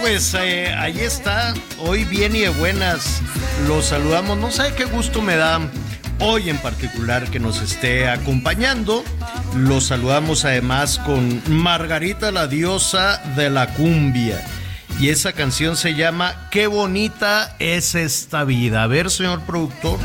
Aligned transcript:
Pues 0.00 0.34
eh, 0.34 0.72
ahí 0.76 1.00
está. 1.00 1.54
Hoy 1.78 2.04
bien 2.04 2.34
y 2.36 2.40
de 2.40 2.48
buenas. 2.48 3.20
Los 3.66 3.86
saludamos. 3.86 4.38
No 4.38 4.50
sabe 4.50 4.74
qué 4.74 4.84
gusto 4.84 5.22
me 5.22 5.36
da 5.36 5.60
hoy 6.20 6.50
en 6.50 6.58
particular 6.58 7.30
que 7.30 7.40
nos 7.40 7.60
esté 7.60 8.08
acompañando. 8.08 9.04
Los 9.56 9.86
saludamos 9.86 10.44
además 10.44 10.98
con 10.98 11.42
Margarita, 11.48 12.30
la 12.30 12.46
diosa 12.46 13.18
de 13.36 13.50
la 13.50 13.74
cumbia. 13.74 14.44
Y 15.00 15.10
esa 15.10 15.32
canción 15.32 15.76
se 15.76 15.94
llama 15.94 16.48
Qué 16.50 16.66
bonita 16.66 17.56
es 17.58 17.94
esta 17.94 18.44
vida. 18.44 18.82
A 18.82 18.86
ver, 18.86 19.10
señor 19.10 19.42
productor. 19.42 19.98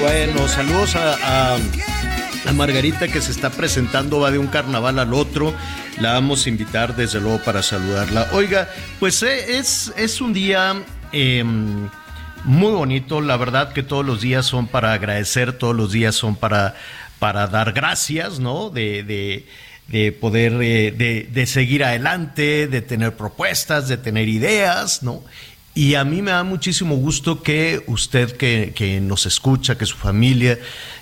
Bueno, 0.00 0.48
saludos 0.48 0.96
a, 0.96 1.58
Margarita 2.54 3.06
que 3.08 3.20
se 3.20 3.30
está 3.30 3.50
presentando, 3.50 4.18
va 4.20 4.30
de 4.30 4.38
un 4.38 4.46
carnaval 4.48 4.98
al 4.98 5.14
otro. 5.14 5.54
La 6.00 6.12
vamos 6.14 6.46
a 6.46 6.48
invitar 6.48 6.96
desde 6.96 7.20
luego 7.20 7.40
para 7.44 7.62
saludarla. 7.62 8.28
Oiga, 8.32 8.68
pues 8.98 9.22
eh, 9.22 9.58
es, 9.58 9.92
es 9.96 10.20
un 10.20 10.32
día 10.32 10.82
eh, 11.12 11.44
muy 12.44 12.72
bonito. 12.72 13.20
La 13.20 13.36
verdad 13.36 13.72
que 13.72 13.82
todos 13.82 14.04
los 14.04 14.20
días 14.20 14.46
son 14.46 14.66
para 14.66 14.92
agradecer, 14.94 15.52
todos 15.52 15.76
los 15.76 15.92
días 15.92 16.14
son 16.14 16.34
para, 16.34 16.74
para 17.18 17.46
dar 17.46 17.72
gracias, 17.72 18.38
¿no? 18.40 18.70
De, 18.70 19.02
de- 19.02 19.46
de 19.88 20.12
poder, 20.12 20.52
eh, 20.62 20.92
de, 20.92 21.26
de 21.32 21.46
seguir 21.46 21.82
adelante, 21.82 22.68
de 22.68 22.80
tener 22.80 23.16
propuestas, 23.16 23.88
de 23.88 23.96
tener 23.96 24.28
ideas, 24.28 25.02
¿no? 25.02 25.20
Y 25.74 25.94
a 25.94 26.04
mí 26.04 26.20
me 26.20 26.32
da 26.32 26.42
muchísimo 26.42 26.96
gusto 26.96 27.42
que 27.42 27.84
usted 27.86 28.36
que, 28.36 28.72
que 28.74 29.00
nos 29.00 29.26
escucha, 29.26 29.78
que 29.78 29.86
su 29.86 29.96
familia 29.96 30.58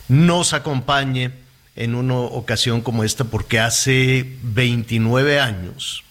nos 0.08 0.52
acompañe 0.52 1.32
en 1.74 1.94
una 1.94 2.16
ocasión 2.16 2.80
como 2.80 3.04
esta, 3.04 3.24
porque 3.24 3.60
hace 3.60 4.36
29 4.42 5.40
años 5.40 6.02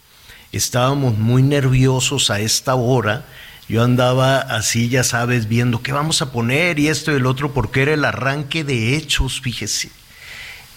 estábamos 0.51 1.17
muy 1.17 1.43
nerviosos 1.43 2.29
a 2.29 2.39
esta 2.39 2.75
hora. 2.75 3.25
Yo 3.67 3.83
andaba 3.83 4.39
así, 4.39 4.87
ya 4.87 5.03
sabes, 5.03 5.49
viendo 5.49 5.83
qué 5.83 5.91
vamos 5.91 6.21
a 6.21 6.31
poner 6.31 6.79
y 6.79 6.87
esto 6.87 7.11
y 7.11 7.15
el 7.15 7.25
otro, 7.25 7.53
porque 7.53 7.81
era 7.81 7.93
el 7.93 8.05
arranque 8.05 8.63
de 8.63 8.95
hechos, 8.95 9.41
fíjese. 9.41 9.91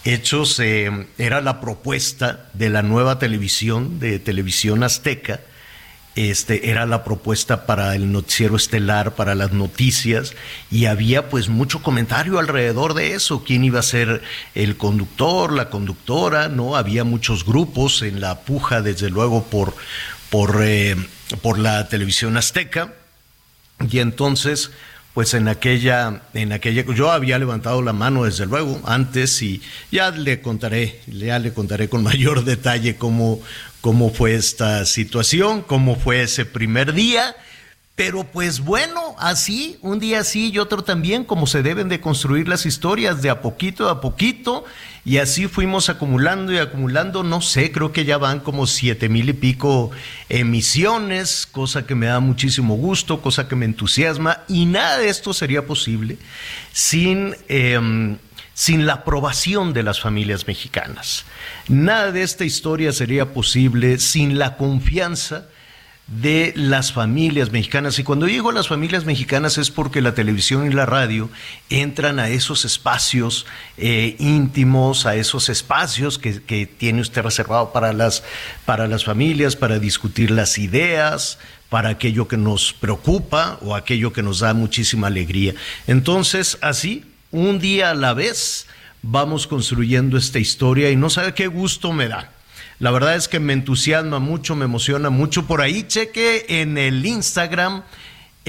Hechos 0.04 0.58
eh, 0.58 1.06
era 1.18 1.41
la 1.41 1.60
propuesta 1.60 2.48
de 2.54 2.70
la 2.70 2.82
nueva 2.82 3.18
televisión, 3.18 4.00
de 4.00 4.18
televisión 4.18 4.82
azteca. 4.82 5.41
Este 6.16 6.71
era 6.71 6.87
la 6.87 7.04
propuesta 7.04 7.66
para 7.66 7.94
el 7.94 8.10
noticiero 8.10 8.56
estelar, 8.56 9.15
para 9.15 9.37
las 9.37 9.53
noticias, 9.53 10.34
y 10.71 10.87
había 10.87 11.28
pues 11.28 11.48
mucho 11.48 11.82
comentario 11.82 12.38
alrededor 12.38 12.94
de 12.94 13.15
eso. 13.15 13.44
¿Quién 13.44 13.65
iba 13.65 13.78
a 13.78 13.84
ser 13.84 14.21
el 14.56 14.76
conductor, 14.76 15.53
la 15.53 15.71
conductora? 15.71 16.48
No, 16.48 16.75
había 16.75 17.04
muchos 17.04 17.44
grupos 17.44 18.03
en 18.03 18.21
la 18.21 18.41
puja, 18.41 18.82
desde 18.82 19.09
luego, 19.09 19.44
por, 19.44 19.75
por, 20.31 20.60
eh, 20.62 20.97
por 21.43 21.59
la 21.59 21.88
televisión 21.88 22.37
azteca. 22.37 22.92
Y 23.88 24.00
entonces, 24.00 24.72
pues 25.15 25.34
en 25.34 25.48
aquella, 25.48 26.22
en 26.34 26.53
aquella, 26.53 26.84
yo 26.94 27.10
había 27.10 27.38
levantado 27.38 27.82
la 27.82 27.92
mano 27.92 28.25
desde 28.25 28.47
luego 28.47 28.81
antes 28.84 29.42
y 29.42 29.60
ya 29.91 30.10
le 30.10 30.41
contaré, 30.41 31.00
ya 31.06 31.38
le 31.38 31.53
contaré 31.53 31.88
con 31.88 32.03
mayor 32.04 32.44
detalle 32.44 32.97
cómo, 32.97 33.41
cómo 33.80 34.10
fue 34.10 34.34
esta 34.34 34.84
situación, 34.84 35.62
cómo 35.62 35.96
fue 35.96 36.22
ese 36.22 36.44
primer 36.44 36.92
día. 36.92 37.34
Pero 37.96 38.24
pues 38.24 38.60
bueno, 38.60 39.14
así, 39.18 39.78
un 39.82 39.98
día 39.98 40.24
sí 40.24 40.50
y 40.50 40.58
otro 40.58 40.82
también, 40.82 41.22
como 41.22 41.46
se 41.46 41.62
deben 41.62 41.91
de 41.91 42.00
construir 42.00 42.48
las 42.48 42.64
historias 42.64 43.20
de 43.20 43.28
a 43.28 43.42
poquito 43.42 43.91
a 43.91 44.00
poquito, 44.00 44.64
y 45.04 45.18
así 45.18 45.48
fuimos 45.48 45.91
acumulando 45.91 46.50
y 46.50 46.56
acumulando, 46.56 47.22
no 47.24 47.42
sé, 47.42 47.72
creo 47.72 47.92
que 47.92 48.06
ya 48.06 48.16
van 48.16 48.41
como 48.41 48.66
siete 48.66 49.10
mil 49.10 49.28
y 49.28 49.34
pico 49.34 49.91
emisiones, 50.30 51.47
cosa 51.47 51.84
que 51.84 51.94
me 51.94 52.06
da 52.06 52.20
muchísimo 52.20 52.74
gusto, 52.76 53.20
cosa 53.20 53.48
que 53.48 53.56
me 53.56 53.66
entusiasma, 53.66 54.44
y 54.48 54.64
nada 54.64 54.97
de 54.97 55.10
esto 55.10 55.34
sería 55.34 55.66
posible 55.66 56.16
sin... 56.72 57.36
em, 57.48 58.16
sin 58.60 58.84
la 58.84 58.93
aprobación 58.93 59.72
de 59.72 59.82
las 59.82 60.03
familias 60.03 60.47
mexicanas. 60.47 61.25
Nada 61.66 62.12
de 62.12 62.22
esta 62.22 62.44
historia 62.44 62.93
sería 62.93 63.32
posible 63.32 63.98
sin 63.98 64.38
la 64.38 64.59
confianza 64.59 65.47
de 66.06 66.53
las 66.54 66.93
familias 66.93 67.53
mexicanas. 67.53 67.98
Y 67.98 68.04
cuando 68.04 68.26
digo 68.26 68.53
las 68.53 68.69
familias 68.69 69.06
mexicanas 69.06 69.56
es 69.56 69.71
porque 69.71 70.03
la 70.03 70.12
televisión 70.15 70.66
y 70.66 70.75
la 70.75 70.84
radio 70.84 71.31
entran 71.71 72.19
a 72.19 72.28
esos 72.28 72.66
espacios 72.66 73.47
eh, 73.78 74.16
íntimos, 74.19 75.06
a 75.06 75.16
esos 75.16 75.48
espacios 75.48 76.19
que, 76.19 76.42
que 76.42 76.66
tiene 76.66 77.00
usted 77.00 77.22
reservado 77.22 77.72
para 77.72 77.94
las, 77.94 78.25
para 78.66 78.88
las 78.88 79.06
familias, 79.06 79.56
para 79.56 79.78
discutir 79.78 80.31
las 80.31 80.59
ideas, 80.59 81.38
para 81.71 81.88
aquello 81.88 82.28
que 82.28 82.37
nos 82.37 82.75
preocupa 82.75 83.59
o 83.62 83.75
aquello 83.75 84.12
que 84.12 84.22
nos 84.22 84.41
da 84.41 84.53
muchísima 84.53 85.06
alegría. 85.06 85.54
Entonces, 85.87 86.59
así, 86.60 87.06
un 87.30 87.58
día 87.58 87.91
a 87.91 87.94
la 87.94 88.14
vez, 88.14 88.66
vamos 89.02 89.46
construyendo 89.46 90.16
esta 90.16 90.38
historia 90.38 90.91
y 90.91 90.96
no 90.96 91.10
sabe 91.10 91.34
qué 91.34 91.46
gusto 91.46 91.92
me 91.92 92.08
da. 92.08 92.32
La 92.78 92.91
verdad 92.91 93.14
es 93.14 93.28
que 93.28 93.41
me 93.41 93.52
entusiasma 93.52 94.18
mucho, 94.18 94.56
me 94.56 94.64
emociona 94.64 95.10
mucho. 95.10 95.46
Por 95.46 95.60
ahí 95.60 95.84
cheque 95.86 96.46
en 96.48 96.78
el 96.78 97.04
Instagram, 97.04 97.82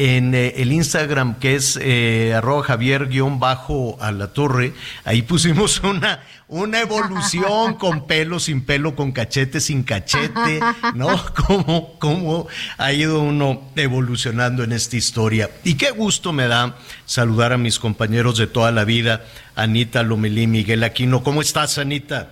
en 0.02 0.34
eh, 0.34 0.56
el 0.58 0.72
Instagram 0.72 1.36
que 1.36 1.54
es 1.54 1.78
eh, 1.80 2.34
arroba 2.36 2.64
Javier 2.64 3.08
guion 3.08 3.40
bajo 3.40 3.98
a 4.02 4.12
la 4.12 4.34
torre. 4.34 4.74
Ahí 5.06 5.22
pusimos 5.22 5.80
una, 5.84 6.24
una 6.48 6.82
evolución 6.82 7.76
con 7.76 8.08
pelo, 8.08 8.40
sin 8.40 8.66
pelo, 8.66 8.96
con 8.96 9.12
cachete, 9.12 9.60
sin 9.60 9.84
cachete, 9.84 10.60
¿no? 10.96 11.24
Cómo, 11.46 12.00
cómo 12.00 12.48
ha 12.80 12.92
ido 12.94 13.22
uno 13.22 13.62
evolucionando 13.76 14.64
en 14.64 14.72
esta 14.72 14.98
historia. 14.98 15.52
Y 15.64 15.76
qué 15.76 15.92
gusto 15.92 16.34
me 16.34 16.48
da 16.48 16.78
saludar 17.06 17.54
a 17.54 17.60
mis 17.60 17.78
compañeros 17.78 18.40
de 18.40 18.48
toda 18.48 18.72
la 18.72 18.86
vida, 18.86 19.24
Anita 19.56 20.02
Lomelí, 20.02 20.48
Miguel 20.48 20.84
Aquino. 20.84 21.22
¿Cómo 21.22 21.42
estás, 21.42 21.78
Anita? 21.78 22.32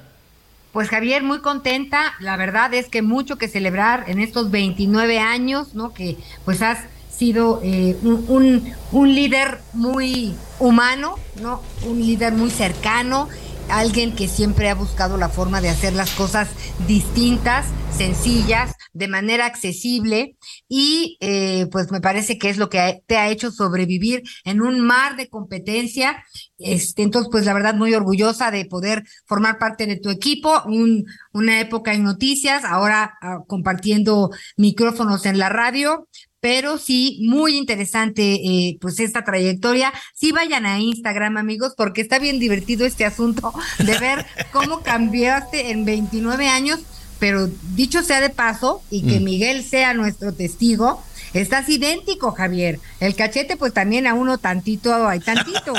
Pues 0.73 0.89
Javier, 0.89 1.21
muy 1.21 1.41
contenta. 1.41 2.13
La 2.19 2.35
verdad 2.35 2.73
es 2.73 2.89
que 2.89 3.03
mucho 3.03 3.37
que 3.37 3.47
celebrar 3.47 4.05
en 4.07 4.19
estos 4.19 4.49
29 4.49 5.19
años, 5.19 5.75
¿no? 5.75 5.93
Que 5.93 6.17
pues 6.45 6.63
has 6.63 6.79
sido 7.19 7.59
eh, 7.63 7.97
un, 8.03 8.25
un- 8.27 8.73
un 8.91 9.15
líder 9.15 9.59
muy 9.73 10.35
humano, 10.59 11.15
¿no? 11.41 11.61
Un 11.83 11.99
líder 11.99 12.33
muy 12.33 12.49
cercano 12.51 13.27
alguien 13.67 14.15
que 14.15 14.27
siempre 14.27 14.67
ha 14.69 14.73
buscado 14.75 15.15
la 15.17 15.29
forma 15.29 15.61
de 15.61 15.69
hacer 15.69 15.93
las 15.93 16.09
cosas 16.15 16.49
distintas, 16.87 17.67
sencillas, 17.95 18.73
de 18.93 19.07
manera 19.07 19.45
accesible 19.45 20.37
y 20.67 21.17
eh, 21.21 21.67
pues 21.71 21.91
me 21.91 22.01
parece 22.01 22.39
que 22.39 22.49
es 22.49 22.57
lo 22.57 22.69
que 22.69 23.03
te 23.05 23.17
ha 23.17 23.29
hecho 23.29 23.51
sobrevivir 23.51 24.23
en 24.43 24.61
un 24.61 24.79
mar 24.79 25.17
de 25.17 25.29
competencia. 25.29 26.23
Este, 26.57 27.03
entonces, 27.03 27.29
pues 27.31 27.45
la 27.45 27.53
verdad 27.53 27.75
muy 27.75 27.93
orgullosa 27.93 28.51
de 28.51 28.65
poder 28.65 29.03
formar 29.25 29.59
parte 29.59 29.85
de 29.85 29.97
tu 29.97 30.09
equipo, 30.09 30.51
un, 30.65 31.05
una 31.31 31.59
época 31.61 31.93
en 31.93 32.03
noticias, 32.03 32.63
ahora 32.65 33.13
ah, 33.21 33.39
compartiendo 33.47 34.31
micrófonos 34.57 35.25
en 35.25 35.37
la 35.37 35.49
radio, 35.49 36.07
pero 36.41 36.77
sí, 36.77 37.19
muy 37.23 37.57
interesante 37.57 38.35
eh, 38.35 38.77
pues 38.79 38.99
esta 38.99 39.23
trayectoria. 39.23 39.93
Sí 40.13 40.31
vayan 40.31 40.65
a 40.65 40.79
Instagram, 40.79 41.37
amigos, 41.37 41.73
porque 41.75 42.01
está 42.01 42.19
bien 42.19 42.39
divertido 42.39 42.85
este 42.85 43.05
asunto 43.05 43.53
de 43.79 43.97
ver 43.99 44.25
cómo 44.51 44.81
cambiaste 44.81 45.71
en 45.71 45.85
29 45.85 46.47
años, 46.47 46.79
pero 47.19 47.49
dicho 47.75 48.03
sea 48.03 48.21
de 48.21 48.29
paso, 48.29 48.81
y 48.89 49.01
que 49.03 49.19
Mm. 49.19 49.23
Miguel 49.23 49.63
sea 49.63 49.93
nuestro 49.93 50.33
testigo, 50.33 51.03
estás 51.33 51.67
idéntico, 51.67 52.31
Javier. 52.31 52.79
El 52.99 53.15
cachete, 53.15 53.57
pues 53.57 53.73
también 53.73 54.07
a 54.07 54.13
uno 54.13 54.37
tantito, 54.37 55.07
hay 55.07 55.19
tantito. 55.19 55.73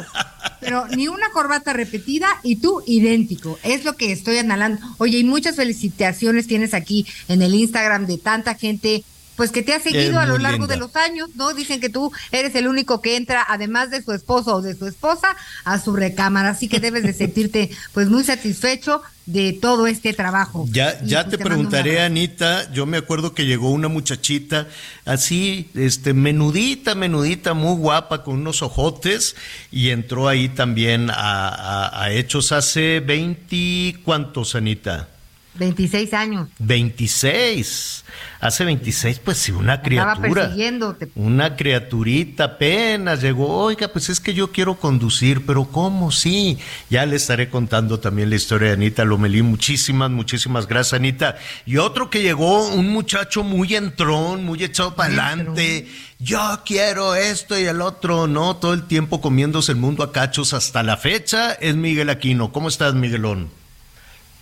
Pero 0.61 0.87
ni 0.89 1.09
una 1.09 1.31
corbata 1.31 1.73
repetida 1.73 2.29
y 2.43 2.57
tú 2.57 2.83
idéntico. 2.87 3.59
Es 3.63 3.85
lo 3.85 3.97
que 3.97 4.13
estoy 4.13 4.37
analando. 4.37 4.87
Oye, 4.99 5.19
y 5.19 5.25
muchas 5.25 5.57
felicitaciones 5.57 6.47
tienes 6.47 6.75
aquí 6.75 7.07
en 7.29 7.41
el 7.41 7.55
Instagram 7.55 8.07
de 8.07 8.19
tanta 8.19 8.55
gente 8.55 9.03
pues 9.41 9.53
que 9.53 9.63
te 9.63 9.73
ha 9.73 9.81
seguido 9.81 10.21
a 10.21 10.27
lo 10.27 10.37
largo 10.37 10.65
linda. 10.67 10.75
de 10.75 10.81
los 10.81 10.95
años, 10.97 11.31
¿no? 11.35 11.55
Dicen 11.55 11.81
que 11.81 11.89
tú 11.89 12.13
eres 12.31 12.55
el 12.57 12.69
único 12.69 13.01
que 13.01 13.17
entra, 13.17 13.43
además 13.49 13.91
de 13.91 14.03
su 14.03 14.13
esposo 14.13 14.57
o 14.57 14.61
de 14.61 14.75
su 14.77 14.87
esposa, 14.87 15.35
a 15.65 15.81
su 15.81 15.97
recámara, 15.97 16.51
así 16.51 16.69
que 16.69 16.79
debes 16.79 17.05
de 17.05 17.15
sentirte 17.15 17.71
pues 17.95 18.11
muy 18.11 18.23
satisfecho 18.23 19.01
de 19.25 19.55
todo 19.55 19.87
este 19.87 20.13
trabajo. 20.13 20.67
Ya, 20.71 21.01
ya 21.05 21.25
pues, 21.25 21.39
te 21.39 21.43
preguntaré. 21.43 22.03
Anita. 22.03 22.71
Yo 22.73 22.85
me 22.85 22.99
acuerdo 22.99 23.33
que 23.33 23.47
llegó 23.47 23.71
una 23.71 23.89
muchachita 23.89 24.67
así, 25.07 25.71
este, 25.75 26.13
menudita, 26.13 26.95
menudita, 26.95 27.55
muy 27.55 27.77
guapa, 27.79 28.23
con 28.25 28.35
unos 28.35 28.61
ojotes, 28.61 29.37
y 29.73 29.89
entró 29.89 30.29
ahí 30.29 30.51
también 30.51 31.09
a, 31.11 31.49
a- 31.49 32.03
a 32.05 32.13
Hechos 32.13 32.53
hace 32.53 33.01
20, 33.01 34.01
¿cuántos, 34.05 34.55
Anita? 34.55 35.09
26 35.55 36.15
años. 36.15 36.49
26. 36.59 38.05
Hace 38.41 38.65
26, 38.65 39.19
pues 39.19 39.37
sí, 39.39 39.53
una 39.53 39.83
criatura. 39.83 40.51
Una 41.15 41.57
criaturita 41.57 42.45
apenas 42.45 43.21
llegó, 43.21 43.65
oiga, 43.65 43.89
pues 43.89 44.09
es 44.09 44.21
que 44.21 44.33
yo 44.33 44.51
quiero 44.53 44.77
conducir, 44.77 45.45
pero 45.45 45.67
¿cómo? 45.67 46.11
Sí, 46.11 46.59
ya 46.89 47.05
le 47.05 47.17
estaré 47.17 47.51
contando 47.51 48.01
también 48.01 48.31
la 48.31 48.37
historia 48.37 48.69
de 48.69 48.75
Anita 48.75 49.05
Lomelí. 49.05 49.43
Muchísimas, 49.43 50.11
muchísimas 50.11 50.67
gracias, 50.67 50.95
Anita. 50.95 51.37
Y 51.67 51.77
otro 51.77 52.09
que 52.09 52.23
llegó, 52.23 52.69
un 52.69 52.89
muchacho 52.89 53.43
muy 53.43 53.75
entrón, 53.75 54.45
muy 54.45 54.63
echado 54.65 54.95
para 54.95 55.09
adelante. 55.09 55.87
Yo 56.19 56.63
quiero 56.65 57.15
esto 57.15 57.59
y 57.59 57.65
el 57.65 57.83
otro, 57.83 58.27
¿no? 58.27 58.57
Todo 58.57 58.73
el 58.73 58.85
tiempo 58.85 59.21
comiéndose 59.21 59.73
el 59.73 59.79
mundo 59.79 60.03
a 60.03 60.13
cachos 60.13 60.55
hasta 60.55 60.83
la 60.83 60.97
fecha, 60.97 61.53
es 61.53 61.77
Miguel 61.77 62.09
Aquino. 62.09 62.53
¿Cómo 62.53 62.69
estás, 62.69 62.95
Miguelón? 62.95 63.60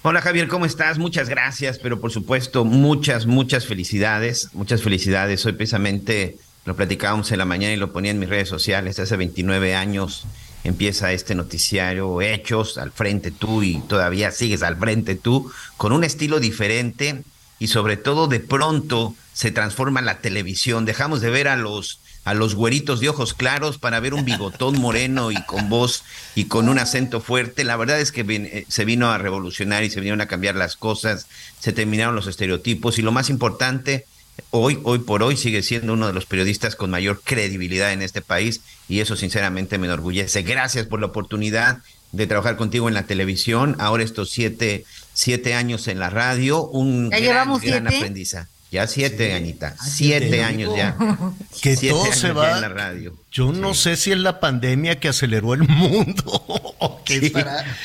Hola 0.02 0.20
Javier, 0.20 0.46
¿cómo 0.46 0.64
estás? 0.64 0.96
Muchas 0.96 1.28
gracias, 1.28 1.80
pero 1.80 2.00
por 2.00 2.12
supuesto, 2.12 2.64
muchas, 2.64 3.26
muchas 3.26 3.66
felicidades, 3.66 4.50
muchas 4.52 4.80
felicidades. 4.80 5.44
Hoy 5.44 5.54
precisamente 5.54 6.38
lo 6.66 6.76
platicábamos 6.76 7.32
en 7.32 7.38
la 7.38 7.44
mañana 7.44 7.74
y 7.74 7.76
lo 7.76 7.92
ponía 7.92 8.12
en 8.12 8.20
mis 8.20 8.28
redes 8.28 8.48
sociales. 8.48 9.00
Hace 9.00 9.16
29 9.16 9.74
años 9.74 10.24
empieza 10.62 11.10
este 11.12 11.34
noticiario 11.34 12.22
Hechos, 12.22 12.78
al 12.78 12.92
frente 12.92 13.32
tú 13.32 13.64
y 13.64 13.80
todavía 13.88 14.30
sigues 14.30 14.62
al 14.62 14.76
frente 14.76 15.16
tú, 15.16 15.50
con 15.76 15.90
un 15.90 16.04
estilo 16.04 16.38
diferente 16.38 17.24
y 17.58 17.66
sobre 17.66 17.96
todo 17.96 18.28
de 18.28 18.38
pronto 18.38 19.16
se 19.32 19.50
transforma 19.50 20.00
la 20.00 20.20
televisión. 20.20 20.84
Dejamos 20.84 21.20
de 21.22 21.30
ver 21.30 21.48
a 21.48 21.56
los 21.56 22.00
a 22.24 22.34
los 22.34 22.54
güeritos 22.54 23.00
de 23.00 23.08
ojos 23.08 23.34
claros 23.34 23.78
para 23.78 24.00
ver 24.00 24.14
un 24.14 24.24
bigotón 24.24 24.78
moreno 24.80 25.30
y 25.30 25.42
con 25.44 25.68
voz 25.68 26.04
y 26.34 26.44
con 26.44 26.68
un 26.68 26.78
acento 26.78 27.20
fuerte. 27.20 27.64
La 27.64 27.76
verdad 27.76 28.00
es 28.00 28.12
que 28.12 28.20
eh, 28.28 28.64
se 28.68 28.84
vino 28.84 29.10
a 29.10 29.18
revolucionar 29.18 29.84
y 29.84 29.90
se 29.90 30.00
vinieron 30.00 30.20
a 30.20 30.28
cambiar 30.28 30.54
las 30.54 30.76
cosas, 30.76 31.26
se 31.58 31.72
terminaron 31.72 32.14
los 32.14 32.26
estereotipos 32.26 32.98
y 32.98 33.02
lo 33.02 33.12
más 33.12 33.30
importante, 33.30 34.06
hoy, 34.50 34.78
hoy 34.84 34.98
por 34.98 35.22
hoy 35.22 35.36
sigue 35.36 35.62
siendo 35.62 35.94
uno 35.94 36.06
de 36.06 36.12
los 36.12 36.26
periodistas 36.26 36.76
con 36.76 36.90
mayor 36.90 37.22
credibilidad 37.24 37.92
en 37.92 38.02
este 38.02 38.20
país 38.20 38.60
y 38.88 39.00
eso 39.00 39.16
sinceramente 39.16 39.78
me 39.78 39.86
enorgullece. 39.86 40.42
Gracias 40.42 40.86
por 40.86 41.00
la 41.00 41.06
oportunidad 41.06 41.78
de 42.12 42.26
trabajar 42.26 42.56
contigo 42.56 42.88
en 42.88 42.94
la 42.94 43.04
televisión, 43.04 43.76
ahora 43.78 44.02
estos 44.02 44.30
siete, 44.30 44.84
siete 45.12 45.54
años 45.54 45.88
en 45.88 45.98
la 45.98 46.10
radio, 46.10 46.64
un 46.66 47.10
¿Ya 47.10 47.20
gran, 47.20 47.58
gran 47.58 47.86
aprendizaje. 47.86 48.48
Ya 48.70 48.86
siete, 48.86 49.32
Anita, 49.34 49.74
siete, 49.82 50.28
siete 50.28 50.44
años 50.44 50.76
ya. 50.76 50.94
Que 51.62 51.74
Siete 51.74 51.94
todo 51.94 52.04
años 52.04 52.16
se 52.18 52.32
va. 52.32 52.54
en 52.56 52.60
la 52.60 52.68
radio. 52.68 53.16
Yo 53.32 53.52
no 53.52 53.72
sé 53.72 53.96
si 53.96 54.12
es 54.12 54.18
la 54.18 54.40
pandemia 54.40 55.00
que 55.00 55.08
aceleró 55.08 55.54
el 55.54 55.66
mundo. 55.66 56.44
Sí, 57.08 57.32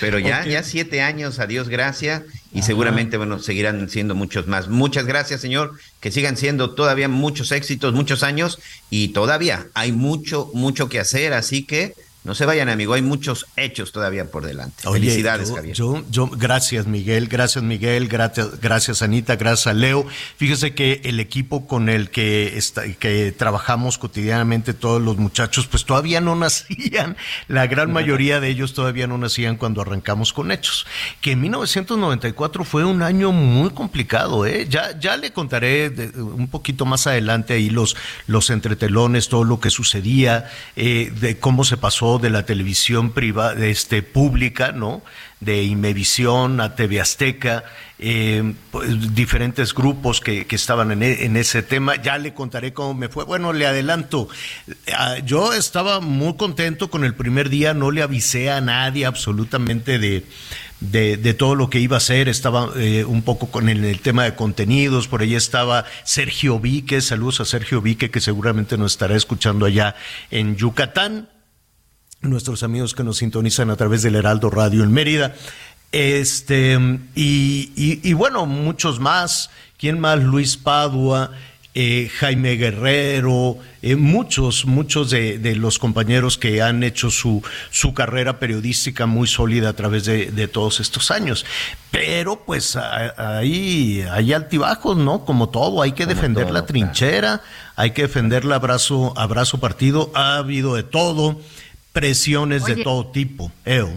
pero 0.01 0.19
ya, 0.19 0.45
ya 0.45 0.63
siete 0.63 1.01
años, 1.01 1.39
adiós, 1.39 1.69
gracias, 1.69 2.23
y 2.53 2.61
seguramente, 2.61 3.15
bueno, 3.15 3.39
seguirán 3.39 3.89
siendo 3.89 4.15
muchos 4.15 4.47
más. 4.47 4.67
Muchas 4.67 5.05
gracias, 5.05 5.39
señor, 5.39 5.79
que 6.01 6.11
sigan 6.11 6.35
siendo 6.35 6.71
todavía 6.71 7.07
muchos 7.07 7.53
éxitos, 7.53 7.93
muchos 7.93 8.21
años, 8.21 8.59
y 8.89 9.07
todavía 9.09 9.67
hay 9.75 9.93
mucho, 9.93 10.51
mucho 10.53 10.89
que 10.89 10.99
hacer, 10.99 11.31
así 11.31 11.63
que 11.63 11.95
no 12.23 12.35
se 12.35 12.45
vayan, 12.45 12.69
amigo, 12.69 12.93
hay 12.93 13.01
muchos 13.01 13.45
hechos 13.57 13.91
todavía 13.91 14.25
por 14.31 14.45
delante. 14.45 14.87
Oye, 14.87 15.01
Felicidades, 15.01 15.49
yo, 15.49 15.55
Javier. 15.55 15.75
Yo, 15.75 16.03
yo- 16.09 16.27
gracias 16.27 16.87
Miguel, 16.87 17.27
gracias 17.27 17.63
Miguel, 17.63 18.07
gracias, 18.07 18.61
gracias 18.61 19.01
Anita, 19.01 19.35
gracias 19.35 19.67
a 19.67 19.73
Leo. 19.73 20.05
Fíjese 20.37 20.73
que 20.73 21.01
el 21.03 21.19
equipo 21.19 21.67
con 21.67 21.89
el 21.89 22.09
que, 22.09 22.57
está, 22.57 22.83
que 22.93 23.31
trabajamos 23.33 23.97
cotidianamente, 23.97 24.73
todos 24.73 25.01
los 25.01 25.17
muchachos, 25.17 25.67
pues 25.67 25.85
todavía 25.85 26.21
no 26.21 26.35
nacían. 26.35 27.17
La 27.47 27.67
gran 27.67 27.91
mayoría 27.93 28.39
de 28.39 28.49
ellos 28.49 28.73
todavía 28.73 29.05
no 29.07 29.17
nacían 29.17 29.57
cuando 29.57 29.81
arrancamos 29.81 30.31
con 30.33 30.51
Hechos. 30.51 30.85
Que 31.21 31.31
en 31.31 31.41
1994 31.41 32.63
fue 32.63 32.85
un 32.85 33.01
año 33.01 33.31
muy 33.31 33.69
complicado, 33.71 34.45
¿eh? 34.45 34.67
Ya, 34.69 34.97
ya 34.99 35.17
le 35.17 35.31
contaré 35.33 35.89
de- 35.89 36.21
un 36.21 36.47
poquito 36.47 36.85
más 36.85 37.05
adelante 37.07 37.53
ahí 37.53 37.69
los, 37.69 37.95
los 38.27 38.49
entretelones, 38.49 39.27
todo 39.29 39.43
lo 39.43 39.59
que 39.59 39.69
sucedía, 39.69 40.49
eh, 40.75 41.11
de 41.19 41.37
cómo 41.39 41.63
se 41.63 41.77
pasó 41.77 42.12
de 42.19 42.29
la 42.29 42.45
televisión 42.45 43.11
privada, 43.11 43.65
este, 43.65 44.01
pública, 44.03 44.71
¿no? 44.71 45.01
De 45.39 45.63
Imevisión 45.63 46.61
a 46.61 46.75
TV 46.75 47.01
Azteca, 47.01 47.65
eh, 47.99 48.53
pues, 48.71 49.13
diferentes 49.13 49.73
grupos 49.73 50.21
que, 50.21 50.45
que 50.45 50.55
estaban 50.55 50.91
en, 50.91 51.03
e- 51.03 51.25
en 51.25 51.35
ese 51.35 51.61
tema. 51.63 51.95
Ya 52.01 52.17
le 52.17 52.33
contaré 52.33 52.71
cómo 52.73 52.93
me 52.93 53.09
fue. 53.09 53.25
Bueno, 53.25 53.51
le 53.51 53.65
adelanto. 53.67 54.29
Ah, 54.97 55.17
Yo 55.25 55.53
estaba 55.53 55.99
muy 55.99 56.35
contento 56.35 56.89
con 56.89 57.03
el 57.03 57.13
primer 57.13 57.49
día, 57.49 57.73
no 57.73 57.91
le 57.91 58.01
avisé 58.01 58.51
a 58.51 58.61
nadie 58.61 59.05
absolutamente 59.05 59.99
de, 59.99 60.25
de, 60.79 61.33
todo 61.33 61.55
lo 61.55 61.69
que 61.69 61.79
iba 61.79 61.95
a 61.95 61.99
hacer. 61.99 62.29
Estaba 62.29 62.69
eh, 62.77 63.03
un 63.05 63.21
poco 63.21 63.47
con 63.51 63.67
el, 63.69 63.83
el 63.83 63.99
tema 63.99 64.23
de 64.23 64.35
contenidos. 64.35 65.07
Por 65.07 65.21
ahí 65.21 65.35
estaba 65.35 65.85
Sergio 66.05 66.59
Vique. 66.59 67.01
Saludos 67.01 67.41
a 67.41 67.45
Sergio 67.45 67.81
Vique, 67.81 68.11
que 68.11 68.21
seguramente 68.21 68.77
nos 68.77 68.93
estará 68.93 69.15
escuchando 69.15 69.65
allá 69.65 69.95
en 70.31 70.55
Yucatán 70.55 71.27
nuestros 72.23 72.63
amigos 72.63 72.93
que 72.93 73.03
nos 73.03 73.17
sintonizan 73.17 73.69
a 73.69 73.75
través 73.75 74.01
del 74.01 74.15
Heraldo 74.15 74.49
Radio 74.49 74.83
en 74.83 74.91
Mérida. 74.91 75.35
Este, 75.91 76.77
y, 77.15 77.71
y- 77.75 77.99
y 78.03 78.13
bueno, 78.13 78.45
muchos 78.45 78.99
más. 78.99 79.49
¿Quién 79.77 79.99
más? 79.99 80.23
Luis 80.23 80.55
Padua, 80.57 81.31
eh, 81.75 82.09
Jaime 82.19 82.55
Guerrero, 82.55 83.57
eh, 83.81 83.95
muchos, 83.95 84.65
muchos 84.65 85.09
de, 85.09 85.37
de 85.39 85.55
los 85.55 85.77
compañeros 85.79 86.37
que 86.37 86.61
han 86.61 86.83
hecho 86.83 87.11
su, 87.11 87.43
su 87.69 87.93
carrera 87.93 88.39
periodística 88.39 89.05
muy 89.05 89.27
sólida 89.27 89.69
a 89.69 89.73
través 89.73 90.05
de, 90.05 90.31
de 90.31 90.47
todos 90.47 90.79
estos 90.79 91.11
años. 91.11 91.45
Pero 91.91 92.43
pues 92.45 92.75
ahí 92.77 94.03
hay 94.09 94.33
altibajos, 94.33 94.95
¿no? 94.97 95.25
Como 95.25 95.49
todo, 95.49 95.81
hay 95.81 95.91
que 95.91 96.03
Como 96.05 96.15
defender 96.15 96.45
todo, 96.45 96.53
la 96.53 96.59
claro. 96.61 96.67
trinchera, 96.67 97.41
hay 97.75 97.91
que 97.91 98.03
defenderla 98.03 98.55
abrazo, 98.55 99.13
abrazo 99.17 99.59
partido. 99.59 100.11
Ha 100.15 100.37
habido 100.37 100.75
de 100.75 100.83
todo 100.83 101.39
presiones 101.93 102.65
de 102.65 102.83
todo 102.83 103.07
tipo. 103.07 103.51
Eo. 103.63 103.89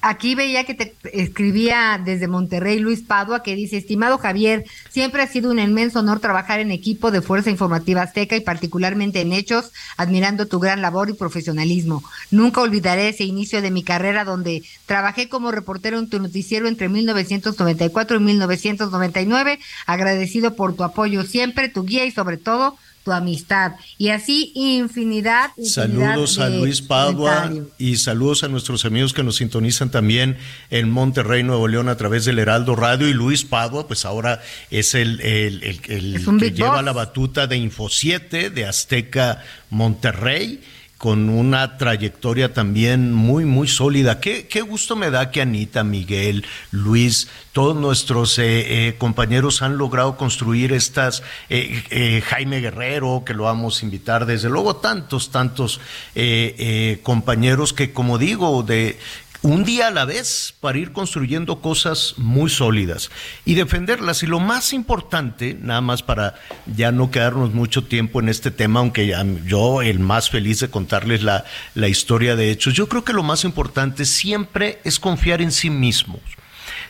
Aquí 0.00 0.34
veía 0.34 0.64
que 0.64 0.72
te 0.72 0.94
escribía 1.12 2.00
desde 2.02 2.28
Monterrey 2.28 2.78
Luis 2.78 3.02
Padua 3.02 3.42
que 3.42 3.54
dice, 3.54 3.76
estimado 3.76 4.16
Javier, 4.16 4.64
siempre 4.88 5.20
ha 5.20 5.26
sido 5.26 5.50
un 5.50 5.58
inmenso 5.58 5.98
honor 5.98 6.18
trabajar 6.18 6.60
en 6.60 6.70
equipo 6.70 7.10
de 7.10 7.20
Fuerza 7.20 7.50
Informativa 7.50 8.00
Azteca 8.00 8.36
y 8.36 8.40
particularmente 8.40 9.20
en 9.20 9.34
Hechos, 9.34 9.72
admirando 9.98 10.46
tu 10.46 10.60
gran 10.60 10.80
labor 10.80 11.10
y 11.10 11.12
profesionalismo. 11.12 12.02
Nunca 12.30 12.62
olvidaré 12.62 13.10
ese 13.10 13.24
inicio 13.24 13.60
de 13.60 13.70
mi 13.70 13.82
carrera 13.82 14.24
donde 14.24 14.62
trabajé 14.86 15.28
como 15.28 15.52
reportero 15.52 15.98
en 15.98 16.08
tu 16.08 16.18
noticiero 16.20 16.68
entre 16.68 16.88
1994 16.88 18.16
y 18.16 18.20
1999, 18.20 19.58
agradecido 19.84 20.56
por 20.56 20.74
tu 20.74 20.84
apoyo 20.84 21.22
siempre, 21.22 21.68
tu 21.68 21.84
guía 21.84 22.06
y 22.06 22.12
sobre 22.12 22.38
todo 22.38 22.78
tu 23.06 23.12
amistad. 23.12 23.74
Y 23.98 24.08
así 24.08 24.50
infinidad. 24.56 25.50
infinidad 25.56 26.14
Saludos 26.16 26.38
a 26.40 26.48
Luis 26.50 26.82
Padua 26.82 27.52
y 27.78 27.96
saludos 27.98 28.42
a 28.42 28.48
nuestros 28.48 28.84
amigos 28.84 29.12
que 29.12 29.22
nos 29.22 29.36
sintonizan 29.36 29.92
también 29.92 30.36
en 30.70 30.90
Monterrey, 30.90 31.44
Nuevo 31.44 31.68
León, 31.68 31.88
a 31.88 31.96
través 31.96 32.24
del 32.24 32.40
Heraldo 32.40 32.74
Radio. 32.74 33.08
Y 33.08 33.12
Luis 33.14 33.44
Padua, 33.44 33.86
pues 33.86 34.04
ahora 34.04 34.42
es 34.72 34.96
el, 34.96 35.20
el, 35.20 35.62
el- 35.62 35.80
el 35.86 36.16
Es 36.16 36.26
un 36.26 36.40
que 36.40 36.50
lleva 36.50 36.74
boss. 36.76 36.84
la 36.84 36.92
batuta 36.92 37.46
de 37.46 37.56
Info 37.56 37.88
7, 37.88 38.50
de 38.50 38.66
Azteca 38.66 39.40
Monterrey, 39.70 40.60
con 40.98 41.28
una 41.28 41.76
trayectoria 41.76 42.54
también 42.54 43.12
muy, 43.12 43.44
muy 43.44 43.68
sólida. 43.68 44.18
Qué, 44.18 44.46
qué 44.46 44.62
gusto 44.62 44.96
me 44.96 45.10
da 45.10 45.30
que 45.30 45.42
Anita, 45.42 45.84
Miguel, 45.84 46.44
Luis, 46.70 47.28
todos 47.52 47.76
nuestros 47.76 48.38
eh, 48.38 48.88
eh, 48.88 48.94
compañeros 48.96 49.60
han 49.60 49.76
logrado 49.76 50.16
construir 50.16 50.72
estas, 50.72 51.22
eh, 51.50 51.82
eh, 51.90 52.22
Jaime 52.22 52.60
Guerrero, 52.60 53.24
que 53.26 53.34
lo 53.34 53.44
vamos 53.44 53.82
a 53.82 53.84
invitar, 53.84 54.24
desde 54.24 54.48
luego 54.48 54.76
tantos, 54.76 55.30
tantos 55.30 55.80
eh, 56.14 56.98
compañeros 57.02 57.72
que, 57.74 57.92
como 57.92 58.16
digo, 58.16 58.62
de 58.62 58.98
un 59.42 59.64
día 59.64 59.88
a 59.88 59.90
la 59.90 60.04
vez 60.04 60.54
para 60.60 60.78
ir 60.78 60.92
construyendo 60.92 61.60
cosas 61.60 62.14
muy 62.16 62.50
sólidas 62.50 63.10
y 63.44 63.54
defenderlas. 63.54 64.22
Y 64.22 64.26
lo 64.26 64.40
más 64.40 64.72
importante, 64.72 65.56
nada 65.60 65.80
más 65.80 66.02
para 66.02 66.34
ya 66.66 66.92
no 66.92 67.10
quedarnos 67.10 67.52
mucho 67.52 67.84
tiempo 67.84 68.20
en 68.20 68.28
este 68.28 68.50
tema, 68.50 68.80
aunque 68.80 69.06
ya 69.06 69.24
yo 69.44 69.82
el 69.82 69.98
más 69.98 70.30
feliz 70.30 70.60
de 70.60 70.70
contarles 70.70 71.22
la, 71.22 71.44
la 71.74 71.88
historia 71.88 72.36
de 72.36 72.50
hechos, 72.50 72.74
yo 72.74 72.88
creo 72.88 73.04
que 73.04 73.12
lo 73.12 73.22
más 73.22 73.44
importante 73.44 74.04
siempre 74.04 74.80
es 74.84 74.98
confiar 74.98 75.42
en 75.42 75.52
sí 75.52 75.70
mismos, 75.70 76.20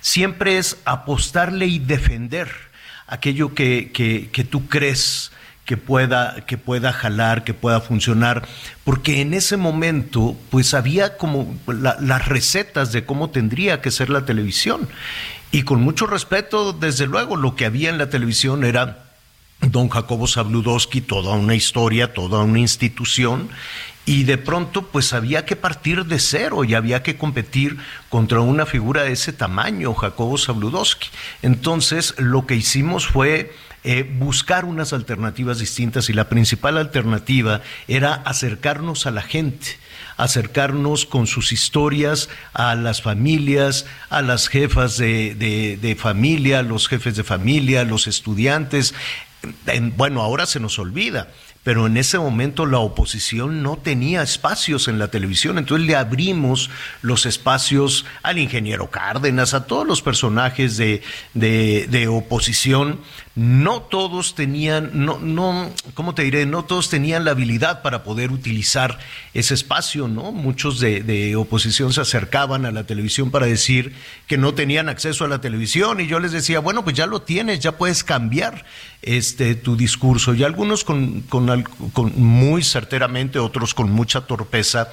siempre 0.01 0.59
es 0.59 0.79
apostarle 0.85 1.67
y 1.67 1.79
defender 1.79 2.51
aquello 3.07 3.55
que, 3.55 3.91
que, 3.93 4.31
que 4.33 4.45
tú 4.45 4.67
crees 4.69 5.31
que 5.67 5.77
pueda, 5.77 6.47
que 6.47 6.57
pueda 6.57 6.93
jalar, 6.93 7.45
que 7.45 7.53
pueda 7.53 7.81
funcionar, 7.81 8.47
porque 8.85 9.21
en 9.21 9.35
ese 9.35 9.57
momento 9.59 10.37
pues 10.49 10.73
había 10.73 11.19
como 11.19 11.55
la- 11.67 11.97
las 12.01 12.27
recetas 12.27 12.93
de 12.93 13.05
cómo 13.05 13.31
tendría 13.31 13.83
que 13.83 13.91
ser 13.91 14.09
la 14.09 14.25
televisión. 14.25 14.89
Y 15.53 15.63
con 15.63 15.83
mucho 15.83 16.07
respeto, 16.07 16.73
desde 16.73 17.07
luego, 17.07 17.37
lo 17.37 17.57
que 17.57 17.67
había 17.67 17.91
en 17.91 17.99
la 17.99 18.09
televisión 18.09 18.65
era 18.65 19.05
don 19.61 19.89
Jacobo 19.89 20.27
Zabludowski, 20.27 21.01
toda 21.01 21.35
una 21.35 21.55
historia, 21.55 22.13
toda 22.15 22.41
una 22.45 22.61
institución, 22.61 23.49
y 24.05 24.23
de 24.23 24.39
pronto 24.39 24.83
pues 24.83 25.13
había 25.13 25.45
que 25.47 25.57
partir 25.57 26.05
de 26.05 26.21
cero 26.21 26.63
y 26.63 26.75
había 26.75 27.03
que 27.03 27.17
competir 27.17 27.77
contra 28.09 28.41
una 28.41 28.67
figura 28.67 29.03
de 29.03 29.13
ese 29.13 29.33
tamaño, 29.33 29.95
Jacobo 29.95 30.39
Zabludowski. 30.39 31.09
Entonces 31.43 32.15
lo 32.19 32.47
que 32.47 32.55
hicimos 32.55 33.07
fue 33.07 33.53
eh, 33.87 34.03
buscar 34.19 34.65
unas 34.65 34.93
alternativas 34.93 35.59
distintas 35.61 36.11
y 36.11 36.13
la 36.13 36.29
principal 36.29 36.77
alternativa 36.77 37.63
era 37.89 38.15
acercarnos 38.15 39.07
a 39.07 39.11
la 39.13 39.23
gente 39.23 39.79
acercarnos 40.19 41.05
con 41.05 41.27
sus 41.27 41.53
historias 41.53 42.31
a 42.55 42.75
las 42.75 43.03
familias, 43.03 43.85
a 44.09 44.23
las 44.23 44.49
jefas 44.49 44.97
de, 44.97 45.35
de- 45.35 45.95
familia, 45.97 46.63
los 46.63 46.89
jefes 46.89 47.17
de 47.17 47.23
familia, 47.25 47.85
los 47.85 48.07
estudiantes. 48.07 48.95
En- 49.67 49.95
bueno, 49.97 50.23
ahora 50.23 50.47
se 50.47 50.59
nos 50.59 50.79
olvida, 50.79 51.29
pero 51.63 51.87
en 51.87 51.99
ese 51.99 52.19
momento 52.19 52.65
la 52.65 52.79
oposición 52.79 53.63
no 53.63 53.77
tenía 53.77 54.23
espacios 54.23 54.89
en 54.89 54.99
la 54.99 55.09
televisión, 55.09 55.59
entonces 55.59 55.87
le 55.87 55.97
abrimos 55.97 56.71
los 57.03 57.27
espacios 57.27 58.07
al 58.23 58.39
ingeniero 58.39 58.91
Cárdenas, 58.91 59.53
a 59.53 59.67
todos 59.67 59.87
los 59.87 60.01
personajes 60.01 60.79
de- 60.79 61.03
de 61.35 62.09
oposición. 62.09 63.01
No 63.37 63.83
todos 63.83 64.35
tenían, 64.35 64.91
no, 64.95 65.19
no, 65.19 65.71
¿cómo 65.93 66.15
te 66.15 66.23
diré? 66.23 66.47
No 66.47 66.65
todos 66.65 66.89
tenían 66.89 67.27
la 67.27 67.33
habilidad 67.33 67.83
para 67.83 68.03
poder 68.03 68.33
utilizar 68.33 68.99
ese 69.35 69.53
espacio, 69.53 70.09
¿no? 70.09 70.33
Muchos 70.33 70.81
de, 70.81 71.03
de 71.03 71.37
oposición 71.37 71.93
se 71.93 72.01
acercaban 72.01 72.65
a 72.65 72.73
la 72.73 72.85
televisión 72.85 73.31
para 73.31 73.45
decir 73.45 73.95
que 74.27 74.39
no 74.39 74.55
tenían 74.55 74.89
acceso 74.89 75.27
a 75.27 75.29
la 75.29 75.43
televisión 75.43 76.01
y 76.01 76.07
yo 76.07 76.19
les 76.19 76.33
decía, 76.33 76.61
bueno, 76.61 76.83
pues 76.83 76.97
ya 76.97 77.07
lo 77.07 77.21
tienes, 77.21 77.61
ya 77.61 77.73
puedes 77.73 78.05
cambiar 78.05 78.65
este 79.03 79.55
tu 79.55 79.77
discurso. 79.77 80.33
Y 80.35 80.43
algunos 80.43 80.83
con, 80.83 81.21
con 81.23 81.63
con 81.93 82.13
muy 82.21 82.63
certeramente, 82.63 83.39
otros 83.39 83.75
con 83.75 83.91
mucha 83.91 84.23
torpeza, 84.23 84.89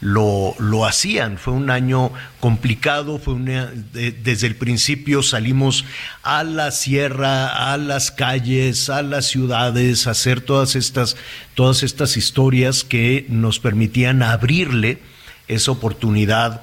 lo, 0.00 0.54
lo 0.58 0.86
hacían. 0.86 1.38
Fue 1.38 1.52
un 1.52 1.70
año 1.70 2.12
complicado, 2.40 3.18
fue 3.18 3.34
una, 3.34 3.66
de- 3.66 4.12
desde 4.12 4.46
el 4.46 4.56
principio 4.56 5.22
salimos 5.22 5.84
a 6.22 6.44
la 6.44 6.70
sierra, 6.70 7.72
a 7.72 7.76
las 7.76 8.10
calles, 8.10 8.90
a 8.90 9.02
las 9.02 9.26
ciudades, 9.26 10.06
a 10.06 10.12
hacer 10.12 10.40
todas 10.40 10.76
estas, 10.76 11.16
todas 11.54 11.82
estas 11.82 12.16
historias 12.16 12.84
que 12.84 13.26
nos 13.28 13.58
permitían 13.58 14.22
abrirle 14.22 15.00
esa 15.48 15.72
oportunidad 15.72 16.62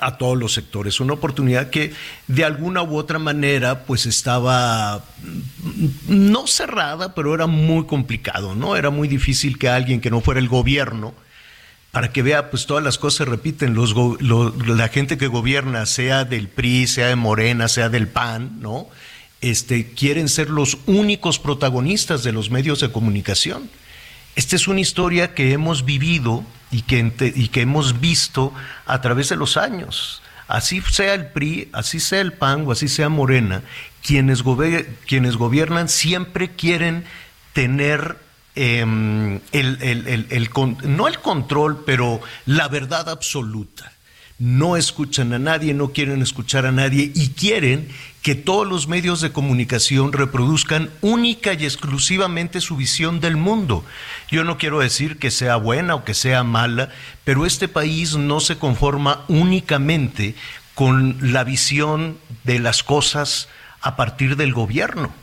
a 0.00 0.18
todos 0.18 0.36
los 0.36 0.52
sectores. 0.52 1.00
Una 1.00 1.14
oportunidad 1.14 1.70
que 1.70 1.94
de 2.26 2.44
alguna 2.44 2.82
u 2.82 2.96
otra 2.96 3.18
manera 3.18 3.84
pues 3.84 4.04
estaba 4.04 5.02
mm, 5.22 6.30
no 6.32 6.46
cerrada, 6.46 7.14
pero 7.14 7.34
era 7.34 7.46
muy 7.46 7.86
complicado, 7.86 8.54
¿no? 8.54 8.76
Era 8.76 8.90
muy 8.90 9.08
difícil 9.08 9.58
que 9.58 9.68
alguien 9.70 10.00
que 10.02 10.10
no 10.10 10.20
fuera 10.20 10.40
el 10.40 10.48
gobierno, 10.48 11.14
para 11.96 12.12
que 12.12 12.20
vea, 12.20 12.50
pues 12.50 12.66
todas 12.66 12.84
las 12.84 12.98
cosas 12.98 13.16
se 13.16 13.24
repiten, 13.24 13.74
la 13.74 14.88
gente 14.88 15.16
que 15.16 15.28
gobierna, 15.28 15.86
sea 15.86 16.26
del 16.26 16.46
PRI, 16.46 16.86
sea 16.88 17.06
de 17.06 17.16
Morena, 17.16 17.68
sea 17.68 17.88
del 17.88 18.06
PAN, 18.06 18.60
¿no? 18.60 18.86
Este, 19.40 19.92
quieren 19.92 20.28
ser 20.28 20.50
los 20.50 20.76
únicos 20.84 21.38
protagonistas 21.38 22.22
de 22.22 22.32
los 22.32 22.50
medios 22.50 22.80
de 22.80 22.92
comunicación. 22.92 23.70
Esta 24.34 24.56
es 24.56 24.68
una 24.68 24.80
historia 24.80 25.32
que 25.32 25.54
hemos 25.54 25.86
vivido 25.86 26.44
y 26.70 26.82
que, 26.82 27.32
y 27.34 27.48
que 27.48 27.62
hemos 27.62 27.98
visto 27.98 28.52
a 28.84 29.00
través 29.00 29.30
de 29.30 29.36
los 29.36 29.56
años. 29.56 30.20
Así 30.48 30.82
sea 30.82 31.14
el 31.14 31.28
PRI, 31.28 31.70
así 31.72 31.98
sea 31.98 32.20
el 32.20 32.34
PAN 32.34 32.66
o 32.66 32.72
así 32.72 32.88
sea 32.88 33.08
Morena, 33.08 33.62
quienes, 34.02 34.44
quienes 35.06 35.36
gobiernan 35.36 35.88
siempre 35.88 36.50
quieren 36.50 37.04
tener 37.54 38.25
em, 38.56 39.40
el, 39.52 40.50
no 40.84 41.08
el 41.08 41.18
control, 41.20 41.84
pero 41.86 42.20
la 42.46 42.68
verdad 42.68 43.08
absoluta. 43.08 43.92
No 44.38 44.76
escuchan 44.76 45.32
a 45.32 45.38
nadie, 45.38 45.72
no 45.72 45.92
quieren 45.92 46.20
escuchar 46.20 46.66
a 46.66 46.72
nadie 46.72 47.10
y 47.14 47.28
quieren 47.30 47.88
que 48.20 48.34
todos 48.34 48.66
los 48.66 48.86
medios 48.86 49.22
de 49.22 49.32
comunicación 49.32 50.12
reproduzcan 50.12 50.90
única 51.00 51.54
y 51.54 51.64
exclusivamente 51.64 52.60
su 52.60 52.76
visión 52.76 53.20
del 53.20 53.36
mundo. 53.36 53.82
Yo 54.30 54.44
no 54.44 54.58
quiero 54.58 54.80
decir 54.80 55.16
que 55.16 55.30
sea 55.30 55.56
buena 55.56 55.94
o 55.94 56.04
que 56.04 56.12
sea 56.12 56.42
mala, 56.42 56.90
pero 57.24 57.46
este 57.46 57.66
país 57.68 58.16
no 58.16 58.40
se 58.40 58.58
conforma 58.58 59.24
únicamente 59.28 60.34
con 60.74 61.16
la 61.32 61.44
visión 61.44 62.18
de 62.44 62.58
las 62.58 62.82
cosas 62.82 63.48
a 63.80 63.96
partir 63.96 64.36
del 64.36 64.52
gobierno. 64.52 65.14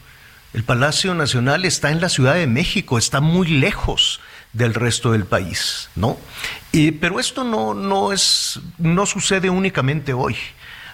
El 0.54 0.64
Palacio 0.64 1.16
Nacional 1.16 1.66
está 1.66 1.92
en 1.92 2.00
la 2.02 2.10
Ciudad 2.10 2.36
de 2.36 2.48
México, 2.48 2.98
está 2.98 3.22
muy 3.22 3.48
lejos 3.48 4.20
del 4.54 4.76
resto 4.76 5.12
del 5.12 5.26
país, 5.26 5.90
¿no? 5.96 6.18
Y- 6.72 6.92
pero 6.92 7.20
esto 7.20 7.44
no, 7.44 7.74
no 7.74 8.14
es, 8.14 8.60
no 8.78 9.06
sucede 9.08 9.50
únicamente 9.50 10.14
hoy, 10.14 10.36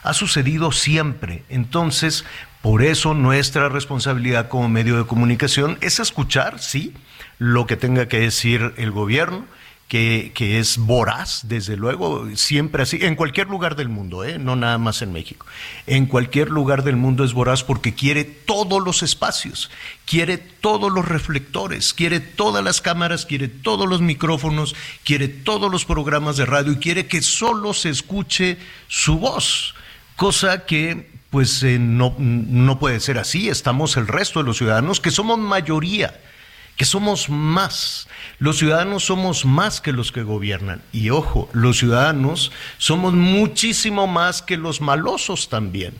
ha 0.03 0.13
sucedido 0.13 0.71
siempre. 0.71 1.43
Entonces, 1.49 2.23
por 2.61 2.81
eso 2.83 3.13
nuestra 3.13 3.67
responsabilidad 3.67 4.47
como 4.47 4.69
medio 4.69 4.97
de 4.97 5.05
comunicación 5.05 5.77
es 5.81 5.99
escuchar, 5.99 6.59
sí, 6.59 6.93
lo 7.37 7.67
que 7.67 7.75
tenga 7.75 8.07
que 8.07 8.19
decir 8.19 8.73
el 8.77 8.91
gobierno, 8.91 9.45
que, 9.89 10.59
es 10.59 10.77
voraz, 10.77 11.41
desde 11.45 11.75
luego, 11.75 12.27
siempre 12.35 12.83
así, 12.83 12.99
en 13.01 13.15
cualquier 13.15 13.47
lugar 13.47 13.75
del 13.75 13.89
mundo, 13.89 14.23
¿eh? 14.23 14.37
no 14.37 14.55
nada 14.55 14.77
más 14.77 15.01
en 15.01 15.11
México. 15.11 15.47
En 15.87 16.05
cualquier 16.05 16.51
lugar 16.51 16.83
del 16.83 16.95
mundo 16.95 17.23
es 17.23 17.33
voraz 17.33 17.63
porque 17.63 17.95
quiere 17.95 18.23
todos 18.23 18.83
los 18.83 19.01
espacios, 19.01 19.71
quiere 20.05 20.37
todos 20.37 20.93
los 20.93 21.07
reflectores, 21.07 21.95
quiere 21.95 22.19
todas 22.19 22.63
las 22.63 22.81
cámaras, 22.81 23.25
quiere 23.25 23.47
todos 23.47 23.89
los 23.89 23.99
micrófonos, 23.99 24.75
quiere 25.03 25.27
todos 25.27 25.71
los 25.71 25.85
programas 25.85 26.37
de 26.37 26.45
radio 26.45 26.73
y 26.73 26.77
quiere 26.77 27.07
que 27.07 27.23
solo 27.23 27.73
se 27.73 27.89
escuche 27.89 28.59
su 28.87 29.17
voz, 29.17 29.73
cosa 30.15 30.67
que 30.67 31.09
pues 31.31 31.63
eh, 31.63 31.79
no, 31.79 32.15
no 32.19 32.77
puede 32.77 32.99
ser 32.99 33.17
así. 33.17 33.49
Estamos 33.49 33.97
el 33.97 34.07
resto 34.07 34.39
de 34.39 34.45
los 34.45 34.57
ciudadanos 34.57 34.99
que 34.99 35.09
somos 35.09 35.39
mayoría 35.39 36.13
que 36.79 36.85
somos 36.85 37.27
más. 37.27 38.07
Los 38.37 38.59
ciudadanos 38.59 39.03
somos 39.03 39.43
más 39.43 39.81
que 39.81 39.91
los 39.91 40.13
que 40.13 40.23
gobiernan. 40.23 40.81
Y 40.93 41.09
ojo, 41.09 41.49
los 41.51 41.77
ciudadanos 41.77 42.53
somos 42.77 43.11
muchísimo 43.13 44.07
más 44.07 44.41
que 44.41 44.55
los 44.55 44.79
malosos 44.79 45.49
también. 45.49 45.93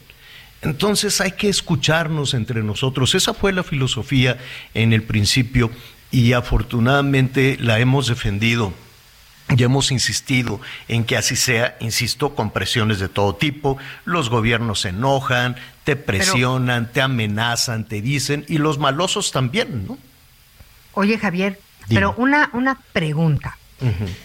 Entonces 0.62 1.19
hay 1.19 1.33
que 1.33 1.50
escucharnos 1.50 2.33
entre 2.33 2.63
nosotros. 2.63 3.13
Esa 3.13 3.33
fue 3.33 3.51
la 3.51 3.63
filosofía 3.63 4.38
en 4.74 4.93
el 4.93 5.03
principio 5.03 5.69
y 6.12 6.31
afortunadamente 6.31 7.57
la 7.59 7.79
hemos 7.79 8.07
defendido. 8.07 8.74
Y 9.50 9.62
hemos 9.62 9.91
insistido 9.91 10.62
en 10.88 11.03
que 11.03 11.17
así 11.17 11.36
sea, 11.36 11.75
insisto, 11.81 12.36
con 12.36 12.51
presiones 12.51 13.00
de 13.00 13.09
todo 13.09 13.36
tipo. 13.36 13.77
Los 14.05 14.29
gobiernos 14.29 14.79
se 14.79 14.89
enojan, 14.89 15.57
te 15.83 15.98
presionan, 15.98 16.89
te 16.93 17.01
amenazan, 17.01 17.86
te 17.86 18.01
dicen, 18.01 18.45
y 18.48 18.59
los 18.59 18.77
malosos 18.77 19.33
también, 19.33 19.86
¿no? 19.86 19.98
Oye, 21.00 21.18
Javier, 21.18 21.58
pero 21.88 22.13
una, 22.18 22.50
una 22.51 22.77
pregunta. 22.91 23.58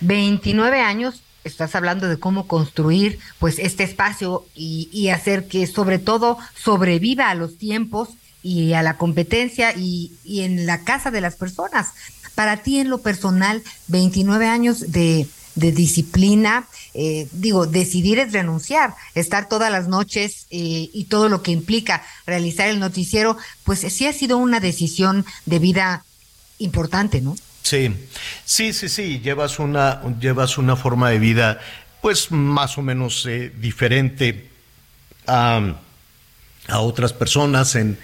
29 0.00 0.80
años, 0.80 1.22
estás 1.44 1.76
hablando 1.76 2.08
de 2.08 2.18
cómo 2.18 2.48
construir 2.48 3.20
pues 3.38 3.60
este 3.60 3.84
espacio 3.84 4.44
y, 4.56 4.88
y 4.92 5.10
hacer 5.10 5.46
que 5.46 5.68
sobre 5.68 6.00
todo 6.00 6.36
sobreviva 6.56 7.30
a 7.30 7.36
los 7.36 7.58
tiempos 7.58 8.08
y 8.42 8.72
a 8.72 8.82
la 8.82 8.96
competencia 8.96 9.72
y, 9.76 10.14
y 10.24 10.40
en 10.40 10.66
la 10.66 10.82
casa 10.82 11.12
de 11.12 11.20
las 11.20 11.36
personas. 11.36 11.92
Para 12.34 12.56
ti 12.56 12.80
en 12.80 12.90
lo 12.90 13.02
personal, 13.02 13.62
29 13.86 14.48
años 14.48 14.90
de, 14.90 15.28
de 15.54 15.70
disciplina, 15.70 16.66
eh, 16.92 17.28
digo, 17.30 17.66
decidir 17.66 18.18
es 18.18 18.32
renunciar, 18.32 18.96
estar 19.14 19.48
todas 19.48 19.70
las 19.70 19.86
noches 19.86 20.48
eh, 20.50 20.90
y 20.92 21.04
todo 21.04 21.28
lo 21.28 21.40
que 21.40 21.52
implica 21.52 22.02
realizar 22.26 22.66
el 22.66 22.80
noticiero, 22.80 23.36
pues 23.62 23.78
sí 23.78 24.08
ha 24.08 24.12
sido 24.12 24.38
una 24.38 24.58
decisión 24.58 25.24
de 25.46 25.60
vida 25.60 26.04
importante, 26.58 27.20
¿no? 27.20 27.36
Sí, 27.62 27.94
sí, 28.44 28.72
sí, 28.72 28.88
sí, 28.88 29.20
llevas 29.20 29.58
una, 29.58 30.02
llevas 30.20 30.58
una 30.58 30.76
forma 30.76 31.10
de 31.10 31.18
vida 31.18 31.60
pues 32.02 32.30
más 32.30 32.76
o 32.76 32.82
menos 32.82 33.24
eh, 33.24 33.50
diferente 33.58 34.50
a, 35.26 35.74
a 36.68 36.78
otras 36.80 37.14
personas 37.14 37.74
en, 37.76 37.98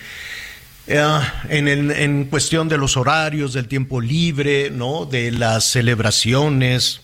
eh, 0.86 1.20
en, 1.50 1.90
en 1.90 2.24
cuestión 2.24 2.68
de 2.68 2.78
los 2.78 2.96
horarios, 2.96 3.52
del 3.52 3.68
tiempo 3.68 4.00
libre, 4.00 4.70
¿no? 4.70 5.04
De 5.04 5.30
las 5.30 5.64
celebraciones. 5.64 7.02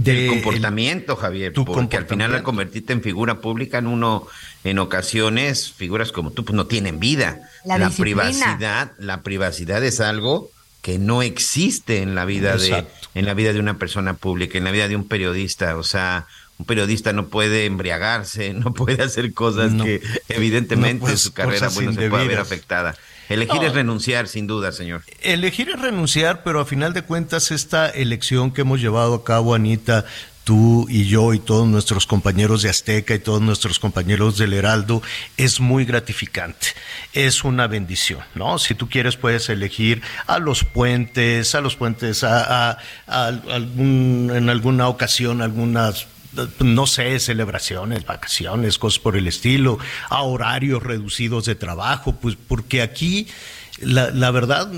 Del 0.00 0.28
comportamiento, 0.28 1.16
Javier, 1.16 1.52
porque 1.52 1.96
al 1.96 2.06
final 2.06 2.34
al 2.34 2.42
convertirte 2.42 2.92
en 2.92 3.02
figura 3.02 3.40
pública 3.40 3.78
en 3.78 3.86
uno, 3.86 4.26
en 4.64 4.78
ocasiones, 4.78 5.72
figuras 5.72 6.12
como 6.12 6.30
tú, 6.30 6.44
pues 6.44 6.54
no 6.54 6.66
tienen 6.66 7.00
vida. 7.00 7.40
La, 7.64 7.90
privacidad, 7.90 8.92
la 8.98 9.22
privacidad 9.22 9.82
es 9.84 10.00
algo 10.00 10.50
que 10.82 10.98
no 10.98 11.22
existe 11.22 12.02
en 12.02 12.14
la 12.14 12.24
vida 12.24 12.56
de, 12.56 12.86
en 13.14 13.24
la 13.24 13.34
vida 13.34 13.52
de 13.52 13.58
una 13.58 13.78
persona 13.78 14.14
pública, 14.14 14.56
en 14.56 14.64
la 14.64 14.70
vida 14.70 14.86
de 14.88 14.96
un 14.96 15.08
periodista. 15.08 15.76
O 15.76 15.82
sea, 15.82 16.26
un 16.58 16.66
periodista 16.66 17.12
no 17.12 17.28
puede 17.28 17.66
embriagarse, 17.66 18.52
no 18.54 18.72
puede 18.74 19.02
hacer 19.02 19.32
cosas 19.34 19.72
No. 19.72 19.84
que 19.84 20.00
evidentemente 20.28 20.94
No, 20.94 21.00
pues, 21.06 21.20
su 21.20 21.32
carrera 21.32 21.68
bueno, 21.68 21.92
se 21.92 22.08
puede 22.08 22.28
ver 22.28 22.38
afectada. 22.38 22.96
Elegir 23.28 23.56
No. 23.56 23.62
es 23.66 23.74
renunciar, 23.74 24.28
sin 24.28 24.46
duda, 24.46 24.70
señor. 24.72 25.02
Elegir 25.20 25.68
es 25.70 25.80
renunciar, 25.80 26.44
pero 26.44 26.60
a 26.60 26.64
final 26.64 26.92
de 26.92 27.02
cuentas 27.02 27.50
esta 27.50 27.88
elección 27.88 28.52
que 28.52 28.60
hemos 28.60 28.80
llevado 28.80 29.14
a 29.14 29.24
cabo, 29.24 29.52
Anita, 29.54 30.04
tú 30.44 30.86
y 30.88 31.06
yo 31.08 31.34
y 31.34 31.40
todos 31.40 31.66
nuestros 31.66 32.06
compañeros 32.06 32.62
de 32.62 32.70
Azteca 32.70 33.14
y 33.16 33.18
todos 33.18 33.42
nuestros 33.42 33.80
compañeros 33.80 34.38
del 34.38 34.52
Heraldo, 34.52 35.02
es 35.36 35.58
muy 35.58 35.84
gratificante. 35.84 36.68
Es 37.14 37.42
una 37.42 37.66
bendición, 37.66 38.20
¿no? 38.36 38.60
Si 38.60 38.76
tú 38.76 38.88
quieres 38.88 39.16
puedes 39.16 39.48
elegir 39.48 40.02
a 40.28 40.38
los 40.38 40.62
puentes, 40.62 41.52
a 41.56 41.60
los 41.60 41.74
puentes, 41.74 42.22
a, 42.22 42.70
a- 42.70 42.78
a 43.08 43.26
algún, 43.26 44.30
en 44.32 44.48
alguna 44.48 44.86
ocasión, 44.86 45.42
algunas 45.42 46.06
no 46.60 46.86
sé, 46.86 47.18
celebraciones, 47.20 48.04
vacaciones, 48.06 48.78
cosas 48.78 48.98
por 49.00 49.16
el 49.16 49.26
estilo, 49.26 49.78
a 50.10 50.22
horarios 50.22 50.82
reducidos 50.82 51.44
de 51.46 51.54
trabajo, 51.54 52.12
pues 52.16 52.36
porque 52.36 52.82
aquí 52.82 53.26
la, 53.80 54.10
la 54.10 54.30
verdad, 54.30 54.70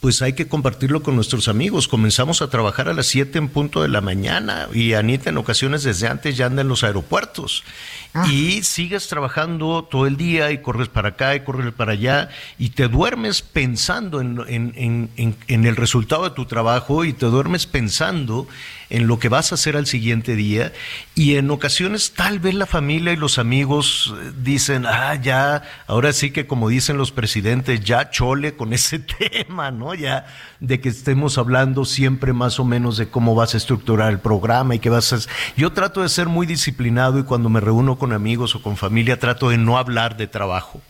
pues 0.00 0.20
hay 0.20 0.34
que 0.34 0.46
compartirlo 0.46 1.02
con 1.02 1.16
nuestros 1.16 1.48
amigos. 1.48 1.88
Comenzamos 1.88 2.42
a 2.42 2.50
trabajar 2.50 2.90
a 2.90 2.92
las 2.94 3.06
7 3.06 3.38
en 3.38 3.48
punto 3.48 3.80
de 3.80 3.88
la 3.88 4.02
mañana 4.02 4.68
y 4.74 4.92
Anita 4.92 5.30
en 5.30 5.38
ocasiones 5.38 5.82
desde 5.82 6.08
antes 6.08 6.36
ya 6.36 6.44
anda 6.46 6.60
en 6.60 6.68
los 6.68 6.84
aeropuertos. 6.84 7.64
Ah. 8.12 8.26
Y 8.30 8.62
sigues 8.64 9.08
trabajando 9.08 9.88
todo 9.90 10.06
el 10.06 10.18
día 10.18 10.52
y 10.52 10.58
corres 10.58 10.88
para 10.88 11.08
acá 11.08 11.34
y 11.34 11.40
corres 11.40 11.72
para 11.72 11.92
allá 11.92 12.28
y 12.58 12.68
te 12.70 12.86
duermes 12.88 13.40
pensando 13.40 14.20
en, 14.20 14.38
en- 14.46 14.72
en- 14.76 15.10
en- 15.16 15.36
en 15.48 15.64
el 15.64 15.74
resultado 15.74 16.24
de 16.24 16.30
tu 16.36 16.44
trabajo 16.44 17.04
y 17.06 17.14
te 17.14 17.24
duermes 17.26 17.66
pensando 17.66 18.46
en 18.90 19.06
lo 19.06 19.18
que 19.18 19.28
vas 19.28 19.52
a 19.52 19.56
hacer 19.56 19.76
al 19.76 19.86
siguiente 19.86 20.36
día 20.36 20.72
y 21.14 21.36
en 21.36 21.50
ocasiones 21.50 22.12
tal 22.12 22.38
vez 22.38 22.54
la 22.54 22.66
familia 22.66 23.12
y 23.12 23.16
los 23.16 23.38
amigos 23.38 24.14
eh, 24.20 24.32
dicen, 24.42 24.86
ah, 24.86 25.14
ya, 25.14 25.62
ahora 25.86 26.12
sí 26.12 26.30
que 26.30 26.46
como 26.46 26.68
dicen 26.68 26.96
los 26.96 27.12
presidentes, 27.12 27.80
ya 27.80 28.10
chole 28.10 28.54
con 28.56 28.72
ese 28.72 28.98
tema, 29.18 29.70
¿no? 29.70 29.94
Ya 29.94 30.26
de 30.60 30.80
que 30.80 30.88
estemos 30.88 31.38
hablando 31.38 31.84
siempre 31.84 32.32
más 32.32 32.58
o 32.60 32.64
menos 32.64 32.96
de 32.96 33.08
cómo 33.08 33.34
vas 33.34 33.54
a 33.54 33.58
estructurar 33.58 34.10
el 34.12 34.18
programa 34.18 34.74
y 34.74 34.78
qué 34.78 34.90
vas 34.90 35.12
a... 35.12 35.18
Yo 35.56 35.72
trato 35.72 36.02
de 36.02 36.08
ser 36.08 36.28
muy 36.28 36.46
disciplinado 36.46 37.18
y 37.18 37.24
cuando 37.24 37.48
me 37.48 37.60
reúno 37.60 37.96
con 37.98 38.12
amigos 38.12 38.54
o 38.54 38.62
con 38.62 38.76
familia 38.76 39.18
trato 39.18 39.48
de 39.50 39.58
no 39.58 39.78
hablar 39.78 40.16
de 40.16 40.26
trabajo, 40.26 40.80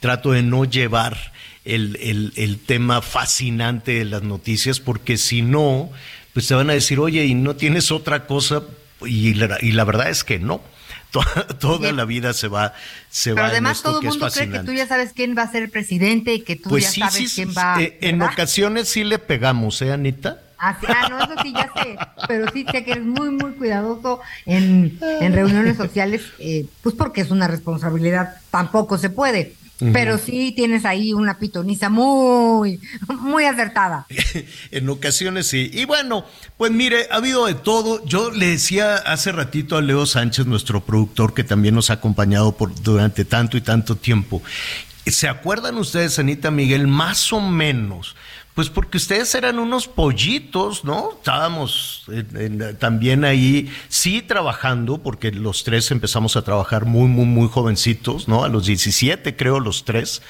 trato 0.00 0.32
de 0.32 0.42
no 0.42 0.64
llevar 0.64 1.32
el, 1.64 1.96
el- 2.00 2.32
el 2.36 2.58
tema 2.58 3.02
fascinante 3.02 3.92
de 3.98 4.04
las 4.06 4.22
noticias 4.22 4.80
porque 4.80 5.16
si 5.18 5.42
no, 5.42 5.90
pues 6.38 6.46
te 6.46 6.54
van 6.54 6.70
a 6.70 6.74
decir, 6.74 7.00
oye, 7.00 7.24
¿y 7.24 7.34
no 7.34 7.56
tienes 7.56 7.90
otra 7.90 8.24
cosa? 8.28 8.62
Y 9.04 9.34
la, 9.34 9.58
y 9.60 9.72
la 9.72 9.82
verdad 9.82 10.08
es 10.08 10.22
que 10.22 10.38
no. 10.38 10.60
Toda, 11.10 11.48
toda 11.58 11.90
la 11.90 12.04
vida 12.04 12.32
se 12.32 12.46
va, 12.46 12.74
se 13.10 13.30
Pero 13.30 13.42
va 13.42 13.48
en 13.48 13.50
además 13.54 13.78
esto 13.78 13.88
todo 13.88 14.00
el 14.02 14.06
mundo 14.10 14.28
cree 14.32 14.50
que 14.50 14.58
tú 14.60 14.72
ya 14.72 14.86
sabes 14.86 15.12
quién 15.16 15.34
va 15.36 15.42
a 15.42 15.50
ser 15.50 15.64
el 15.64 15.70
presidente 15.70 16.32
y 16.34 16.42
que 16.42 16.54
tú 16.54 16.68
Pues 16.68 16.84
ya 16.84 16.90
sí, 16.92 17.00
sabes 17.00 17.30
sí, 17.32 17.34
quién 17.34 17.54
va. 17.58 17.82
eh, 17.82 17.98
en 18.02 18.22
ocasiones 18.22 18.88
sí 18.88 19.02
le 19.02 19.18
pegamos, 19.18 19.82
¿eh, 19.82 19.90
Anita? 19.92 20.40
Ah, 20.58 20.76
sí, 20.80 20.86
ah, 20.88 21.08
no, 21.08 21.18
eso 21.18 21.32
sí 21.42 21.52
ya 21.52 21.72
sé, 21.82 21.96
pero 22.28 22.46
sí 22.52 22.64
sé 22.70 22.84
que 22.84 22.92
eres 22.92 23.04
muy, 23.04 23.30
muy 23.30 23.50
cuidadoso 23.52 24.20
en, 24.46 24.96
en 25.00 25.32
reuniones 25.32 25.76
sociales, 25.76 26.22
eh, 26.38 26.66
pues 26.82 26.94
porque 26.94 27.22
es 27.22 27.32
una 27.32 27.48
responsabilidad, 27.48 28.36
tampoco 28.52 28.96
se 28.96 29.10
puede, 29.10 29.54
pero 29.92 30.18
sí 30.18 30.52
tienes 30.52 30.84
ahí 30.84 31.12
una 31.12 31.38
pitoniza 31.38 31.88
muy, 31.88 32.80
muy 33.20 33.44
acertada. 33.44 34.06
en 34.70 34.88
ocasiones 34.88 35.46
sí. 35.46 35.70
Y 35.72 35.84
bueno, 35.84 36.24
pues 36.56 36.72
mire, 36.72 37.06
ha 37.10 37.16
habido 37.16 37.46
de 37.46 37.54
todo. 37.54 38.04
Yo 38.04 38.30
le 38.30 38.46
decía 38.46 38.96
hace 38.96 39.32
ratito 39.32 39.76
a 39.76 39.82
Leo 39.82 40.06
Sánchez, 40.06 40.46
nuestro 40.46 40.80
productor, 40.84 41.34
que 41.34 41.44
también 41.44 41.74
nos 41.74 41.90
ha 41.90 41.94
acompañado 41.94 42.52
por, 42.52 42.74
durante 42.82 43.24
tanto 43.24 43.56
y 43.56 43.60
tanto 43.60 43.96
tiempo. 43.96 44.42
¿Se 45.06 45.28
acuerdan 45.28 45.76
ustedes, 45.76 46.18
Anita 46.18 46.50
Miguel, 46.50 46.86
más 46.86 47.32
o 47.32 47.40
menos? 47.40 48.16
Pues 48.58 48.70
porque 48.70 48.96
ustedes 48.96 49.32
eran 49.36 49.60
unos 49.60 49.86
pollitos, 49.86 50.82
¿no? 50.82 51.12
Estábamos 51.12 52.02
en- 52.08 52.76
también 52.76 53.24
ahí, 53.24 53.72
sí 53.88 54.20
trabajando, 54.20 54.98
porque 54.98 55.30
los 55.30 55.62
tres 55.62 55.92
empezamos 55.92 56.36
a 56.36 56.42
trabajar 56.42 56.84
muy, 56.84 57.06
muy, 57.06 57.24
muy 57.24 57.48
jovencitos, 57.48 58.26
¿no? 58.26 58.42
A 58.42 58.48
los 58.48 58.66
17, 58.66 59.36
creo, 59.36 59.60
los 59.60 59.84
tres, 59.84 60.22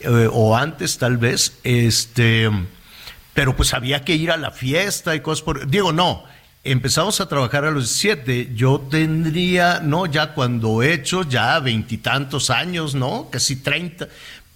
eh, 0.00 0.28
o 0.32 0.56
antes 0.56 0.98
tal 0.98 1.18
vez, 1.18 1.56
este, 1.62 2.50
pero 3.32 3.54
pues 3.54 3.72
había 3.72 4.04
que 4.04 4.16
ir 4.16 4.32
a 4.32 4.36
la 4.38 4.50
fiesta 4.50 5.14
y 5.14 5.20
cosas 5.20 5.44
por... 5.44 5.70
Digo, 5.70 5.92
no, 5.92 6.24
empezamos 6.64 7.20
a 7.20 7.28
trabajar 7.28 7.64
a 7.64 7.70
los 7.70 7.84
17, 7.84 8.54
yo 8.56 8.88
tendría, 8.90 9.78
no, 9.78 10.06
ya 10.06 10.34
cuando 10.34 10.82
he 10.82 10.94
hecho, 10.94 11.22
ya 11.22 11.60
veintitantos 11.60 12.50
años, 12.50 12.96
¿no? 12.96 13.28
Casi 13.30 13.54
30, 13.54 14.08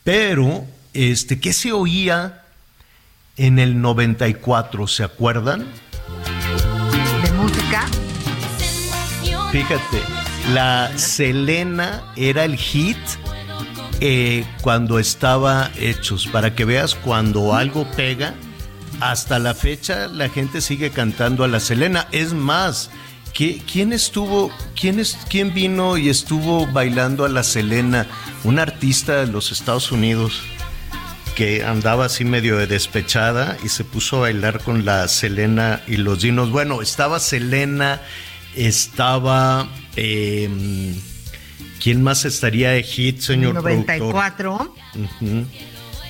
pero, 0.02 0.64
este, 0.92 1.38
¿qué 1.38 1.52
se 1.52 1.70
oía? 1.70 2.40
En 3.42 3.58
el 3.58 3.80
94, 3.82 4.86
¿se 4.86 5.02
acuerdan? 5.02 5.66
De 7.24 7.32
música, 7.32 7.86
Fíjate, 9.50 10.00
la 10.54 10.90
Selena 10.96 12.02
era 12.16 12.44
el 12.44 12.56
hit 12.56 12.96
eh, 14.00 14.44
cuando 14.62 14.98
estaba 15.00 15.70
hechos, 15.76 16.26
para 16.28 16.54
que 16.54 16.64
veas 16.64 16.94
cuando 16.94 17.54
algo 17.54 17.84
pega, 17.96 18.34
hasta 19.00 19.38
la 19.40 19.54
fecha 19.54 20.06
la 20.06 20.28
gente 20.28 20.60
sigue 20.60 20.90
cantando 20.90 21.42
a 21.44 21.48
la 21.48 21.58
Selena. 21.60 22.06
Es 22.12 22.32
más, 22.34 22.90
¿qué- 23.34 23.60
¿quién 23.70 23.92
estuvo, 23.92 24.50
quién, 24.80 25.00
es, 25.00 25.18
quién 25.28 25.52
vino 25.52 25.98
y 25.98 26.08
estuvo 26.08 26.66
bailando 26.68 27.24
a 27.24 27.28
la 27.28 27.42
Selena? 27.42 28.06
Un 28.44 28.58
artista 28.60 29.16
de 29.16 29.26
los 29.26 29.50
Estados 29.52 29.90
Unidos 29.92 30.40
que 31.42 31.64
andaba 31.64 32.04
así 32.04 32.24
medio 32.24 32.56
de 32.56 32.68
despechada 32.68 33.56
y 33.64 33.68
se 33.68 33.82
puso 33.82 34.18
a 34.18 34.20
bailar 34.20 34.60
con 34.62 34.84
la 34.84 35.08
Selena 35.08 35.80
y 35.88 35.96
los 35.96 36.22
dinos. 36.22 36.52
Bueno, 36.52 36.82
estaba 36.82 37.18
Selena, 37.18 38.00
estaba... 38.54 39.66
eh, 39.96 40.94
¿Quién 41.82 42.00
más 42.00 42.24
estaría 42.26 42.70
de 42.70 42.84
hit, 42.84 43.18
señor 43.22 43.54
productor? 43.60 43.98
94. 43.98 44.74
Ujú. 44.94 45.46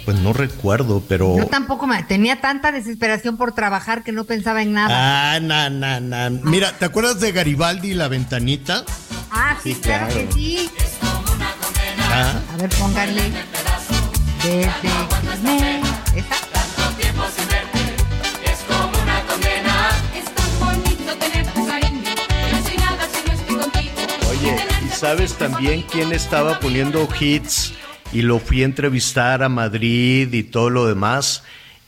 Pues 0.05 0.19
no 0.19 0.35
recuerdo, 0.35 1.03
pero... 1.09 1.39
Yo 1.39 1.47
tampoco 1.47 1.87
me 1.87 2.03
tenía 2.03 2.43
tanta 2.43 2.71
desesperación 2.71 3.39
por 3.39 3.55
trabajar 3.55 4.05
que 4.05 4.13
no 4.13 4.25
pensaba 4.25 4.61
en 4.61 4.75
nada. 4.75 5.35
Ah, 5.35 5.41
na, 5.41 5.71
na, 5.71 5.99
na. 5.99 6.29
Mira, 6.29 6.77
¿te 6.77 6.85
acuerdas 6.85 7.21
de 7.21 7.33
Garibaldi 7.33 7.93
y 7.93 7.95
la 7.95 8.09
ventanita? 8.09 8.85
Ah, 9.31 9.57
sí, 9.63 9.73
sí, 9.73 9.81
claro, 9.81 10.09
claro. 10.13 10.29
que 10.29 10.35
sí. 10.35 10.71
Ah, 12.01 12.35
A 12.53 12.57
ver, 12.59 12.69
pónganle. 12.69 13.23
Desde 14.43 14.67
me- 15.43 15.81
¿Esa? 16.19 16.37
Oye, 24.31 24.57
¿y 24.87 24.89
sabes 24.91 25.35
también 25.35 25.83
quién 25.83 26.13
estaba 26.13 26.59
poniendo 26.59 27.09
hits 27.19 27.73
y 28.13 28.23
lo 28.23 28.39
fui 28.39 28.63
a 28.63 28.67
entrevistar 28.67 29.43
a 29.43 29.49
Madrid 29.49 30.33
y 30.33 30.43
todo 30.43 30.71
lo 30.71 30.87
demás? 30.87 31.43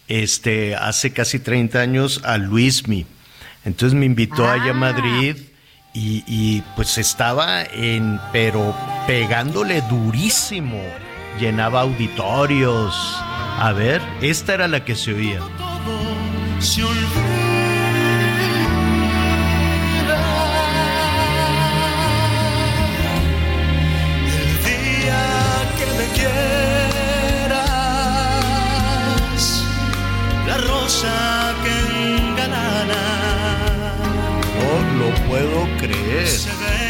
este, 0.06 0.76
hace 0.76 1.14
casi 1.14 1.38
30 1.38 1.80
años 1.80 2.20
a 2.24 2.36
Luismi. 2.36 3.06
Entonces 3.64 3.98
me 3.98 4.04
invitó 4.04 4.46
allá 4.46 4.66
a 4.66 4.70
Ah. 4.70 4.74
Madrid 4.74 5.36
y, 5.94 6.22
y, 6.26 6.62
pues 6.76 6.98
estaba 6.98 7.62
en, 7.64 8.20
pero 8.30 8.76
pegándole 9.06 9.80
durísimo. 9.88 10.78
Llenaba 11.38 11.80
auditorios. 11.82 12.94
A 13.58 13.72
ver, 13.72 14.00
esta 14.20 14.54
era 14.54 14.68
la 14.68 14.84
que 14.84 14.94
se 14.94 15.14
oía. 15.14 15.40
se 16.60 16.82
olvida 16.82 17.44
el 24.26 24.64
día 24.64 25.22
que 25.78 25.86
me 25.98 26.06
quieras 26.14 27.64
la 30.46 30.56
rosa 30.58 31.54
que 31.62 31.74
engalana 32.16 33.04
No 34.58 34.72
lo 34.98 35.08
puedo 35.28 35.58
creer. 35.78 36.83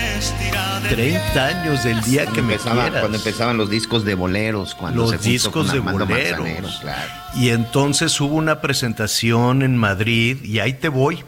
Se 0.88 0.96
vestirá 0.96 1.06
de 1.10 1.20
30 1.34 1.46
años 1.46 1.84
del 1.84 2.00
día 2.02 2.26
que 2.26 2.42
me 2.42 2.54
Empezaba- 2.54 2.82
quieras. 2.82 3.00
cuando 3.00 3.18
empezaban 3.18 3.56
los 3.56 3.70
discos 3.70 4.04
de 4.04 4.14
boleros, 4.14 4.74
cuando 4.74 5.02
los 5.02 5.10
se 5.10 5.18
discos 5.18 5.72
de 5.72 5.78
Armando 5.78 6.06
boleros. 6.06 6.78
Claro. 6.80 7.12
Y 7.36 7.48
entonces 7.50 8.20
hubo 8.20 8.34
una 8.36 8.60
presentación 8.60 9.62
en 9.62 9.76
Madrid 9.76 10.42
y 10.44 10.60
ahí 10.60 10.74
te 10.74 10.88
voy. 10.88 11.22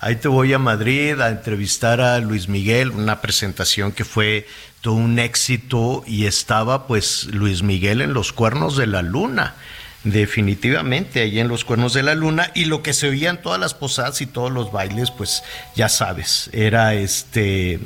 Ahí 0.00 0.16
te 0.16 0.28
voy 0.28 0.52
a 0.52 0.58
Madrid 0.58 1.18
a 1.20 1.30
entrevistar 1.30 2.00
a 2.02 2.18
Luis 2.18 2.48
Miguel, 2.48 2.90
una 2.90 3.20
presentación 3.22 3.90
que 3.92 4.04
fue 4.04 4.46
todo 4.82 4.94
un 4.94 5.18
éxito 5.18 6.04
y 6.06 6.26
estaba 6.26 6.86
pues 6.86 7.24
Luis 7.32 7.62
Miguel 7.62 8.02
en 8.02 8.12
los 8.12 8.32
cuernos 8.34 8.76
de 8.76 8.86
la 8.86 9.00
luna. 9.02 9.54
Definitivamente, 10.02 11.20
ahí 11.22 11.40
en 11.40 11.48
los 11.48 11.64
cuernos 11.64 11.94
de 11.94 12.02
la 12.02 12.14
luna. 12.14 12.50
Y 12.54 12.66
lo 12.66 12.82
que 12.82 12.92
se 12.92 13.08
oía 13.08 13.30
en 13.30 13.40
todas 13.40 13.58
las 13.58 13.72
posadas 13.72 14.20
y 14.20 14.26
todos 14.26 14.52
los 14.52 14.70
bailes, 14.70 15.10
pues 15.10 15.42
ya 15.74 15.88
sabes, 15.88 16.50
era 16.52 16.92
este, 16.92 17.80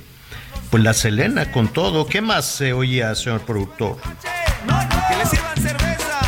pues 0.71 0.83
la 0.83 0.93
Selena 0.93 1.51
con 1.51 1.69
todo. 1.69 2.07
¿Qué 2.07 2.21
más 2.21 2.45
se 2.45 2.73
oía, 2.73 3.15
señor 3.15 3.41
productor? 3.41 3.97
Que 4.01 5.17
le 5.17 5.27
sirvan 5.27 5.57
cerveza, 5.57 6.21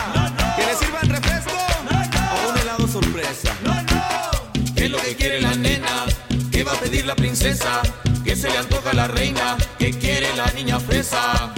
que 0.57 0.67
le 0.67 0.75
sirvan 0.75 1.09
refresco 1.09 1.53
o 1.53 2.51
un 2.51 2.59
helado 2.59 2.89
sorpresa. 2.89 3.55
¿Qué 4.75 4.85
es 4.87 4.91
lo 4.91 4.99
que 4.99 5.15
quiere 5.17 5.41
la 5.41 5.55
nena? 5.55 6.07
¿Qué 6.51 6.65
va 6.65 6.73
a 6.73 6.77
pedir 6.77 7.07
la 7.07 7.15
princesa? 7.15 7.83
¿Qué 8.25 8.37
se 8.37 8.51
le 8.51 8.59
antoja 8.59 8.91
a 8.91 8.95
la 8.95 9.09
reina? 9.09 9.57
¿Qué 9.79 9.91
quiere 9.91 10.35
la 10.37 10.47
niña 10.53 10.81
fresa? 10.81 11.53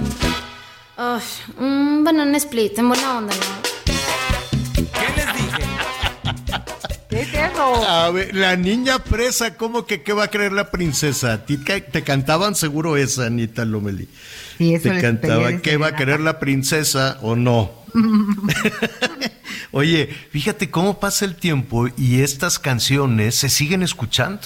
Ay, 0.97 1.21
un 1.57 2.03
banana 2.03 2.37
split, 2.37 2.77
en 2.77 2.89
buena 2.89 3.17
onda, 3.17 3.33
¿no? 3.35 3.73
A 7.87 8.09
ver, 8.11 8.35
la 8.35 8.55
niña 8.55 8.99
presa, 8.99 9.55
¿cómo 9.55 9.85
que 9.85 10.01
qué 10.03 10.13
va 10.13 10.25
a 10.25 10.27
creer 10.29 10.51
la 10.51 10.71
princesa? 10.71 11.33
¿A 11.33 11.45
ti 11.45 11.57
ca- 11.57 11.79
te 11.81 12.03
cantaban 12.03 12.55
seguro 12.55 12.97
esa, 12.97 13.25
Anita 13.25 13.65
Lomeli? 13.65 14.07
Sí, 14.57 14.73
eso 14.75 14.89
Te 14.89 15.01
cantaba, 15.01 15.57
¿qué 15.61 15.77
va 15.77 15.87
a 15.87 15.95
querer 15.95 16.19
la 16.19 16.39
princesa 16.39 17.17
o 17.21 17.35
no? 17.35 17.71
Oye, 19.71 20.07
fíjate 20.31 20.69
cómo 20.69 20.99
pasa 20.99 21.25
el 21.25 21.35
tiempo 21.35 21.87
y 21.97 22.21
estas 22.21 22.59
canciones 22.59 23.35
se 23.35 23.49
siguen 23.49 23.81
escuchando. 23.83 24.41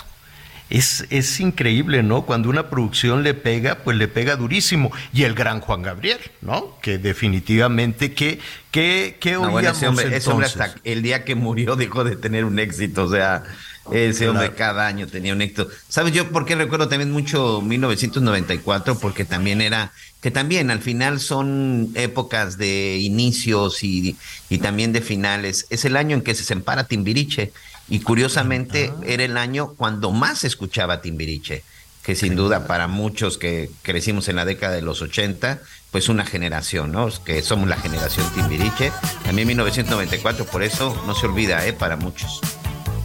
Es, 0.70 1.06
es 1.10 1.40
increíble, 1.40 2.04
¿no? 2.04 2.26
Cuando 2.26 2.50
una 2.50 2.70
producción 2.70 3.24
le 3.24 3.34
pega, 3.34 3.80
pues 3.84 3.98
le 3.98 4.08
pega 4.08 4.36
durísimo. 4.36 4.92
Y 5.14 5.24
el 5.24 5.34
gran 5.34 5.62
Juan 5.62 5.82
Gabriel, 5.82 6.20
¿no? 6.42 6.78
Que 6.82 6.98
definitivamente, 6.98 8.14
¿qué, 8.14 8.40
qué, 8.72 9.18
qué 9.20 9.34
No, 9.34 9.50
bueno, 9.52 9.70
ese 9.72 9.88
hombre, 9.88 10.16
ese 10.16 10.30
hombre 10.30 10.48
entonces? 10.48 10.76
hasta 10.76 10.82
el 10.84 11.02
día 11.02 11.24
que 11.24 11.36
murió 11.36 11.76
dejó 11.76 12.04
de 12.04 12.16
tener 12.18 12.44
un 12.46 12.60
éxito, 12.60 13.06
o 13.06 13.10
sea, 13.12 13.44
ese 13.92 14.28
hombre 14.28 14.48
Claro. 14.48 14.58
cada 14.58 14.88
año 14.88 15.08
tenía 15.08 15.34
un 15.34 15.42
éxito. 15.42 15.70
¿Sabes 15.88 16.12
yo 16.14 16.30
por 16.32 16.46
qué 16.46 16.56
recuerdo 16.56 16.90
también 16.90 17.12
mucho 17.12 17.62
1994? 17.62 19.00
Porque 19.00 19.24
también 19.26 19.62
era, 19.62 19.94
que 20.22 20.32
también 20.32 20.70
al 20.72 20.82
final 20.82 21.20
son 21.22 21.92
épocas 21.96 22.58
de 22.58 22.98
inicios 22.98 23.84
y, 23.84 24.18
y 24.50 24.58
también 24.60 24.92
de 24.92 25.02
finales. 25.02 25.66
Es 25.70 25.86
el 25.86 25.96
año 25.96 26.16
en 26.18 26.22
que 26.24 26.36
se 26.36 26.44
separa 26.44 26.84
Timbiriche 26.86 27.54
y 27.90 28.00
curiosamente 28.00 28.92
era 29.06 29.24
el 29.24 29.38
año 29.38 29.74
cuando 29.76 30.12
más 30.12 30.40
se 30.40 30.48
escuchaba 30.48 31.02
Timbiriche 31.02 31.64
que 32.08 32.16
sin 32.16 32.38
duda 32.38 32.68
para 32.68 32.88
muchos 32.88 33.38
que 33.38 33.70
crecimos 33.82 34.30
en 34.30 34.38
la 34.38 34.46
década 34.46 34.74
de 34.74 34.82
los 34.82 35.02
80, 35.02 35.60
pues 35.92 36.08
una 36.08 36.26
generación, 36.26 36.94
¿no? 36.94 37.10
Que 37.26 37.42
somos 37.42 37.68
la 37.68 37.76
generación 37.76 38.26
Timbiriche. 38.34 38.94
También 39.26 39.46
1994, 39.50 40.46
por 40.46 40.64
eso 40.64 41.04
no 41.06 41.14
se 41.14 41.26
olvida, 41.26 41.68
¿eh? 41.68 41.74
Para 41.74 41.98
muchos. 41.98 42.40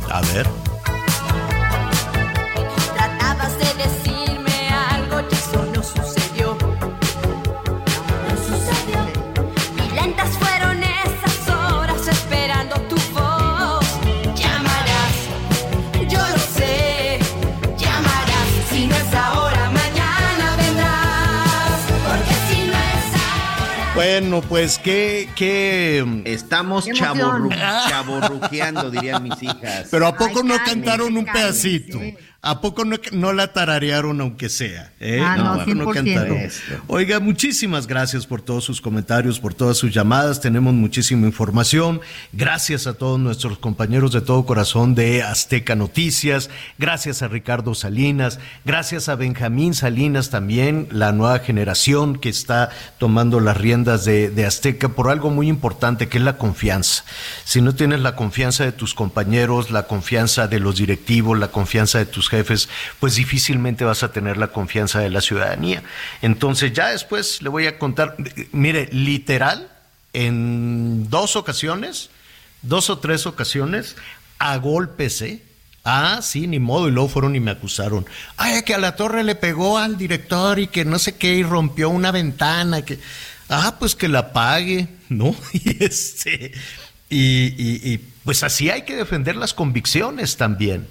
A 0.08 0.20
ver. 0.20 0.46
Bueno, 24.32 24.48
pues 24.48 24.78
qué, 24.78 25.28
qué... 25.36 26.22
Estamos 26.24 26.86
Qué 26.86 26.92
dirían 28.90 29.22
mis 29.22 29.42
hijas. 29.42 29.88
Pero 29.90 30.06
¿a 30.06 30.16
poco 30.16 30.38
Ay, 30.38 30.48
no 30.48 30.56
cálmense, 30.56 30.70
cantaron 30.70 31.16
un 31.18 31.24
cálmense. 31.26 31.68
pedacito? 31.68 32.00
¿A 32.44 32.60
poco 32.60 32.84
no, 32.84 32.96
no 33.12 33.32
la 33.32 33.52
tararearon 33.52 34.20
aunque 34.20 34.48
sea? 34.48 34.92
¿eh? 34.98 35.20
Ah, 35.22 35.36
no, 35.36 35.52
¿A 35.52 35.64
poco 35.64 35.70
100%. 35.70 35.94
cantaron? 35.94 36.38
Oiga, 36.88 37.20
muchísimas 37.20 37.86
gracias 37.86 38.26
por 38.26 38.42
todos 38.42 38.64
sus 38.64 38.80
comentarios, 38.80 39.38
por 39.38 39.54
todas 39.54 39.76
sus 39.76 39.94
llamadas. 39.94 40.40
Tenemos 40.40 40.74
muchísima 40.74 41.24
información. 41.28 42.00
Gracias 42.32 42.88
a 42.88 42.94
todos 42.94 43.20
nuestros 43.20 43.58
compañeros 43.58 44.10
de 44.10 44.22
todo 44.22 44.44
corazón 44.44 44.96
de 44.96 45.22
Azteca 45.22 45.76
Noticias. 45.76 46.50
Gracias 46.78 47.22
a 47.22 47.28
Ricardo 47.28 47.76
Salinas. 47.76 48.40
Gracias 48.64 49.08
a 49.08 49.14
Benjamín 49.14 49.72
Salinas 49.72 50.30
también, 50.30 50.88
la 50.90 51.12
nueva 51.12 51.38
generación 51.38 52.18
que 52.18 52.28
está 52.28 52.70
tomando 52.98 53.38
las 53.38 53.56
riendas 53.56 54.04
de, 54.04 54.30
de 54.30 54.46
Azteca 54.46 54.88
por 54.88 55.10
algo 55.10 55.30
muy 55.30 55.48
importante 55.48 56.08
que 56.08 56.18
es 56.18 56.24
la 56.24 56.38
confianza. 56.38 57.04
Si 57.44 57.60
no 57.60 57.76
tienes 57.76 58.00
la 58.00 58.16
confianza 58.16 58.64
de 58.64 58.72
tus 58.72 58.94
compañeros, 58.94 59.70
la 59.70 59.84
confianza 59.86 60.48
de 60.48 60.58
los 60.58 60.78
directivos, 60.78 61.38
la 61.38 61.52
confianza 61.52 61.98
de 61.98 62.06
tus 62.06 62.31
jefes, 62.32 62.68
pues 62.98 63.14
difícilmente 63.14 63.84
vas 63.84 64.02
a 64.02 64.10
tener 64.10 64.36
la 64.36 64.48
confianza 64.48 64.98
de 64.98 65.10
la 65.10 65.20
ciudadanía. 65.20 65.84
Entonces 66.22 66.72
ya 66.72 66.88
después 66.88 67.40
le 67.42 67.48
voy 67.48 67.66
a 67.68 67.78
contar, 67.78 68.16
mire, 68.50 68.88
literal, 68.90 69.68
en 70.12 71.08
dos 71.08 71.36
ocasiones, 71.36 72.10
dos 72.62 72.90
o 72.90 72.98
tres 72.98 73.26
ocasiones, 73.26 73.94
a 74.40 74.56
golpes, 74.56 75.22
¿eh? 75.22 75.42
Ah, 75.84 76.20
sí, 76.22 76.46
ni 76.46 76.58
modo, 76.58 76.88
y 76.88 76.92
luego 76.92 77.08
fueron 77.08 77.34
y 77.36 77.40
me 77.40 77.50
acusaron. 77.52 78.06
Ay, 78.36 78.62
que 78.62 78.74
a 78.74 78.78
la 78.78 78.96
torre 78.96 79.24
le 79.24 79.34
pegó 79.34 79.78
al 79.78 79.96
director 79.98 80.58
y 80.58 80.66
que 80.68 80.84
no 80.84 80.98
sé 80.98 81.16
qué, 81.16 81.34
y 81.36 81.42
rompió 81.44 81.90
una 81.90 82.10
ventana, 82.10 82.82
que... 82.82 82.98
Ah, 83.48 83.76
pues 83.78 83.94
que 83.94 84.08
la 84.08 84.32
pague, 84.32 84.88
¿no? 85.08 85.34
Y 85.52 85.84
este... 85.84 86.52
Y, 87.10 87.48
y- 87.58 87.92
y, 87.92 87.98
pues 88.24 88.42
así 88.42 88.70
hay 88.70 88.82
que 88.82 88.96
defender 88.96 89.36
las 89.36 89.52
convicciones 89.52 90.36
también, 90.38 90.88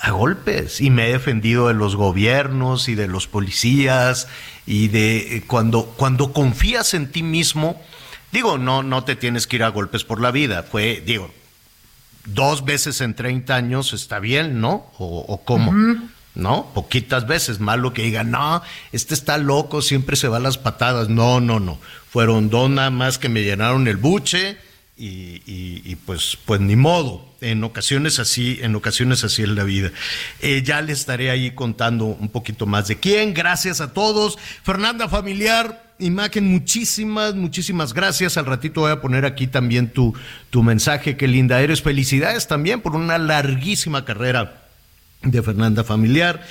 a 0.00 0.10
golpes. 0.12 0.80
Y 0.80 0.90
me 0.90 1.08
he 1.08 1.12
defendido 1.12 1.68
de 1.68 1.74
los 1.74 1.96
gobiernos 1.96 2.88
y 2.88 2.94
de 2.94 3.08
los 3.08 3.26
policías 3.26 4.28
y 4.66 4.88
de 4.88 5.36
eh, 5.36 5.44
cuando, 5.46 5.86
cuando 5.96 6.32
confías 6.32 6.94
en 6.94 7.10
ti 7.10 7.22
mismo, 7.22 7.80
digo, 8.32 8.58
no, 8.58 8.82
no 8.82 9.04
te 9.04 9.16
tienes 9.16 9.46
que 9.46 9.56
ir 9.56 9.64
a 9.64 9.68
golpes 9.68 10.04
por 10.04 10.20
la 10.20 10.30
vida. 10.30 10.62
Fue, 10.62 11.02
digo, 11.04 11.30
dos 12.24 12.64
veces 12.64 13.00
en 13.00 13.14
30 13.14 13.54
años 13.54 13.92
está 13.92 14.18
bien, 14.20 14.60
¿no? 14.60 14.90
¿O, 14.98 15.24
o 15.26 15.44
cómo? 15.44 15.72
¿No? 16.34 16.70
Poquitas 16.72 17.26
veces. 17.26 17.58
Malo 17.58 17.92
que 17.92 18.02
digan, 18.02 18.30
no, 18.30 18.62
este 18.92 19.14
está 19.14 19.38
loco, 19.38 19.82
siempre 19.82 20.14
se 20.14 20.28
va 20.28 20.36
a 20.36 20.40
las 20.40 20.58
patadas. 20.58 21.08
No, 21.08 21.40
no, 21.40 21.58
no. 21.58 21.78
Fueron 22.10 22.48
dos 22.48 22.70
nada 22.70 22.90
más 22.90 23.18
que 23.18 23.28
me 23.28 23.42
llenaron 23.42 23.88
el 23.88 23.96
buche 23.96 24.58
y, 24.98 25.96
pues, 26.06 26.38
pues 26.44 26.60
ni 26.60 26.76
modo. 26.76 27.26
En 27.40 27.62
ocasiones 27.62 28.18
así, 28.18 28.58
en 28.62 28.74
ocasiones 28.74 29.22
así 29.22 29.42
es 29.42 29.48
la 29.48 29.62
vida. 29.62 29.92
Eh, 30.40 30.62
ya 30.64 30.82
le 30.82 30.92
estaré 30.92 31.30
ahí 31.30 31.52
contando 31.52 32.06
un 32.06 32.28
poquito 32.28 32.66
más 32.66 32.88
de 32.88 32.96
quién. 32.96 33.32
Gracias 33.32 33.80
a 33.80 33.92
todos. 33.92 34.38
Fernanda 34.64 35.08
Familiar, 35.08 35.94
Imagen, 36.00 36.46
muchísimas, 36.46 37.34
muchísimas 37.34 37.92
gracias. 37.92 38.36
Al 38.36 38.46
ratito 38.46 38.82
voy 38.82 38.92
a 38.92 39.00
poner 39.00 39.24
aquí 39.24 39.46
también 39.48 39.92
tu, 39.92 40.14
tu 40.50 40.62
mensaje. 40.62 41.16
Qué 41.16 41.26
linda 41.26 41.60
eres. 41.60 41.82
Felicidades 41.82 42.46
también 42.46 42.80
por 42.80 42.94
una 42.94 43.18
larguísima 43.18 44.04
carrera 44.04 44.62
de 45.22 45.42
Fernanda 45.42 45.82
Familiar. 45.82 46.44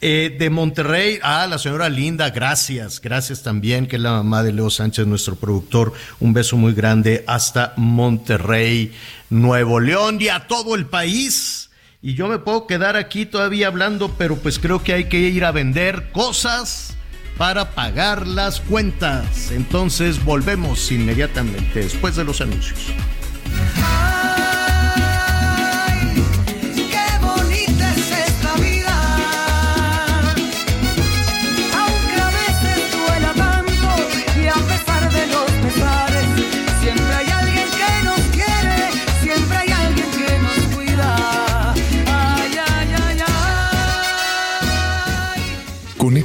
Eh, 0.00 0.36
de 0.38 0.48
Monterrey, 0.48 1.18
ah, 1.22 1.48
la 1.48 1.58
señora 1.58 1.88
Linda, 1.88 2.30
gracias, 2.30 3.00
gracias 3.00 3.42
también, 3.42 3.88
que 3.88 3.96
es 3.96 4.02
la 4.02 4.12
mamá 4.12 4.44
de 4.44 4.52
Leo 4.52 4.70
Sánchez, 4.70 5.08
nuestro 5.08 5.34
productor. 5.34 5.92
Un 6.20 6.32
beso 6.32 6.56
muy 6.56 6.72
grande 6.72 7.24
hasta 7.26 7.72
Monterrey, 7.76 8.92
Nuevo 9.28 9.80
León 9.80 10.18
y 10.20 10.28
a 10.28 10.46
todo 10.46 10.76
el 10.76 10.86
país. 10.86 11.70
Y 12.00 12.14
yo 12.14 12.28
me 12.28 12.38
puedo 12.38 12.68
quedar 12.68 12.94
aquí 12.94 13.26
todavía 13.26 13.66
hablando, 13.66 14.14
pero 14.16 14.36
pues 14.36 14.60
creo 14.60 14.84
que 14.84 14.92
hay 14.92 15.04
que 15.06 15.18
ir 15.18 15.44
a 15.44 15.50
vender 15.50 16.12
cosas 16.12 16.94
para 17.36 17.72
pagar 17.72 18.28
las 18.28 18.60
cuentas. 18.60 19.50
Entonces 19.50 20.24
volvemos 20.24 20.92
inmediatamente 20.92 21.80
después 21.80 22.14
de 22.14 22.22
los 22.22 22.40
anuncios. 22.40 22.78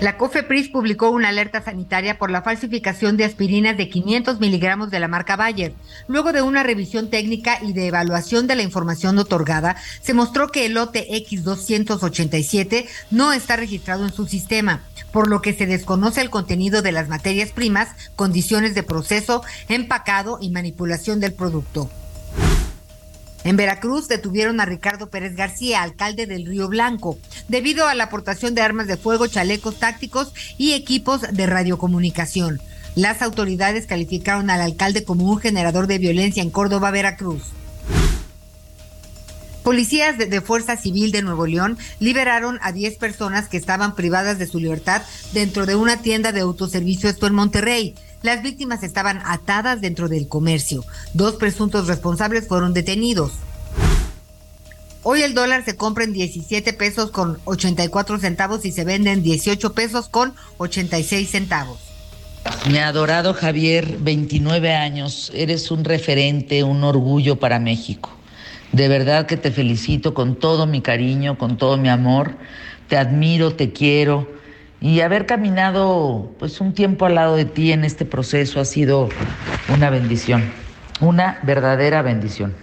La 0.00 0.18
COFEPRIS 0.18 0.68
publicó 0.68 1.08
una 1.08 1.30
alerta 1.30 1.62
sanitaria 1.62 2.18
por 2.18 2.30
la 2.30 2.42
falsificación 2.42 3.16
de 3.16 3.24
aspirinas 3.24 3.78
de 3.78 3.88
500 3.88 4.40
miligramos 4.40 4.90
de 4.90 5.00
la 5.00 5.08
marca 5.08 5.36
Bayer. 5.36 5.72
Luego 6.06 6.34
de 6.34 6.42
una 6.42 6.62
revisión 6.62 7.08
técnica 7.08 7.58
y 7.62 7.72
de 7.72 7.86
evaluación 7.86 8.46
de 8.46 8.56
la 8.56 8.62
información 8.62 9.18
otorgada, 9.18 9.76
se 10.02 10.12
mostró 10.12 10.48
que 10.48 10.66
el 10.66 10.74
lote 10.74 11.08
X287 11.26 12.86
no 13.10 13.32
está 13.32 13.56
registrado 13.56 14.04
en 14.04 14.12
su 14.12 14.26
sistema, 14.26 14.82
por 15.12 15.28
lo 15.28 15.40
que 15.40 15.54
se 15.54 15.64
desconoce 15.64 16.20
el 16.20 16.28
contenido 16.28 16.82
de 16.82 16.92
las 16.92 17.08
materias 17.08 17.52
primas, 17.52 17.88
condiciones 18.16 18.74
de 18.74 18.82
proceso, 18.82 19.42
empacado 19.68 20.36
y 20.42 20.50
manipulación 20.50 21.20
del 21.20 21.32
producto. 21.32 21.90
En 23.46 23.56
Veracruz 23.56 24.08
detuvieron 24.08 24.60
a 24.60 24.64
Ricardo 24.64 25.08
Pérez 25.08 25.36
García, 25.36 25.82
alcalde 25.82 26.26
del 26.26 26.46
Río 26.46 26.66
Blanco, 26.66 27.16
debido 27.46 27.86
a 27.86 27.94
la 27.94 28.02
aportación 28.02 28.56
de 28.56 28.60
armas 28.60 28.88
de 28.88 28.96
fuego, 28.96 29.28
chalecos 29.28 29.78
tácticos 29.78 30.32
y 30.58 30.72
equipos 30.72 31.20
de 31.20 31.46
radiocomunicación. 31.46 32.60
Las 32.96 33.22
autoridades 33.22 33.86
calificaron 33.86 34.50
al 34.50 34.62
alcalde 34.62 35.04
como 35.04 35.30
un 35.30 35.38
generador 35.38 35.86
de 35.86 35.98
violencia 35.98 36.42
en 36.42 36.50
Córdoba, 36.50 36.90
Veracruz. 36.90 37.44
Policías 39.62 40.18
de, 40.18 40.40
Fuerza 40.40 40.76
Civil 40.76 41.12
de 41.12 41.22
Nuevo 41.22 41.46
León 41.46 41.78
liberaron 42.00 42.58
a 42.62 42.72
10 42.72 42.98
personas 42.98 43.48
que 43.48 43.58
estaban 43.58 43.94
privadas 43.94 44.40
de 44.40 44.48
su 44.48 44.58
libertad 44.58 45.02
dentro 45.32 45.66
de 45.66 45.76
una 45.76 46.02
tienda 46.02 46.32
de 46.32 46.40
autoservicio, 46.40 47.08
esto 47.08 47.28
en 47.28 47.34
Monterrey. 47.34 47.94
Las 48.26 48.42
víctimas 48.42 48.82
estaban 48.82 49.22
atadas 49.24 49.80
dentro 49.80 50.08
del 50.08 50.26
comercio. 50.26 50.84
Dos 51.14 51.36
presuntos 51.36 51.86
responsables 51.86 52.48
fueron 52.48 52.74
detenidos. 52.74 53.30
Hoy 55.04 55.22
el 55.22 55.32
dólar 55.32 55.64
se 55.64 55.76
compra 55.76 56.02
en 56.02 56.12
17 56.12 56.72
pesos 56.72 57.12
con 57.12 57.38
84 57.44 58.18
centavos 58.18 58.64
y 58.64 58.72
se 58.72 58.82
vende 58.82 59.12
en 59.12 59.22
18 59.22 59.74
pesos 59.74 60.08
con 60.08 60.34
86 60.58 61.30
centavos. 61.30 61.78
Mi 62.68 62.78
adorado 62.78 63.32
Javier, 63.32 63.96
29 64.00 64.74
años, 64.74 65.30
eres 65.32 65.70
un 65.70 65.84
referente, 65.84 66.64
un 66.64 66.82
orgullo 66.82 67.38
para 67.38 67.60
México. 67.60 68.10
De 68.72 68.88
verdad 68.88 69.26
que 69.26 69.36
te 69.36 69.52
felicito 69.52 70.14
con 70.14 70.34
todo 70.34 70.66
mi 70.66 70.80
cariño, 70.80 71.38
con 71.38 71.56
todo 71.56 71.76
mi 71.76 71.90
amor. 71.90 72.36
Te 72.88 72.96
admiro, 72.96 73.54
te 73.54 73.72
quiero. 73.72 74.35
Y 74.86 75.00
haber 75.00 75.26
caminado 75.26 76.32
pues 76.38 76.60
un 76.60 76.72
tiempo 76.72 77.06
al 77.06 77.16
lado 77.16 77.34
de 77.34 77.44
ti 77.44 77.72
en 77.72 77.84
este 77.84 78.04
proceso 78.04 78.60
ha 78.60 78.64
sido 78.64 79.08
una 79.74 79.90
bendición, 79.90 80.44
una 81.00 81.40
verdadera 81.42 82.02
bendición. 82.02 82.54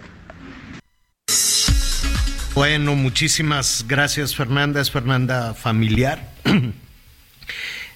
Bueno, 2.54 2.96
muchísimas 2.96 3.84
gracias 3.86 4.34
Fernanda, 4.34 4.80
es 4.80 4.90
Fernanda 4.90 5.52
familiar. 5.52 6.32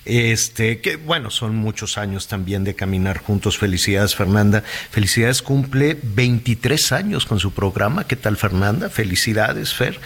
Este, 0.05 0.81
que 0.81 0.97
bueno, 0.97 1.29
son 1.29 1.55
muchos 1.57 1.99
años 1.99 2.29
también 2.29 2.65
de 2.65 2.75
caminar 2.75 3.19
juntos. 3.19 3.59
Felicidades, 3.59 4.15
Fernanda. 4.15 4.63
Felicidades, 4.91 5.43
cumple 5.43 5.99
23 6.03 6.93
años 6.93 7.27
con 7.27 7.39
su 7.41 7.53
programa. 7.53 8.07
¿Qué 8.07 8.17
tal, 8.17 8.39
Fernanda? 8.39 8.89
Felicidades, 8.89 9.75
Fer. 9.75 10.01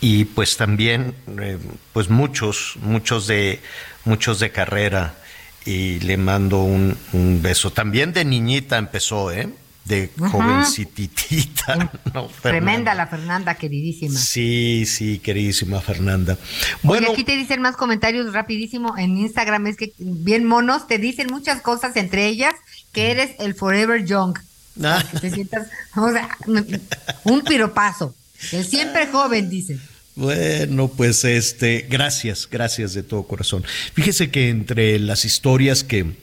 Y 0.00 0.26
pues 0.26 0.56
también, 0.56 1.14
eh, 1.40 1.58
pues 1.92 2.08
muchos, 2.08 2.76
muchos 2.82 3.26
de, 3.26 3.60
muchos 4.04 4.38
de 4.38 4.50
carrera. 4.50 5.14
Y 5.64 6.00
le 6.00 6.16
mando 6.16 6.62
un, 6.62 6.96
un 7.12 7.42
beso. 7.42 7.70
También 7.72 8.12
de 8.12 8.24
niñita 8.24 8.78
empezó, 8.78 9.32
¿eh? 9.32 9.48
de 9.88 10.10
jovencitita. 10.30 11.90
No, 12.14 12.30
Tremenda 12.42 12.94
la 12.94 13.06
Fernanda, 13.06 13.54
queridísima. 13.54 14.18
Sí, 14.18 14.84
sí, 14.86 15.18
queridísima 15.18 15.80
Fernanda. 15.80 16.38
Bueno, 16.82 17.08
Oye, 17.08 17.12
aquí 17.12 17.24
te 17.24 17.36
dicen 17.36 17.60
más 17.60 17.76
comentarios 17.76 18.32
rapidísimo 18.32 18.96
en 18.96 19.18
Instagram, 19.18 19.66
es 19.66 19.76
que 19.76 19.92
bien 19.98 20.46
monos, 20.46 20.86
te 20.86 20.98
dicen 20.98 21.28
muchas 21.30 21.60
cosas, 21.60 21.96
entre 21.96 22.26
ellas 22.26 22.54
que 22.92 23.10
eres 23.10 23.32
el 23.38 23.54
Forever 23.54 24.04
Young. 24.04 24.38
Ah. 24.82 25.02
Que 25.10 25.20
te 25.20 25.30
sientas, 25.30 25.68
o 25.94 26.10
sea, 26.10 26.28
un 27.24 27.42
piropazo. 27.42 28.14
El 28.52 28.64
siempre 28.64 29.06
joven, 29.08 29.50
dicen. 29.50 29.80
Bueno, 30.14 30.88
pues 30.88 31.24
este, 31.24 31.86
gracias, 31.88 32.48
gracias 32.50 32.92
de 32.92 33.04
todo 33.04 33.22
corazón. 33.22 33.64
Fíjese 33.94 34.30
que 34.30 34.48
entre 34.48 34.98
las 34.98 35.24
historias 35.24 35.84
que 35.84 36.16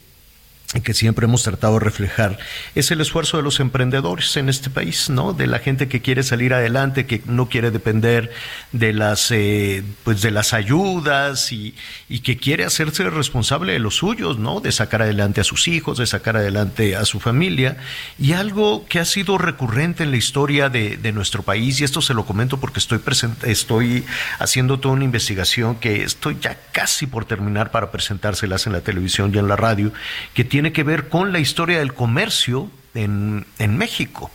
que 0.84 0.94
siempre 0.94 1.26
hemos 1.26 1.44
tratado 1.44 1.76
de 1.76 1.80
reflejar 1.80 2.38
es 2.74 2.92
el 2.92 3.00
esfuerzo 3.00 3.38
de 3.38 3.44
los 3.44 3.60
emprendedores 3.60 4.36
en 4.36 4.50
este 4.50 4.70
país, 4.70 5.10
¿no? 5.10 5.34
De 5.34 5.48
la 5.48 5.60
gente 5.60 5.88
que 5.88 6.02
quiere 6.02 6.24
salir 6.24 6.54
adelante, 6.54 7.06
que 7.06 7.22
no 7.26 7.48
quiere 7.48 7.72
depender 7.72 8.32
de 8.72 8.92
las, 8.92 9.32
eh, 9.32 9.84
pues 10.04 10.22
de 10.22 10.32
las 10.32 10.54
ayudas 10.54 11.52
y, 11.52 11.76
y, 12.10 12.20
que 12.20 12.38
quiere 12.38 12.66
hacerse 12.66 13.10
responsable 13.10 13.74
de 13.74 13.80
los 13.80 13.96
suyos, 13.96 14.40
¿no? 14.40 14.60
De 14.60 14.72
sacar 14.72 15.02
adelante 15.02 15.40
a 15.40 15.44
sus 15.44 15.68
hijos, 15.68 15.98
de 15.98 16.08
sacar 16.08 16.36
adelante 16.36 16.96
a 16.96 17.06
su 17.06 17.20
familia 17.20 17.78
y 18.20 18.34
algo 18.34 18.86
que 18.88 19.00
ha 19.00 19.06
sido 19.06 19.38
recurrente 19.38 20.04
en 20.04 20.12
la 20.12 20.18
historia 20.18 20.70
de, 20.70 20.98
de 20.98 21.12
nuestro 21.12 21.44
país 21.44 21.80
y 21.80 21.84
esto 21.84 22.02
se 22.02 22.14
lo 22.14 22.26
comento 22.26 22.60
porque 22.60 22.80
estoy 22.80 22.98
presente, 22.98 23.52
estoy 23.52 24.04
haciendo 24.40 24.80
toda 24.80 24.96
una 24.96 25.04
investigación 25.04 25.76
que 25.76 26.04
estoy 26.04 26.38
ya 26.42 26.58
casi 26.72 27.06
por 27.06 27.26
terminar 27.26 27.72
para 27.72 27.92
presentárselas 27.92 28.66
en 28.66 28.74
la 28.74 28.82
televisión 28.82 29.32
y 29.34 29.38
en 29.38 29.48
la 29.48 29.56
radio, 29.56 29.94
que 30.34 30.44
tiene 30.44 30.55
que 30.74 30.84
ver 30.84 31.10
con 31.10 31.32
la 31.32 31.40
historia 31.40 31.80
del 31.80 31.94
comercio 31.94 32.70
en, 32.94 33.46
en 33.60 33.78
México. 33.78 34.32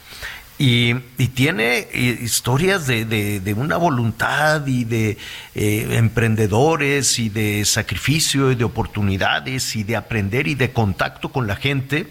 Y, 0.59 0.95
y, 1.17 1.29
tiene 1.29 1.89
historias 1.95 2.87
de, 2.87 3.07
de, 3.07 3.41
de, 3.41 3.55
una 3.55 3.79
voluntad 3.79 4.67
y 4.67 4.85
de 4.85 5.17
eh, 5.55 5.89
emprendedores 5.93 7.19
y 7.19 7.31
de 7.31 7.65
sacrificio 7.65 8.53
y 8.53 8.57
de 8.57 8.65
oportunidades 8.65 9.75
y 9.75 9.85
de 9.85 9.97
aprender 9.97 10.49
y 10.49 10.55
de 10.55 10.71
contacto 10.71 11.31
con 11.31 11.47
la 11.47 11.57
gente 11.57 12.09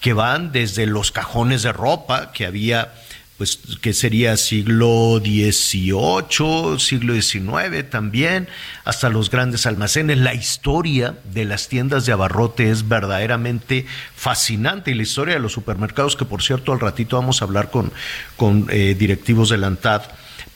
que 0.00 0.14
van 0.14 0.50
desde 0.50 0.86
los 0.86 1.12
cajones 1.12 1.62
de 1.62 1.72
ropa 1.72 2.32
que 2.32 2.44
había 2.44 2.92
pues 3.38 3.58
que 3.82 3.92
sería 3.92 4.36
siglo 4.36 5.20
XVIII, 5.22 6.78
siglo 6.78 7.20
XIX 7.20 7.88
también, 7.90 8.48
hasta 8.84 9.10
los 9.10 9.30
grandes 9.30 9.66
almacenes. 9.66 10.18
La 10.18 10.34
historia 10.34 11.18
de 11.32 11.44
las 11.44 11.68
tiendas 11.68 12.06
de 12.06 12.12
abarrote 12.12 12.70
es 12.70 12.88
verdaderamente 12.88 13.86
fascinante 14.14 14.90
y 14.90 14.94
la 14.94 15.02
historia 15.02 15.34
de 15.34 15.40
los 15.40 15.52
supermercados, 15.52 16.16
que 16.16 16.24
por 16.24 16.42
cierto 16.42 16.72
al 16.72 16.80
ratito 16.80 17.16
vamos 17.16 17.42
a 17.42 17.44
hablar 17.44 17.70
con, 17.70 17.92
con 18.36 18.66
eh, 18.70 18.96
directivos 18.98 19.50
de 19.50 19.58
la 19.58 19.66
ANTAD, 19.66 20.02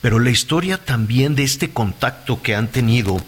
pero 0.01 0.17
la 0.17 0.31
historia 0.31 0.79
también 0.79 1.35
de 1.35 1.43
este 1.43 1.69
contacto 1.69 2.41
que 2.41 2.55
han 2.55 2.67
tenido 2.67 3.21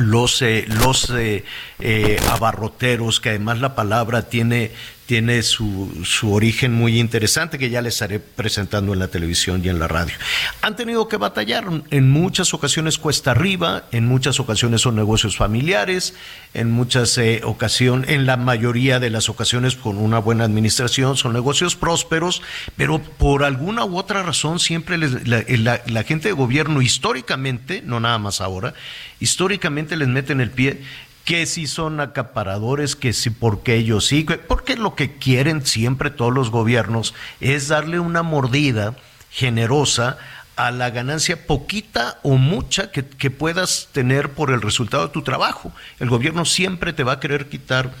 los, 0.00 0.40
eh, 0.42 0.64
los 0.68 1.10
eh, 1.10 1.44
eh, 1.78 2.18
abarroteros, 2.30 3.20
que 3.20 3.30
además 3.30 3.60
la 3.60 3.74
palabra 3.74 4.28
tiene, 4.28 4.72
tiene 5.06 5.42
su, 5.42 6.02
su, 6.04 6.32
origen 6.32 6.72
muy 6.72 7.00
interesante 7.00 7.58
que 7.58 7.70
ya 7.70 7.82
les 7.82 7.94
estaré 7.94 8.20
presentando 8.20 8.92
en 8.92 8.98
la 8.98 9.08
televisión 9.08 9.60
y 9.64 9.68
en 9.68 9.78
la 9.78 9.88
radio. 9.88 10.14
Han 10.62 10.76
tenido 10.76 11.08
que 11.08 11.16
batallar, 11.16 11.64
en 11.90 12.10
muchas 12.10 12.54
ocasiones 12.54 12.98
cuesta 12.98 13.32
arriba, 13.32 13.84
en 13.90 14.06
muchas 14.06 14.38
ocasiones 14.38 14.82
son 14.82 14.94
negocios 14.94 15.36
familiares, 15.36 16.14
en 16.54 16.70
muchas 16.70 17.18
eh, 17.18 17.40
ocasiones, 17.44 18.10
en 18.10 18.26
la 18.26 18.36
mayoría 18.36 19.00
de 19.00 19.10
las 19.10 19.28
ocasiones 19.28 19.76
con 19.76 19.98
una 19.98 20.18
buena 20.18 20.44
administración 20.44 21.16
son 21.16 21.32
negocios 21.32 21.76
prósperos, 21.76 22.42
pero 22.76 23.00
por 23.00 23.44
alguna 23.44 23.84
u 23.84 23.98
otra 23.98 24.22
razón 24.22 24.60
siempre 24.60 24.98
la, 24.98 25.80
la 25.84 26.02
gente 26.04 26.28
de 26.28 26.34
gobierno 26.34 26.80
históricamente, 26.80 27.82
no 27.84 28.00
nada 28.00 28.18
más 28.18 28.40
ahora, 28.40 28.74
históricamente 29.20 29.96
les 29.96 30.08
meten 30.08 30.40
el 30.40 30.50
pie 30.50 30.80
que 31.24 31.46
si 31.46 31.66
son 31.66 32.00
acaparadores, 32.00 32.96
que 32.96 33.12
si 33.12 33.30
porque 33.30 33.76
ellos 33.76 34.06
sí, 34.06 34.26
porque 34.48 34.76
lo 34.76 34.94
que 34.94 35.16
quieren 35.16 35.64
siempre 35.64 36.10
todos 36.10 36.32
los 36.32 36.50
gobiernos 36.50 37.14
es 37.40 37.68
darle 37.68 38.00
una 38.00 38.22
mordida 38.22 38.96
generosa 39.30 40.18
a 40.56 40.70
la 40.70 40.90
ganancia 40.90 41.46
poquita 41.46 42.18
o 42.22 42.36
mucha 42.36 42.90
que, 42.90 43.02
puedas 43.30 43.88
tener 43.92 44.30
por 44.30 44.50
el 44.50 44.60
resultado 44.60 45.06
de 45.06 45.12
tu 45.12 45.22
trabajo. 45.22 45.72
El 45.98 46.10
gobierno 46.10 46.44
siempre 46.44 46.92
te 46.92 47.04
va 47.04 47.12
a 47.12 47.20
querer 47.20 47.48
quitar 47.48 47.92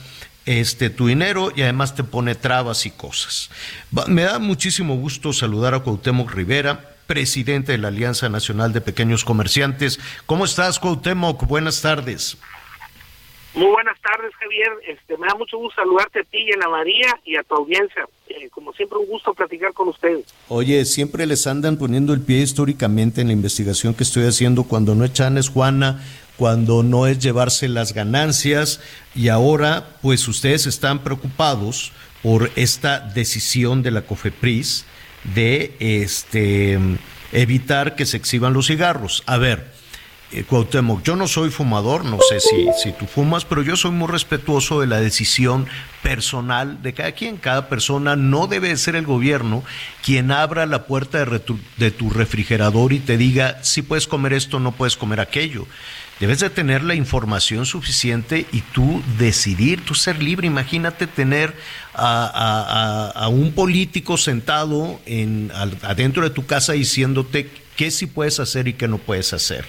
este 0.44 0.90
tu 0.90 1.06
dinero 1.06 1.52
y 1.54 1.62
además 1.62 1.94
te 1.94 2.04
pone 2.04 2.34
trabas 2.34 2.84
y 2.84 2.90
cosas. 2.90 3.50
Me 4.08 4.22
da 4.22 4.38
muchísimo 4.38 4.96
gusto 4.96 5.32
saludar 5.32 5.74
a 5.74 5.80
Cuauhtémoc 5.80 6.32
Rivera, 6.32 6.94
presidente 7.06 7.72
de 7.72 7.78
la 7.78 7.88
Alianza 7.88 8.28
Nacional 8.28 8.72
de 8.72 8.80
Pequeños 8.80 9.24
Comerciantes. 9.24 9.98
¿Cómo 10.26 10.44
estás, 10.44 10.78
Cuauhtémoc? 10.78 11.46
Buenas 11.46 11.80
tardes. 11.80 12.36
Muy 13.54 13.66
buenas 13.66 14.00
tardes, 14.00 14.32
Javier. 14.40 14.70
Este, 14.88 15.18
me 15.18 15.26
da 15.26 15.34
mucho 15.34 15.58
gusto 15.58 15.82
saludarte 15.82 16.20
a 16.20 16.24
ti 16.24 16.38
y 16.38 16.52
a 16.52 16.54
Ana 16.54 16.68
María 16.68 17.20
y 17.24 17.36
a 17.36 17.42
tu 17.42 17.54
audiencia. 17.54 18.08
Eh, 18.28 18.48
como 18.48 18.72
siempre, 18.72 18.98
un 18.98 19.06
gusto 19.06 19.34
platicar 19.34 19.74
con 19.74 19.88
ustedes. 19.88 20.24
Oye, 20.48 20.84
siempre 20.86 21.26
les 21.26 21.46
andan 21.46 21.76
poniendo 21.76 22.14
el 22.14 22.22
pie 22.22 22.38
históricamente 22.38 23.20
en 23.20 23.26
la 23.26 23.34
investigación 23.34 23.94
que 23.94 24.04
estoy 24.04 24.24
haciendo 24.24 24.64
cuando 24.64 24.94
no 24.94 25.04
es 25.04 25.12
Chan, 25.12 25.36
es 25.36 25.50
Juana, 25.50 26.02
cuando 26.38 26.82
no 26.82 27.06
es 27.06 27.18
llevarse 27.18 27.68
las 27.68 27.92
ganancias 27.92 28.80
y 29.14 29.28
ahora, 29.28 29.96
pues 30.00 30.26
ustedes 30.28 30.66
están 30.66 31.00
preocupados 31.00 31.92
por 32.22 32.50
esta 32.56 33.00
decisión 33.00 33.82
de 33.82 33.90
la 33.90 34.02
COFEPRIS 34.02 34.86
de 35.34 35.76
este 35.78 36.78
evitar 37.32 37.96
que 37.96 38.06
se 38.06 38.16
exhiban 38.16 38.54
los 38.54 38.66
cigarros. 38.66 39.22
A 39.26 39.36
ver, 39.36 39.70
eh, 40.32 40.44
Cuauhtémoc, 40.44 41.02
yo 41.02 41.16
no 41.16 41.28
soy 41.28 41.50
fumador, 41.50 42.04
no 42.04 42.18
sé 42.28 42.40
si, 42.40 42.68
si 42.82 42.92
tú 42.92 43.06
fumas, 43.06 43.44
pero 43.44 43.62
yo 43.62 43.76
soy 43.76 43.90
muy 43.90 44.08
respetuoso 44.08 44.80
de 44.80 44.86
la 44.86 45.00
decisión 45.00 45.66
personal 46.02 46.82
de 46.82 46.92
cada 46.92 47.12
quien. 47.12 47.36
Cada 47.36 47.68
persona 47.68 48.16
no 48.16 48.46
debe 48.46 48.76
ser 48.76 48.96
el 48.96 49.06
gobierno 49.06 49.62
quien 50.02 50.30
abra 50.30 50.66
la 50.66 50.86
puerta 50.86 51.24
de, 51.24 51.90
tu 51.90 52.10
refrigerador 52.10 52.92
y 52.92 52.98
te 52.98 53.16
diga 53.16 53.62
si 53.62 53.82
puedes 53.82 54.06
comer 54.06 54.32
esto 54.32 54.60
no 54.60 54.72
puedes 54.72 54.96
comer 54.96 55.20
aquello. 55.20 55.66
Debes 56.20 56.40
de 56.40 56.50
tener 56.50 56.84
la 56.84 56.94
información 56.94 57.66
suficiente 57.66 58.46
y 58.52 58.60
tú 58.60 59.02
decidir, 59.18 59.84
tú 59.84 59.94
ser 59.94 60.22
libre. 60.22 60.46
Imagínate 60.46 61.06
tener 61.06 61.56
a, 61.94 63.28
un 63.28 63.52
político 63.52 64.16
sentado 64.16 65.00
en, 65.04 65.50
adentro 65.82 66.22
de 66.22 66.30
tu 66.30 66.46
casa 66.46 66.74
diciéndote 66.74 67.50
qué 67.76 67.90
sí 67.90 68.06
puedes 68.06 68.38
hacer 68.38 68.68
y 68.68 68.74
qué 68.74 68.86
no 68.86 68.98
puedes 68.98 69.32
hacer. 69.32 69.64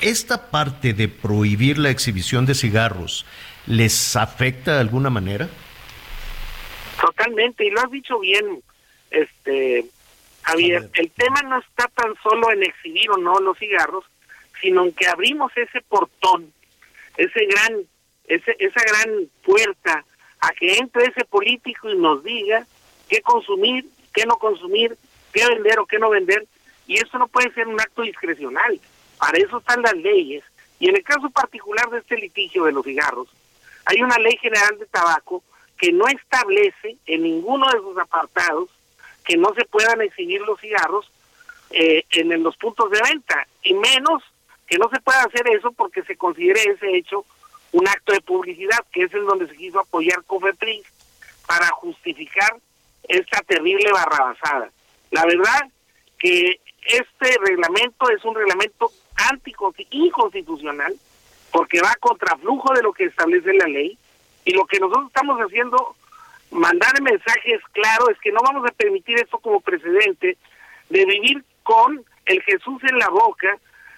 ¿Esta 0.00 0.50
parte 0.50 0.92
de 0.94 1.08
prohibir 1.08 1.78
la 1.78 1.90
exhibición 1.90 2.46
de 2.46 2.54
cigarros 2.54 3.26
les 3.66 4.16
afecta 4.16 4.74
de 4.74 4.80
alguna 4.80 5.10
manera? 5.10 5.48
Totalmente, 7.00 7.66
y 7.66 7.70
lo 7.70 7.80
has 7.80 7.90
dicho 7.90 8.18
bien, 8.18 8.62
este 9.10 9.84
Javier. 10.42 10.88
El 10.94 11.10
tema 11.10 11.42
no 11.42 11.58
está 11.58 11.86
tan 11.88 12.14
solo 12.22 12.50
en 12.52 12.62
exhibir 12.62 13.10
o 13.10 13.18
no 13.18 13.38
los 13.40 13.58
cigarros, 13.58 14.04
sino 14.60 14.84
en 14.84 14.92
que 14.92 15.06
abrimos 15.06 15.52
ese 15.56 15.80
portón, 15.82 16.52
ese 17.16 17.46
gran, 17.46 17.80
ese, 18.26 18.56
esa 18.58 18.80
gran 18.82 19.28
puerta 19.44 20.04
a 20.40 20.50
que 20.52 20.78
entre 20.78 21.04
ese 21.04 21.24
político 21.24 21.90
y 21.90 21.98
nos 21.98 22.24
diga 22.24 22.66
qué 23.08 23.20
consumir, 23.20 23.84
qué 24.14 24.24
no 24.24 24.36
consumir, 24.36 24.96
qué 25.32 25.46
vender 25.46 25.78
o 25.78 25.86
qué 25.86 25.98
no 25.98 26.10
vender, 26.10 26.46
y 26.86 26.96
eso 26.96 27.18
no 27.18 27.28
puede 27.28 27.52
ser 27.52 27.68
un 27.68 27.80
acto 27.80 28.02
discrecional. 28.02 28.80
Para 29.20 29.38
eso 29.38 29.58
están 29.58 29.82
las 29.82 29.94
leyes. 29.94 30.42
Y 30.78 30.88
en 30.88 30.96
el 30.96 31.04
caso 31.04 31.28
particular 31.30 31.88
de 31.90 31.98
este 31.98 32.16
litigio 32.16 32.64
de 32.64 32.72
los 32.72 32.84
cigarros, 32.84 33.28
hay 33.84 34.02
una 34.02 34.16
ley 34.16 34.36
general 34.38 34.78
de 34.78 34.86
tabaco 34.86 35.44
que 35.76 35.92
no 35.92 36.06
establece 36.08 36.96
en 37.06 37.22
ninguno 37.22 37.70
de 37.70 37.78
sus 37.78 37.98
apartados 37.98 38.70
que 39.24 39.36
no 39.36 39.52
se 39.54 39.64
puedan 39.66 40.00
exhibir 40.00 40.40
los 40.40 40.58
cigarros 40.58 41.10
eh, 41.70 42.04
en, 42.12 42.42
los 42.42 42.56
puntos 42.56 42.90
de 42.90 43.00
venta, 43.02 43.46
y 43.62 43.74
menos 43.74 44.22
que 44.66 44.78
no 44.78 44.88
se 44.90 45.00
pueda 45.00 45.22
hacer 45.22 45.46
eso 45.48 45.70
porque 45.72 46.02
se 46.02 46.16
considere 46.16 46.62
ese 46.62 46.96
hecho 46.96 47.24
un 47.72 47.86
acto 47.86 48.12
de 48.12 48.22
publicidad, 48.22 48.78
que 48.92 49.04
es 49.04 49.14
en 49.14 49.26
donde 49.26 49.46
se 49.46 49.56
quiso 49.56 49.80
apoyar 49.80 50.24
Cofepris 50.24 50.82
para 51.46 51.68
justificar 51.68 52.56
esta 53.06 53.40
terrible 53.42 53.92
barrabasada. 53.92 54.70
La 55.10 55.24
verdad 55.26 55.68
que 56.18 56.60
este 56.86 57.36
reglamento 57.40 58.10
es 58.10 58.24
un 58.24 58.34
reglamento 58.34 58.90
inconstitucional 59.90 60.94
porque 61.52 61.80
va 61.80 61.94
contra 62.00 62.36
flujo 62.36 62.72
de 62.74 62.82
lo 62.82 62.92
que 62.92 63.04
establece 63.04 63.52
la 63.54 63.66
ley 63.66 63.98
y 64.44 64.52
lo 64.52 64.64
que 64.66 64.78
nosotros 64.78 65.08
estamos 65.08 65.38
haciendo 65.40 65.96
mandar 66.50 67.00
mensajes 67.02 67.60
claros 67.72 68.10
es 68.10 68.18
que 68.20 68.32
no 68.32 68.40
vamos 68.42 68.68
a 68.68 68.72
permitir 68.72 69.18
esto 69.18 69.38
como 69.38 69.60
precedente 69.60 70.36
de 70.88 71.04
vivir 71.04 71.44
con 71.62 72.04
el 72.26 72.42
Jesús 72.42 72.82
en 72.84 72.98
la 72.98 73.08
boca 73.08 73.56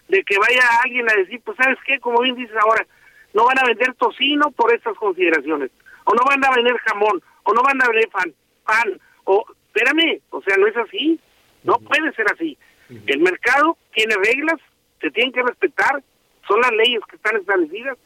de 0.08 0.22
que 0.24 0.38
vaya 0.38 0.60
alguien 0.84 1.08
a 1.10 1.14
decir 1.14 1.40
pues 1.44 1.56
sabes 1.56 1.78
qué 1.86 1.98
como 2.00 2.20
bien 2.20 2.36
dices 2.36 2.56
ahora 2.56 2.86
no 3.34 3.44
van 3.46 3.58
a 3.58 3.64
vender 3.64 3.94
tocino 3.94 4.50
por 4.50 4.74
estas 4.74 4.96
consideraciones 4.96 5.70
o 6.04 6.14
no 6.14 6.22
van 6.26 6.44
a 6.44 6.54
vender 6.54 6.76
jamón 6.78 7.22
o 7.44 7.52
no 7.52 7.62
van 7.62 7.80
a 7.80 7.88
vender 7.88 8.08
pan 8.10 8.34
pan 8.64 9.00
o 9.24 9.44
espérame 9.66 10.20
o 10.30 10.42
sea 10.42 10.56
no 10.56 10.66
es 10.66 10.76
así 10.76 11.20
no 11.64 11.78
puede 11.78 12.12
ser 12.12 12.26
así. 12.32 12.58
El 13.06 13.20
mercado 13.20 13.76
tiene 13.94 14.14
reglas 14.16 14.60
se 15.02 15.10
tienen 15.10 15.32
que 15.32 15.42
respetar, 15.42 16.02
son 16.46 16.60
las 16.60 16.70
leyes 16.72 17.00
que 17.10 17.16
están 17.16 17.36
establecidas, 17.36 17.98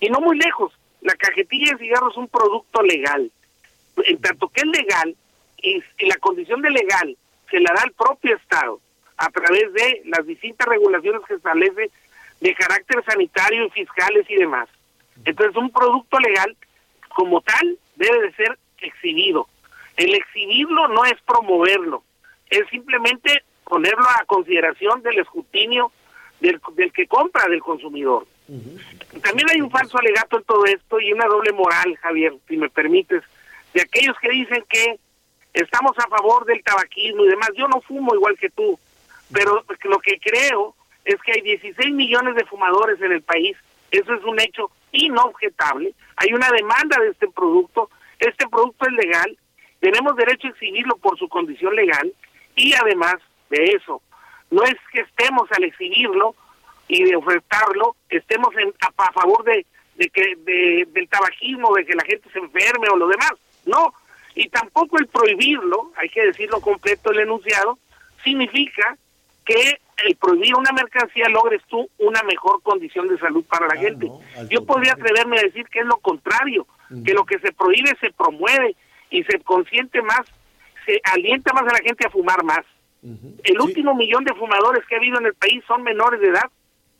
y 0.00 0.08
no 0.08 0.20
muy 0.20 0.38
lejos, 0.38 0.72
la 1.02 1.14
cajetilla 1.14 1.72
de 1.72 1.78
cigarros 1.78 2.12
es 2.12 2.18
un 2.18 2.28
producto 2.28 2.82
legal. 2.82 3.30
En 4.06 4.20
tanto 4.20 4.48
que 4.48 4.62
es 4.62 4.66
legal, 4.66 5.14
y, 5.58 5.82
la 6.06 6.16
condición 6.16 6.62
de 6.62 6.70
legal 6.70 7.16
se 7.50 7.60
la 7.60 7.72
da 7.74 7.82
el 7.84 7.92
propio 7.92 8.36
Estado 8.36 8.80
a 9.16 9.28
través 9.30 9.72
de 9.72 10.02
las 10.06 10.26
distintas 10.26 10.66
regulaciones 10.66 11.22
que 11.26 11.34
establece 11.34 11.90
de 12.40 12.54
carácter 12.54 13.04
sanitario, 13.04 13.66
y 13.66 13.70
fiscales 13.70 14.24
y 14.28 14.36
demás. 14.36 14.68
Entonces, 15.24 15.56
un 15.56 15.70
producto 15.70 16.18
legal, 16.18 16.56
como 17.10 17.40
tal, 17.40 17.78
debe 17.96 18.22
de 18.22 18.32
ser 18.34 18.58
exhibido. 18.78 19.48
El 19.96 20.14
exhibirlo 20.14 20.88
no 20.88 21.04
es 21.04 21.14
promoverlo, 21.22 22.02
es 22.50 22.68
simplemente 22.68 23.44
ponerlo 23.64 24.06
a 24.08 24.24
consideración 24.26 25.02
del 25.02 25.20
escrutinio 25.20 25.92
del, 26.40 26.60
que 26.92 27.06
compra, 27.06 27.48
del 27.48 27.62
consumidor. 27.62 28.26
También 29.22 29.48
hay 29.50 29.60
un 29.60 29.70
falso 29.70 29.98
alegato 29.98 30.36
en 30.36 30.44
todo 30.44 30.66
esto 30.66 31.00
y 31.00 31.12
una 31.12 31.26
doble 31.26 31.52
moral, 31.52 31.96
Javier, 31.96 32.34
si 32.48 32.56
me 32.56 32.68
permites, 32.68 33.22
de 33.72 33.80
aquellos 33.80 34.16
que 34.20 34.30
dicen 34.30 34.64
que 34.68 34.98
estamos 35.54 35.98
a 35.98 36.08
favor 36.08 36.44
del 36.44 36.62
tabaquismo 36.62 37.24
y 37.24 37.28
demás. 37.28 37.50
Yo 37.56 37.66
no 37.68 37.80
fumo 37.80 38.14
igual 38.14 38.36
que 38.38 38.50
tú, 38.50 38.78
pero 39.32 39.64
lo 39.84 39.98
que 40.00 40.18
creo 40.18 40.74
es 41.04 41.16
que 41.22 41.32
hay 41.32 41.40
16 41.40 41.94
millones 41.94 42.34
de 42.34 42.44
fumadores 42.44 43.00
en 43.00 43.12
el 43.12 43.22
país. 43.22 43.56
Eso 43.90 44.14
es 44.14 44.24
un 44.24 44.40
hecho 44.40 44.70
inobjetable. 44.92 45.94
Hay 46.16 46.32
una 46.32 46.50
demanda 46.50 46.98
de 47.00 47.10
este 47.10 47.28
producto. 47.28 47.90
Este 48.18 48.48
producto 48.48 48.86
es 48.86 48.92
legal. 48.92 49.38
Tenemos 49.80 50.16
derecho 50.16 50.48
a 50.48 50.50
exhibirlo 50.50 50.96
por 50.96 51.18
su 51.18 51.28
condición 51.28 51.74
legal. 51.74 52.12
Y 52.56 52.72
además 52.74 53.16
de 53.50 53.64
eso, 53.64 54.02
no 54.54 54.62
es 54.62 54.76
que 54.92 55.00
estemos 55.00 55.50
al 55.52 55.64
exhibirlo 55.64 56.34
y 56.86 57.02
de 57.04 57.16
ofertarlo, 57.16 57.96
estemos 58.08 58.54
en, 58.56 58.72
a, 58.80 59.12
favor 59.12 59.44
de, 59.44 59.66
de 59.96 60.08
que 60.10 60.36
de, 60.36 60.86
del 60.92 61.08
tabaquismo, 61.08 61.74
de 61.74 61.84
que 61.84 61.94
la 61.94 62.04
gente 62.04 62.28
se 62.30 62.38
enferme 62.38 62.88
o 62.88 62.96
lo 62.96 63.08
demás. 63.08 63.32
No, 63.66 63.92
y 64.34 64.48
tampoco 64.48 64.98
el 64.98 65.06
prohibirlo, 65.06 65.92
hay 65.96 66.08
que 66.08 66.26
decirlo 66.26 66.60
completo 66.60 67.10
el 67.10 67.20
enunciado, 67.20 67.78
significa 68.22 68.96
que 69.44 69.80
el 70.04 70.16
prohibir 70.16 70.54
una 70.56 70.72
mercancía 70.72 71.28
logres 71.28 71.62
tú 71.68 71.88
una 71.98 72.22
mejor 72.22 72.62
condición 72.62 73.08
de 73.08 73.18
salud 73.18 73.44
para 73.44 73.66
la 73.66 73.76
gente. 73.76 74.08
Yo 74.50 74.64
podría 74.64 74.92
atreverme 74.92 75.38
a 75.38 75.42
decir 75.42 75.66
que 75.68 75.80
es 75.80 75.86
lo 75.86 75.98
contrario, 75.98 76.66
que 77.04 77.14
lo 77.14 77.24
que 77.24 77.38
se 77.38 77.52
prohíbe 77.52 77.96
se 78.00 78.10
promueve 78.12 78.76
y 79.10 79.22
se 79.24 79.40
consiente 79.40 80.02
más, 80.02 80.22
se 80.86 81.00
alienta 81.04 81.52
más 81.52 81.62
a 81.62 81.76
la 81.78 81.84
gente 81.84 82.06
a 82.06 82.10
fumar 82.10 82.42
más. 82.42 82.64
El 83.04 83.60
último 83.60 83.94
millón 83.94 84.24
de 84.24 84.34
fumadores 84.34 84.84
que 84.86 84.94
ha 84.94 84.98
habido 84.98 85.18
en 85.18 85.26
el 85.26 85.34
país 85.34 85.62
son 85.66 85.82
menores 85.82 86.20
de 86.20 86.28
edad, 86.28 86.50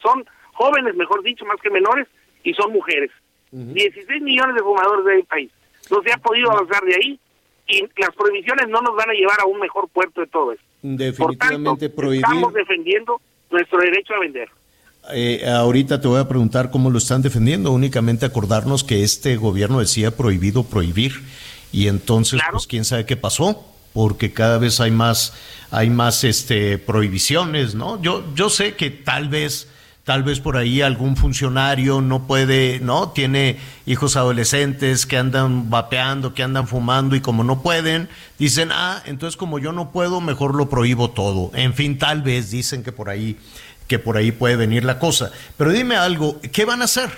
son 0.03 0.25
jóvenes, 0.53 0.95
mejor 0.95 1.23
dicho, 1.23 1.45
más 1.47 1.57
que 1.63 1.71
menores, 1.71 2.07
y 2.43 2.53
son 2.55 2.73
mujeres. 2.73 3.11
16 3.51 4.21
millones 4.23 4.57
de 4.57 4.63
fumadores 4.63 5.05
del 5.05 5.25
país. 5.25 5.51
No 5.91 6.03
se 6.03 6.13
ha 6.13 6.19
podido 6.19 6.51
avanzar 6.51 6.83
de 6.85 6.95
ahí 6.97 7.21
y 7.69 7.81
las 7.97 8.15
prohibiciones 8.17 8.69
no 8.69 8.81
nos 8.81 8.97
van 8.97 9.11
a 9.11 9.13
llevar 9.13 9.41
a 9.41 9.47
un 9.47 9.61
mejor 9.61 9.89
puerto 9.89 10.21
de 10.21 10.27
todo 10.27 10.53
eso. 10.53 10.63
Definitivamente 10.83 11.89
Por 11.89 12.07
tanto, 12.07 12.13
Estamos 12.13 12.53
defendiendo 12.53 13.21
nuestro 13.51 13.79
derecho 13.79 14.15
a 14.15 14.21
vender. 14.21 14.49
Eh, 15.13 15.47
ahorita 15.47 16.01
te 16.01 16.09
voy 16.09 16.21
a 16.21 16.29
preguntar 16.29 16.71
cómo 16.71 16.91
lo 16.91 16.99
están 16.99 17.23
defendiendo. 17.23 17.71
Únicamente 17.71 18.27
acordarnos 18.27 18.85
que 18.85 19.03
este 19.03 19.37
gobierno 19.37 19.79
decía 19.79 20.17
prohibido 20.17 20.65
prohibir 20.65 21.13
y 21.73 21.89
entonces 21.89 22.41
pues 22.51 22.67
quién 22.67 22.85
sabe 22.85 23.07
qué 23.07 23.17
pasó 23.17 23.74
porque 23.95 24.33
cada 24.33 24.59
vez 24.59 24.81
hay 24.81 24.91
más 24.91 25.33
hay 25.71 25.89
más 25.89 26.23
este 26.25 26.77
prohibiciones, 26.77 27.75
¿no? 27.75 28.01
Yo 28.03 28.23
yo 28.35 28.51
sé 28.51 28.75
que 28.75 28.91
tal 28.91 29.31
vez 29.31 29.69
tal 30.05 30.23
vez 30.23 30.39
por 30.39 30.59
ahí 30.59 30.83
algún 30.83 31.17
funcionario 31.17 32.03
no 32.03 32.27
puede, 32.27 32.79
¿no? 32.81 33.09
Tiene 33.09 33.59
hijos 33.87 34.17
adolescentes 34.17 35.07
que 35.07 35.17
andan 35.17 35.71
vapeando, 35.71 36.35
que 36.35 36.43
andan 36.43 36.69
fumando 36.69 37.17
y 37.17 37.23
como 37.23 37.43
no 37.43 37.63
pueden, 37.63 38.11
dicen, 38.39 38.71
ah, 38.71 39.03
entonces 39.07 39.39
como 39.39 39.59
yo 39.59 39.73
no 39.73 39.91
puedo, 39.93 40.21
mejor 40.21 40.55
lo 40.55 40.69
prohíbo 40.69 41.11
todo. 41.11 41.51
En 41.55 41.73
fin, 41.73 41.97
tal 41.97 42.21
vez 42.21 42.51
dicen 42.51 42.85
que 42.85 42.93
por 42.93 43.09
ahí 43.09 43.39
que 43.89 43.99
por 43.99 44.17
ahí 44.17 44.33
puede 44.33 44.57
venir 44.57 44.85
la 44.85 44.99
cosa. 44.99 45.31
Pero 45.57 45.71
dime 45.71 45.97
algo, 45.97 46.41
¿qué 46.53 46.65
van 46.65 46.83
a 46.83 46.85
hacer? 46.85 47.11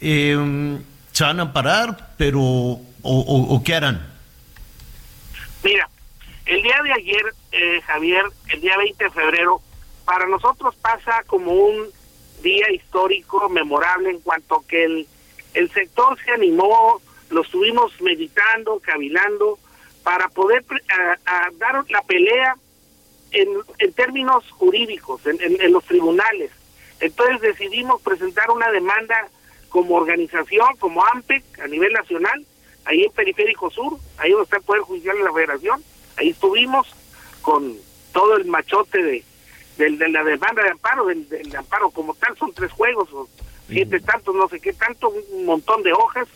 Eh, 0.00 0.78
¿Se 1.12 1.24
van 1.24 1.40
a 1.40 1.52
parar, 1.52 2.14
pero 2.16 2.40
o, 2.40 2.80
o, 3.02 3.62
qué 3.64 3.74
harán? 3.74 4.06
Mira, 5.64 5.88
el 6.48 6.62
día 6.62 6.80
de 6.82 6.92
ayer, 6.92 7.34
eh, 7.52 7.80
Javier, 7.82 8.24
el 8.50 8.60
día 8.60 8.76
20 8.76 9.04
de 9.04 9.10
febrero, 9.10 9.60
para 10.04 10.26
nosotros 10.26 10.74
pasa 10.76 11.22
como 11.26 11.52
un 11.52 11.88
día 12.42 12.70
histórico, 12.72 13.48
memorable, 13.48 14.10
en 14.10 14.20
cuanto 14.20 14.64
que 14.66 14.84
el, 14.84 15.06
el 15.54 15.70
sector 15.70 16.18
se 16.24 16.32
animó, 16.32 17.00
lo 17.30 17.42
estuvimos 17.42 17.92
meditando, 18.00 18.80
cavilando, 18.80 19.58
para 20.02 20.28
poder 20.28 20.64
a 21.26 21.50
dar 21.58 21.84
la 21.90 22.02
pelea 22.02 22.56
en, 23.30 23.48
en 23.78 23.92
términos 23.92 24.50
jurídicos, 24.52 25.20
en, 25.26 25.72
los 25.72 25.84
tribunales. 25.84 26.50
Entonces 27.00 27.40
decidimos 27.40 28.00
presentar 28.02 28.50
una 28.50 28.70
demanda 28.70 29.28
como 29.68 29.96
organización, 29.96 30.76
como 30.78 31.04
AMPEC, 31.04 31.60
a 31.60 31.66
nivel 31.66 31.92
nacional, 31.92 32.46
ahí 32.86 33.04
en 33.04 33.12
Periférico 33.12 33.70
Sur, 33.70 33.98
ahí 34.16 34.30
donde 34.30 34.44
está 34.44 34.56
el 34.56 34.62
Poder 34.62 34.82
Judicial 34.82 35.16
de 35.18 35.24
la 35.24 35.32
Federación, 35.32 35.84
ahí 36.18 36.30
estuvimos 36.30 36.86
con 37.42 37.76
todo 38.12 38.36
el 38.36 38.44
machote 38.46 39.02
de, 39.02 39.24
de, 39.76 40.08
la 40.08 40.24
demanda 40.24 40.62
de 40.62 40.70
amparo, 40.70 41.06
del, 41.06 41.28
del, 41.28 41.54
amparo 41.56 41.90
como 41.90 42.14
tal, 42.14 42.36
son 42.36 42.52
tres 42.52 42.72
juegos, 42.72 43.12
o 43.12 43.28
siete 43.68 44.00
tantos, 44.00 44.34
no 44.34 44.48
sé 44.48 44.60
qué 44.60 44.72
tanto, 44.72 45.08
un 45.08 45.44
montón 45.44 45.82
de 45.82 45.92
hojas, 45.92 46.28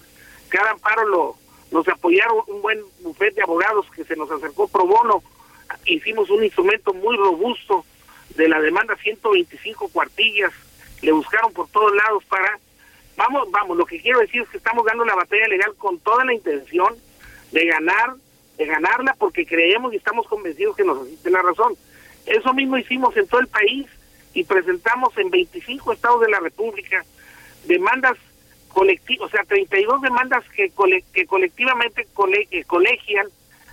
cada 0.48 0.70
amparo 0.70 1.06
lo 1.06 1.42
nos 1.72 1.88
apoyaron 1.88 2.38
un 2.48 2.60
buen 2.60 2.78
bufete 3.00 3.36
de 3.36 3.42
abogados 3.42 3.86
que 3.96 4.04
se 4.04 4.14
nos 4.14 4.30
acercó 4.30 4.68
pro 4.68 4.86
bono. 4.86 5.22
Hicimos 5.86 6.28
un 6.28 6.44
instrumento 6.44 6.92
muy 6.92 7.16
robusto 7.16 7.86
de 8.36 8.46
la 8.46 8.60
demanda 8.60 8.94
125 8.96 9.88
cuartillas, 9.88 10.52
le 11.00 11.12
buscaron 11.12 11.52
por 11.52 11.68
todos 11.68 11.94
lados 11.94 12.24
para, 12.24 12.58
vamos, 13.16 13.50
vamos, 13.50 13.76
lo 13.76 13.86
que 13.86 14.00
quiero 14.00 14.20
decir 14.20 14.42
es 14.42 14.48
que 14.50 14.58
estamos 14.58 14.84
dando 14.84 15.04
la 15.04 15.14
batalla 15.14 15.48
legal 15.48 15.74
con 15.76 15.98
toda 16.00 16.24
la 16.24 16.34
intención 16.34 16.94
de 17.52 17.66
ganar, 17.66 18.14
ganarla 18.66 19.14
porque 19.18 19.46
creemos 19.46 19.92
y 19.92 19.96
estamos 19.96 20.26
convencidos 20.26 20.76
que 20.76 20.84
nos 20.84 21.02
asiste 21.02 21.30
la 21.30 21.42
razón. 21.42 21.74
Eso 22.26 22.52
mismo 22.54 22.76
hicimos 22.76 23.16
en 23.16 23.26
todo 23.26 23.40
el 23.40 23.48
país 23.48 23.86
y 24.34 24.44
presentamos 24.44 25.16
en 25.18 25.30
25 25.30 25.92
estados 25.92 26.20
de 26.20 26.30
la 26.30 26.40
República 26.40 27.04
demandas 27.64 28.16
colectivas, 28.68 29.28
o 29.28 29.30
sea, 29.30 29.44
32 29.44 30.00
demandas 30.00 30.44
que, 30.54 30.72
que 31.12 31.26
colectivamente 31.26 32.06
colegian 32.14 33.26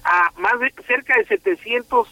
a 0.04 0.32
más 0.38 0.60
de 0.60 0.74
cerca 0.86 1.18
de 1.18 1.26
700 1.26 2.08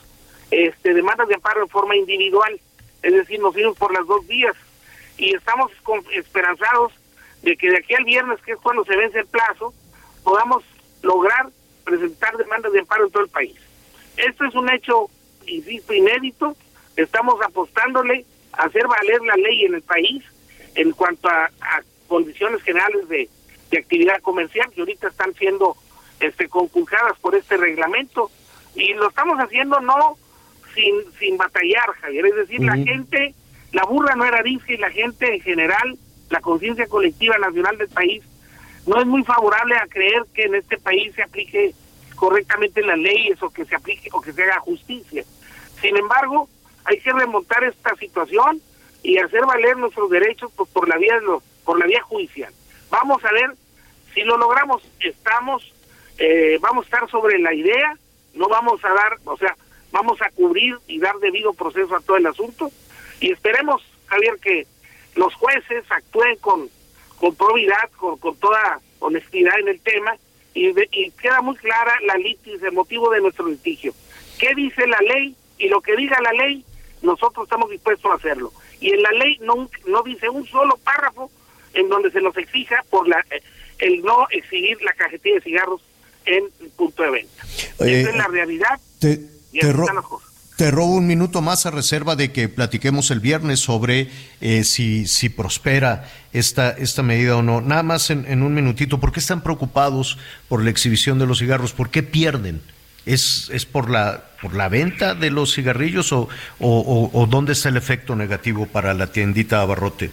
este, 0.51 0.93
demandas 0.93 1.27
de 1.27 1.35
amparo 1.35 1.61
de 1.61 1.67
forma 1.67 1.95
individual, 1.95 2.59
es 3.01 3.13
decir, 3.13 3.39
nos 3.39 3.53
fuimos 3.53 3.77
por 3.77 3.93
las 3.93 4.05
dos 4.07 4.25
vías 4.27 4.55
y 5.17 5.35
estamos 5.35 5.71
esperanzados 6.13 6.93
de 7.41 7.57
que 7.57 7.69
de 7.69 7.77
aquí 7.77 7.95
al 7.95 8.05
viernes, 8.05 8.39
que 8.41 8.53
es 8.53 8.59
cuando 8.59 8.85
se 8.85 8.95
vence 8.95 9.19
el 9.19 9.27
plazo, 9.27 9.73
podamos 10.23 10.63
lograr 11.01 11.49
presentar 11.87 12.35
demandas 12.35 12.73
de 12.73 12.79
amparo 12.79 13.05
en 13.05 13.11
todo 13.11 13.23
el 13.23 13.29
país. 13.29 13.55
Esto 14.17 14.43
es 14.43 14.53
un 14.55 14.69
hecho, 14.69 15.09
insisto, 15.45 15.93
inédito, 15.93 16.53
estamos 16.97 17.41
apostándole 17.41 18.25
a 18.51 18.63
hacer 18.63 18.85
valer 18.87 19.21
la 19.21 19.37
ley 19.37 19.63
en 19.63 19.75
el 19.75 19.81
país 19.81 20.21
en 20.75 20.91
cuanto 20.91 21.29
a, 21.29 21.49
condiciones 22.09 22.61
generales 22.63 23.07
de, 23.09 23.29
de 23.69 23.77
actividad 23.77 24.21
comercial 24.21 24.69
que 24.73 24.81
ahorita 24.81 25.09
están 25.09 25.33
siendo 25.35 25.75
este, 26.19 26.47
conculcadas 26.47 27.17
por 27.19 27.35
este 27.35 27.57
reglamento 27.57 28.31
y 28.75 28.93
lo 28.93 29.09
estamos 29.09 29.37
haciendo 29.39 29.79
no 29.81 30.17
sin, 30.73 30.93
sin 31.19 31.37
batallar, 31.37 31.91
Javier, 32.01 32.25
es 32.27 32.35
decir, 32.35 32.61
la 32.61 32.75
gente, 32.75 33.33
la 33.71 33.83
burra 33.83 34.15
no 34.15 34.25
era 34.25 34.43
dice 34.43 34.73
y 34.73 34.77
la 34.77 34.89
gente 34.89 35.35
en 35.35 35.41
general, 35.41 35.97
la 36.29 36.39
conciencia 36.39 36.87
colectiva 36.87 37.37
nacional 37.37 37.77
del 37.77 37.89
país, 37.89 38.23
no 38.87 38.99
es 38.99 39.05
muy 39.05 39.23
favorable 39.23 39.75
a 39.75 39.87
creer 39.87 40.23
que 40.33 40.43
en 40.43 40.55
este 40.55 40.77
país 40.77 41.13
se 41.13 41.23
aplique 41.23 41.73
correctamente 42.15 42.81
las 42.81 42.97
leyes 42.97 43.41
o 43.43 43.49
que 43.49 43.65
se 43.65 43.75
aplique 43.75 44.09
o 44.11 44.21
que 44.21 44.33
se 44.33 44.43
haga 44.43 44.59
justicia. 44.61 45.23
Sin 45.79 45.95
embargo, 45.95 46.49
hay 46.85 46.99
que 46.99 47.13
remontar 47.13 47.63
esta 47.63 47.95
situación 47.95 48.61
y 49.03 49.19
hacer 49.19 49.45
valer 49.45 49.77
nuestros 49.77 50.09
derechos 50.09 50.51
pues, 50.55 50.69
por 50.71 50.87
la 50.87 50.97
vía 50.97 51.19
por 51.63 51.77
la 51.77 51.85
vía 51.85 52.01
judicial. 52.01 52.51
Vamos 52.89 53.23
a 53.23 53.31
ver 53.31 53.51
si 54.13 54.21
lo 54.21 54.37
logramos. 54.37 54.81
Estamos 55.01 55.73
eh, 56.19 56.57
vamos 56.61 56.85
a 56.85 56.87
estar 56.87 57.09
sobre 57.09 57.37
la 57.39 57.53
idea, 57.53 57.95
no 58.33 58.47
vamos 58.47 58.83
a 58.83 58.89
dar, 58.89 59.17
o 59.25 59.37
sea, 59.37 59.55
vamos 59.91 60.19
a 60.21 60.31
cubrir 60.31 60.77
y 60.87 60.99
dar 60.99 61.15
debido 61.19 61.53
proceso 61.53 61.95
a 61.95 62.01
todo 62.01 62.17
el 62.17 62.25
asunto 62.25 62.71
y 63.19 63.31
esperemos, 63.31 63.83
Javier, 64.07 64.37
que 64.41 64.67
los 65.15 65.33
jueces 65.35 65.83
actúen 65.89 66.35
con, 66.37 66.69
con 67.19 67.35
probidad, 67.35 67.89
con, 67.97 68.17
con 68.17 68.35
toda 68.37 68.79
honestidad 68.99 69.59
en 69.59 69.69
el 69.69 69.79
tema 69.79 70.15
y, 70.53 70.69
y 70.91 71.11
queda 71.11 71.41
muy 71.41 71.55
clara 71.55 71.93
la 72.05 72.15
litis, 72.15 72.61
el 72.63 72.71
motivo 72.71 73.09
de 73.11 73.21
nuestro 73.21 73.47
litigio. 73.47 73.93
¿Qué 74.39 74.53
dice 74.55 74.87
la 74.87 74.99
ley? 74.99 75.35
Y 75.57 75.67
lo 75.67 75.81
que 75.81 75.95
diga 75.95 76.19
la 76.21 76.31
ley, 76.33 76.63
nosotros 77.01 77.45
estamos 77.45 77.69
dispuestos 77.69 78.11
a 78.11 78.15
hacerlo. 78.15 78.51
Y 78.79 78.91
en 78.91 79.01
la 79.01 79.11
ley 79.11 79.37
no, 79.41 79.69
no 79.87 80.03
dice 80.03 80.29
un 80.29 80.45
solo 80.47 80.77
párrafo 80.77 81.31
en 81.73 81.89
donde 81.89 82.11
se 82.11 82.21
nos 82.21 82.35
exija 82.37 82.83
por 82.89 83.07
la 83.07 83.23
el 83.79 84.01
no 84.01 84.27
exigir 84.31 84.81
la 84.81 84.93
cajetilla 84.93 85.35
de 85.35 85.41
cigarros 85.41 85.81
en 86.25 86.45
el 86.59 86.69
punto 86.71 87.03
de 87.03 87.11
venta. 87.11 87.43
Esa 87.43 88.09
es 88.09 88.15
la 88.15 88.27
realidad. 88.27 88.79
Te, 88.99 89.17
te, 89.51 89.73
robo 90.57 90.95
un 90.95 91.07
minuto 91.07 91.41
más 91.41 91.65
a 91.65 91.71
reserva 91.71 92.15
de 92.15 92.31
que 92.31 92.49
platiquemos 92.49 93.11
el 93.11 93.19
viernes 93.19 93.59
sobre 93.59 94.09
eh, 94.41 94.63
si, 94.63 95.07
si 95.07 95.29
prospera 95.29 96.09
esta, 96.33 96.71
esta 96.71 97.03
medida 97.03 97.37
o 97.37 97.43
no. 97.43 97.61
Nada 97.61 97.83
más 97.83 98.09
en, 98.09 98.41
un 98.41 98.53
minutito, 98.53 98.99
¿por 98.99 99.11
qué 99.11 99.19
están 99.19 99.43
preocupados 99.43 100.17
por 100.49 100.63
la 100.63 100.69
exhibición 100.69 101.19
de 101.19 101.27
los 101.27 101.39
cigarros? 101.39 101.73
¿Por 101.73 101.89
qué 101.89 102.03
pierden? 102.03 102.61
¿Es, 103.05 103.49
es 103.53 103.65
por, 103.65 103.89
la, 103.89 104.25
por 104.41 104.53
la 104.53 104.67
venta 104.67 105.15
de 105.15 105.29
los 105.29 105.53
cigarrillos 105.53 106.11
o, 106.11 106.27
o, 106.59 107.09
o, 107.13 107.25
dónde 107.27 107.53
está 107.53 107.69
el 107.69 107.77
efecto 107.77 108.15
negativo 108.15 108.65
para 108.65 108.93
la 108.93 109.11
tiendita 109.11 109.61
Abarrote? 109.61 110.11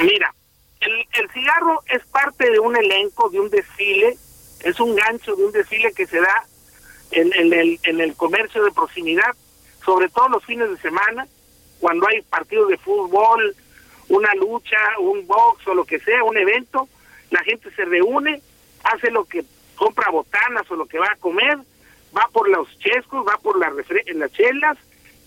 Mira, 0.00 0.34
el, 0.80 0.92
el 0.92 1.30
cigarro 1.32 1.82
es 1.86 2.04
parte 2.06 2.50
de 2.50 2.58
un 2.58 2.76
elenco, 2.76 3.28
de 3.30 3.40
un 3.40 3.50
desfile 3.50 4.16
es 4.60 4.80
un 4.80 4.94
gancho 4.96 5.36
de 5.36 5.44
un 5.44 5.52
desfile 5.52 5.92
que 5.92 6.06
se 6.06 6.20
da 6.20 6.44
en, 7.10 7.52
el, 7.52 7.78
en 7.84 8.00
el 8.00 8.14
comercio 8.14 8.64
de 8.64 8.72
proximidad, 8.72 9.34
sobre 9.84 10.08
todo 10.08 10.28
los 10.28 10.44
fines 10.44 10.70
de 10.70 10.78
semana, 10.78 11.26
cuando 11.80 12.06
hay 12.08 12.22
partidos 12.22 12.68
de 12.68 12.78
fútbol, 12.78 13.54
una 14.08 14.34
lucha, 14.34 14.76
un 15.00 15.26
box 15.26 15.66
o 15.68 15.74
lo 15.74 15.84
que 15.84 16.00
sea, 16.00 16.24
un 16.24 16.36
evento, 16.36 16.88
la 17.30 17.42
gente 17.42 17.70
se 17.70 17.84
reúne, 17.84 18.40
hace 18.84 19.10
lo 19.10 19.24
que 19.24 19.44
compra 19.76 20.10
botanas 20.10 20.70
o 20.70 20.76
lo 20.76 20.86
que 20.86 20.98
va 20.98 21.12
a 21.12 21.16
comer, 21.16 21.58
va 22.16 22.28
por 22.32 22.48
los 22.48 22.66
chescos, 22.78 23.26
va 23.26 23.38
por 23.38 23.58
las, 23.58 23.72
las 24.14 24.32
chelas 24.32 24.78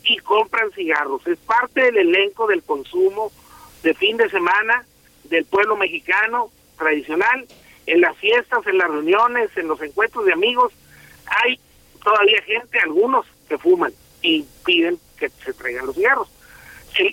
y 0.03 0.17
compran 0.17 0.71
cigarros. 0.71 1.25
Es 1.27 1.38
parte 1.39 1.84
del 1.84 1.97
elenco 1.97 2.47
del 2.47 2.63
consumo 2.63 3.32
de 3.84 3.93
fin 3.93 4.17
de 4.17 4.29
semana 4.29 4.86
del 5.25 5.45
pueblo 5.45 5.77
mexicano 5.77 6.51
tradicional 6.77 7.47
en 7.86 8.01
las 8.01 8.17
fiestas, 8.17 8.65
en 8.67 8.77
las 8.77 8.89
reuniones, 8.89 9.49
en 9.55 9.67
los 9.67 9.82
encuentros 9.82 10.25
de 10.25 10.34
amigos, 10.34 10.73
hay 11.25 11.59
todavía 12.03 12.41
gente, 12.43 12.79
algunos 12.79 13.25
que 13.47 13.57
fuman 13.57 13.93
y 14.21 14.45
piden 14.65 14.99
que 15.17 15.29
se 15.29 15.53
traigan 15.53 15.85
los 15.85 15.95
cigarros. 15.95 16.27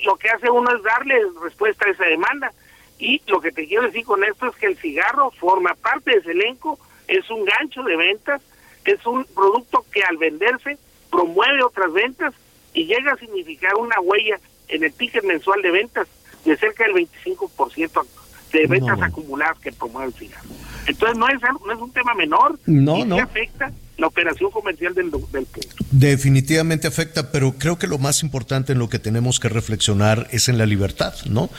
lo 0.04 0.16
que 0.16 0.28
hace 0.28 0.50
uno 0.50 0.74
es 0.74 0.82
darle 0.82 1.20
respuesta 1.42 1.86
a 1.86 1.90
esa 1.90 2.04
demanda. 2.04 2.52
Y 2.98 3.22
lo 3.26 3.40
que 3.40 3.52
te 3.52 3.66
quiero 3.66 3.84
decir 3.84 4.04
con 4.04 4.24
esto 4.24 4.46
es 4.46 4.56
que 4.56 4.66
el 4.66 4.76
cigarro 4.76 5.30
forma 5.30 5.74
parte 5.74 6.10
de 6.10 6.16
ese 6.18 6.32
elenco, 6.32 6.78
es 7.06 7.30
un 7.30 7.44
gancho 7.44 7.82
de 7.84 7.96
ventas, 7.96 8.42
es 8.84 9.04
un 9.06 9.24
producto 9.24 9.84
que 9.92 10.02
al 10.02 10.16
venderse 10.16 10.78
promueve 11.10 11.62
otras 11.62 11.92
ventas 11.92 12.34
y 12.74 12.86
llega 12.86 13.12
a 13.12 13.16
significar 13.16 13.74
una 13.76 14.00
huella 14.00 14.38
en 14.68 14.84
el 14.84 14.92
ticket 14.92 15.24
mensual 15.24 15.62
de 15.62 15.70
ventas 15.70 16.08
de 16.44 16.56
cerca 16.56 16.84
del 16.84 16.94
25% 16.94 18.06
de 18.52 18.66
ventas 18.66 19.00
acumuladas 19.02 19.58
que 19.58 19.72
promueve 19.72 20.08
el 20.08 20.14
cigarro. 20.14 20.48
Entonces 20.86 21.18
no 21.18 21.28
es, 21.28 21.40
no 21.40 21.72
es 21.72 21.78
un 21.78 21.92
tema 21.92 22.14
menor 22.14 22.58
no, 22.66 22.96
y 22.96 23.04
no. 23.04 23.18
afecta 23.18 23.70
la 23.98 24.06
operación 24.06 24.50
comercial 24.50 24.94
del, 24.94 25.10
del 25.10 25.44
punto. 25.44 25.68
Definitivamente 25.90 26.86
afecta, 26.86 27.30
pero 27.32 27.52
creo 27.58 27.78
que 27.78 27.86
lo 27.88 27.98
más 27.98 28.22
importante 28.22 28.72
en 28.72 28.78
lo 28.78 28.88
que 28.88 28.98
tenemos 28.98 29.40
que 29.40 29.48
reflexionar 29.48 30.28
es 30.30 30.48
en 30.48 30.56
la 30.56 30.66
libertad, 30.66 31.14
¿no? 31.28 31.50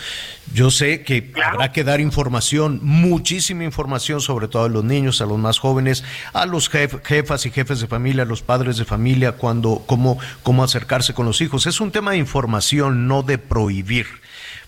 Yo 0.54 0.72
sé 0.72 1.04
que 1.04 1.32
habrá 1.46 1.72
que 1.72 1.84
dar 1.84 2.00
información, 2.00 2.80
muchísima 2.82 3.66
información, 3.66 4.22
sobre 4.22 4.48
todo 4.48 4.64
a 4.64 4.70
los 4.70 4.84
niños, 4.86 5.22
a 5.22 5.26
los 5.26 5.38
más 5.38 5.60
jóvenes, 5.60 6.04
a 6.34 6.46
los 6.46 6.72
jef- 6.72 7.04
jefas 7.04 7.46
y 7.46 7.52
jefes 7.52 7.82
de 7.82 7.88
familia, 7.88 8.24
a 8.24 8.26
los 8.26 8.42
padres 8.42 8.78
de 8.78 8.86
familia, 8.86 9.34
cuando, 9.34 9.84
cómo, 9.86 10.18
cómo 10.42 10.64
acercarse 10.64 11.14
con 11.14 11.26
los 11.26 11.42
hijos. 11.42 11.68
Es 11.68 11.82
un 11.82 11.92
tema 11.92 12.12
de 12.12 12.18
información, 12.18 13.08
no 13.08 13.22
de 13.22 13.38
prohibir 13.38 14.08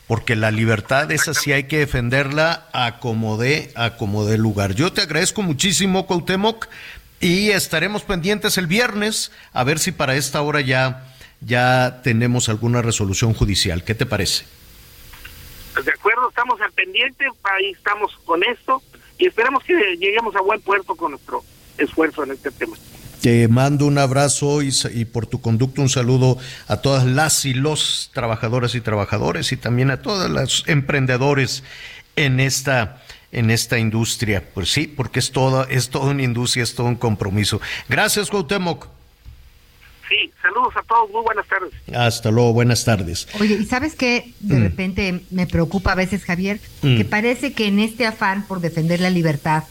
porque 0.08 0.36
la 0.36 0.52
libertad 0.52 1.10
esa 1.14 1.34
sí 1.34 1.54
hay 1.54 1.64
que 1.66 1.78
defenderla 1.78 2.68
a 2.74 3.00
como 3.00 3.38
dé, 3.38 3.72
a 3.76 3.96
como 3.96 4.26
dé 4.26 4.38
lugar. 4.38 4.76
Yo 4.76 4.92
te 4.92 5.00
agradezco 5.00 5.42
muchísimo, 5.42 6.06
Cuauhtémoc, 6.06 6.68
y 7.22 7.52
estaremos 7.52 8.04
pendientes 8.04 8.58
el 8.58 8.68
viernes 8.68 9.32
a 9.54 9.64
ver 9.64 9.80
si 9.80 9.92
para 9.92 10.16
esta 10.16 10.42
hora 10.42 10.60
ya, 10.60 11.14
ya 11.40 12.02
tenemos 12.04 12.50
alguna 12.50 12.82
resolución 12.82 13.34
judicial. 13.34 13.84
¿Qué 13.84 13.96
te 13.96 14.08
parece? 14.08 14.46
Pues 15.74 15.86
de 15.86 15.92
acuerdo, 15.92 16.28
estamos 16.30 16.60
al 16.60 16.72
pendiente, 16.74 17.26
ahí 17.44 17.72
estamos 17.72 18.12
con 18.26 18.44
esto 18.44 18.82
y 19.18 19.28
esperemos 19.28 19.64
que 19.64 19.74
lleguemos 19.98 20.36
a 20.36 20.42
buen 20.42 20.60
puerto 20.62 20.96
con 20.96 21.12
nuestro 21.12 21.44
esfuerzo 21.78 22.24
en 22.24 22.32
este 22.32 22.52
tema. 22.52 22.76
Te 23.22 23.48
mando 23.48 23.86
un 23.86 24.00
abrazo 24.00 24.64
y, 24.64 24.72
y 24.96 25.06
por 25.06 25.28
tu 25.28 25.42
conducto 25.42 25.80
un 25.82 25.90
saludo 25.90 26.40
a 26.68 26.78
todas 26.78 27.06
las 27.06 27.46
y 27.46 27.54
los 27.54 28.10
trabajadoras 28.16 28.74
y 28.74 28.82
trabajadores 28.82 29.52
y 29.52 29.58
también 29.58 29.92
a 29.92 30.02
todos 30.02 30.28
los 30.28 30.64
emprendedores 30.68 31.64
en 32.16 32.40
esta 32.40 33.02
en 33.32 33.50
esta 33.52 33.78
industria. 33.80 34.44
Pues 34.54 34.72
sí, 34.72 34.88
porque 34.88 35.20
es 35.20 35.32
toda 35.32 35.66
es 35.70 35.90
toda 35.90 36.12
una 36.12 36.24
industria, 36.24 36.64
es 36.64 36.76
todo 36.76 36.88
un 36.88 36.96
compromiso. 36.96 37.62
Gracias, 37.90 38.30
Cuauhtémoc. 38.30 38.88
Sí, 40.10 40.30
saludos 40.42 40.74
a 40.76 40.84
todos, 40.84 41.10
muy 41.12 41.22
buenas 41.24 41.48
tardes. 41.48 41.72
Hasta 41.96 42.32
luego, 42.32 42.52
buenas 42.52 42.84
tardes. 42.84 43.28
Oye, 43.40 43.56
¿y 43.62 43.66
sabes 43.66 43.96
qué? 43.96 44.34
De 44.42 44.58
Mm. 44.58 44.62
repente 44.64 45.22
me 45.32 45.48
preocupa 45.48 45.94
a 45.94 45.96
veces, 45.96 46.26
Javier, 46.26 46.60
Mm. 46.82 46.98
que 46.98 47.06
parece 47.06 47.54
que 47.54 47.68
en 47.68 47.80
este 47.80 48.06
afán 48.06 48.46
por 48.46 48.60
defender 48.60 49.00
la 49.00 49.10
libertad, 49.10 49.64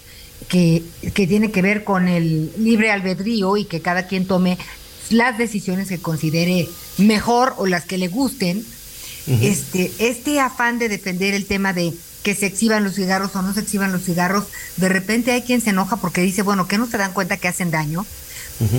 que, 0.48 0.82
que 1.14 1.26
tiene 1.26 1.50
que 1.50 1.60
ver 1.60 1.84
con 1.84 2.08
el 2.08 2.50
libre 2.56 2.90
albedrío 2.90 3.58
y 3.58 3.66
que 3.66 3.82
cada 3.82 4.06
quien 4.06 4.26
tome 4.26 4.56
las 5.10 5.36
decisiones 5.36 5.88
que 5.88 5.98
considere 6.00 6.66
mejor 6.96 7.52
o 7.58 7.66
las 7.66 7.84
que 7.84 7.98
le 7.98 8.08
gusten, 8.08 8.64
este, 9.26 9.90
este 9.98 10.40
afán 10.40 10.78
de 10.78 10.88
defender 10.88 11.34
el 11.34 11.44
tema 11.44 11.74
de 11.74 11.92
que 12.22 12.34
se 12.34 12.46
exhiban 12.46 12.84
los 12.84 12.94
cigarros 12.96 13.34
o 13.34 13.42
no 13.42 13.54
se 13.54 13.60
exhiban 13.60 13.92
los 13.92 14.02
cigarros, 14.04 14.44
de 14.76 14.88
repente 14.88 15.32
hay 15.32 15.42
quien 15.42 15.60
se 15.60 15.70
enoja 15.70 15.96
porque 15.96 16.20
dice, 16.20 16.42
bueno, 16.42 16.68
que 16.68 16.78
no 16.78 16.86
se 16.86 16.98
dan 16.98 17.12
cuenta 17.12 17.36
que 17.38 17.48
hacen 17.48 17.70
daño, 17.70 18.04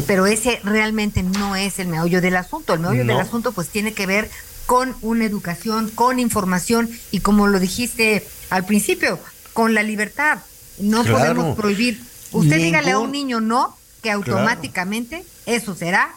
pero 0.05 0.27
ese 0.27 0.59
realmente 0.63 1.23
no 1.23 1.55
es 1.55 1.79
el 1.79 1.87
meollo 1.87 2.21
del 2.21 2.35
asunto. 2.35 2.75
El 2.75 2.81
meollo 2.81 3.03
No. 3.03 3.13
del 3.13 3.21
asunto 3.25 3.51
pues 3.51 3.67
tiene 3.69 3.93
que 3.93 4.05
ver 4.05 4.29
con 4.67 4.95
una 5.01 5.25
educación, 5.25 5.89
con 5.89 6.19
información 6.19 6.87
y 7.09 7.21
como 7.21 7.47
lo 7.47 7.59
dijiste 7.59 8.25
al 8.51 8.63
principio, 8.65 9.17
con 9.53 9.73
la 9.73 9.81
libertad. 9.81 10.37
No 10.77 11.03
Claro. 11.03 11.17
podemos 11.17 11.55
prohibir. 11.57 11.99
Usted 12.31 12.57
dígale 12.57 12.91
a 12.91 12.99
un 12.99 13.11
niño 13.11 13.41
no, 13.41 13.75
que 14.03 14.11
automáticamente 14.11 15.23
eso 15.47 15.75
será 15.75 16.11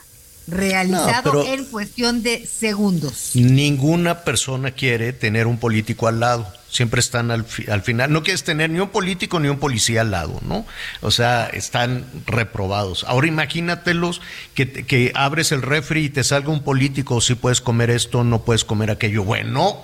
realizado 0.46 1.44
en 1.46 1.64
cuestión 1.64 2.22
de 2.22 2.46
segundos. 2.46 3.30
Ninguna 3.34 4.24
persona 4.24 4.70
quiere 4.72 5.12
tener 5.12 5.46
un 5.46 5.58
político 5.58 6.06
al 6.06 6.20
lado. 6.20 6.46
Siempre 6.74 6.98
están 6.98 7.30
al, 7.30 7.44
fi- 7.44 7.70
al 7.70 7.82
final. 7.82 8.12
No 8.12 8.24
quieres 8.24 8.42
tener 8.42 8.68
ni 8.68 8.80
un 8.80 8.88
político 8.88 9.38
ni 9.38 9.46
un 9.48 9.60
policía 9.60 10.00
al 10.00 10.10
lado, 10.10 10.40
¿no? 10.44 10.66
O 11.02 11.12
sea, 11.12 11.46
están 11.46 12.04
reprobados. 12.26 13.04
Ahora 13.04 13.28
imagínatelos 13.28 14.20
que, 14.54 14.68
que 14.68 15.12
abres 15.14 15.52
el 15.52 15.62
refri 15.62 16.06
y 16.06 16.08
te 16.08 16.24
salga 16.24 16.48
un 16.48 16.64
político, 16.64 17.20
si 17.20 17.36
puedes 17.36 17.60
comer 17.60 17.90
esto, 17.90 18.24
no 18.24 18.42
puedes 18.42 18.64
comer 18.64 18.90
aquello. 18.90 19.22
Bueno, 19.22 19.82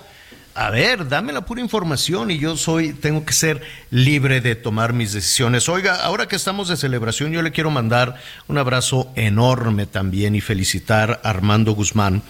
a 0.53 0.69
ver, 0.69 1.07
dame 1.07 1.31
la 1.31 1.45
pura 1.45 1.61
información 1.61 2.29
y 2.29 2.37
yo 2.37 2.57
soy, 2.57 2.91
tengo 2.91 3.23
que 3.23 3.31
ser 3.31 3.61
libre 3.89 4.41
de 4.41 4.55
tomar 4.55 4.91
mis 4.91 5.13
decisiones. 5.13 5.69
Oiga, 5.69 5.95
ahora 6.03 6.27
que 6.27 6.35
estamos 6.35 6.67
de 6.67 6.75
celebración, 6.75 7.31
yo 7.31 7.41
le 7.41 7.53
quiero 7.53 7.71
mandar 7.71 8.15
un 8.49 8.57
abrazo 8.57 9.13
enorme 9.15 9.85
también 9.85 10.35
y 10.35 10.41
felicitar 10.41 11.21
a 11.23 11.29
Armando 11.29 11.71
Guzmán. 11.71 12.21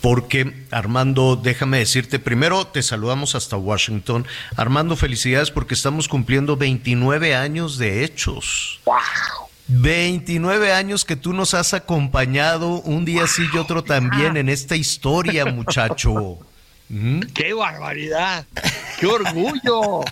Porque 0.00 0.64
Armando, 0.70 1.36
déjame 1.36 1.78
decirte, 1.78 2.18
primero 2.18 2.66
te 2.66 2.82
saludamos 2.82 3.34
hasta 3.34 3.56
Washington. 3.56 4.26
Armando, 4.56 4.96
felicidades 4.96 5.50
porque 5.50 5.74
estamos 5.74 6.08
cumpliendo 6.08 6.56
29 6.56 7.34
años 7.34 7.76
de 7.76 8.02
hechos. 8.04 8.80
29 9.68 10.72
años 10.72 11.04
que 11.04 11.16
tú 11.16 11.32
nos 11.32 11.54
has 11.54 11.74
acompañado 11.74 12.80
un 12.80 13.04
día 13.04 13.26
sí 13.26 13.42
y 13.52 13.56
otro 13.58 13.84
también 13.84 14.36
en 14.36 14.48
esta 14.48 14.74
historia, 14.74 15.44
muchacho. 15.46 16.38
¿Mm? 16.88 17.20
¡Qué 17.34 17.52
barbaridad! 17.52 18.46
¡Qué 18.98 19.06
orgullo! 19.06 20.00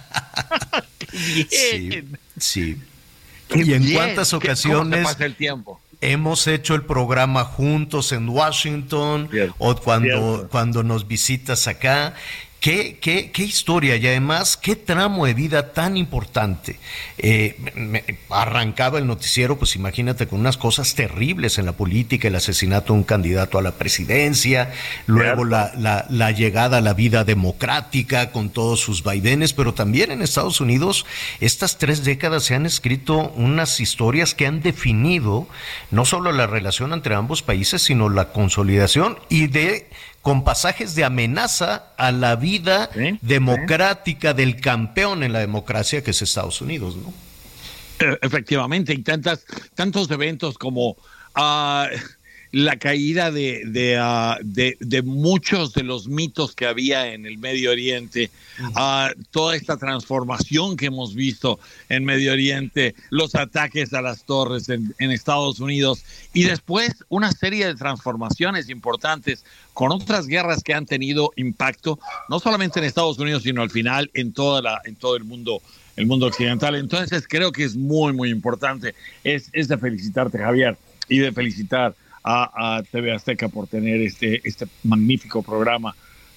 Sí, 1.11 2.03
sí. 2.37 2.77
Qué 3.49 3.61
¿Y 3.65 3.73
en 3.73 3.83
bien. 3.83 3.95
cuántas 3.95 4.29
¿Qué- 4.29 4.37
cómo 4.37 4.41
se 4.41 4.49
ocasiones 4.51 5.05
pasa 5.07 5.25
el 5.25 5.35
tiempo? 5.35 5.81
Hemos 6.01 6.47
hecho 6.47 6.75
el 6.75 6.83
programa 6.83 7.45
juntos 7.45 8.13
en 8.13 8.29
Washington 8.29 9.29
o 9.59 9.75
cuando, 9.77 10.49
cuando 10.51 10.83
nos 10.83 11.07
visitas 11.09 11.67
acá? 11.67 12.15
¿Qué, 12.61 12.99
qué, 13.01 13.31
qué 13.31 13.45
historia 13.45 13.95
y 13.95 14.07
además 14.09 14.57
qué 14.57 14.75
tramo 14.75 15.27
de 15.27 15.35
vida 15.35 15.73
tan 15.73 15.97
importante. 15.97 16.77
Eh, 17.17 17.57
me- 17.77 18.03
arrancaba 18.31 18.99
el 18.99 19.07
noticiero, 19.07 19.57
pues 19.57 19.77
imagínate, 19.77 20.27
con 20.27 20.41
unas 20.41 20.57
cosas 20.57 20.97
terribles 20.97 21.59
en 21.59 21.67
la 21.67 21.73
política, 21.73 22.27
el 22.27 22.35
asesinato 22.35 22.93
de 22.93 22.99
un 22.99 23.05
candidato 23.05 23.59
a 23.59 23.63
la 23.63 23.73
presidencia, 23.73 24.73
luego 25.07 25.45
la, 25.45 25.71
la, 25.79 26.07
la 26.11 26.33
llegada 26.33 26.79
a 26.79 26.81
la 26.81 26.95
vida 26.95 27.23
democrática 27.23 28.33
con 28.33 28.51
todos 28.51 28.81
sus 28.81 29.05
vaivenes, 29.05 29.53
pero 29.53 29.73
también 29.73 30.11
en 30.11 30.21
Estados 30.21 30.61
Unidos 30.61 31.07
estas 31.39 31.79
tres 31.79 32.03
décadas 32.03 32.43
se 32.43 32.57
han 32.57 32.67
escrito 32.67 33.33
unas 33.37 33.79
historias 33.79 34.35
que 34.35 34.47
han 34.49 34.63
definido 34.63 35.47
no 35.93 36.05
solo 36.05 36.33
la 36.33 36.49
relación 36.49 36.93
entre 36.93 37.15
ambos 37.15 37.43
países, 37.43 37.83
sino 37.83 38.09
la 38.09 38.33
consolidación 38.33 39.17
y 39.29 39.47
de 39.47 39.87
con 40.29 40.45
pasajes 40.45 40.95
de 40.95 41.05
amenaza 41.05 41.85
a 41.97 42.13
la 42.13 42.37
vida 42.37 42.91
democrática 43.23 44.35
del 44.35 44.61
campeón 44.61 45.23
en 45.23 45.33
la 45.33 45.39
democracia 45.39 46.05
que 46.05 46.11
es 46.11 46.21
Estados 46.21 46.61
Unidos, 46.61 46.97
¿no? 46.97 47.15
Eh, 48.01 48.19
Efectivamente, 48.21 48.93
y 48.93 48.99
tantas, 48.99 49.47
tantos 49.75 50.11
eventos 50.11 50.59
como 50.59 50.99
ah, 51.35 51.89
la 52.59 52.77
caída 52.77 53.31
de, 53.31 53.63
de, 53.67 53.97
ah, 54.01 54.37
de- 54.43 54.77
de 54.81 55.03
muchos 55.03 55.75
de 55.75 55.85
los 55.85 56.09
mitos 56.09 56.55
que 56.55 56.67
había 56.67 57.13
en 57.13 57.25
el 57.25 57.39
Medio 57.39 57.71
Oriente, 57.71 58.31
ah, 58.75 59.13
toda 59.31 59.55
esta 59.55 59.77
transformación 59.77 60.77
que 60.77 60.87
hemos 60.87 61.15
visto 61.15 61.61
en 61.89 62.05
Medio 62.05 62.33
Oriente, 62.33 62.95
los 63.11 63.35
ataques 63.37 63.93
a 63.95 64.03
las 64.03 64.25
torres 64.25 64.69
en, 64.69 64.93
en 64.99 65.11
Estados 65.13 65.61
Unidos 65.61 66.03
y 66.35 66.43
después 66.45 67.05
una 67.09 67.31
serie 67.31 67.67
de 67.67 67.75
transformaciones 67.77 68.69
importantes 68.71 69.45
con 69.73 69.93
otras 69.93 70.27
guerras 70.27 70.65
que 70.65 70.75
han 70.75 70.87
tenido 70.87 71.31
impacto 71.37 72.01
no 72.29 72.41
solamente 72.41 72.81
en 72.81 72.87
Estados 72.87 73.19
Unidos, 73.19 73.45
sino 73.45 73.63
al 73.63 73.71
final 73.71 74.11
en, 74.15 74.33
toda 74.33 74.63
la, 74.63 74.81
en 74.85 74.97
todo 74.97 75.17
el 75.17 75.25
mundo 75.25 75.63
el 75.97 76.07
mundo 76.07 76.27
occidental. 76.27 76.77
Entonces 76.77 77.27
creo 77.29 77.51
que 77.51 77.65
es 77.65 77.75
muy, 77.75 78.13
muy 78.13 78.31
importante. 78.31 78.95
Es, 79.25 79.49
es 79.53 79.67
de 79.67 79.77
felicitarte, 79.79 80.39
Javier, 80.39 80.77
y 81.09 81.19
de 81.19 81.33
felicitar 81.33 81.95
a, 82.23 82.77
a 82.79 82.83
TV 82.83 83.13
Azteca 83.13 83.49
por 83.49 83.67
tener 83.67 84.01
este, 84.01 84.41
este 84.45 84.67
magnífico 84.85 85.43
programa 85.43 85.95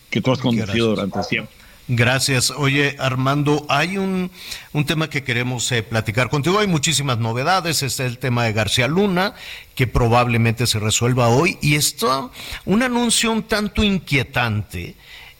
que 0.10 0.22
tú 0.22 0.32
has 0.32 0.40
conducido 0.40 0.90
durante 0.90 1.24
siempre. 1.24 1.56
Gracias. 1.88 2.52
Oye, 2.52 2.96
Armando, 3.00 3.66
hay 3.68 3.98
un, 3.98 4.32
un 4.72 4.86
tema 4.86 5.10
que 5.10 5.24
queremos 5.24 5.70
eh, 5.72 5.84
platicar 5.84 6.30
contigo. 6.30 6.60
Hay 6.60 6.68
muchísimas 6.68 7.18
novedades. 7.18 7.84
Está 7.84 8.06
el 8.06 8.18
tema 8.18 8.46
de 8.46 8.54
García 8.54 8.88
Luna, 8.88 9.34
que 9.76 9.88
probablemente 9.88 10.68
se 10.68 10.80
resuelva 10.80 11.28
hoy. 11.28 11.58
Y 11.62 11.76
esto, 11.76 12.32
un 12.66 12.84
anuncio 12.84 13.32
un 13.32 13.44
tanto 13.44 13.84
inquietante. 13.84 14.96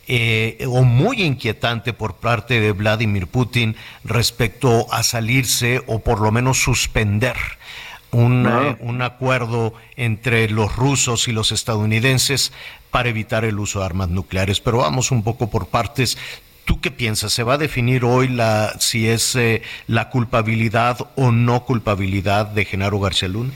eh, 0.08 0.66
o 0.68 0.84
muy 0.84 1.22
inquietante 1.22 1.94
por 1.94 2.16
parte 2.16 2.60
de 2.60 2.74
Vladimir 2.74 3.28
Putin 3.28 3.78
respecto 4.04 4.92
a 4.92 5.04
salirse 5.04 5.82
o 5.88 6.00
por 6.00 6.20
lo 6.20 6.32
menos 6.34 6.62
suspender 6.62 7.38
un, 8.12 8.45
Ah. 8.45 8.70
eh, 8.72 8.78
un 8.82 9.01
acuerdo 9.01 9.74
entre 9.95 10.49
los 10.49 10.76
rusos 10.76 11.28
y 11.28 11.32
los 11.32 11.51
estadounidenses 11.51 12.51
para 12.91 13.09
evitar 13.09 13.45
el 13.45 13.59
uso 13.59 13.80
de 13.80 13.86
armas 13.86 14.09
nucleares. 14.09 14.59
Pero 14.59 14.80
vamos 14.80 15.12
un 15.12 15.24
poco 15.24 15.49
por 15.49 15.68
partes. 15.68 16.18
¿Tú 16.66 16.80
qué 16.80 16.91
piensas? 16.91 17.34
¿Se 17.34 17.43
va 17.43 17.53
a 17.55 17.57
definir 17.57 18.05
hoy 18.05 18.28
la, 18.28 18.74
si 18.80 19.07
es 19.07 19.36
eh, 19.36 19.62
la 19.88 20.09
culpabilidad 20.09 20.97
o 21.16 21.32
no 21.32 21.66
culpabilidad 21.66 22.45
de 22.47 22.66
Genaro 22.66 22.99
García 22.99 23.30
Luna? 23.30 23.51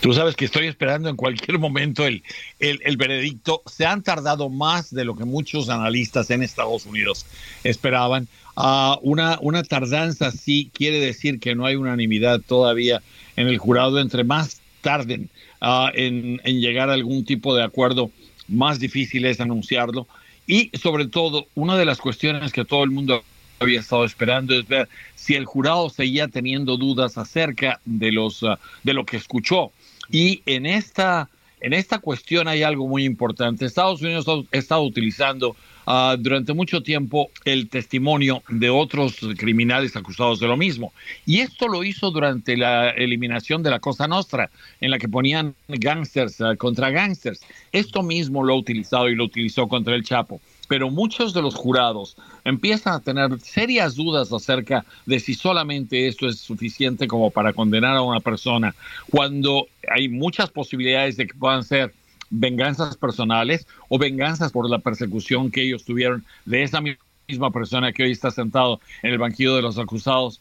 Tú 0.00 0.14
sabes 0.14 0.34
que 0.34 0.46
estoy 0.46 0.66
esperando 0.66 1.10
en 1.10 1.16
cualquier 1.16 1.58
momento 1.58 2.06
el, 2.06 2.22
el, 2.58 2.80
el 2.84 2.96
veredicto. 2.96 3.62
Se 3.66 3.84
han 3.84 4.02
tardado 4.02 4.48
más 4.48 4.90
de 4.94 5.04
lo 5.04 5.14
que 5.14 5.26
muchos 5.26 5.68
analistas 5.68 6.30
en 6.30 6.42
Estados 6.42 6.86
Unidos 6.86 7.26
esperaban. 7.64 8.26
Ah, 8.56 8.98
una, 9.02 9.38
una 9.42 9.62
tardanza 9.62 10.30
sí 10.30 10.70
quiere 10.72 11.00
decir 11.00 11.38
que 11.38 11.54
no 11.54 11.66
hay 11.66 11.76
unanimidad 11.76 12.40
todavía 12.40 13.02
en 13.36 13.48
el 13.48 13.58
jurado, 13.58 14.00
entre 14.00 14.24
más 14.24 14.60
tarden 14.80 15.28
ah, 15.60 15.90
en, 15.94 16.38
llegar 16.38 16.90
a 16.90 16.94
algún 16.94 17.24
tipo 17.24 17.54
de 17.54 17.62
acuerdo, 17.62 18.10
más 18.48 18.78
difícil 18.78 19.24
es 19.26 19.40
anunciarlo. 19.40 20.06
Y 20.46 20.70
sobre 20.76 21.06
todo, 21.06 21.46
una 21.54 21.76
de 21.76 21.84
las 21.84 21.98
cuestiones 21.98 22.52
que 22.52 22.64
todo 22.64 22.82
el 22.82 22.90
mundo 22.90 23.22
había 23.60 23.80
estado 23.80 24.04
esperando 24.04 24.58
es 24.58 24.66
ver 24.66 24.88
si 25.14 25.34
el 25.34 25.44
jurado 25.44 25.90
seguía 25.90 26.28
teniendo 26.28 26.76
dudas 26.76 27.18
acerca 27.18 27.80
de 27.84 28.10
los 28.10 28.42
ah, 28.42 28.58
de 28.82 28.94
lo 28.94 29.04
que 29.04 29.18
escuchó 29.18 29.70
y 30.10 30.42
en 30.46 30.66
esta 30.66 31.28
en 31.60 31.74
esta 31.74 31.98
cuestión 31.98 32.48
hay 32.48 32.62
algo 32.62 32.88
muy 32.88 33.04
importante. 33.04 33.66
Estados 33.66 34.00
Unidos 34.00 34.26
ha 34.28 34.56
estado 34.56 34.82
utilizando 34.82 35.56
ah, 35.86 36.16
durante 36.18 36.52
mucho 36.52 36.82
tiempo 36.82 37.30
el 37.44 37.68
testimonio 37.68 38.42
de 38.48 38.70
otros 38.70 39.18
criminales 39.36 39.96
acusados 39.96 40.40
de 40.40 40.46
lo 40.46 40.56
mismo. 40.56 40.92
Y 41.26 41.40
esto 41.40 41.68
lo 41.68 41.84
hizo 41.84 42.10
durante 42.10 42.56
la 42.56 42.90
eliminación 42.90 43.62
de 43.62 43.70
la 43.70 43.80
Cosa 43.80 44.06
Nostra, 44.06 44.50
en 44.80 44.90
la 44.90 44.98
que 44.98 45.08
ponían 45.08 45.54
gangsters 45.68 46.40
ah, 46.40 46.56
contra 46.56 46.90
gangsters. 46.90 47.40
Esto 47.72 48.02
mismo 48.02 48.42
lo 48.44 48.54
ha 48.54 48.58
utilizado 48.58 49.08
y 49.08 49.16
lo 49.16 49.24
utilizó 49.24 49.68
contra 49.68 49.94
el 49.94 50.04
Chapo 50.04 50.40
pero 50.70 50.88
muchos 50.88 51.34
de 51.34 51.42
los 51.42 51.56
jurados 51.56 52.16
empiezan 52.44 52.94
a 52.94 53.00
tener 53.00 53.40
serias 53.40 53.96
dudas 53.96 54.32
acerca 54.32 54.84
de 55.04 55.18
si 55.18 55.34
solamente 55.34 56.06
esto 56.06 56.28
es 56.28 56.38
suficiente 56.38 57.08
como 57.08 57.32
para 57.32 57.52
condenar 57.52 57.96
a 57.96 58.02
una 58.02 58.20
persona, 58.20 58.72
cuando 59.10 59.66
hay 59.90 60.08
muchas 60.08 60.48
posibilidades 60.48 61.16
de 61.16 61.26
que 61.26 61.34
puedan 61.34 61.64
ser 61.64 61.92
venganzas 62.30 62.96
personales 62.96 63.66
o 63.88 63.98
venganzas 63.98 64.52
por 64.52 64.70
la 64.70 64.78
persecución 64.78 65.50
que 65.50 65.62
ellos 65.62 65.84
tuvieron 65.84 66.24
de 66.44 66.62
esa 66.62 66.80
misma 66.80 67.50
persona 67.50 67.92
que 67.92 68.04
hoy 68.04 68.12
está 68.12 68.30
sentado 68.30 68.80
en 69.02 69.12
el 69.12 69.18
banquillo 69.18 69.56
de 69.56 69.62
los 69.62 69.78
acusados. 69.78 70.40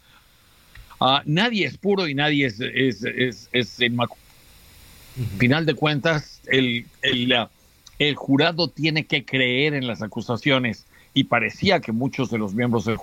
Ah, 1.02 1.24
nadie 1.26 1.66
es 1.66 1.78
puro 1.78 2.08
y 2.08 2.14
nadie 2.14 2.46
es, 2.46 2.60
es, 2.60 3.04
es, 3.04 3.50
es 3.52 3.82
inmaculado. 3.82 4.28
Final 5.38 5.66
de 5.66 5.74
cuentas, 5.74 6.42
el, 6.48 6.86
el, 7.02 7.36
el 7.98 8.16
jurado 8.16 8.70
tiene 8.70 9.06
que 9.06 9.26
creer 9.26 9.74
en 9.74 9.88
las 9.88 10.02
acusaciones 10.02 10.86
y 11.14 11.26
parecía 11.26 11.82
que 11.82 11.92
muchos 11.92 12.30
de 12.30 12.38
los 12.38 12.54
miembros 12.54 12.86
del 12.86 12.98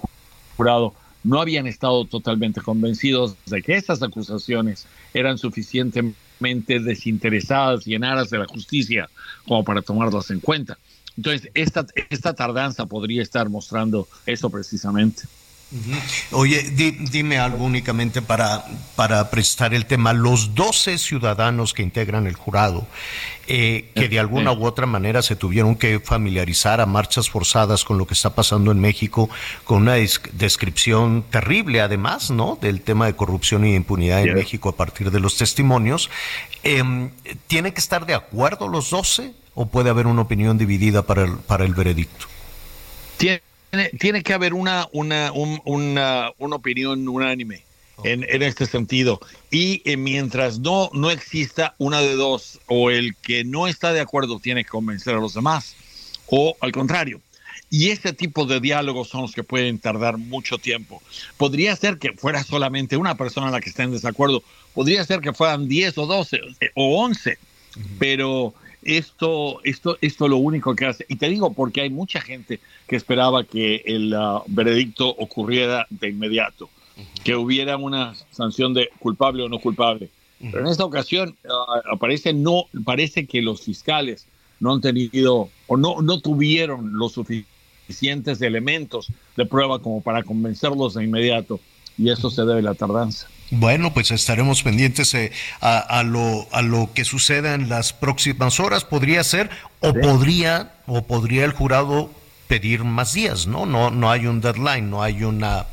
jurado 0.57 0.95
no 1.25 1.41
habían 1.41 1.67
estado 1.67 2.05
totalmente 2.05 2.61
convencidos 2.61 3.37
de 3.47 3.61
que 3.61 3.75
esas 3.75 4.03
acusaciones 4.03 4.87
eran 5.13 5.39
suficientemente 5.39 6.17
desinteresadas 6.41 7.87
y 7.87 7.95
en 7.95 8.05
aras 8.05 8.31
de 8.31 8.39
la 8.39 8.47
justicia 8.47 9.09
como 9.47 9.65
para 9.65 9.83
tomarlas 9.83 10.31
en 10.31 10.41
cuenta. 10.41 10.79
Entonces, 11.17 11.51
esta, 11.55 11.87
esta 12.11 12.35
tardanza 12.35 12.87
podría 12.87 13.23
estar 13.23 13.49
mostrando 13.49 14.07
eso 14.27 14.51
precisamente. 14.51 15.23
Oye, 16.31 16.63
dime 17.11 17.39
algo 17.39 17.65
únicamente 17.65 18.23
para, 18.23 18.65
para 18.95 19.31
prestar 19.31 19.75
el 19.75 19.87
tema. 19.87 20.13
Los 20.13 20.55
12 20.55 20.97
ciudadanos 20.97 21.75
que 21.75 21.83
integran 21.83 22.29
el 22.29 22.37
jurado, 22.37 22.87
eh, 23.49 23.91
que 23.97 24.09
de 24.09 24.21
alguna 24.21 24.53
u 24.53 24.65
otra 24.65 24.87
manera 24.87 25.23
se 25.23 25.35
tuvieron 25.35 25.75
que 25.75 25.99
familiarizar 25.99 26.81
a 26.81 26.87
marchas 26.87 27.29
forzadas 27.29 27.85
con 27.85 27.99
lo 27.99 28.07
que 28.07 28.15
está 28.15 28.31
pasando 28.31 28.71
en 28.71 28.79
México, 28.79 29.29
con 29.65 29.83
una 29.83 29.95
descripción 29.95 31.25
terrible 31.31 31.81
además, 31.81 32.31
¿no? 32.31 32.57
Del 32.61 32.81
tema 32.81 33.07
de 33.07 33.17
corrupción 33.17 33.67
y 33.67 33.75
impunidad 33.75 34.23
en 34.23 34.35
México 34.35 34.69
a 34.69 34.77
partir 34.77 35.11
de 35.11 35.19
los 35.19 35.37
testimonios. 35.37 36.11
Eh, 36.63 37.11
¿Tienen 37.49 37.73
que 37.73 37.81
estar 37.81 38.07
de 38.07 38.15
acuerdo 38.15 38.69
los 38.69 38.91
12 38.91 39.33
o 39.55 39.67
puede 39.67 39.91
haber 39.91 40.07
una 40.07 40.23
opinión 40.23 40.59
dividida 40.59 41.03
para 41.03 41.25
el, 41.25 41.33
para 41.39 41.65
el 41.65 41.75
veredicto? 41.75 42.27
Tiene 43.17 43.43
tiene, 43.99 44.23
que 44.23 44.33
haber 44.33 44.55
una, 44.55 44.89
una, 44.93 45.33
una, 45.33 46.31
una 46.39 46.57
opinión 46.57 47.07
unánime 47.09 47.63
en, 48.05 48.25
en, 48.29 48.43
este 48.43 48.67
sentido. 48.67 49.21
Y 49.51 49.83
eh, 49.85 49.97
mientras 49.97 50.59
no, 50.59 50.91
no 50.93 51.11
exista 51.11 51.75
una 51.79 52.01
de 52.01 52.15
dos, 52.15 52.61
o 52.67 52.91
el 52.91 53.17
que 53.17 53.45
no 53.45 53.67
está 53.67 53.93
de 53.93 54.01
acuerdo 54.01 54.39
tiene 54.39 54.65
que 54.65 54.71
convencer 54.71 55.15
a 55.15 55.21
los 55.21 55.35
demás, 55.35 55.77
o 56.27 56.57
al 56.61 56.73
contrario. 56.73 57.21
Y 57.69 57.91
ese 57.91 58.13
tipo 58.13 58.47
de 58.47 58.61
diálogos 58.61 59.09
son 59.09 59.23
los 59.23 59.33
que 59.33 59.43
pueden 59.43 59.79
tardar 59.79 60.19
mucho 60.19 60.59
tiempo. 60.59 61.03
Podría 61.37 61.75
ser 61.75 61.99
que 61.99 62.13
fuera 62.13 62.45
solamente 62.45 62.97
una 62.97 63.17
persona 63.17 63.51
la 63.51 63.61
que 63.61 63.71
esté 63.71 63.83
en 63.83 63.93
desacuerdo, 63.93 64.43
podría 64.73 65.05
ser 65.05 65.21
que 65.21 65.33
fueran 65.33 65.67
10 65.67 65.99
o 65.99 66.07
12 66.07 66.41
eh, 66.61 66.71
o 66.75 67.03
11, 67.03 67.39
pero 67.99 68.55
esto, 68.87 69.61
esto, 69.65 69.99
esto 70.01 70.29
lo 70.29 70.37
único 70.37 70.75
que 70.75 70.87
hace, 70.87 71.05
y 71.09 71.17
te 71.17 71.29
digo 71.29 71.53
porque 71.53 71.81
hay 71.81 71.91
mucha 71.91 72.21
gente 72.21 72.61
que 72.87 72.97
esperaba 72.97 73.45
que 73.45 73.83
el 73.85 74.15
uh, 74.15 74.43
veredicto 74.47 75.09
ocurriera 75.09 75.87
de 75.91 76.09
inmediato, 76.09 76.71
que 77.25 77.35
hubiera 77.35 77.77
una 77.77 78.15
sanción 78.31 78.73
de 78.73 78.89
culpable 79.01 79.43
o 79.43 79.49
no 79.49 79.59
culpable. 79.59 80.09
Pero 80.39 80.61
en 80.61 80.67
esta 80.67 80.85
ocasión 80.85 81.37
uh, 81.45 81.93
aparece 81.93 82.33
no, 82.33 82.67
parece 82.85 83.27
que 83.27 83.43
los 83.43 83.63
fiscales 83.63 84.27
no 84.61 84.73
han 84.73 84.81
tenido 84.81 85.51
o 85.67 85.77
no, 85.77 86.01
no 86.03 86.21
tuvieron 86.21 86.97
los 86.99 87.13
suficientes 87.13 88.41
elementos 88.41 89.09
de 89.37 89.47
prueba 89.47 89.81
como 89.81 90.01
para 90.01 90.23
convencerlos 90.23 90.95
de 90.95 91.05
inmediato, 91.05 91.59
y 91.99 92.11
eso 92.11 92.31
se 92.31 92.45
debe 92.45 92.61
a 92.61 92.63
la 92.63 92.75
tardanza. 92.75 93.29
Bueno, 93.51 93.95
pues 93.95 94.11
estaremos 94.11 94.63
pendientes 94.63 95.15
eh, 95.15 95.33
a, 95.61 96.03
lo, 96.03 96.49
a 96.51 96.63
lo 96.63 96.91
que 96.93 97.05
suceda 97.05 97.55
en 97.55 97.69
las 97.69 97.93
próximas 97.93 98.59
horas. 98.59 98.85
Podría 98.85 99.23
ser, 99.23 99.51
o 99.81 99.95
podría, 99.95 100.73
o 100.87 101.07
podría 101.07 101.45
el 101.45 101.53
jurado 101.53 102.11
pedir 102.49 102.85
más 102.85 103.13
días, 103.13 103.47
¿no? 103.47 103.67
No, 103.67 103.91
no 103.91 104.11
hay 104.11 104.27
un 104.27 104.41
deadline, 104.41 104.91
no 104.91 105.03
hay 105.03 105.23
una, 105.23 105.67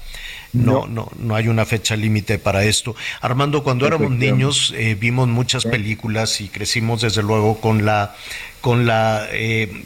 no, 0.53 0.85
no, 0.87 1.09
no 1.17 1.35
hay 1.35 1.47
una 1.47 1.65
fecha 1.65 1.95
límite 1.95 2.37
para 2.37 2.63
esto. 2.63 2.95
Armando, 3.21 3.63
cuando 3.63 3.87
éramos 3.87 4.11
niños 4.11 4.73
eh, 4.75 4.95
vimos 4.95 5.27
muchas 5.27 5.65
películas 5.65 6.41
y 6.41 6.49
crecimos 6.49 7.01
desde 7.01 7.23
luego 7.23 7.59
con 7.59 7.85
la 7.85 8.15
con 8.63 8.85
la 8.85 9.27
eh, 9.29 9.83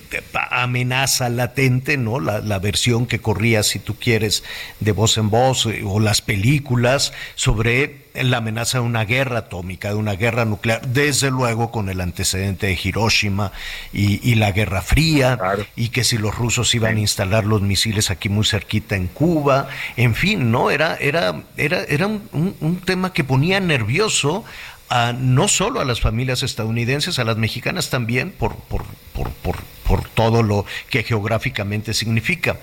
amenaza 0.51 1.29
latente, 1.29 1.97
¿no? 1.97 2.19
La, 2.19 2.41
la, 2.41 2.59
versión 2.59 3.07
que 3.07 3.17
corría, 3.17 3.63
si 3.63 3.79
tú 3.79 3.95
quieres, 3.95 4.43
de 4.79 4.91
voz 4.91 5.17
en 5.17 5.31
voz, 5.31 5.65
eh, 5.65 5.81
o 5.83 5.99
las 5.99 6.21
películas 6.21 7.11
sobre 7.33 8.05
la 8.13 8.37
amenaza 8.37 8.77
de 8.77 8.83
una 8.85 9.03
guerra 9.03 9.39
atómica, 9.39 9.89
de 9.89 9.95
una 9.95 10.13
guerra 10.13 10.45
nuclear, 10.45 10.87
desde 10.87 11.31
luego 11.31 11.71
con 11.71 11.89
el 11.89 11.99
antecedente 12.01 12.67
de 12.67 12.79
Hiroshima 12.81 13.51
y, 13.91 14.19
y 14.29 14.35
la 14.35 14.51
Guerra 14.51 14.83
Fría, 14.83 15.39
y 15.75 15.89
que 15.89 16.03
si 16.03 16.19
los 16.19 16.35
rusos 16.35 16.75
iban 16.75 16.97
a 16.97 16.99
instalar 16.99 17.45
los 17.45 17.63
misiles 17.63 18.11
aquí 18.11 18.29
muy 18.29 18.45
cerquita 18.45 18.95
en 18.95 19.07
Cuba, 19.07 19.69
en 19.95 20.13
fin, 20.13 20.51
¿no? 20.51 20.69
Era, 20.69 20.97
era, 20.97 21.41
era, 21.57 21.81
era 21.83 22.05
un, 22.05 22.29
un, 22.31 22.55
un 22.59 22.77
tema 22.81 23.11
que 23.11 23.23
ponía 23.23 23.59
nervioso 23.59 24.45
a, 24.89 25.13
no 25.13 25.47
solo 25.47 25.79
a 25.79 25.85
las 25.85 26.01
familias 26.01 26.43
estadounidenses, 26.43 27.19
a 27.19 27.23
las 27.23 27.37
mexicanas 27.37 27.89
también, 27.89 28.31
por, 28.31 28.55
por, 28.55 28.85
por, 29.13 29.29
por, 29.31 29.57
por 29.83 30.07
todo 30.09 30.43
lo 30.43 30.65
que 30.89 31.03
geográficamente 31.03 31.93
significa. 31.93 32.57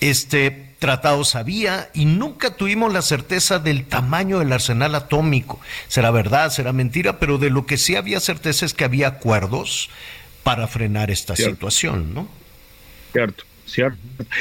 Este 0.00 0.70
tratado 0.78 1.24
sabía 1.24 1.90
y 1.94 2.06
nunca 2.06 2.56
tuvimos 2.56 2.92
la 2.92 3.02
certeza 3.02 3.58
del 3.58 3.84
tamaño 3.84 4.38
del 4.38 4.52
arsenal 4.52 4.94
atómico. 4.94 5.60
Será 5.88 6.10
verdad, 6.10 6.50
será 6.50 6.72
mentira, 6.72 7.18
pero 7.18 7.38
de 7.38 7.50
lo 7.50 7.66
que 7.66 7.76
sí 7.76 7.96
había 7.96 8.18
certeza 8.18 8.66
es 8.66 8.74
que 8.74 8.84
había 8.84 9.08
acuerdos 9.08 9.90
para 10.42 10.66
frenar 10.66 11.10
esta 11.10 11.36
situación, 11.36 12.14
¿no? 12.14 12.28
Cierto. 13.12 13.44
¿Cierto? 13.70 13.98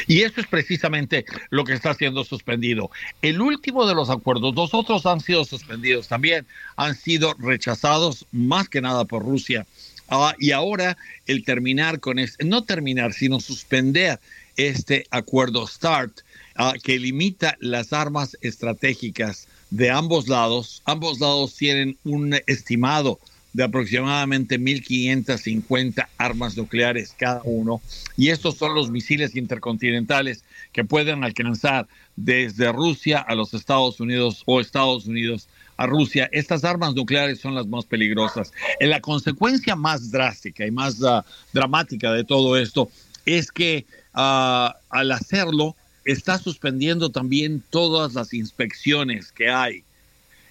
Y 0.07 0.21
eso 0.21 0.41
es 0.41 0.47
precisamente 0.47 1.25
lo 1.49 1.63
que 1.63 1.73
está 1.73 1.93
siendo 1.93 2.23
suspendido. 2.23 2.91
El 3.21 3.41
último 3.41 3.85
de 3.85 3.95
los 3.95 4.09
acuerdos, 4.09 4.55
dos 4.55 4.73
otros 4.73 5.05
han 5.05 5.21
sido 5.21 5.45
suspendidos 5.45 6.07
también, 6.07 6.45
han 6.75 6.95
sido 6.95 7.33
rechazados 7.39 8.25
más 8.31 8.69
que 8.69 8.81
nada 8.81 9.05
por 9.05 9.23
Rusia. 9.23 9.65
Ah, 10.09 10.33
y 10.39 10.51
ahora 10.51 10.97
el 11.27 11.43
terminar 11.43 11.99
con 11.99 12.17
este, 12.17 12.43
no 12.43 12.63
terminar, 12.63 13.13
sino 13.13 13.39
suspender 13.39 14.19
este 14.57 15.05
acuerdo 15.11 15.67
START, 15.67 16.21
ah, 16.55 16.73
que 16.81 16.97
limita 16.97 17.55
las 17.59 17.93
armas 17.93 18.37
estratégicas 18.41 19.47
de 19.69 19.91
ambos 19.91 20.27
lados. 20.27 20.81
Ambos 20.85 21.19
lados 21.19 21.55
tienen 21.55 21.97
un 22.03 22.35
estimado 22.47 23.19
de 23.59 23.65
aproximadamente 23.65 24.57
1.550 24.57 26.07
armas 26.17 26.55
nucleares 26.55 27.13
cada 27.17 27.41
uno. 27.43 27.81
Y 28.15 28.29
estos 28.29 28.55
son 28.55 28.73
los 28.73 28.89
misiles 28.89 29.35
intercontinentales 29.35 30.45
que 30.71 30.85
pueden 30.85 31.25
alcanzar 31.25 31.85
desde 32.15 32.71
Rusia 32.71 33.19
a 33.19 33.35
los 33.35 33.53
Estados 33.53 33.99
Unidos 33.99 34.43
o 34.45 34.61
Estados 34.61 35.07
Unidos 35.07 35.49
a 35.75 35.87
Rusia. 35.87 36.29
Estas 36.31 36.63
armas 36.63 36.95
nucleares 36.95 37.41
son 37.41 37.53
las 37.53 37.67
más 37.67 37.83
peligrosas. 37.83 38.53
En 38.79 38.91
la 38.91 39.01
consecuencia 39.01 39.75
más 39.75 40.09
drástica 40.09 40.65
y 40.65 40.71
más 40.71 41.01
uh, 41.01 41.21
dramática 41.51 42.13
de 42.13 42.23
todo 42.23 42.55
esto 42.55 42.89
es 43.25 43.51
que 43.51 43.85
uh, 44.15 44.71
al 44.89 45.11
hacerlo 45.11 45.75
está 46.05 46.37
suspendiendo 46.37 47.09
también 47.09 47.61
todas 47.69 48.13
las 48.13 48.33
inspecciones 48.33 49.33
que 49.33 49.49
hay 49.49 49.83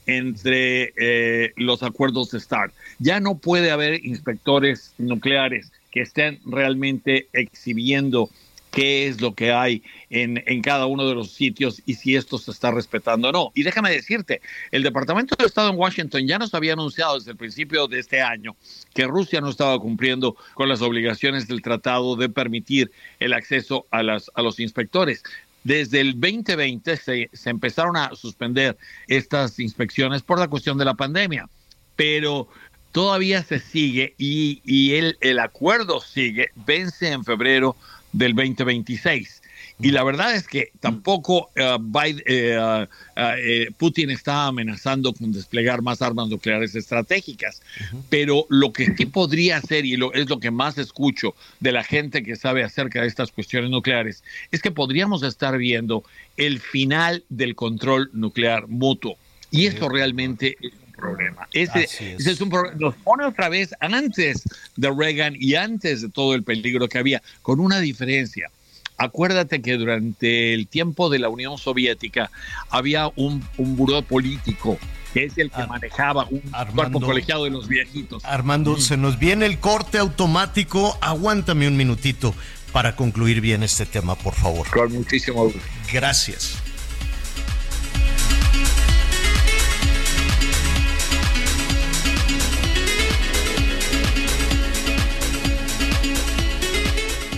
entre 0.09 0.94
eh, 0.96 1.52
los 1.56 1.82
acuerdos 1.82 2.30
de 2.30 2.40
START. 2.40 2.72
Ya 2.98 3.20
no 3.20 3.36
puede 3.36 3.70
haber 3.70 4.04
inspectores 4.04 4.94
nucleares 4.98 5.70
que 5.92 6.00
estén 6.00 6.40
realmente 6.44 7.28
exhibiendo 7.32 8.30
qué 8.70 9.06
es 9.09 9.20
lo 9.20 9.34
que 9.34 9.52
hay 9.52 9.82
en, 10.11 10.42
en, 10.46 10.62
cada 10.62 10.86
uno 10.86 11.09
de 11.09 11.14
los 11.14 11.32
sitios 11.32 11.82
y 11.86 11.94
si 11.94 12.16
esto 12.16 12.38
se 12.38 12.50
está 12.50 12.70
respetando 12.70 13.28
o 13.28 13.32
no. 13.32 13.52
Y 13.54 13.62
déjame 13.62 13.90
decirte, 13.90 14.40
el 14.70 14.82
Departamento 14.82 15.36
de 15.38 15.46
Estado 15.46 15.70
en 15.70 15.76
Washington 15.76 16.26
ya 16.26 16.38
nos 16.38 16.54
había 16.54 16.74
anunciado 16.74 17.18
desde 17.18 17.32
el 17.32 17.36
principio 17.36 17.88
de 17.88 17.98
este 17.98 18.20
año 18.20 18.56
que 18.94 19.06
Rusia 19.06 19.40
no 19.40 19.50
estaba 19.50 19.78
cumpliendo 19.78 20.36
con 20.54 20.68
las 20.68 20.82
obligaciones 20.82 21.48
del 21.48 21.62
tratado 21.62 22.16
de 22.16 22.28
permitir 22.28 22.90
el 23.20 23.32
acceso 23.32 23.86
a, 23.90 24.02
las, 24.02 24.30
a 24.34 24.42
los 24.42 24.61
inspectores. 24.61 25.22
Desde 25.69 26.01
el 26.01 26.19
2020 26.19 26.97
se, 26.97 27.29
se 27.31 27.51
empezaron 27.51 27.95
a 27.95 28.14
suspender 28.14 28.79
estas 29.07 29.61
inspecciones 29.61 30.23
por 30.23 30.39
la 30.39 30.49
cuestión 30.49 30.79
de 30.79 30.87
la 30.87 30.95
pandemia, 30.95 31.47
pero 31.95 32.49
todavía 32.91 33.43
se 33.43 33.59
sigue 33.59 34.14
y, 34.16 34.62
y 34.64 34.95
el, 34.95 35.19
el 35.21 35.39
acuerdo 35.39 36.01
sigue, 36.01 36.49
vence 36.55 37.12
en 37.12 37.23
febrero 37.23 37.77
del 38.12 38.35
2026. 38.35 39.38
Y 39.81 39.93
la 39.93 40.03
verdad 40.03 40.35
es 40.35 40.49
que 40.49 40.72
tampoco 40.81 41.51
uh, 41.57 41.79
Biden, 41.79 42.22
eh, 42.26 42.59
uh, 42.59 43.20
uh, 43.20 43.72
Putin 43.76 44.11
está 44.11 44.47
amenazando 44.47 45.12
con 45.12 45.31
desplegar 45.33 45.83
más 45.83 46.03
armas 46.03 46.29
nucleares 46.29 46.74
estratégicas. 46.74 47.62
Uh 47.62 47.97
-huh. 47.97 48.03
Pero 48.11 48.47
lo 48.49 48.72
que 48.72 48.87
sí 48.97 49.07
podría 49.07 49.59
hacer, 49.59 49.87
y 49.87 49.97
lo, 49.97 50.12
es 50.14 50.29
lo 50.29 50.41
que 50.41 50.51
más 50.51 50.79
escucho 50.79 51.37
de 51.61 51.70
la 51.70 51.85
gente 51.85 52.24
que 52.24 52.35
sabe 52.35 52.64
acerca 52.64 53.03
de 53.03 53.07
estas 53.07 53.31
cuestiones 53.31 53.70
nucleares, 53.70 54.24
es 54.51 54.61
que 54.62 54.72
podríamos 54.72 55.22
estar 55.22 55.57
viendo 55.57 56.03
el 56.37 56.59
final 56.59 57.24
del 57.29 57.55
control 57.55 58.11
nuclear 58.12 58.66
mutuo. 58.66 59.16
Y 59.53 59.66
eso 59.66 59.89
realmente 59.89 60.57
es 60.61 60.72
un 60.72 60.93
problema. 60.93 61.49
Ese, 61.53 61.85
es. 61.85 62.01
ese 62.01 62.31
es 62.33 62.41
un 62.41 62.51
problema. 62.51 62.76
Nos 62.81 62.97
pone 62.97 63.24
otra 63.24 63.49
vez 63.49 63.72
antes 63.79 64.43
de 64.76 64.91
Reagan 64.91 65.37
y 65.39 65.55
antes 65.55 66.03
de 66.03 66.09
todo 66.09 66.35
el 66.35 66.43
peligro 66.43 66.89
que 66.89 66.99
había, 66.99 67.22
con 67.43 67.61
una 67.61 67.79
diferencia 67.79 68.51
acuérdate 68.99 69.62
que 69.62 69.76
durante 69.76 70.55
el 70.55 70.66
tiempo 70.66 71.09
de 71.09 71.18
la 71.18 71.28
Unión 71.28 71.57
Soviética 71.57 72.30
había 72.68 73.11
un, 73.16 73.42
un 73.57 73.76
buró 73.76 74.03
político 74.03 74.78
que 75.14 75.24
es 75.24 75.38
el 75.38 75.51
que 75.51 75.62
Ar 75.62 75.68
manejaba 75.68 76.26
un 76.30 76.42
Armando, 76.53 76.99
cuerpo 76.99 77.01
colegiado 77.01 77.44
de 77.44 77.51
los 77.51 77.66
viejitos. 77.66 78.22
Armando, 78.26 78.72
mm. 78.72 78.80
se 78.80 78.96
nos 78.99 79.18
viene 79.18 79.46
el 79.46 79.59
corte 79.59 79.96
automático. 79.96 80.99
Aguántame 81.01 81.66
un 81.66 81.78
minutito 81.78 82.34
para 82.72 82.94
concluir 82.94 83.40
bien 83.40 83.62
este 83.62 83.86
tema, 83.86 84.16
por 84.16 84.34
favor. 84.34 84.68
Con 84.68 84.92
muchísimo 84.92 85.44
gusto. 85.44 85.61
Gracias. 85.90 86.62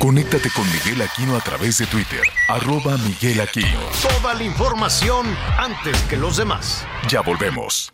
Conéctate 0.00 0.48
con 0.56 0.64
Miguel 0.72 1.02
Aquino 1.02 1.36
a 1.36 1.40
través 1.40 1.76
de 1.76 1.84
Twitter, 1.84 2.22
arroba 2.48 2.96
Miguel 2.96 3.38
Aquino. 3.38 3.80
Toda 4.00 4.32
la 4.32 4.42
información 4.42 5.26
antes 5.58 6.00
que 6.08 6.16
los 6.16 6.38
demás. 6.38 6.86
Ya 7.06 7.20
volvemos. 7.20 7.92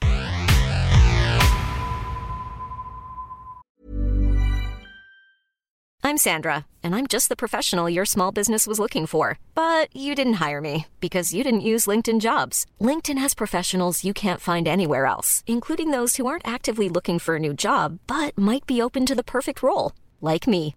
I'm 6.04 6.16
Sandra, 6.16 6.64
and 6.84 6.94
I'm 6.94 7.08
just 7.08 7.28
the 7.28 7.34
professional 7.34 7.90
your 7.90 8.06
small 8.06 8.30
business 8.30 8.68
was 8.68 8.78
looking 8.78 9.06
for. 9.06 9.40
But 9.56 9.88
you 9.92 10.14
didn't 10.14 10.34
hire 10.34 10.60
me 10.60 10.86
because 11.00 11.34
you 11.34 11.42
didn't 11.42 11.62
use 11.62 11.88
LinkedIn 11.88 12.20
jobs. 12.20 12.66
LinkedIn 12.80 13.18
has 13.18 13.34
professionals 13.34 14.04
you 14.04 14.14
can't 14.14 14.40
find 14.40 14.68
anywhere 14.68 15.06
else, 15.06 15.42
including 15.48 15.90
those 15.90 16.18
who 16.18 16.28
aren't 16.28 16.46
actively 16.46 16.88
looking 16.88 17.18
for 17.18 17.34
a 17.34 17.40
new 17.40 17.52
job, 17.52 17.98
but 18.06 18.38
might 18.38 18.64
be 18.64 18.80
open 18.80 19.06
to 19.06 19.16
the 19.16 19.24
perfect 19.24 19.60
role, 19.60 19.90
like 20.20 20.46
me. 20.46 20.76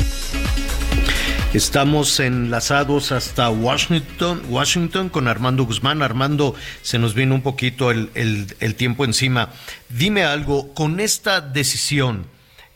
Estamos 1.53 2.21
enlazados 2.21 3.11
hasta 3.11 3.49
Washington, 3.49 4.41
Washington 4.47 5.09
con 5.09 5.27
Armando 5.27 5.65
Guzmán. 5.65 6.01
Armando, 6.01 6.55
se 6.81 6.97
nos 6.97 7.13
vino 7.13 7.35
un 7.35 7.41
poquito 7.41 7.91
el, 7.91 8.09
el, 8.15 8.55
el 8.61 8.75
tiempo 8.75 9.03
encima. 9.03 9.49
Dime 9.89 10.23
algo, 10.23 10.73
con 10.73 11.01
esta 11.01 11.41
decisión, 11.41 12.25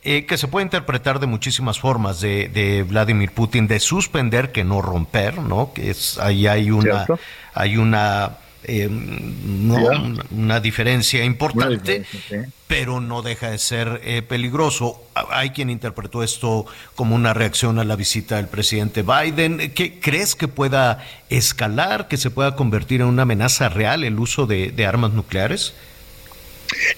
eh, 0.04 0.26
que 0.26 0.38
se 0.38 0.50
puede 0.50 0.66
interpretar 0.66 1.22
de 1.22 1.26
muchísimas 1.26 1.80
formas 1.80 2.20
de, 2.20 2.50
de, 2.50 2.84
Vladimir 2.84 3.32
Putin, 3.32 3.66
de 3.68 3.80
suspender, 3.80 4.52
que 4.52 4.66
no 4.66 4.82
romper, 4.82 5.38
¿no? 5.38 5.72
Que 5.74 5.92
es, 5.92 6.20
ahí 6.20 6.46
hay 6.46 6.70
una, 6.70 7.06
¿Cierto? 7.06 7.20
hay 7.54 7.78
una 7.78 8.40
eh, 8.68 8.90
no, 8.90 9.80
yeah. 9.80 10.24
una 10.32 10.60
diferencia 10.60 11.24
importante, 11.24 12.00
diferencia, 12.00 12.46
sí. 12.46 12.52
pero 12.68 13.00
no 13.02 13.22
deja 13.22 13.52
de 13.52 13.58
ser 13.58 14.02
eh, 14.04 14.22
peligroso. 14.22 15.02
Hay 15.30 15.52
quien 15.52 15.70
interpretó 15.70 16.24
esto 16.24 16.66
como 16.96 17.16
una 17.16 17.34
reacción 17.34 17.80
a 17.80 17.84
la 17.84 17.96
visita 17.96 18.38
del 18.38 18.48
presidente 18.48 19.04
Biden. 19.04 19.72
¿Qué 19.74 20.00
crees 20.00 20.36
que 20.36 20.48
pueda 20.48 21.04
escalar, 21.30 22.08
que 22.08 22.18
se 22.18 22.30
pueda 22.32 22.56
convertir 22.56 23.02
en 23.02 23.08
una 23.08 23.24
amenaza 23.24 23.70
real 23.70 24.04
el 24.04 24.20
uso 24.20 24.46
de, 24.46 24.72
de 24.72 24.86
armas 24.86 25.14
nucleares? 25.14 25.74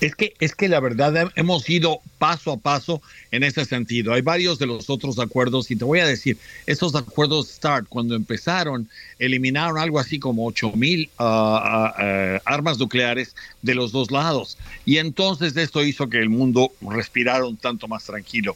Es 0.02 0.16
que, 0.16 0.34
es 0.40 0.56
que 0.56 0.68
la 0.68 0.80
verdad 0.80 1.32
hemos 1.36 1.70
ido 1.70 2.00
paso 2.18 2.52
a 2.52 2.58
paso 2.58 3.02
en 3.32 3.44
ese 3.44 3.66
sentido. 3.66 4.14
Hay 4.14 4.22
varios 4.22 4.60
de 4.60 4.68
los 4.68 4.90
otros 4.90 5.20
acuerdos 5.20 5.72
y 5.72 5.76
te 5.76 5.86
voy 5.86 6.00
a 6.00 6.08
decir, 6.08 6.38
estos 6.66 6.96
acuerdos 6.96 7.50
START, 7.50 7.88
cuando 7.88 8.16
empezaron, 8.16 8.90
eliminaron 9.20 9.78
algo 9.78 10.00
así 10.00 10.20
como 10.20 10.46
8 10.46 10.72
mil 10.74 11.10
uh, 11.20 11.24
uh, 11.24 11.26
uh, 11.26 12.40
armas 12.46 12.80
nucleares 12.80 13.36
de 13.62 13.76
los 13.76 13.92
dos 13.92 14.12
lados. 14.12 14.58
Y 14.86 14.98
entonces 14.98 15.56
esto 15.58 15.84
hizo 15.84 16.10
que 16.10 16.20
el 16.20 16.30
mundo 16.30 16.72
respirara 16.82 17.46
un 17.46 17.58
tanto 17.58 17.88
más 17.88 18.06
tranquilo. 18.06 18.56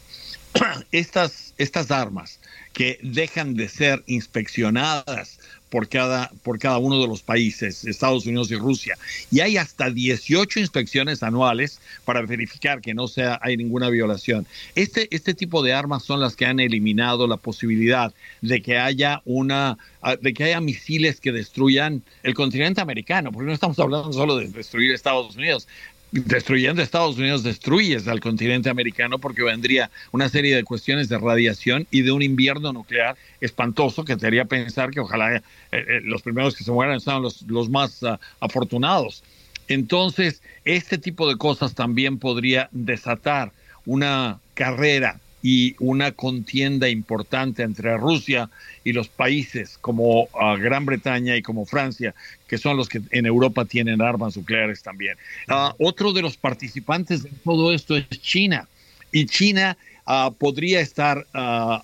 estas, 0.91 1.53
estas 1.57 1.91
armas 1.91 2.39
que 2.73 2.99
dejan 3.01 3.55
de 3.55 3.67
ser 3.67 4.03
inspeccionadas 4.07 5.39
por 5.71 5.87
cada, 5.87 6.29
por 6.43 6.59
cada 6.59 6.77
uno 6.79 7.01
de 7.01 7.07
los 7.07 7.21
países, 7.23 7.85
Estados 7.85 8.25
Unidos 8.25 8.51
y 8.51 8.57
Rusia. 8.57 8.97
Y 9.31 9.39
hay 9.39 9.55
hasta 9.55 9.89
18 9.89 10.59
inspecciones 10.59 11.23
anuales 11.23 11.79
para 12.03 12.21
verificar 12.21 12.81
que 12.81 12.93
no 12.93 13.07
sea, 13.07 13.39
hay 13.41 13.55
ninguna 13.55 13.89
violación. 13.89 14.45
Este, 14.75 15.07
este 15.15 15.33
tipo 15.33 15.63
de 15.63 15.71
armas 15.71 16.03
son 16.03 16.19
las 16.19 16.35
que 16.35 16.45
han 16.45 16.59
eliminado 16.59 17.25
la 17.25 17.37
posibilidad 17.37 18.13
de 18.41 18.61
que 18.61 18.77
haya 18.77 19.21
una 19.23 19.77
de 20.19 20.33
que 20.33 20.45
haya 20.45 20.59
misiles 20.59 21.19
que 21.19 21.31
destruyan 21.31 22.01
el 22.23 22.33
continente 22.33 22.81
americano, 22.81 23.31
porque 23.31 23.47
no 23.47 23.53
estamos 23.53 23.77
hablando 23.77 24.11
solo 24.11 24.35
de 24.35 24.47
destruir 24.47 24.91
Estados 24.91 25.35
Unidos, 25.35 25.67
destruyendo 26.11 26.81
Estados 26.81 27.17
Unidos, 27.17 27.43
destruyes 27.43 28.07
al 28.07 28.19
continente 28.19 28.69
americano 28.69 29.19
porque 29.19 29.43
vendría 29.43 29.89
una 30.11 30.27
serie 30.27 30.55
de 30.55 30.63
cuestiones 30.63 31.07
de 31.09 31.17
radiación 31.17 31.87
y 31.89 32.01
de 32.01 32.11
un 32.11 32.21
invierno 32.21 32.73
nuclear 32.73 33.15
espantoso 33.39 34.03
que 34.03 34.17
te 34.17 34.27
haría 34.27 34.45
pensar 34.45 34.91
que 34.91 34.99
ojalá 34.99 35.37
eh, 35.37 35.41
eh, 35.71 36.01
los 36.03 36.21
primeros 36.21 36.55
que 36.55 36.63
se 36.63 36.71
mueran 36.71 36.99
sean 36.99 37.21
los, 37.21 37.43
los 37.43 37.69
más 37.69 38.03
uh, 38.03 38.17
afortunados. 38.41 39.23
Entonces, 39.67 40.41
este 40.65 40.97
tipo 40.97 41.29
de 41.29 41.37
cosas 41.37 41.75
también 41.75 42.19
podría 42.19 42.67
desatar 42.71 43.53
una 43.85 44.39
carrera 44.53 45.19
y 45.41 45.75
una 45.79 46.11
contienda 46.11 46.89
importante 46.89 47.63
entre 47.63 47.97
Rusia 47.97 48.49
y 48.83 48.93
los 48.93 49.07
países 49.07 49.77
como 49.79 50.23
uh, 50.23 50.57
Gran 50.59 50.85
Bretaña 50.85 51.35
y 51.35 51.41
como 51.41 51.65
Francia, 51.65 52.13
que 52.51 52.57
son 52.57 52.75
los 52.75 52.89
que 52.89 53.01
en 53.11 53.25
Europa 53.25 53.63
tienen 53.63 54.01
armas 54.01 54.35
nucleares 54.35 54.83
también. 54.83 55.15
Uh, 55.47 55.71
otro 55.79 56.11
de 56.11 56.21
los 56.21 56.35
participantes 56.35 57.23
de 57.23 57.29
todo 57.45 57.73
esto 57.73 57.95
es 57.95 58.09
China. 58.09 58.67
Y 59.13 59.25
China 59.25 59.77
uh, 60.05 60.33
podría 60.33 60.81
estar 60.81 61.25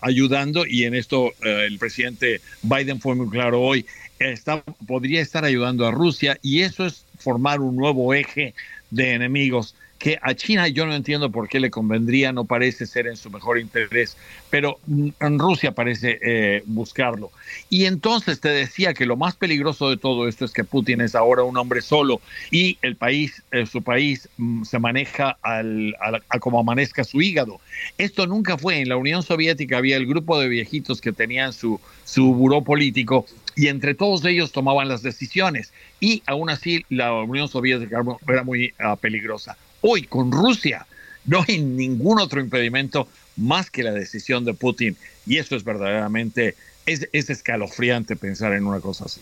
ayudando, 0.02 0.66
y 0.68 0.84
en 0.84 0.94
esto 0.94 1.32
el 1.42 1.80
presidente 1.80 2.42
Biden 2.64 3.00
fue 3.00 3.16
muy 3.16 3.30
claro 3.30 3.62
hoy, 3.62 3.86
está, 4.20 4.62
podría 4.86 5.22
estar 5.22 5.46
ayudando 5.46 5.88
a 5.88 5.92
Rusia, 5.92 6.38
y 6.42 6.60
eso 6.60 6.86
es 6.86 7.06
formar 7.18 7.62
un 7.62 7.78
nuevo 7.78 8.14
eje 8.14 8.54
de 8.92 9.14
enemigos 9.14 9.74
que 10.00 10.20
a 10.22 10.34
China 10.36 10.68
yo 10.68 10.86
no 10.86 10.94
entiendo 10.94 11.32
por 11.32 11.50
qué 11.50 11.60
le 11.60 11.72
convendría, 11.72 12.32
no 12.32 12.46
parece 12.46 12.86
ser 12.86 13.08
en 13.08 13.18
su 13.18 13.30
mejor 13.30 13.60
interés, 13.60 14.16
pero 14.50 14.80
en 14.88 15.40
Rusia 15.40 15.72
parece 15.72 16.20
eh, 16.22 16.64
buscarlo. 16.66 17.32
Y 17.70 17.86
entonces 17.86 18.40
te 18.40 18.50
decía 18.50 18.94
que 18.94 19.06
lo 19.06 19.18
más 19.18 19.36
peligroso 19.36 19.90
de 19.90 19.98
todo 19.98 20.28
esto 20.28 20.46
es 20.46 20.52
que 20.52 20.64
Putin 20.64 21.02
es 21.02 21.16
ahora 21.16 21.44
un 21.44 21.58
hombre 21.58 21.82
solo 21.82 22.22
y 22.52 22.78
el 22.82 22.96
país, 22.96 23.44
eh, 23.52 23.66
su 23.66 23.82
país 23.82 24.30
mm, 24.38 24.64
se 24.64 24.80
maneja 24.80 25.38
al, 25.42 25.96
al, 26.00 26.24
a 26.30 26.40
como 26.40 26.60
amanezca 26.60 27.04
su 27.04 27.22
hígado. 27.22 27.60
Esto 27.98 28.28
nunca 28.28 28.58
fue. 28.58 28.82
En 28.82 28.90
la 28.90 28.98
Unión 28.98 29.24
Soviética 29.24 29.78
había 29.78 29.98
el 29.98 30.06
grupo 30.06 30.40
de 30.40 30.48
viejitos 30.48 31.02
que 31.02 31.12
tenían 31.12 31.54
su, 31.54 31.80
su 32.06 32.34
buró 32.34 32.64
político 32.64 33.26
y 33.56 33.68
entre 33.68 33.96
todos 33.96 34.24
ellos 34.26 34.52
tomaban 34.52 34.88
las 34.88 35.02
decisiones 35.02 35.74
y 36.00 36.22
aún 36.28 36.50
así 36.50 36.86
la 36.90 37.12
Unión 37.14 37.48
Soviética 37.48 38.04
era 38.28 38.44
muy 38.44 38.74
uh, 38.80 38.96
peligrosa. 38.98 39.58
Hoy 39.82 40.04
con 40.04 40.32
Rusia. 40.32 40.86
No 41.26 41.44
hay 41.48 41.60
ningún 41.60 42.20
otro 42.20 42.40
impedimento 42.40 43.08
más 43.36 43.70
que 43.70 43.84
la 43.84 43.92
decisión 43.92 44.46
de 44.46 44.54
Putin. 44.54 44.96
Y 45.26 45.38
eso 45.38 45.56
es 45.56 45.64
verdaderamente, 45.64 46.56
es, 46.86 47.08
es 47.12 47.30
escalofriante 47.30 48.16
pensar 48.16 48.54
en 48.54 48.66
una 48.66 48.80
cosa 48.80 49.06
así. 49.06 49.22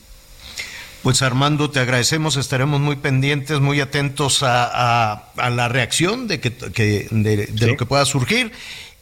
Pues 1.05 1.21
Armando, 1.21 1.69
te 1.69 1.79
agradecemos, 1.79 2.35
estaremos 2.35 2.81
muy 2.81 2.95
pendientes, 2.95 3.59
muy 3.59 3.79
atentos 3.79 4.39
a, 4.41 5.29
la 5.35 5.67
reacción 5.67 6.27
de, 6.27 6.39
que, 6.39 6.49
de, 7.11 7.67
lo 7.67 7.77
que 7.77 7.85
pueda 7.85 8.05
surgir. 8.05 8.51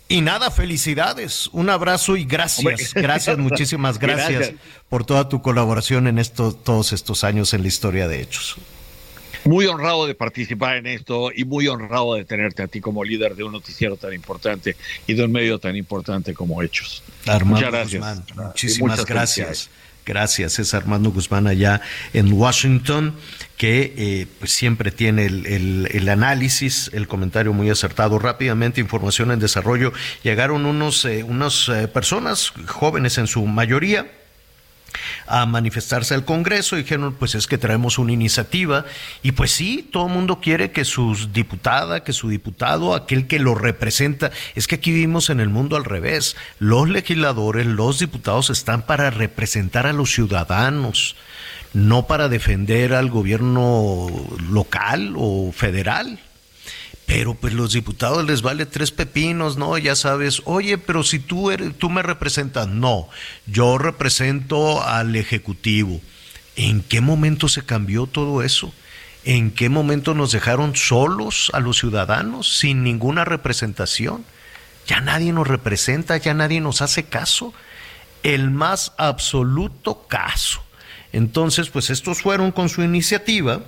Y 0.10 0.20
nada, 0.20 0.52
felicidades, 0.52 1.48
un 1.54 1.70
abrazo 1.70 2.18
y 2.18 2.26
gracias, 2.26 2.94
gracias, 2.94 3.38
muchísimas 3.40 4.00
gracias, 4.00 4.52
por 4.90 5.06
toda 5.06 5.30
tu 5.30 5.42
colaboración 5.42 6.08
en 6.08 6.20
esto, 6.20 6.54
todos 6.54 6.92
estos 6.92 7.24
años 7.24 7.54
en 7.54 7.62
la 7.62 7.70
historia 7.70 8.10
de 8.10 8.22
Hechos. 8.22 8.58
Muy 9.46 9.66
honrado 9.68 10.08
de 10.08 10.16
participar 10.16 10.78
en 10.78 10.88
esto 10.88 11.32
y 11.36 11.44
muy 11.46 11.68
honrado 11.68 12.16
de 12.16 12.26
tenerte 12.26 12.64
a 12.64 12.68
ti 12.68 12.80
como 12.80 13.04
líder 13.04 13.36
de 13.36 13.44
un 13.44 13.52
noticiero 13.52 13.98
tan 13.98 14.14
importante 14.14 14.76
y 15.06 15.14
de 15.14 15.24
un 15.24 15.32
medio 15.32 15.60
tan 15.60 15.76
importante 15.76 16.34
como 16.34 16.62
Hechos. 16.62 17.04
Armando 17.26 17.56
Muchas 17.56 17.72
gracias. 17.72 18.36
muchísimas 18.36 19.06
gracias. 19.06 19.70
Gracias, 20.06 20.60
es 20.60 20.74
Armando 20.74 21.12
Guzmán 21.12 21.48
allá 21.48 21.80
en 22.14 22.34
Washington, 22.34 23.16
que 23.56 23.94
eh, 23.96 24.28
pues 24.40 24.52
siempre 24.52 24.92
tiene 24.92 25.26
el, 25.26 26.10
análisis, 26.10 26.92
el 26.94 27.08
comentario 27.08 27.54
muy 27.54 27.70
acertado. 27.70 28.20
Rápidamente, 28.20 28.82
información 28.82 29.32
en 29.32 29.40
desarrollo. 29.40 29.94
Llegaron 30.22 30.66
unos, 30.66 31.06
eh, 31.06 31.24
unas 31.24 31.70
eh, 31.70 31.88
personas, 31.88 32.52
jóvenes 32.68 33.18
en 33.18 33.28
su 33.28 33.46
mayoría, 33.46 34.12
a 35.28 35.46
manifestarse 35.46 36.14
al 36.14 36.26
Congreso. 36.26 36.76
Dijeron, 36.76 37.16
pues 37.18 37.36
es 37.36 37.48
que 37.48 37.58
traemos 37.58 37.98
una 37.98 38.12
iniciativa. 38.12 38.86
Y 39.22 39.34
pues 39.34 39.52
sí, 39.52 39.88
todo 39.92 40.08
el 40.08 40.14
mundo 40.14 40.40
quiere 40.42 40.72
que 40.72 40.86
su 40.86 41.16
diputada, 41.32 42.04
que 42.04 42.14
su 42.14 42.30
diputado, 42.30 42.96
aquel 42.96 43.28
que 43.28 43.40
lo 43.40 43.56
representa, 43.56 44.32
es 44.56 44.68
que 44.68 44.76
aquí 44.76 44.92
vivimos 44.92 45.30
en 45.30 45.40
el 45.40 45.50
mundo 45.50 45.76
al 45.76 45.86
revés. 45.86 46.36
Los 46.60 46.90
legisladores, 46.90 47.66
los 47.66 48.00
diputados 48.00 48.50
están 48.50 48.84
para 48.84 49.10
representar 49.10 49.88
a 49.88 49.94
los 49.94 50.12
ciudadanos, 50.12 51.16
no 51.74 52.08
para 52.08 52.30
defender 52.30 52.94
al 52.94 53.10
gobierno 53.10 54.08
local 54.50 55.14
o 55.18 55.52
federal. 55.52 56.20
Pero 57.06 57.36
pues 57.36 57.54
los 57.54 57.74
diputados 57.74 58.26
les 58.26 58.42
vale 58.42 58.66
tres 58.66 58.92
pepinos, 58.92 59.58
¿no? 59.58 59.78
Ya 59.78 59.96
sabes, 59.96 60.42
oye, 60.46 60.78
pero 60.78 61.04
si 61.04 61.20
tú, 61.20 61.52
eres, 61.52 61.78
tú 61.78 61.90
me 61.90 62.02
representas, 62.02 62.68
no, 62.68 63.10
yo 63.46 63.78
represento 63.78 64.82
al 64.84 65.16
Ejecutivo. 65.16 66.00
¿En 66.56 66.82
qué 66.82 67.02
momento 67.02 67.48
se 67.48 67.66
cambió 67.66 68.06
todo 68.06 68.42
eso? 68.42 68.74
¿En 69.26 69.52
qué 69.52 69.70
momento 69.70 70.14
nos 70.14 70.32
dejaron 70.32 70.76
solos 70.76 71.50
a 71.54 71.60
los 71.60 71.78
ciudadanos 71.78 72.58
sin 72.58 72.84
ninguna 72.84 73.26
representación? 73.26 74.26
Ya 74.88 75.02
nadie 75.02 75.32
nos 75.32 75.48
representa, 75.48 76.18
ya 76.18 76.34
nadie 76.34 76.62
nos 76.62 76.82
hace 76.82 77.06
caso. 77.06 77.54
El 78.22 78.52
más 78.52 78.94
absoluto 78.98 80.08
caso. 80.08 80.64
Entonces, 81.12 81.70
pues 81.70 81.90
estos 81.90 82.22
fueron 82.22 82.52
con 82.52 82.70
su 82.70 82.82
iniciativa 82.84 83.62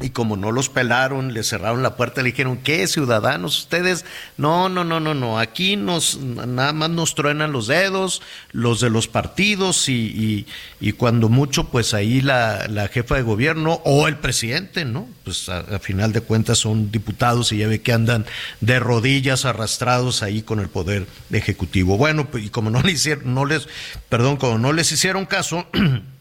y 0.00 0.10
como 0.10 0.36
no 0.36 0.52
los 0.52 0.68
pelaron, 0.68 1.32
le 1.32 1.42
cerraron 1.42 1.82
la 1.82 1.96
puerta, 1.96 2.22
le 2.22 2.30
dijeron, 2.30 2.58
¿qué 2.58 2.86
ciudadanos 2.86 3.58
ustedes? 3.58 4.04
No, 4.36 4.68
no, 4.68 4.84
no, 4.84 5.00
no, 5.00 5.14
no, 5.14 5.38
aquí 5.38 5.76
nos, 5.76 6.18
nada 6.18 6.72
más 6.72 6.90
nos 6.90 7.14
truenan 7.14 7.52
los 7.52 7.66
dedos, 7.66 8.22
los 8.52 8.80
de 8.80 8.90
los 8.90 9.08
partidos 9.08 9.88
y, 9.88 10.46
y, 10.80 10.92
cuando 10.92 11.28
mucho, 11.28 11.68
pues 11.68 11.94
ahí 11.94 12.20
la, 12.20 12.66
la, 12.68 12.88
jefa 12.88 13.16
de 13.16 13.22
gobierno 13.22 13.80
o 13.84 14.08
el 14.08 14.16
presidente, 14.16 14.84
¿no? 14.84 15.08
Pues 15.24 15.48
a, 15.48 15.78
final 15.78 16.12
de 16.12 16.20
cuentas 16.20 16.58
son 16.58 16.90
diputados 16.90 17.52
y 17.52 17.58
ya 17.58 17.68
ve 17.68 17.80
que 17.80 17.92
andan 17.92 18.26
de 18.60 18.78
rodillas 18.78 19.44
arrastrados 19.44 20.22
ahí 20.22 20.42
con 20.42 20.60
el 20.60 20.68
poder 20.68 21.06
ejecutivo. 21.30 21.96
Bueno, 21.96 22.30
pues, 22.30 22.44
y 22.44 22.48
como 22.50 22.70
no 22.70 22.82
le 22.82 22.92
hicieron, 22.92 23.34
no 23.34 23.44
les, 23.44 23.68
perdón, 24.08 24.36
como 24.36 24.58
no 24.58 24.72
les 24.72 24.92
hicieron 24.92 25.26
caso, 25.26 25.66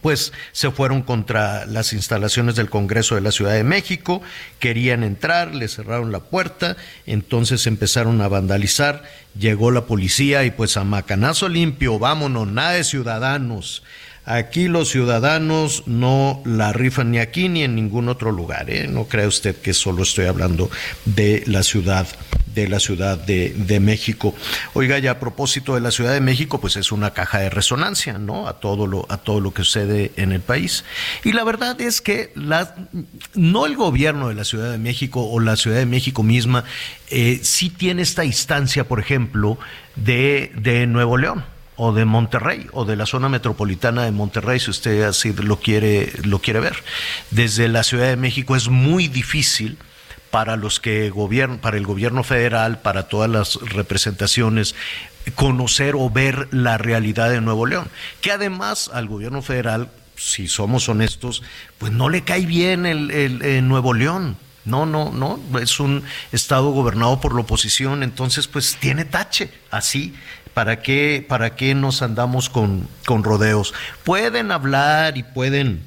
pues 0.00 0.32
se 0.52 0.70
fueron 0.70 1.02
contra 1.02 1.66
las 1.66 1.92
instalaciones 1.92 2.54
del 2.54 2.70
Congreso 2.70 3.14
de 3.14 3.20
la 3.20 3.32
Ciudad 3.32 3.52
de 3.52 3.64
México, 3.64 4.22
querían 4.58 5.02
entrar, 5.02 5.54
le 5.54 5.68
cerraron 5.68 6.12
la 6.12 6.20
puerta, 6.20 6.76
entonces 7.06 7.66
empezaron 7.66 8.20
a 8.20 8.28
vandalizar, 8.28 9.02
llegó 9.38 9.70
la 9.70 9.86
policía 9.86 10.44
y 10.44 10.50
pues 10.50 10.76
a 10.76 10.84
macanazo 10.84 11.48
limpio, 11.48 11.98
vámonos, 11.98 12.48
nada 12.48 12.72
de 12.72 12.84
ciudadanos. 12.84 13.82
Aquí 14.24 14.68
los 14.68 14.88
ciudadanos 14.88 15.82
no 15.86 16.42
la 16.44 16.72
rifan 16.72 17.10
ni 17.10 17.18
aquí 17.18 17.48
ni 17.48 17.64
en 17.64 17.74
ningún 17.74 18.08
otro 18.08 18.30
lugar. 18.30 18.70
¿eh? 18.70 18.86
No 18.86 19.04
crea 19.04 19.26
usted 19.26 19.56
que 19.56 19.74
solo 19.74 20.04
estoy 20.04 20.26
hablando 20.26 20.70
de 21.04 21.42
la 21.46 21.62
ciudad 21.62 22.06
de 22.54 22.68
la 22.68 22.80
Ciudad 22.80 23.18
de, 23.18 23.54
de, 23.56 23.80
México. 23.80 24.34
Oiga, 24.74 24.98
ya 24.98 25.12
a 25.12 25.20
propósito 25.20 25.74
de 25.74 25.80
la 25.80 25.90
Ciudad 25.90 26.12
de 26.12 26.20
México, 26.20 26.60
pues 26.60 26.76
es 26.76 26.92
una 26.92 27.12
caja 27.12 27.38
de 27.38 27.50
resonancia, 27.50 28.18
¿no? 28.18 28.46
A 28.46 28.60
todo 28.60 28.86
lo, 28.86 29.06
a 29.08 29.16
todo 29.16 29.40
lo 29.40 29.54
que 29.54 29.64
sucede 29.64 30.12
en 30.16 30.32
el 30.32 30.40
país. 30.40 30.84
Y 31.24 31.32
la 31.32 31.44
verdad 31.44 31.80
es 31.80 32.00
que 32.00 32.30
la, 32.34 32.74
no 33.34 33.66
el 33.66 33.76
gobierno 33.76 34.28
de 34.28 34.34
la 34.34 34.44
Ciudad 34.44 34.70
de 34.70 34.78
México 34.78 35.26
o 35.26 35.40
la 35.40 35.56
Ciudad 35.56 35.78
de 35.78 35.86
México 35.86 36.22
misma 36.22 36.64
eh, 37.10 37.40
sí 37.42 37.70
tiene 37.70 38.02
esta 38.02 38.24
instancia, 38.24 38.84
por 38.84 39.00
ejemplo, 39.00 39.58
de, 39.96 40.52
de 40.56 40.86
Nuevo 40.86 41.16
León 41.16 41.44
o 41.84 41.92
de 41.92 42.04
Monterrey 42.04 42.68
o 42.72 42.84
de 42.84 42.94
la 42.94 43.06
zona 43.06 43.28
metropolitana 43.28 44.04
de 44.04 44.12
Monterrey 44.12 44.60
si 44.60 44.70
usted 44.70 45.02
así 45.02 45.32
lo 45.32 45.58
quiere 45.58 46.12
lo 46.22 46.38
quiere 46.38 46.60
ver 46.60 46.76
desde 47.30 47.66
la 47.66 47.82
Ciudad 47.82 48.06
de 48.06 48.16
México 48.16 48.54
es 48.54 48.68
muy 48.68 49.08
difícil 49.08 49.78
para 50.32 50.56
los 50.56 50.80
que 50.80 51.10
gobiernan, 51.10 51.58
para 51.58 51.76
el 51.76 51.84
gobierno 51.84 52.24
federal, 52.24 52.78
para 52.78 53.02
todas 53.02 53.28
las 53.28 53.56
representaciones, 53.56 54.74
conocer 55.34 55.94
o 55.94 56.08
ver 56.08 56.48
la 56.52 56.78
realidad 56.78 57.28
de 57.28 57.42
Nuevo 57.42 57.66
León. 57.66 57.88
Que 58.22 58.32
además 58.32 58.90
al 58.94 59.08
gobierno 59.08 59.42
federal, 59.42 59.90
si 60.16 60.48
somos 60.48 60.88
honestos, 60.88 61.42
pues 61.76 61.92
no 61.92 62.08
le 62.08 62.22
cae 62.22 62.46
bien 62.46 62.86
el, 62.86 63.68
Nuevo 63.68 63.92
León. 63.92 64.38
No, 64.64 64.86
no, 64.86 65.12
no, 65.12 65.38
es 65.60 65.78
un 65.80 66.02
estado 66.30 66.70
gobernado 66.70 67.20
por 67.20 67.34
la 67.34 67.42
oposición, 67.42 68.02
entonces 68.02 68.46
pues 68.46 68.78
tiene 68.80 69.04
tache, 69.04 69.52
así. 69.70 70.14
¿Para 70.54 70.82
qué, 70.82 71.24
para 71.26 71.56
qué 71.56 71.74
nos 71.74 72.02
andamos 72.02 72.48
con, 72.50 72.88
con 73.06 73.24
rodeos? 73.24 73.72
Pueden 74.04 74.52
hablar 74.52 75.16
y 75.16 75.22
pueden 75.22 75.82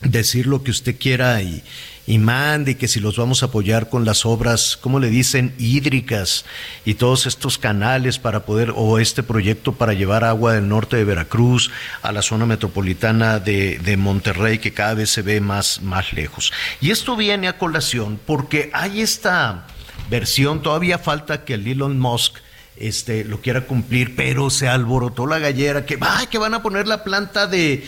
decir 0.00 0.46
lo 0.46 0.62
que 0.62 0.70
usted 0.70 0.96
quiera 0.98 1.42
y, 1.42 1.62
y 2.06 2.18
mande 2.18 2.76
que 2.76 2.88
si 2.88 3.00
los 3.00 3.16
vamos 3.16 3.42
a 3.42 3.46
apoyar 3.46 3.88
con 3.88 4.04
las 4.04 4.26
obras, 4.26 4.78
¿cómo 4.80 5.00
le 5.00 5.08
dicen? 5.08 5.54
Hídricas 5.58 6.44
y 6.84 6.94
todos 6.94 7.26
estos 7.26 7.56
canales 7.56 8.18
para 8.18 8.44
poder, 8.44 8.72
o 8.76 8.98
este 8.98 9.22
proyecto 9.22 9.72
para 9.72 9.94
llevar 9.94 10.24
agua 10.24 10.54
del 10.54 10.68
norte 10.68 10.96
de 10.96 11.04
Veracruz 11.04 11.70
a 12.02 12.12
la 12.12 12.22
zona 12.22 12.44
metropolitana 12.46 13.38
de, 13.38 13.78
de 13.78 13.96
Monterrey, 13.96 14.58
que 14.58 14.72
cada 14.72 14.94
vez 14.94 15.10
se 15.10 15.22
ve 15.22 15.40
más, 15.40 15.80
más 15.80 16.12
lejos. 16.12 16.52
Y 16.80 16.90
esto 16.90 17.16
viene 17.16 17.48
a 17.48 17.58
colación 17.58 18.20
porque 18.24 18.70
hay 18.74 19.00
esta 19.00 19.66
versión, 20.10 20.62
todavía 20.62 20.98
falta 20.98 21.44
que 21.44 21.54
el 21.54 21.66
Elon 21.66 21.98
Musk 21.98 22.36
este, 22.76 23.24
lo 23.24 23.40
quiera 23.40 23.66
cumplir, 23.66 24.16
pero 24.16 24.50
se 24.50 24.68
alborotó 24.68 25.26
la 25.26 25.38
gallera 25.38 25.86
que, 25.86 25.98
que 26.30 26.38
van 26.38 26.54
a 26.54 26.62
poner 26.62 26.88
la 26.88 27.04
planta 27.04 27.46
de, 27.46 27.84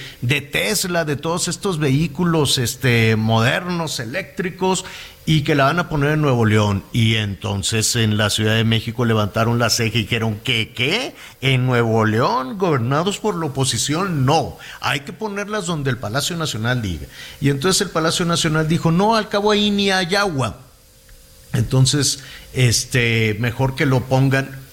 Tesla, 0.52 1.04
de 1.04 1.16
todos 1.16 1.48
estos 1.48 1.78
vehículos 1.78 2.58
este, 2.58 3.16
modernos, 3.16 3.98
eléctricos, 3.98 4.84
y 5.28 5.42
que 5.42 5.56
la 5.56 5.64
van 5.64 5.80
a 5.80 5.88
poner 5.88 6.12
en 6.12 6.22
Nuevo 6.22 6.44
León. 6.46 6.84
Y 6.92 7.16
entonces 7.16 7.96
en 7.96 8.16
la 8.16 8.30
Ciudad 8.30 8.54
de 8.54 8.62
México 8.62 9.04
levantaron 9.04 9.58
la 9.58 9.70
ceja 9.70 9.98
y 9.98 10.02
dijeron, 10.02 10.38
¿qué, 10.44 10.72
qué? 10.72 11.16
¿En 11.40 11.66
Nuevo 11.66 12.04
León, 12.04 12.56
gobernados 12.56 13.18
por 13.18 13.34
la 13.34 13.46
oposición? 13.46 14.24
No, 14.24 14.56
hay 14.80 15.00
que 15.00 15.12
ponerlas 15.12 15.66
donde 15.66 15.90
el 15.90 15.98
Palacio 15.98 16.36
Nacional 16.36 16.80
diga. 16.80 17.08
Y 17.40 17.50
entonces 17.50 17.82
el 17.82 17.90
Palacio 17.90 18.24
Nacional 18.24 18.68
dijo, 18.68 18.92
no, 18.92 19.16
al 19.16 19.28
cabo 19.28 19.50
ahí 19.50 19.72
ni 19.72 19.90
hay 19.90 20.14
agua. 20.14 20.60
Entonces, 21.52 22.20
este, 22.52 23.36
mejor 23.40 23.74
que 23.74 23.86
lo 23.86 24.04
pongan 24.04 24.65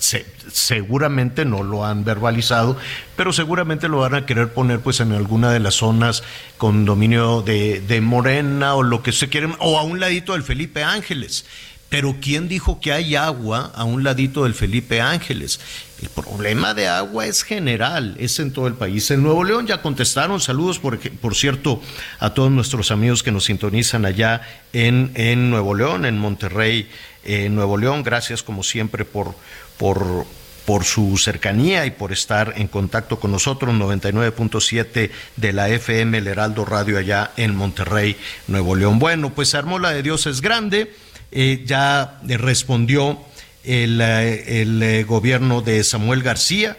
seguramente 0.51 1.45
no 1.45 1.63
lo 1.63 1.85
han 1.85 2.03
verbalizado, 2.03 2.77
pero 3.15 3.31
seguramente 3.31 3.87
lo 3.87 3.99
van 3.99 4.15
a 4.15 4.25
querer 4.25 4.53
poner 4.53 4.79
pues 4.79 4.99
en 4.99 5.13
alguna 5.13 5.51
de 5.51 5.59
las 5.59 5.75
zonas 5.75 6.23
con 6.57 6.85
dominio 6.85 7.41
de, 7.41 7.81
de 7.81 8.01
Morena 8.01 8.75
o 8.75 8.83
lo 8.83 9.01
que 9.01 9.11
se 9.11 9.29
quieren, 9.29 9.55
o 9.59 9.79
a 9.79 9.83
un 9.83 9.99
ladito 9.99 10.33
del 10.33 10.43
Felipe 10.43 10.83
Ángeles. 10.83 11.45
Pero 11.93 12.15
¿quién 12.19 12.47
dijo 12.47 12.81
que 12.81 12.91
hay 12.91 13.15
agua 13.15 13.71
a 13.75 13.83
un 13.83 14.03
ladito 14.03 14.45
del 14.45 14.55
Felipe 14.55 14.99
Ángeles? 14.99 15.59
El 16.01 16.09
problema 16.09 16.73
de 16.73 16.87
agua 16.87 17.27
es 17.27 17.43
general, 17.43 18.15
es 18.17 18.39
en 18.39 18.51
todo 18.51 18.65
el 18.65 18.73
país. 18.73 19.11
En 19.11 19.21
Nuevo 19.21 19.43
León 19.43 19.67
ya 19.67 19.83
contestaron, 19.83 20.41
saludos 20.41 20.79
por, 20.79 20.97
por 20.99 21.35
cierto 21.35 21.83
a 22.17 22.33
todos 22.33 22.51
nuestros 22.51 22.89
amigos 22.89 23.21
que 23.21 23.31
nos 23.31 23.45
sintonizan 23.45 24.05
allá 24.05 24.41
en, 24.73 25.11
en 25.13 25.51
Nuevo 25.51 25.75
León, 25.75 26.05
en 26.05 26.17
Monterrey, 26.17 26.89
en 27.25 27.53
Nuevo 27.53 27.77
León. 27.77 28.01
Gracias 28.01 28.41
como 28.41 28.63
siempre 28.63 29.05
por, 29.05 29.35
por 29.77 30.25
por 30.65 30.85
su 30.85 31.17
cercanía 31.17 31.85
y 31.85 31.91
por 31.91 32.11
estar 32.11 32.53
en 32.57 32.67
contacto 32.67 33.19
con 33.19 33.31
nosotros, 33.31 33.73
99.7 33.75 35.09
de 35.35 35.53
la 35.53 35.69
FM, 35.69 36.17
el 36.17 36.27
Heraldo 36.27 36.65
Radio 36.65 36.97
allá 36.97 37.31
en 37.37 37.55
Monterrey, 37.55 38.15
Nuevo 38.47 38.75
León. 38.75 38.99
Bueno, 38.99 39.33
pues 39.33 39.49
se 39.49 39.57
armó 39.57 39.79
la 39.79 39.91
de 39.91 40.03
Dios 40.03 40.25
es 40.25 40.41
grande, 40.41 40.93
eh, 41.31 41.63
ya 41.65 42.19
respondió 42.23 43.19
el, 43.63 43.99
eh, 44.01 44.61
el 44.61 44.81
eh, 44.81 45.03
gobierno 45.03 45.61
de 45.61 45.83
Samuel 45.83 46.23
García, 46.23 46.77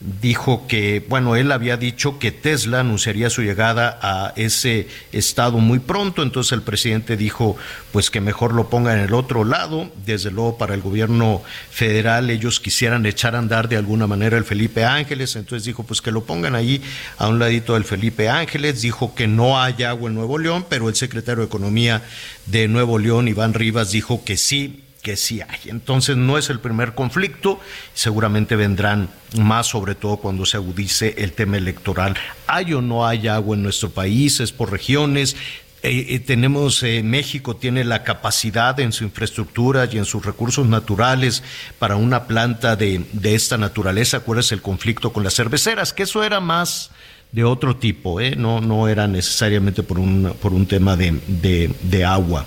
dijo 0.00 0.68
que, 0.68 1.04
bueno, 1.08 1.34
él 1.34 1.50
había 1.50 1.76
dicho 1.76 2.20
que 2.20 2.30
Tesla 2.30 2.80
anunciaría 2.80 3.30
su 3.30 3.42
llegada 3.42 3.98
a 4.00 4.32
ese 4.36 4.86
estado 5.10 5.58
muy 5.58 5.80
pronto, 5.80 6.22
entonces 6.22 6.52
el 6.52 6.62
presidente 6.62 7.16
dijo, 7.16 7.56
pues 7.90 8.10
que 8.10 8.20
mejor 8.20 8.54
lo 8.54 8.70
ponga 8.70 8.92
en 8.92 9.00
el 9.00 9.12
otro 9.12 9.44
lado, 9.44 9.90
desde 10.06 10.30
luego 10.30 10.56
para 10.56 10.74
el 10.74 10.82
gobierno 10.82 11.42
federal 11.70 12.30
ellos 12.30 12.60
quisieran 12.60 13.06
echar 13.06 13.34
a 13.34 13.38
andar 13.38 13.68
de 13.68 13.76
alguna 13.76 14.06
manera 14.06 14.38
el 14.38 14.44
Felipe 14.44 14.84
Ángeles, 14.84 15.34
entonces 15.34 15.64
dijo, 15.64 15.82
pues 15.82 16.00
que 16.00 16.12
lo 16.12 16.22
pongan 16.22 16.54
ahí 16.54 16.80
a 17.16 17.26
un 17.26 17.40
ladito 17.40 17.74
del 17.74 17.84
Felipe 17.84 18.28
Ángeles, 18.28 18.82
dijo 18.82 19.16
que 19.16 19.26
no 19.26 19.60
hay 19.60 19.82
agua 19.82 20.08
en 20.08 20.14
Nuevo 20.14 20.38
León, 20.38 20.64
pero 20.68 20.88
el 20.88 20.94
secretario 20.94 21.40
de 21.40 21.46
Economía 21.46 22.02
de 22.46 22.68
Nuevo 22.68 23.00
León, 23.00 23.26
Iván 23.26 23.52
Rivas, 23.52 23.90
dijo 23.90 24.24
que 24.24 24.36
sí, 24.36 24.84
que 25.08 25.16
sí 25.16 25.40
hay. 25.40 25.70
Entonces 25.70 26.18
no 26.18 26.36
es 26.36 26.50
el 26.50 26.60
primer 26.60 26.94
conflicto, 26.94 27.58
seguramente 27.94 28.56
vendrán 28.56 29.08
más, 29.38 29.66
sobre 29.66 29.94
todo 29.94 30.18
cuando 30.18 30.44
se 30.44 30.58
agudice 30.58 31.14
el 31.16 31.32
tema 31.32 31.56
electoral. 31.56 32.14
Hay 32.46 32.74
o 32.74 32.82
no 32.82 33.06
hay 33.06 33.26
agua 33.26 33.56
en 33.56 33.62
nuestro 33.62 33.88
país, 33.88 34.38
es 34.40 34.52
por 34.52 34.70
regiones. 34.70 35.34
Eh, 35.82 36.08
eh, 36.10 36.20
tenemos, 36.20 36.82
eh, 36.82 37.02
México 37.02 37.56
tiene 37.56 37.84
la 37.84 38.02
capacidad 38.02 38.78
en 38.80 38.92
su 38.92 39.04
infraestructura 39.04 39.88
y 39.90 39.96
en 39.96 40.04
sus 40.04 40.26
recursos 40.26 40.66
naturales 40.66 41.42
para 41.78 41.96
una 41.96 42.26
planta 42.26 42.76
de, 42.76 43.02
esta 43.22 43.56
naturaleza. 43.56 44.22
es 44.38 44.52
el 44.52 44.60
conflicto 44.60 45.10
con 45.14 45.24
las 45.24 45.36
cerveceras? 45.36 45.94
Que 45.94 46.02
eso 46.02 46.22
era 46.22 46.40
más 46.40 46.90
de 47.32 47.44
otro 47.44 47.76
tipo, 47.76 48.20
no, 48.36 48.60
no 48.60 48.88
era 48.88 49.08
necesariamente 49.08 49.82
por 49.82 49.98
un, 49.98 50.34
por 50.42 50.52
un 50.52 50.66
tema 50.66 50.96
de, 50.96 51.18
de 51.82 52.04
agua. 52.04 52.44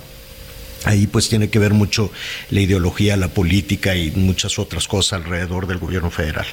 Ahí 0.84 1.06
pues 1.06 1.28
tiene 1.28 1.50
que 1.50 1.58
ver 1.58 1.72
mucho 1.72 2.10
la 2.50 2.60
ideología, 2.60 3.16
la 3.16 3.28
política 3.28 3.94
y 3.94 4.10
muchas 4.12 4.58
otras 4.58 4.88
cosas 4.88 5.20
alrededor 5.20 5.66
del 5.66 5.78
gobierno 5.78 6.10
federal. 6.10 6.46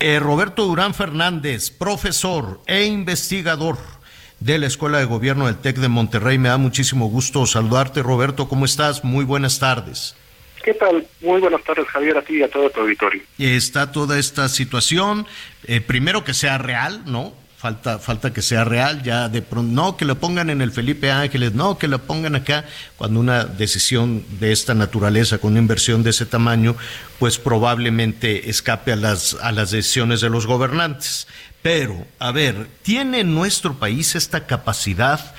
Eh, 0.00 0.18
Roberto 0.18 0.64
Durán 0.64 0.94
Fernández, 0.94 1.70
profesor 1.70 2.60
e 2.66 2.84
investigador 2.84 3.78
de 4.40 4.58
la 4.58 4.66
Escuela 4.66 4.98
de 4.98 5.04
Gobierno 5.04 5.46
del 5.46 5.56
TEC 5.56 5.76
de 5.76 5.88
Monterrey. 5.88 6.38
Me 6.38 6.48
da 6.48 6.58
muchísimo 6.58 7.08
gusto 7.08 7.44
saludarte, 7.46 8.02
Roberto. 8.02 8.48
¿Cómo 8.48 8.64
estás? 8.64 9.04
Muy 9.04 9.24
buenas 9.24 9.58
tardes. 9.58 10.14
¿Qué 10.64 10.74
tal? 10.74 11.06
Muy 11.20 11.40
buenas 11.40 11.62
tardes, 11.64 11.86
Javier, 11.86 12.18
a 12.18 12.22
ti 12.22 12.36
y 12.36 12.42
a 12.42 12.50
todo 12.50 12.68
tu 12.70 12.80
auditorio. 12.80 13.22
Está 13.38 13.92
toda 13.92 14.18
esta 14.18 14.48
situación, 14.48 15.26
eh, 15.64 15.80
primero 15.80 16.24
que 16.24 16.34
sea 16.34 16.58
real, 16.58 17.02
¿no? 17.06 17.32
Falta, 17.58 17.98
falta 17.98 18.32
que 18.32 18.40
sea 18.40 18.64
real, 18.64 19.02
ya 19.02 19.28
de 19.28 19.42
pronto, 19.42 19.72
no 19.72 19.96
que 19.96 20.04
lo 20.04 20.20
pongan 20.20 20.48
en 20.48 20.62
el 20.62 20.70
Felipe 20.70 21.10
Ángeles, 21.10 21.54
no 21.54 21.76
que 21.76 21.88
lo 21.88 21.98
pongan 21.98 22.36
acá, 22.36 22.64
cuando 22.96 23.18
una 23.18 23.44
decisión 23.44 24.24
de 24.38 24.52
esta 24.52 24.74
naturaleza, 24.74 25.38
con 25.38 25.52
una 25.52 25.60
inversión 25.60 26.04
de 26.04 26.10
ese 26.10 26.24
tamaño, 26.24 26.76
pues 27.18 27.36
probablemente 27.38 28.48
escape 28.48 28.92
a 28.92 28.96
las, 28.96 29.36
a 29.42 29.50
las 29.50 29.72
decisiones 29.72 30.20
de 30.20 30.30
los 30.30 30.46
gobernantes. 30.46 31.26
Pero, 31.60 32.06
a 32.20 32.30
ver, 32.30 32.68
¿tiene 32.82 33.24
nuestro 33.24 33.74
país 33.74 34.14
esta 34.14 34.46
capacidad? 34.46 35.34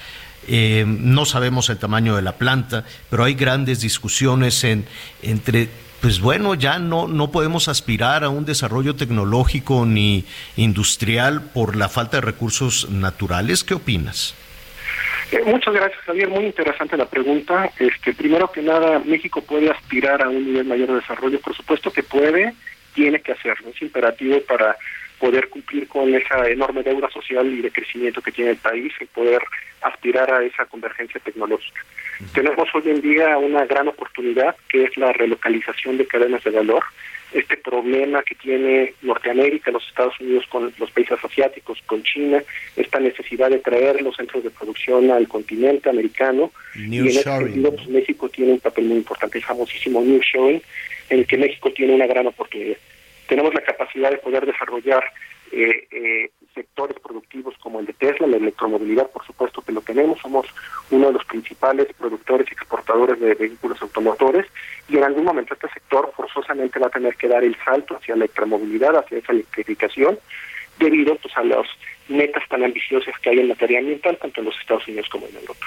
Eh, 0.46 0.84
no 0.86 1.26
sabemos 1.26 1.70
el 1.70 1.78
tamaño 1.78 2.18
de 2.18 2.22
la 2.22 2.34
planta, 2.34 2.84
pero 3.10 3.24
hay 3.24 3.36
grandes 3.36 3.80
discusiones 3.80 4.66
en, 4.66 4.86
entre 5.22 5.70
pues 6.02 6.22
bueno, 6.22 6.56
ya 6.56 6.80
no, 6.80 7.08
no 7.08 7.32
podemos 7.32 7.68
aspirar 7.68 8.24
a 8.24 8.30
un 8.30 8.46
desarrollo 8.46 8.96
tecnológico 8.96 9.86
ni 9.86 10.26
industrial 10.56 11.52
por 11.54 11.76
la 11.76 11.90
falta 11.90 12.18
de 12.18 12.22
recursos 12.22 12.90
naturales. 12.90 13.64
¿Qué 13.64 13.74
opinas? 13.74 14.36
Eh, 15.32 15.42
muchas 15.46 15.74
gracias, 15.74 16.02
Javier. 16.06 16.30
Muy 16.30 16.46
interesante 16.46 16.98
la 16.98 17.06
pregunta. 17.06 17.70
Este, 17.78 18.14
primero 18.14 18.52
que 18.52 18.62
nada, 18.62 19.00
México 19.00 19.42
puede 19.42 19.70
aspirar 19.70 20.24
a 20.24 20.30
un 20.30 20.46
nivel 20.46 20.66
mayor 20.66 20.88
de 20.88 20.96
desarrollo. 20.96 21.40
Por 21.40 21.56
supuesto 21.56 21.92
que 21.92 22.02
puede, 22.02 22.54
tiene 22.96 23.22
que 23.22 23.34
hacerlo. 23.34 23.70
Es 23.70 23.82
imperativo 23.82 24.42
para 24.48 24.76
poder 25.20 25.50
cumplir 25.50 25.88
con 25.88 26.14
esa 26.16 26.48
enorme 26.48 26.82
deuda 26.82 27.10
social 27.12 27.46
y 27.46 27.62
de 27.62 27.72
crecimiento 27.72 28.22
que 28.22 28.32
tiene 28.32 28.52
el 28.52 28.58
país 28.58 28.94
y 29.00 29.06
poder 29.06 29.42
aspirar 29.82 30.32
a 30.34 30.44
esa 30.44 30.66
convergencia 30.66 31.20
tecnológica. 31.20 31.82
Tenemos 32.34 32.68
hoy 32.74 32.84
en 32.86 33.02
día 33.02 33.38
una 33.38 33.66
gran 33.66 33.88
oportunidad 33.88 34.56
que 34.68 34.84
es 34.84 34.98
la 34.98 35.14
relocalización 35.14 35.98
de 35.98 36.06
cadenas 36.06 36.44
de 36.44 36.52
valor. 36.52 36.84
Este 37.32 37.56
problema 37.58 38.24
que 38.24 38.36
tiene 38.36 38.94
Norteamérica, 39.04 39.72
los 39.72 39.88
Estados 39.88 40.20
Unidos 40.20 40.46
con 40.50 40.74
los 40.78 40.92
países 40.92 41.18
asiáticos, 41.24 41.80
con 41.86 42.04
China, 42.04 42.44
esta 42.76 43.00
necesidad 43.00 43.50
de 43.52 43.60
traer 43.60 44.02
los 44.02 44.16
centros 44.16 44.44
de 44.44 44.50
producción 44.50 45.12
al 45.12 45.28
continente 45.28 45.90
americano. 45.90 46.52
y 46.76 46.98
en 46.98 47.08
ese 47.08 47.24
sentido, 47.24 47.74
pues, 47.74 47.88
México 47.88 48.28
tiene 48.30 48.54
un 48.54 48.60
papel 48.60 48.86
muy 48.86 48.98
importante, 48.98 49.38
el 49.38 49.44
famosísimo 49.44 50.02
New 50.02 50.20
Showing, 50.22 50.62
en 51.10 51.20
el 51.20 51.28
que 51.28 51.38
México 51.38 51.72
tiene 51.72 51.94
una 51.94 52.08
gran 52.08 52.28
oportunidad. 52.28 52.78
Tenemos 53.28 53.54
la 53.54 53.62
capacidad 53.62 54.10
de 54.10 54.18
poder 54.18 54.46
desarrollar 54.46 55.04
eh, 55.52 55.88
eh, 55.92 56.32
sectores 56.60 56.98
productivos 57.00 57.56
como 57.60 57.80
el 57.80 57.86
de 57.86 57.94
Tesla, 57.94 58.28
la 58.28 58.36
electromovilidad, 58.36 59.10
por 59.12 59.26
supuesto 59.26 59.62
que 59.62 59.72
lo 59.72 59.80
tenemos, 59.80 60.20
somos 60.20 60.46
uno 60.92 61.08
de 61.08 61.14
los 61.14 61.24
principales 61.24 61.88
productores 61.98 62.48
y 62.50 62.54
exportadores 62.54 63.18
de 63.18 63.34
vehículos 63.34 63.82
automotores 63.82 64.46
y 64.90 64.98
en 64.98 65.06
algún 65.06 65.24
momento 65.24 65.54
este 65.54 65.70
sector 65.70 66.12
forzosamente 66.18 66.78
va 66.78 66.88
a 66.88 66.90
tener 66.90 67.16
que 67.16 67.30
dar 67.30 67.46
el 67.46 67.56
salto 67.64 67.96
hacia 67.96 68.16
la 68.18 68.26
electromovilidad, 68.26 68.98
hacia 68.98 69.20
esa 69.20 69.32
electrificación, 69.32 70.20
debido 70.80 71.16
pues, 71.16 71.38
a 71.38 71.44
las 71.44 71.66
metas 72.10 72.44
tan 72.50 72.62
ambiciosas 72.62 73.18
que 73.22 73.30
hay 73.30 73.40
en 73.40 73.48
materia 73.48 73.80
ambiental, 73.80 74.18
tanto 74.22 74.42
en 74.42 74.48
los 74.48 74.60
Estados 74.60 74.86
Unidos 74.86 75.08
como 75.10 75.28
en 75.28 75.36
Europa. 75.36 75.66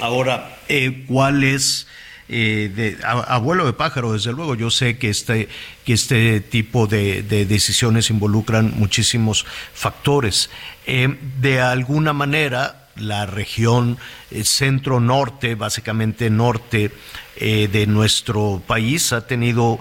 Ahora, 0.00 0.58
eh, 0.68 1.04
¿cuál 1.08 1.42
es 1.42 1.88
eh, 2.32 2.70
de 2.72 2.96
abuelo 3.02 3.66
de 3.66 3.72
pájaro, 3.72 4.12
desde 4.12 4.32
luego. 4.32 4.54
Yo 4.54 4.70
sé 4.70 4.98
que 4.98 5.10
este, 5.10 5.48
que 5.84 5.92
este 5.92 6.40
tipo 6.40 6.86
de, 6.86 7.24
decisiones 7.24 8.08
involucran 8.08 8.72
muchísimos 8.76 9.44
factores. 9.74 10.48
Eh, 10.86 11.18
de 11.40 11.60
alguna 11.60 12.12
manera, 12.12 12.86
la 12.94 13.26
región 13.26 13.98
eh, 14.30 14.44
centro-norte, 14.44 15.56
básicamente 15.56 16.30
norte 16.30 16.92
de 17.40 17.86
nuestro 17.86 18.62
país, 18.66 19.14
ha 19.14 19.26
tenido, 19.26 19.80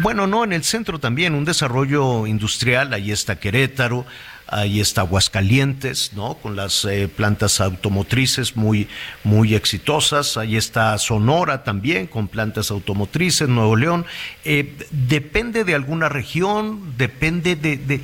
bueno, 0.00 0.26
no, 0.26 0.42
en 0.42 0.54
el 0.54 0.64
centro 0.64 0.98
también, 0.98 1.34
un 1.34 1.44
desarrollo 1.44 2.26
industrial. 2.26 2.94
Ahí 2.94 3.12
está 3.12 3.38
Querétaro, 3.38 4.06
ahí 4.50 4.80
está 4.80 5.02
Aguascalientes, 5.02 6.12
¿no? 6.14 6.34
Con 6.34 6.56
las 6.56 6.84
eh, 6.84 7.08
plantas 7.08 7.60
automotrices 7.60 8.56
muy, 8.56 8.88
muy 9.24 9.54
exitosas, 9.54 10.36
ahí 10.36 10.56
está 10.56 10.96
Sonora 10.98 11.64
también 11.64 12.06
con 12.06 12.28
plantas 12.28 12.70
automotrices, 12.70 13.48
Nuevo 13.48 13.76
León. 13.76 14.06
Eh, 14.44 14.74
¿Depende 14.90 15.64
de 15.64 15.74
alguna 15.74 16.08
región? 16.08 16.96
¿Depende 16.96 17.56
de, 17.56 17.76
de, 17.76 18.00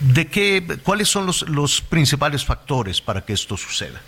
de, 0.00 0.26
qué, 0.26 0.62
cuáles 0.82 1.08
son 1.08 1.26
los, 1.26 1.48
los 1.48 1.80
principales 1.80 2.44
factores 2.44 3.00
para 3.00 3.24
que 3.24 3.32
esto 3.32 3.56
suceda? 3.56 4.00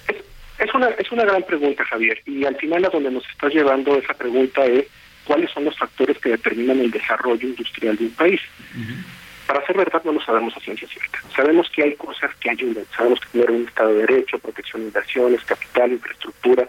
Es 0.58 0.74
una, 0.74 0.88
es 0.88 1.10
una 1.12 1.24
gran 1.24 1.42
pregunta, 1.44 1.84
Javier, 1.84 2.20
y 2.26 2.44
al 2.44 2.56
final 2.56 2.84
a 2.84 2.88
donde 2.88 3.10
nos 3.10 3.24
está 3.28 3.48
llevando 3.48 3.96
esa 3.96 4.14
pregunta 4.14 4.64
es 4.64 4.86
cuáles 5.24 5.50
son 5.50 5.64
los 5.64 5.76
factores 5.76 6.18
que 6.18 6.30
determinan 6.30 6.80
el 6.80 6.90
desarrollo 6.90 7.46
industrial 7.46 7.96
de 7.96 8.04
un 8.06 8.10
país. 8.12 8.40
Para 9.48 9.64
ser 9.64 9.78
verdad 9.78 10.02
no 10.04 10.12
lo 10.12 10.20
sabemos 10.20 10.54
a 10.54 10.60
ciencia 10.60 10.86
cierta. 10.86 11.20
Sabemos 11.34 11.70
que 11.70 11.82
hay 11.82 11.94
cosas 11.94 12.30
que 12.36 12.50
ayudan, 12.50 12.84
sabemos 12.94 13.18
que 13.18 13.28
tener 13.28 13.50
un 13.50 13.66
Estado 13.66 13.94
de 13.94 14.00
Derecho, 14.00 14.38
protección 14.38 14.82
de 14.82 14.88
inversiones, 14.88 15.42
capital, 15.42 15.90
infraestructura. 15.90 16.68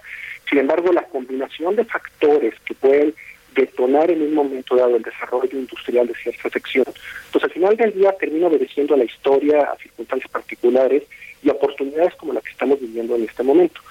Sin 0.49 0.59
embargo, 0.59 0.93
la 0.93 1.03
combinación 1.03 1.75
de 1.75 1.83
factores 1.83 2.53
que 2.65 2.73
pueden 2.75 3.13
detonar 3.53 4.09
en 4.09 4.21
un 4.21 4.33
momento 4.33 4.77
dado 4.77 4.95
el 4.95 5.01
desarrollo 5.01 5.59
industrial 5.59 6.07
de 6.07 6.15
cierta 6.15 6.49
sección, 6.49 6.85
pues 7.33 7.43
al 7.43 7.51
final 7.51 7.75
del 7.75 7.91
día 7.91 8.15
termina 8.17 8.47
obedeciendo 8.47 8.93
a 8.93 8.97
la 8.97 9.03
historia, 9.03 9.59
a 9.59 9.75
circunstancias 9.75 10.31
particulares 10.31 11.03
y 11.43 11.49
oportunidades 11.49 12.15
como 12.15 12.31
la 12.31 12.39
que 12.39 12.51
estamos 12.51 12.79
viviendo 12.79 13.17
en 13.17 13.25
este 13.25 13.43
momento. 13.43 13.81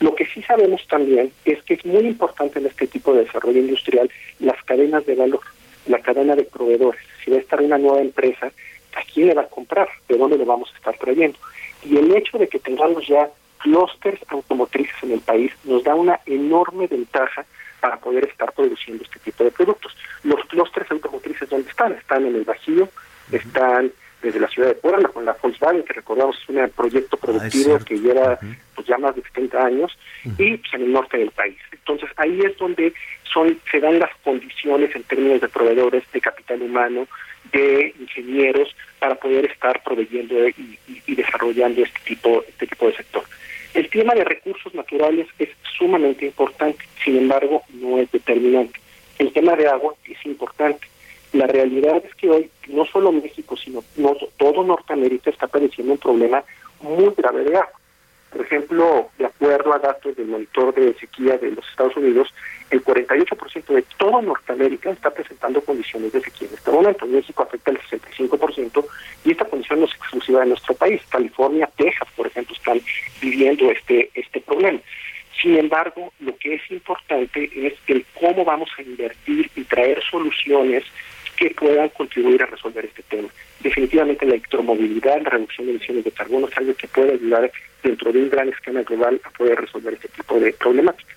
Lo 0.00 0.14
que 0.14 0.24
sí 0.24 0.40
sabemos 0.40 0.86
también 0.88 1.30
es 1.44 1.62
que 1.64 1.74
es 1.74 1.84
muy 1.84 2.06
importante 2.06 2.60
en 2.60 2.66
este 2.66 2.86
tipo 2.86 3.12
de 3.12 3.24
desarrollo 3.24 3.58
industrial 3.58 4.10
las 4.40 4.64
cadenas 4.64 5.04
de 5.04 5.16
valor, 5.16 5.42
la 5.86 5.98
cadena 5.98 6.34
de 6.34 6.44
proveedores 6.44 7.02
si 7.28 7.34
va 7.34 7.38
a 7.38 7.40
estar 7.40 7.60
una 7.60 7.78
nueva 7.78 8.00
empresa, 8.00 8.46
¿a 8.46 9.02
quién 9.12 9.28
le 9.28 9.34
va 9.34 9.42
a 9.42 9.48
comprar? 9.48 9.88
¿De 10.08 10.16
dónde 10.16 10.38
le 10.38 10.44
vamos 10.44 10.70
a 10.72 10.76
estar 10.76 10.96
trayendo? 10.96 11.38
Y 11.84 11.96
el 11.96 12.14
hecho 12.16 12.38
de 12.38 12.48
que 12.48 12.58
tengamos 12.58 13.06
ya 13.06 13.28
clústeres 13.58 14.20
automotrices 14.28 14.94
en 15.02 15.12
el 15.12 15.20
país 15.20 15.52
nos 15.64 15.84
da 15.84 15.94
una 15.94 16.20
enorme 16.26 16.86
ventaja 16.86 17.44
para 17.80 17.98
poder 17.98 18.24
estar 18.24 18.52
produciendo 18.52 19.04
este 19.04 19.18
tipo 19.20 19.44
de 19.44 19.50
productos. 19.50 19.96
Los 20.22 20.44
clústeres 20.46 20.90
automotrices, 20.90 21.48
¿dónde 21.48 21.68
están? 21.68 21.92
Están 21.92 22.24
en 22.26 22.34
el 22.34 22.44
Bajío, 22.44 22.88
están 23.30 23.92
desde 24.22 24.40
la 24.40 24.48
ciudad 24.48 24.68
de 24.68 24.74
Puebla 24.74 25.08
con 25.08 25.24
la 25.24 25.36
Volkswagen, 25.40 25.84
que 25.84 25.92
recordamos 25.92 26.36
es 26.42 26.48
un 26.48 26.68
proyecto 26.70 27.16
ah, 27.20 27.24
productivo 27.24 27.78
que 27.78 27.98
lleva 27.98 28.38
pues, 28.74 28.86
ya 28.86 28.98
más 28.98 29.14
de 29.14 29.22
70 29.22 29.64
años, 29.64 29.96
y 30.24 30.56
pues, 30.56 30.74
en 30.74 30.82
el 30.82 30.92
norte 30.92 31.18
del 31.18 31.30
país. 31.30 31.58
Entonces 31.70 32.10
ahí 32.16 32.40
es 32.40 32.56
donde 32.56 32.92
son 33.32 33.58
se 33.70 33.80
dan 33.80 33.98
las 33.98 34.14
condiciones 34.22 34.94
en 34.94 35.02
términos 35.04 35.40
de 35.40 35.48
proveedores 35.48 36.04
de 36.12 36.20
capital 36.20 36.62
humano, 36.62 37.06
de 37.52 37.94
ingenieros 37.98 38.74
para 38.98 39.14
poder 39.14 39.46
estar 39.46 39.82
proveyendo 39.82 40.34
y, 40.48 41.14
desarrollando 41.14 41.82
este 41.82 42.00
tipo 42.04 42.44
este 42.46 42.66
tipo 42.66 42.86
de 42.86 42.96
sector. 42.96 43.24
El 43.74 43.88
tema 43.90 44.14
de 44.14 44.24
recursos 44.24 44.74
naturales 44.74 45.26
es 45.38 45.50
sumamente 45.78 46.26
importante, 46.26 46.84
sin 47.04 47.16
embargo, 47.16 47.62
no 47.74 47.98
es 47.98 48.10
determinante. 48.10 48.80
El 49.18 49.32
tema 49.32 49.56
de 49.56 49.68
agua 49.68 49.94
es 50.04 50.24
importante. 50.24 50.86
La 51.32 51.46
realidad 51.46 52.02
es 52.04 52.14
que 52.14 52.30
hoy 52.30 52.50
no 52.68 52.86
solo 52.86 53.12
México, 53.12 53.56
sino 53.56 53.84
no, 53.96 54.16
todo 54.36 54.64
Norteamérica 54.64 55.30
está 55.30 55.46
padeciendo 55.46 55.92
un 55.92 55.98
problema 55.98 56.42
muy 56.80 57.12
grave 57.16 57.44
de 57.44 57.56
agua. 57.56 57.78
Por 58.30 58.42
ejemplo, 58.42 59.10
de 59.18 59.26
acuerdo 59.26 59.72
a 59.72 59.78
datos 59.78 60.14
del 60.16 60.26
monitor 60.26 60.74
de 60.74 60.94
sequía 60.94 61.38
de 61.38 61.52
los 61.52 61.66
Estados 61.68 61.96
Unidos, 61.96 62.32
el 62.70 62.84
48% 62.84 63.66
de 63.66 63.82
toda 63.96 64.20
Norteamérica 64.20 64.90
está 64.90 65.10
presentando 65.10 65.60
condiciones 65.62 66.12
de 66.12 66.20
sequía 66.20 66.48
en 66.48 66.54
este 66.54 66.70
momento. 66.70 67.06
México 67.06 67.42
afecta 67.42 67.70
el 67.70 67.80
65% 67.80 68.84
y 69.24 69.30
esta 69.30 69.46
condición 69.46 69.80
no 69.80 69.86
es 69.86 69.94
exclusiva 69.94 70.40
de 70.40 70.46
nuestro 70.46 70.74
país. 70.74 71.00
California, 71.08 71.70
Texas, 71.76 72.08
por 72.14 72.26
ejemplo, 72.26 72.54
están 72.54 72.80
viviendo 73.20 73.70
este, 73.70 74.10
este 74.14 74.40
problema. 74.40 74.80
Sin 75.40 75.56
embargo, 75.56 76.12
lo 76.20 76.36
que 76.36 76.54
es 76.54 76.70
importante 76.70 77.48
es 77.54 77.74
el 77.86 78.04
cómo 78.18 78.44
vamos 78.44 78.68
a 78.76 78.82
invertir 78.82 79.50
y 79.54 79.62
traer 79.64 80.02
soluciones 80.10 80.84
que 81.38 81.50
puedan 81.50 81.88
contribuir 81.90 82.42
a 82.42 82.46
resolver 82.46 82.84
este 82.84 83.02
tema. 83.04 83.28
Definitivamente 83.60 84.26
la 84.26 84.34
electromovilidad, 84.34 85.22
la 85.22 85.30
reducción 85.30 85.66
de 85.66 85.72
emisiones 85.74 86.04
de 86.04 86.10
carbono 86.10 86.48
es 86.48 86.56
algo 86.56 86.74
que 86.74 86.88
puede 86.88 87.12
ayudar 87.12 87.50
dentro 87.82 88.12
de 88.12 88.18
un 88.18 88.30
gran 88.30 88.48
esquema 88.48 88.82
global 88.82 89.20
a 89.24 89.30
poder 89.30 89.60
resolver 89.60 89.94
este 89.94 90.08
tipo 90.08 90.40
de 90.40 90.52
problemáticas. 90.52 91.16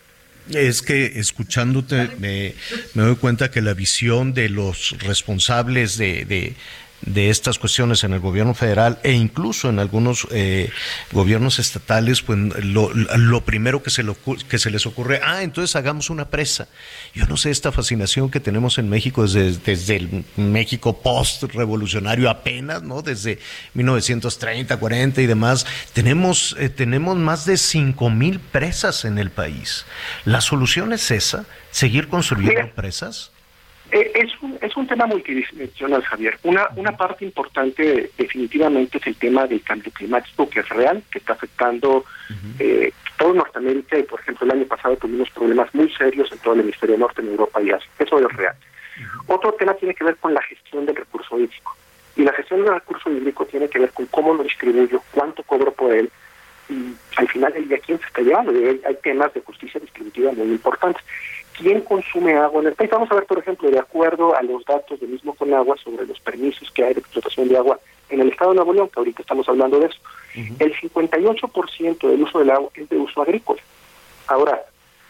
Es 0.49 0.81
que 0.81 1.05
escuchándote 1.05 2.09
me, 2.19 2.53
doy 2.93 3.15
cuenta 3.15 3.51
que 3.51 3.61
la 3.61 3.73
visión 3.73 4.33
de 4.33 4.49
los 4.49 4.95
responsables 4.99 5.97
de, 5.97 6.55
de 7.01 7.29
estas 7.29 7.57
cuestiones 7.59 8.03
en 8.03 8.13
el 8.13 8.19
gobierno 8.19 8.53
federal 8.53 8.99
e 9.03 9.13
incluso 9.13 9.69
en 9.69 9.79
algunos 9.79 10.27
eh, 10.31 10.69
gobiernos 11.11 11.59
estatales, 11.59 12.21
pues 12.21 12.37
lo, 12.63 12.93
lo 12.93 13.41
primero 13.41 13.81
que 13.81 13.89
se, 13.89 14.03
lo, 14.03 14.15
que 14.47 14.59
se 14.59 14.69
les 14.69 14.85
ocurre, 14.85 15.21
ah, 15.23 15.43
entonces 15.43 15.75
hagamos 15.75 16.09
una 16.09 16.29
presa. 16.29 16.67
Yo 17.13 17.25
no 17.27 17.37
sé 17.37 17.49
esta 17.49 17.71
fascinación 17.71 18.29
que 18.29 18.39
tenemos 18.39 18.77
en 18.77 18.89
México 18.89 19.23
desde, 19.23 19.57
desde 19.57 19.95
el 19.95 20.25
México 20.37 21.01
post-revolucionario 21.01 22.29
apenas, 22.29 22.83
¿no? 22.83 23.01
Desde 23.01 23.39
1930, 23.73 24.77
40 24.77 25.21
y 25.21 25.25
demás. 25.25 25.65
Tenemos, 25.93 26.55
eh, 26.59 26.69
tenemos 26.69 27.17
más 27.17 27.45
de 27.45 27.57
5 27.57 28.09
mil 28.09 28.39
presas 28.39 29.05
en 29.05 29.17
el 29.17 29.31
país. 29.31 29.85
¿La 30.25 30.41
solución 30.41 30.93
es 30.93 31.11
esa? 31.11 31.45
¿Seguir 31.71 32.07
construyendo 32.07 32.69
presas? 32.75 33.31
Eh, 33.91 34.11
Es 34.15 34.31
un, 34.41 34.57
es 34.61 34.75
un 34.77 34.87
tema 34.87 35.05
multidimensional, 35.05 36.01
Javier. 36.03 36.37
Una, 36.43 36.67
una 36.75 36.95
parte 36.95 37.25
importante 37.25 38.09
definitivamente 38.17 38.97
es 38.97 39.07
el 39.07 39.15
tema 39.15 39.45
del 39.47 39.61
cambio 39.61 39.91
climático, 39.91 40.49
que 40.49 40.61
es 40.61 40.69
real, 40.69 41.03
que 41.11 41.19
está 41.19 41.33
afectando 41.33 42.05
eh, 42.59 42.91
todo 43.17 43.33
Norteamérica 43.33 43.97
y, 43.99 44.03
por 44.03 44.19
ejemplo, 44.21 44.45
el 44.45 44.51
año 44.51 44.65
pasado 44.65 44.95
tuvimos 44.95 45.29
problemas 45.31 45.73
muy 45.75 45.89
serios 45.93 46.31
en 46.31 46.39
todo 46.39 46.53
el 46.53 46.61
hemisferio 46.61 46.97
norte, 46.97 47.21
en 47.21 47.27
Europa 47.27 47.61
y 47.61 47.71
Asia. 47.71 47.89
Eso 47.99 48.17
es 48.19 48.35
real. 48.37 48.55
Otro 49.27 49.51
tema 49.53 49.73
tiene 49.73 49.93
que 49.93 50.03
ver 50.03 50.15
con 50.17 50.33
la 50.33 50.41
gestión 50.43 50.85
del 50.85 50.95
recurso 50.95 51.37
hídrico. 51.37 51.75
Y 52.15 52.23
la 52.23 52.33
gestión 52.33 52.63
del 52.63 52.73
recurso 52.73 53.09
hídrico 53.09 53.45
tiene 53.45 53.67
que 53.69 53.79
ver 53.79 53.91
con 53.91 54.05
cómo 54.07 54.33
lo 54.33 54.43
distribuyo, 54.43 55.01
cuánto 55.11 55.43
cobro 55.43 55.71
por 55.73 55.93
él, 55.93 56.09
y 56.69 56.93
al 57.17 57.27
final 57.27 57.51
del 57.53 57.67
día 57.67 57.79
quién 57.79 57.99
se 57.99 58.05
está 58.05 58.21
llevando. 58.21 58.53
Y 58.53 58.65
hay, 58.65 58.81
hay 58.85 58.95
temas 59.03 59.33
de 59.33 59.41
justicia 59.41 59.79
distributiva 59.79 60.31
muy 60.31 60.47
importantes. 60.47 61.03
¿Quién 61.61 61.81
consume 61.81 62.33
agua 62.33 62.61
en 62.61 62.69
el 62.69 62.73
país? 62.73 62.89
Vamos 62.89 63.11
a 63.11 63.15
ver, 63.15 63.25
por 63.25 63.37
ejemplo, 63.37 63.69
de 63.69 63.77
acuerdo 63.77 64.35
a 64.35 64.41
los 64.41 64.65
datos 64.65 64.99
del 64.99 65.09
mismo 65.09 65.35
Conagua 65.35 65.77
sobre 65.77 66.07
los 66.07 66.19
permisos 66.19 66.71
que 66.71 66.83
hay 66.83 66.95
de 66.95 67.01
explotación 67.01 67.49
de 67.49 67.57
agua 67.57 67.79
en 68.09 68.19
el 68.19 68.29
estado 68.29 68.49
de 68.49 68.55
Nuevo 68.55 68.73
León, 68.73 68.89
que 68.89 68.99
ahorita 68.99 69.21
estamos 69.21 69.47
hablando 69.47 69.79
de 69.79 69.85
eso, 69.85 69.99
el 70.33 70.73
58% 70.73 72.09
del 72.09 72.23
uso 72.23 72.39
del 72.39 72.49
agua 72.49 72.69
es 72.73 72.89
de 72.89 72.97
uso 72.97 73.21
agrícola. 73.21 73.61
Ahora, 74.25 74.59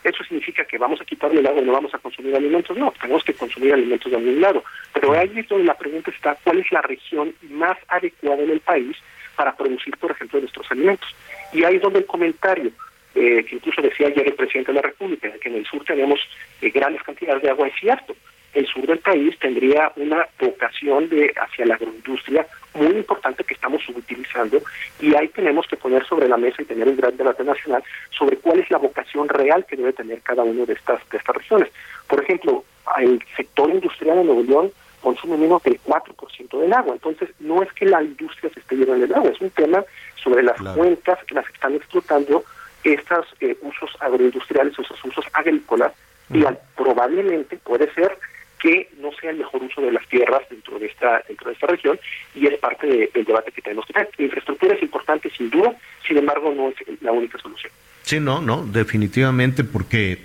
¿eso 0.03 0.23
significa 0.25 0.65
que 0.65 0.77
vamos 0.77 0.99
a 0.99 1.05
quitarle 1.05 1.39
el 1.39 1.47
agua 1.47 1.61
y 1.61 1.65
no 1.65 1.71
vamos 1.71 1.93
a 1.93 1.99
consumir 1.99 2.35
alimentos? 2.35 2.75
No, 2.75 2.93
tenemos 2.99 3.23
que 3.23 3.33
consumir 3.33 3.73
alimentos 3.73 4.11
de 4.11 4.17
algún 4.17 4.41
lado. 4.41 4.61
Pero 4.93 5.13
ahí 5.13 5.31
es 5.33 5.47
donde 5.47 5.63
la 5.63 5.77
pregunta 5.77 6.11
está, 6.11 6.37
¿cuál 6.43 6.59
es 6.59 6.69
la 6.69 6.81
región 6.81 7.33
más 7.49 7.77
adecuada 7.87 8.43
en 8.43 8.51
el 8.51 8.59
país 8.59 8.97
para 9.37 9.55
producir, 9.55 9.95
por 9.97 10.11
ejemplo, 10.11 10.41
nuestros 10.41 10.69
alimentos? 10.69 11.15
Y 11.53 11.63
ahí 11.63 11.77
es 11.77 11.81
donde 11.81 11.99
el 11.99 12.05
comentario 12.05 12.71
eh, 13.15 13.43
que 13.43 13.55
incluso 13.55 13.81
decía 13.81 14.07
ayer 14.07 14.27
el 14.27 14.33
presidente 14.35 14.71
de 14.71 14.75
la 14.77 14.81
República, 14.87 15.29
que 15.41 15.49
en 15.49 15.55
el 15.55 15.65
sur 15.65 15.83
tenemos 15.85 16.19
eh, 16.61 16.69
grandes 16.69 17.03
cantidades 17.03 17.41
de 17.43 17.49
agua, 17.49 17.67
es 17.67 17.73
cierto. 17.79 18.15
El 18.53 18.67
sur 18.67 18.85
del 18.85 18.99
país 18.99 19.37
tendría 19.39 19.91
una 19.95 20.27
vocación 20.39 21.07
de 21.07 21.33
hacia 21.41 21.65
la 21.65 21.75
agroindustria 21.75 22.45
muy 22.73 22.87
importante 22.97 23.45
que 23.45 23.53
estamos 23.53 23.81
subutilizando 23.81 24.61
y 24.99 25.15
ahí 25.15 25.29
tenemos 25.29 25.67
que 25.67 25.77
poner 25.77 26.05
sobre 26.05 26.27
la 26.27 26.35
mesa 26.35 26.61
y 26.61 26.65
tener 26.65 26.85
un 26.87 26.97
gran 26.97 27.15
debate 27.15 27.43
nacional 27.45 27.81
sobre 28.09 28.35
cuál 28.37 28.59
es 28.59 28.69
la 28.69 28.77
vocación 28.77 29.29
real 29.29 29.65
que 29.65 29.77
debe 29.77 29.93
tener 29.93 30.21
cada 30.21 30.43
una 30.43 30.65
de 30.65 30.73
estas 30.73 30.99
de 31.09 31.17
estas 31.17 31.35
regiones. 31.35 31.69
Por 32.07 32.21
ejemplo, 32.23 32.65
el 32.99 33.21
sector 33.37 33.69
industrial 33.69 34.17
de 34.17 34.23
Nuevo 34.25 34.43
León 34.43 34.71
consume 35.01 35.37
menos 35.37 35.63
del 35.63 35.79
4% 35.81 36.59
del 36.59 36.73
agua. 36.73 36.93
Entonces, 36.93 37.29
no 37.39 37.63
es 37.63 37.71
que 37.73 37.85
la 37.85 38.03
industria 38.03 38.51
se 38.53 38.59
esté 38.59 38.75
llevando 38.75 39.05
el 39.05 39.13
agua, 39.15 39.31
es 39.31 39.41
un 39.41 39.49
tema 39.51 39.83
sobre 40.21 40.43
las 40.43 40.57
Claro. 40.57 40.77
cuencas 40.77 41.19
que 41.25 41.35
las 41.35 41.47
están 41.49 41.73
explotando 41.75 42.43
estos 42.83 43.25
eh, 43.39 43.57
usos 43.61 43.91
agroindustriales, 43.99 44.73
esos 44.77 45.03
usos 45.05 45.25
agrícolas, 45.33 45.91
y 46.33 46.43
al- 46.45 46.59
probablemente 46.75 47.57
puede 47.57 47.93
ser 47.93 48.17
que 48.59 48.89
no 48.99 49.09
sea 49.19 49.31
el 49.31 49.37
mejor 49.37 49.63
uso 49.63 49.81
de 49.81 49.91
las 49.91 50.07
tierras 50.07 50.41
dentro 50.49 50.77
de 50.77 50.85
esta 50.85 51.23
dentro 51.27 51.47
de 51.47 51.53
esta 51.53 51.67
región 51.67 51.99
y 52.35 52.45
es 52.45 52.57
parte 52.59 52.85
de- 52.87 53.09
del 53.13 53.25
debate 53.25 53.51
que 53.51 53.61
tenemos 53.61 53.85
que 53.87 53.93
tener. 53.93 54.09
La 54.17 54.25
infraestructura 54.25 54.75
es 54.75 54.83
importante 54.83 55.29
sin 55.35 55.49
duda, 55.49 55.73
sin 56.07 56.17
embargo 56.17 56.53
no 56.55 56.69
es 56.69 56.75
la 57.01 57.11
única 57.11 57.37
solución. 57.39 57.71
Sí, 58.03 58.19
no, 58.19 58.39
no, 58.41 58.63
definitivamente, 58.65 59.63
porque 59.63 60.19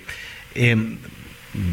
eh, 0.55 0.77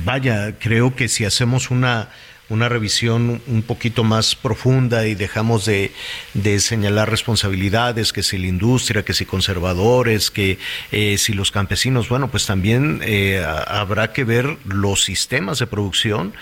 vaya, 0.06 0.58
creo 0.60 0.96
que 0.96 1.08
si 1.08 1.26
hacemos 1.26 1.70
una, 1.70 2.10
una 2.54 2.70
revisión 2.70 3.41
un 3.47 3.62
poquito 3.64 4.04
más 4.04 4.36
profunda 4.36 5.08
y 5.08 5.16
dejamos 5.16 5.66
de, 5.66 5.91
de 6.34 6.60
señalar 6.60 7.10
responsabilidades, 7.10 8.14
que 8.14 8.24
si 8.24 8.38
la 8.38 8.47
industria, 8.47 9.04
que 9.04 9.14
si 9.14 9.26
conservadores, 9.26 10.32
que 10.32 10.60
eh, 10.91 11.18
si 11.18 11.34
los 11.34 11.51
campesinos, 11.51 12.10
bueno, 12.10 12.30
pues 12.30 12.45
también 12.45 13.01
eh, 13.04 13.43
habrá 13.68 14.14
que 14.14 14.24
ver 14.24 14.58
los 14.66 15.04
sistemas 15.04 15.60
de 15.60 15.68
producción 15.68 16.34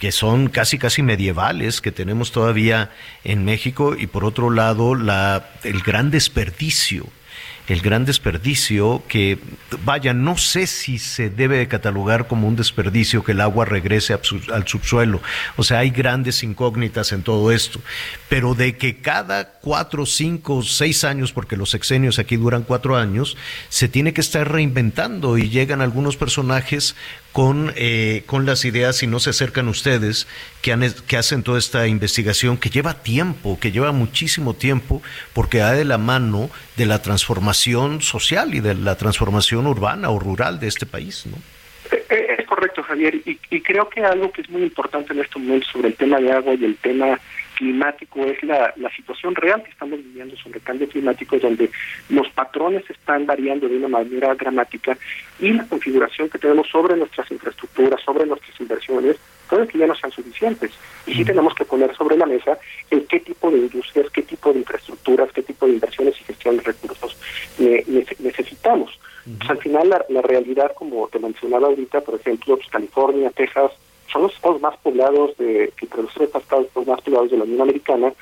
que 0.00 0.10
son 0.10 0.48
casi 0.48 0.78
casi 0.78 1.00
medievales 1.02 1.80
que 1.80 1.92
tenemos 1.92 2.32
todavía 2.32 2.90
en 3.22 3.44
México 3.44 3.94
y 3.96 4.08
por 4.08 4.24
otro 4.24 4.50
lado 4.50 4.96
la 4.96 5.50
el 5.62 5.80
gran 5.82 6.10
desperdicio 6.10 7.06
el 7.68 7.80
gran 7.80 8.04
desperdicio 8.04 9.02
que, 9.08 9.38
vaya, 9.84 10.12
no 10.12 10.36
sé 10.36 10.66
si 10.66 10.98
se 10.98 11.30
debe 11.30 11.58
de 11.58 11.68
catalogar 11.68 12.26
como 12.26 12.48
un 12.48 12.56
desperdicio 12.56 13.22
que 13.22 13.32
el 13.32 13.40
agua 13.40 13.64
regrese 13.64 14.12
al 14.12 14.66
subsuelo. 14.66 15.20
O 15.56 15.62
sea, 15.62 15.78
hay 15.78 15.90
grandes 15.90 16.42
incógnitas 16.42 17.12
en 17.12 17.22
todo 17.22 17.52
esto. 17.52 17.80
Pero 18.28 18.54
de 18.54 18.76
que 18.76 18.96
cada 18.98 19.52
cuatro, 19.60 20.06
cinco, 20.06 20.62
seis 20.62 21.04
años, 21.04 21.32
porque 21.32 21.56
los 21.56 21.70
sexenios 21.70 22.18
aquí 22.18 22.36
duran 22.36 22.62
cuatro 22.62 22.96
años, 22.96 23.36
se 23.68 23.88
tiene 23.88 24.12
que 24.12 24.20
estar 24.20 24.50
reinventando 24.50 25.38
y 25.38 25.48
llegan 25.48 25.80
algunos 25.80 26.16
personajes 26.16 26.96
con, 27.32 27.72
eh, 27.76 28.22
con 28.26 28.46
las 28.46 28.64
ideas 28.64 29.02
y 29.02 29.06
no 29.06 29.20
se 29.20 29.30
acercan 29.30 29.68
ustedes 29.68 30.26
que, 30.62 30.72
han, 30.72 30.82
que 31.06 31.16
hacen 31.16 31.42
toda 31.42 31.58
esta 31.58 31.86
investigación 31.86 32.56
que 32.56 32.70
lleva 32.70 33.02
tiempo, 33.02 33.58
que 33.60 33.70
lleva 33.72 33.92
muchísimo 33.92 34.54
tiempo, 34.54 35.02
porque 35.32 35.60
va 35.60 35.72
de 35.72 35.84
la 35.84 35.98
mano 35.98 36.50
de 36.76 36.86
la 36.86 37.02
transformación 37.02 38.02
social 38.02 38.54
y 38.54 38.60
de 38.60 38.74
la 38.74 38.96
transformación 38.96 39.66
urbana 39.66 40.10
o 40.10 40.18
rural 40.18 40.58
de 40.58 40.68
este 40.68 40.86
país, 40.86 41.26
¿no? 41.26 41.36
Eh, 42.08 42.36
Es 42.38 42.46
correcto, 42.46 42.82
Javier, 42.82 43.14
y, 43.14 43.38
y 43.50 43.60
creo 43.60 43.88
que 43.88 44.04
algo 44.04 44.32
que 44.32 44.42
es 44.42 44.50
muy 44.50 44.62
importante 44.62 45.12
en 45.12 45.20
este 45.20 45.38
momento 45.38 45.66
sobre 45.72 45.88
el 45.88 45.94
tema 45.94 46.18
de 46.18 46.32
agua 46.32 46.54
y 46.54 46.64
el 46.64 46.76
tema 46.76 47.18
climático 47.60 48.24
es 48.24 48.42
la, 48.42 48.72
la 48.76 48.90
situación 48.96 49.34
real 49.34 49.62
que 49.62 49.70
estamos 49.70 49.98
viviendo 50.02 50.34
sobre 50.38 50.58
el 50.60 50.64
cambio 50.64 50.88
climático, 50.88 51.38
donde 51.38 51.70
los 52.08 52.26
patrones 52.30 52.88
están 52.88 53.26
variando 53.26 53.68
de 53.68 53.76
una 53.76 53.88
manera 53.88 54.34
dramática 54.34 54.96
y 55.38 55.52
la 55.52 55.66
configuración 55.66 56.30
que 56.30 56.38
tenemos 56.38 56.66
sobre 56.68 56.96
nuestras 56.96 57.30
infraestructuras, 57.30 58.00
sobre 58.02 58.24
nuestras 58.24 58.58
inversiones, 58.58 59.16
puede 59.48 59.68
que 59.68 59.76
ya 59.76 59.86
no 59.86 59.94
sean 59.94 60.10
suficientes. 60.10 60.70
Y 61.06 61.12
sí 61.12 61.22
tenemos 61.24 61.54
que 61.54 61.66
poner 61.66 61.94
sobre 61.96 62.16
la 62.16 62.24
mesa 62.24 62.58
el 62.90 63.06
qué 63.06 63.20
tipo 63.20 63.50
de 63.50 63.58
industrias, 63.58 64.08
qué 64.10 64.22
tipo 64.22 64.52
de 64.54 64.60
infraestructuras, 64.60 65.30
qué 65.32 65.42
tipo 65.42 65.66
de 65.66 65.72
inversiones 65.74 66.14
y 66.18 66.24
gestión 66.24 66.56
de 66.56 66.62
recursos 66.62 67.14
nece- 67.58 68.18
necesitamos. 68.20 68.98
Pues 69.38 69.50
al 69.50 69.58
final 69.58 69.90
la, 69.90 70.02
la 70.08 70.22
realidad, 70.22 70.72
como 70.74 71.06
te 71.08 71.18
mencionaba 71.18 71.66
ahorita, 71.68 72.00
por 72.00 72.14
ejemplo, 72.18 72.56
pues, 72.56 72.68
California, 72.70 73.30
Texas, 73.30 73.70
son 74.12 74.22
los 74.22 74.34
estados 74.34 74.60
más 74.60 74.76
poblados 74.78 75.36
de, 75.38 75.72
que 75.76 75.86
entre 75.86 76.02
los 76.02 76.14
tres 76.14 76.30
estados 76.34 76.68
más 76.86 77.00
poblados 77.00 77.30
de 77.30 77.38
la 77.38 77.44
Unión 77.44 77.62
Americana 77.62 78.12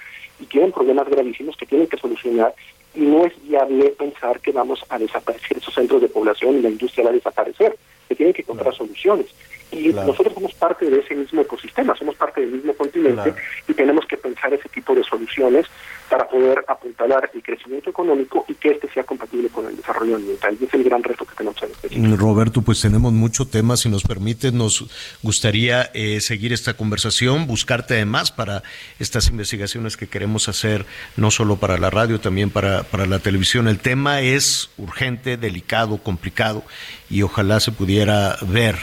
y 0.40 0.46
tienen 0.46 0.72
problemas 0.72 1.08
gravísimos 1.08 1.56
que 1.56 1.66
tienen 1.66 1.86
que 1.86 1.96
solucionar 1.96 2.54
y 2.94 3.00
no 3.00 3.24
es 3.24 3.32
viable 3.42 3.90
pensar 3.90 4.40
que 4.40 4.52
vamos 4.52 4.84
a 4.88 4.98
desaparecer 4.98 5.58
esos 5.58 5.74
centros 5.74 6.00
de 6.00 6.08
población 6.08 6.58
y 6.58 6.62
la 6.62 6.70
industria 6.70 7.04
va 7.04 7.10
a 7.10 7.14
desaparecer. 7.14 7.76
Se 8.08 8.14
tienen 8.14 8.32
que 8.32 8.42
encontrar 8.42 8.74
soluciones. 8.74 9.26
Y 9.70 9.88
nosotros 9.88 10.32
somos 10.32 10.54
parte 10.54 10.88
de 10.88 11.00
ese 11.00 11.14
mismo 11.14 11.42
ecosistema, 11.42 11.94
somos 11.94 12.16
parte 12.16 12.40
del 12.40 12.52
mismo 12.52 12.72
continente 12.72 13.34
y 13.68 13.74
tenemos 13.74 14.06
que 14.06 14.16
pensar 14.16 14.52
ese 14.54 14.68
tipo 14.70 14.94
de 14.94 15.04
soluciones 15.04 15.66
para 16.08 16.26
poder 16.28 16.64
apuntalar 16.66 17.30
el 17.34 17.42
crecimiento 17.42 17.90
económico 17.90 18.44
y 18.48 18.54
que 18.54 18.70
este 18.70 18.90
sea 18.92 19.04
compatible 19.04 19.48
con 19.48 19.66
el 19.66 19.76
desarrollo 19.76 20.16
ambiental. 20.16 20.56
Y 20.60 20.64
es 20.64 20.74
el 20.74 20.84
gran 20.84 21.02
reto 21.02 21.24
que 21.24 21.34
tenemos 21.34 21.62
en 21.62 21.70
este 21.70 22.16
Roberto, 22.16 22.62
pues 22.62 22.80
tenemos 22.80 23.12
mucho 23.12 23.46
tema. 23.46 23.76
Si 23.76 23.88
nos 23.88 24.02
permite, 24.02 24.52
nos 24.52 24.86
gustaría 25.22 25.90
eh, 25.94 26.20
seguir 26.20 26.52
esta 26.52 26.74
conversación, 26.74 27.46
buscarte 27.46 27.94
además 27.94 28.32
para 28.32 28.62
estas 28.98 29.28
investigaciones 29.28 29.96
que 29.96 30.06
queremos 30.06 30.48
hacer, 30.48 30.86
no 31.16 31.30
solo 31.30 31.56
para 31.56 31.78
la 31.78 31.90
radio, 31.90 32.20
también 32.20 32.50
para, 32.50 32.84
para 32.84 33.06
la 33.06 33.18
televisión. 33.18 33.68
El 33.68 33.78
tema 33.78 34.20
es 34.20 34.70
urgente, 34.78 35.36
delicado, 35.36 35.98
complicado 35.98 36.64
y 37.10 37.22
ojalá 37.22 37.60
se 37.60 37.72
pudiera 37.72 38.36
ver 38.42 38.76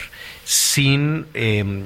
sin... 0.44 1.26
Eh, 1.34 1.84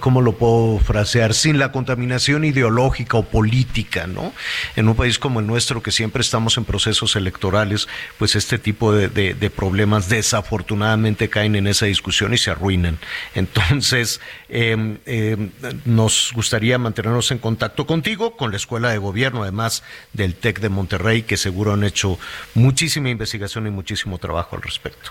¿cómo 0.00 0.22
lo 0.22 0.32
puedo 0.32 0.78
frasear? 0.78 1.34
Sin 1.34 1.58
la 1.58 1.72
contaminación 1.72 2.44
ideológica 2.44 3.16
o 3.16 3.24
política, 3.24 4.06
¿no? 4.06 4.32
En 4.76 4.88
un 4.88 4.94
país 4.94 5.18
como 5.18 5.40
el 5.40 5.46
nuestro, 5.46 5.82
que 5.82 5.90
siempre 5.90 6.22
estamos 6.22 6.56
en 6.56 6.64
procesos 6.64 7.16
electorales, 7.16 7.88
pues 8.18 8.36
este 8.36 8.58
tipo 8.58 8.92
de, 8.92 9.08
problemas 9.54 10.08
desafortunadamente 10.08 11.28
caen 11.28 11.56
en 11.56 11.66
esa 11.66 11.86
discusión 11.86 12.34
y 12.34 12.38
se 12.38 12.50
arruinan. 12.50 12.98
Entonces, 13.34 14.20
eh, 14.48 14.98
eh, 15.06 15.50
nos 15.84 16.32
gustaría 16.34 16.78
mantenernos 16.78 17.30
en 17.30 17.38
contacto 17.38 17.86
contigo, 17.86 18.36
con 18.36 18.50
la 18.50 18.56
Escuela 18.56 18.90
de 18.90 18.98
Gobierno, 18.98 19.42
además 19.42 19.82
del 20.12 20.34
TEC 20.34 20.60
de 20.60 20.68
Monterrey, 20.68 21.22
que 21.22 21.36
seguro 21.36 21.72
han 21.72 21.84
hecho 21.84 22.18
muchísima 22.54 23.10
investigación 23.10 23.66
y 23.66 23.70
muchísimo 23.70 24.18
trabajo 24.18 24.56
al 24.56 24.62
respecto. 24.62 25.10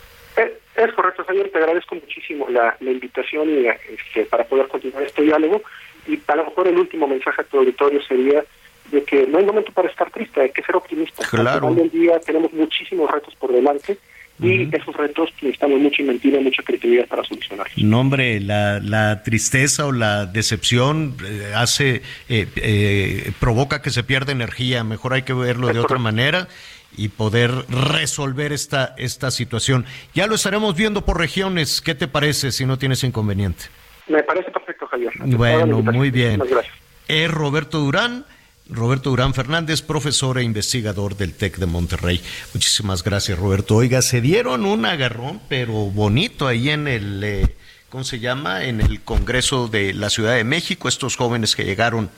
Es 1.37 1.51
correcto, 1.51 1.51
Javier, 1.51 1.51
te 1.51 1.57
agradezco 1.57 1.95
muchísimo 1.95 2.47
la, 2.49 2.77
la 2.79 2.91
invitación 2.91 3.49
y 3.49 3.67
este, 3.67 4.25
para 4.25 4.43
poder 4.45 4.67
continuar 4.67 5.03
este 5.03 5.21
diálogo. 5.21 5.61
Y 6.07 6.19
a 6.27 6.35
lo 6.35 6.45
mejor 6.45 6.67
el 6.67 6.77
último 6.77 7.07
mensaje 7.07 7.41
a 7.41 7.43
tu 7.43 7.59
auditorio 7.59 8.01
sería 8.03 8.43
de 8.91 9.03
que 9.03 9.27
no 9.27 9.37
hay 9.37 9.45
momento 9.45 9.71
para 9.71 9.89
estar 9.89 10.09
triste, 10.11 10.41
hay 10.41 10.51
que 10.51 10.63
ser 10.63 10.75
optimista. 10.75 11.25
Claro. 11.27 11.67
Al 11.67 11.73
final 11.73 11.75
del 11.75 11.91
día 11.91 12.19
tenemos 12.19 12.53
muchísimos 12.53 13.11
retos 13.11 13.35
por 13.35 13.51
delante 13.51 13.97
y 14.39 14.75
esos 14.75 14.95
retos 14.95 15.31
necesitamos 15.41 15.79
mucha 15.79 16.01
inventiva, 16.01 16.39
mucha 16.39 16.61
creatividad 16.61 17.07
para 17.07 17.23
solucionarlos. 17.23 17.77
No, 17.77 17.99
hombre, 17.99 18.39
la, 18.39 18.79
la 18.79 19.23
tristeza 19.23 19.87
o 19.87 19.91
la 19.91 20.27
decepción 20.27 21.15
eh, 21.25 21.53
hace, 21.55 22.03
eh, 22.29 22.47
eh, 22.55 23.31
provoca 23.39 23.81
que 23.81 23.89
se 23.89 24.03
pierda 24.03 24.31
energía. 24.31 24.83
Mejor 24.83 25.13
hay 25.13 25.23
que 25.23 25.33
verlo 25.33 25.67
de 25.73 25.79
otra 25.79 25.97
manera 25.97 26.47
y 26.95 27.09
poder 27.09 27.51
resolver 27.69 28.51
esta, 28.53 28.95
esta 28.97 29.31
situación. 29.31 29.85
Ya 30.13 30.27
lo 30.27 30.35
estaremos 30.35 30.75
viendo 30.75 31.05
por 31.05 31.17
regiones. 31.17 31.81
¿Qué 31.81 31.95
te 31.95 32.07
parece 32.07 32.51
si 32.51 32.65
no 32.65 32.77
tienes 32.77 33.03
inconveniente? 33.03 33.65
Me 34.07 34.23
parece 34.23 34.51
perfecto, 34.51 34.87
Javier. 34.87 35.11
Bueno, 35.17 35.81
muy 35.81 36.11
bien. 36.11 36.39
Gracias. 36.39 36.65
Es 37.07 37.31
Roberto 37.31 37.79
Durán. 37.79 38.25
Roberto 38.69 39.11
Durán 39.11 39.33
Fernández, 39.33 39.81
profesor 39.81 40.37
e 40.37 40.43
investigador 40.43 41.15
del 41.15 41.33
TEC 41.33 41.57
de 41.57 41.65
Monterrey. 41.67 42.21
Muchísimas 42.53 43.01
gracias, 43.01 43.39
Roberto. 43.39 43.75
Oiga, 43.75 44.01
se 44.01 44.19
dieron 44.19 44.65
un 44.65 44.85
agarrón, 44.85 45.39
pero 45.47 45.71
bonito 45.71 46.47
ahí 46.47 46.69
en 46.69 46.87
el, 46.89 47.23
eh, 47.23 47.55
¿cómo 47.87 48.03
se 48.03 48.19
llama? 48.19 48.65
En 48.65 48.81
el 48.81 49.01
Congreso 49.01 49.69
de 49.69 49.93
la 49.93 50.09
Ciudad 50.09 50.35
de 50.35 50.43
México, 50.43 50.89
estos 50.89 51.15
jóvenes 51.15 51.55
que 51.55 51.63
llegaron 51.63 52.09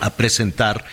a 0.00 0.10
presentar 0.10 0.84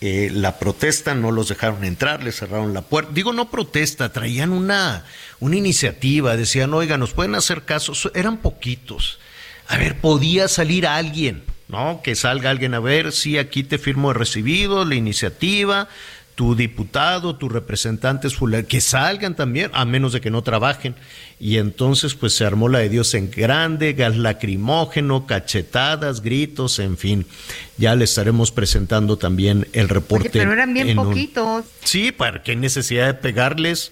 eh, 0.00 0.30
la 0.32 0.58
protesta, 0.58 1.14
no 1.14 1.32
los 1.32 1.48
dejaron 1.48 1.84
entrar, 1.84 2.22
les 2.22 2.36
cerraron 2.36 2.72
la 2.72 2.82
puerta. 2.82 3.10
Digo, 3.12 3.32
no 3.32 3.50
protesta, 3.50 4.12
traían 4.12 4.52
una, 4.52 5.04
una 5.40 5.56
iniciativa, 5.56 6.36
decían, 6.36 6.72
oiga, 6.72 6.96
nos 6.98 7.14
pueden 7.14 7.34
hacer 7.34 7.62
caso, 7.62 7.92
eran 8.14 8.38
poquitos. 8.38 9.18
A 9.66 9.76
ver, 9.76 10.00
podía 10.00 10.46
salir 10.46 10.86
alguien, 10.86 11.42
¿no? 11.66 12.00
Que 12.02 12.14
salga 12.14 12.50
alguien 12.50 12.74
a 12.74 12.80
ver, 12.80 13.12
sí, 13.12 13.38
aquí 13.38 13.64
te 13.64 13.78
firmo 13.78 14.08
de 14.08 14.14
recibido, 14.14 14.84
la 14.84 14.94
iniciativa, 14.94 15.88
tu 16.38 16.54
diputado, 16.54 17.34
tu 17.34 17.48
representante 17.48 18.28
es 18.28 18.36
fulano, 18.36 18.64
que 18.68 18.80
salgan 18.80 19.34
también, 19.34 19.72
a 19.74 19.84
menos 19.84 20.12
de 20.12 20.20
que 20.20 20.30
no 20.30 20.42
trabajen. 20.42 20.94
Y 21.40 21.56
entonces 21.56 22.14
pues 22.14 22.32
se 22.32 22.44
armó 22.44 22.68
la 22.68 22.78
de 22.78 22.88
Dios 22.88 23.12
en 23.14 23.28
grande, 23.28 23.92
gas 23.94 24.16
lacrimógeno, 24.16 25.26
cachetadas, 25.26 26.22
gritos, 26.22 26.78
en 26.78 26.96
fin. 26.96 27.26
Ya 27.76 27.96
le 27.96 28.04
estaremos 28.04 28.52
presentando 28.52 29.16
también 29.18 29.66
el 29.72 29.88
reporte. 29.88 30.28
Oye, 30.28 30.38
pero 30.38 30.52
eran 30.52 30.72
bien 30.72 30.96
un- 30.96 31.06
poquitos. 31.08 31.64
Sí, 31.82 32.12
¿para 32.12 32.40
qué 32.44 32.54
necesidad 32.54 33.08
de 33.08 33.14
pegarles? 33.14 33.90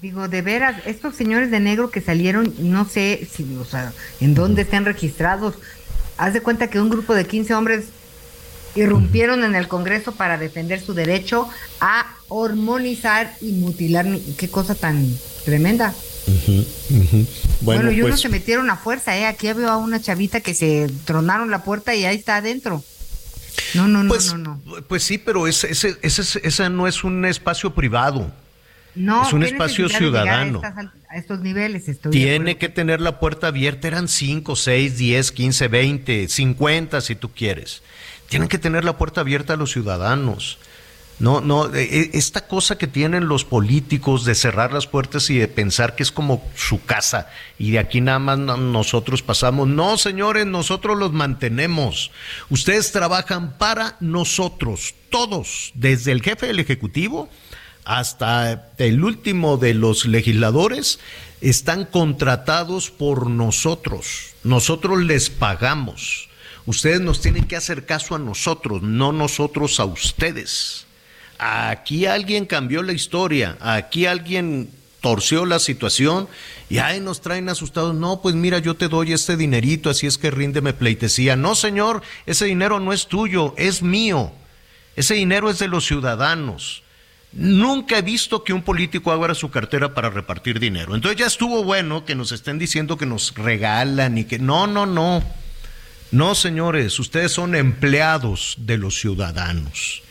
Digo, 0.00 0.28
de 0.28 0.42
veras, 0.42 0.76
estos 0.86 1.16
señores 1.16 1.50
de 1.50 1.58
negro 1.58 1.90
que 1.90 2.00
salieron, 2.00 2.54
no 2.58 2.84
sé 2.88 3.26
si, 3.32 3.42
o 3.56 3.64
sea, 3.64 3.92
en 4.20 4.34
dónde 4.36 4.62
están 4.62 4.84
registrados. 4.84 5.56
Haz 6.18 6.34
de 6.34 6.40
cuenta 6.40 6.70
que 6.70 6.78
un 6.80 6.88
grupo 6.88 7.14
de 7.14 7.26
15 7.26 7.52
hombres 7.52 7.86
irrumpieron 8.74 9.44
en 9.44 9.54
el 9.54 9.68
Congreso 9.68 10.12
para 10.12 10.38
defender 10.38 10.80
su 10.80 10.94
derecho 10.94 11.48
a 11.80 12.06
hormonizar 12.28 13.34
y 13.40 13.52
mutilar. 13.52 14.06
Qué 14.36 14.48
cosa 14.48 14.74
tan 14.74 15.06
tremenda. 15.44 15.94
Bueno, 16.26 16.64
Bueno, 17.60 17.90
y 17.92 18.00
unos 18.00 18.10
pues 18.10 18.20
se 18.20 18.28
metieron 18.28 18.70
a 18.70 18.76
fuerza, 18.76 19.16
¿eh? 19.16 19.26
Aquí 19.26 19.52
veo 19.52 19.68
a 19.68 19.76
una 19.76 20.00
chavita 20.00 20.40
que 20.40 20.54
se 20.54 20.88
tronaron 21.04 21.50
la 21.50 21.64
puerta 21.64 21.94
y 21.94 22.04
ahí 22.04 22.16
está 22.16 22.36
adentro. 22.36 22.84
No, 23.74 23.88
no, 23.88 24.04
no, 24.04 24.08
Pues- 24.08 24.32
no, 24.34 24.38
no. 24.38 24.60
Pues 24.88 25.02
sí, 25.02 25.18
pero 25.18 25.46
ese, 25.46 25.70
ese, 25.72 25.96
ese, 26.02 26.40
ese 26.42 26.70
no 26.70 26.86
es 26.86 27.04
un 27.04 27.24
espacio 27.24 27.74
privado. 27.74 28.30
No, 28.94 29.24
es 29.26 29.32
un 29.32 29.42
¿qué 29.42 29.46
espacio 29.48 29.88
ciudadano. 29.88 30.60
A, 30.64 30.68
estas 30.68 30.86
a 31.08 31.16
estos 31.16 31.40
niveles 31.40 31.88
estoy 31.88 32.10
Tiene 32.10 32.56
que 32.58 32.68
tener 32.68 33.00
la 33.00 33.20
puerta 33.20 33.46
abierta, 33.46 33.86
eran 33.86 34.08
5, 34.08 34.56
6, 34.56 34.98
10, 34.98 35.30
15, 35.32 35.68
20, 35.68 36.28
50 36.28 37.00
si 37.00 37.14
tú 37.14 37.30
quieres. 37.30 37.82
Tienen 38.30 38.48
que 38.48 38.58
tener 38.58 38.84
la 38.84 38.96
puerta 38.96 39.20
abierta 39.20 39.52
a 39.52 39.56
los 39.56 39.72
ciudadanos. 39.72 40.56
No, 41.18 41.42
no, 41.42 41.66
eh, 41.74 41.82
eh, 41.82 42.10
esta 42.14 42.46
cosa 42.48 42.78
que 42.78 42.86
tienen 42.86 43.28
los 43.28 43.44
políticos 43.44 44.24
de 44.24 44.34
cerrar 44.34 44.72
las 44.72 44.86
puertas 44.86 45.28
y 45.28 45.36
de 45.36 45.48
pensar 45.48 45.94
que 45.94 46.02
es 46.02 46.10
como 46.10 46.42
su 46.56 46.82
casa 46.82 47.28
y 47.58 47.72
de 47.72 47.78
aquí 47.78 48.00
nada 48.00 48.18
más 48.18 48.38
no- 48.38 48.56
nosotros 48.56 49.20
pasamos. 49.20 49.68
No, 49.68 49.98
señores, 49.98 50.46
nosotros 50.46 50.96
los 50.98 51.12
mantenemos. 51.12 52.10
Ustedes 52.48 52.90
trabajan 52.92 53.58
para 53.58 53.96
nosotros, 54.00 54.94
todos, 55.10 55.72
desde 55.74 56.12
el 56.12 56.22
jefe 56.22 56.46
del 56.46 56.58
Ejecutivo 56.58 57.28
hasta 57.84 58.70
el 58.78 59.04
último 59.04 59.58
de 59.58 59.74
los 59.74 60.06
legisladores, 60.06 61.00
están 61.42 61.84
contratados 61.84 62.90
por 62.90 63.28
nosotros. 63.28 64.30
Nosotros 64.42 65.02
les 65.02 65.28
pagamos. 65.28 66.29
Ustedes 66.70 67.00
nos 67.00 67.20
tienen 67.20 67.48
que 67.48 67.56
hacer 67.56 67.84
caso 67.84 68.14
a 68.14 68.20
nosotros, 68.20 68.80
no 68.80 69.10
nosotros 69.10 69.80
a 69.80 69.84
ustedes. 69.86 70.86
Aquí 71.36 72.06
alguien 72.06 72.46
cambió 72.46 72.84
la 72.84 72.92
historia, 72.92 73.56
aquí 73.60 74.06
alguien 74.06 74.70
torció 75.00 75.46
la 75.46 75.58
situación 75.58 76.28
y 76.68 76.78
ahí 76.78 77.00
nos 77.00 77.22
traen 77.22 77.48
asustados. 77.48 77.96
No, 77.96 78.22
pues 78.22 78.36
mira, 78.36 78.60
yo 78.60 78.76
te 78.76 78.86
doy 78.86 79.12
este 79.12 79.36
dinerito, 79.36 79.90
así 79.90 80.06
es 80.06 80.16
que 80.16 80.30
ríndeme 80.30 80.72
pleitesía. 80.72 81.34
No, 81.34 81.56
señor, 81.56 82.02
ese 82.24 82.44
dinero 82.44 82.78
no 82.78 82.92
es 82.92 83.08
tuyo, 83.08 83.52
es 83.56 83.82
mío. 83.82 84.30
Ese 84.94 85.14
dinero 85.14 85.50
es 85.50 85.58
de 85.58 85.66
los 85.66 85.84
ciudadanos. 85.84 86.84
Nunca 87.32 87.98
he 87.98 88.02
visto 88.02 88.44
que 88.44 88.52
un 88.52 88.62
político 88.62 89.10
abra 89.10 89.34
su 89.34 89.50
cartera 89.50 89.92
para 89.92 90.08
repartir 90.08 90.60
dinero. 90.60 90.94
Entonces 90.94 91.18
ya 91.18 91.26
estuvo 91.26 91.64
bueno 91.64 92.04
que 92.04 92.14
nos 92.14 92.30
estén 92.30 92.60
diciendo 92.60 92.96
que 92.96 93.06
nos 93.06 93.34
regalan 93.34 94.18
y 94.18 94.24
que... 94.24 94.38
No, 94.38 94.68
no, 94.68 94.86
no. 94.86 95.20
No, 96.10 96.34
señores, 96.34 96.98
ustedes 96.98 97.32
son 97.32 97.54
empleados 97.54 98.56
de 98.58 98.78
los 98.78 98.98
ciudadanos. 98.98 100.02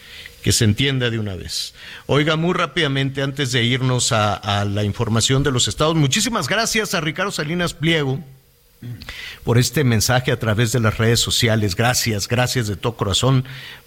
Que 0.44 0.54
se 0.54 0.64
entienda 0.64 1.10
de 1.10 1.20
una 1.20 1.36
vez. 1.36 1.74
Oiga, 2.06 2.38
muy 2.38 2.54
rápidamente, 2.54 3.22
antes 3.22 3.52
de 3.52 3.64
irnos 3.64 4.14
a, 4.14 4.64
la 4.64 4.86
información 4.86 5.44
de 5.44 5.52
los 5.52 5.68
estados, 5.68 5.96
muchísimas 5.96 6.48
gracias 6.48 6.94
a 6.94 7.02
Ricardo 7.02 7.32
Salinas 7.32 7.74
Pliego 7.74 8.24
por 9.44 9.58
este 9.58 9.84
mensaje 9.84 10.32
a 10.32 10.40
través 10.40 10.72
de 10.72 10.80
las 10.80 10.98
redes 10.98 11.20
sociales. 11.20 11.76
Gracias, 11.76 12.30
gracias 12.30 12.68
de 12.68 12.78
todo 12.78 12.96
corazón 12.96 13.44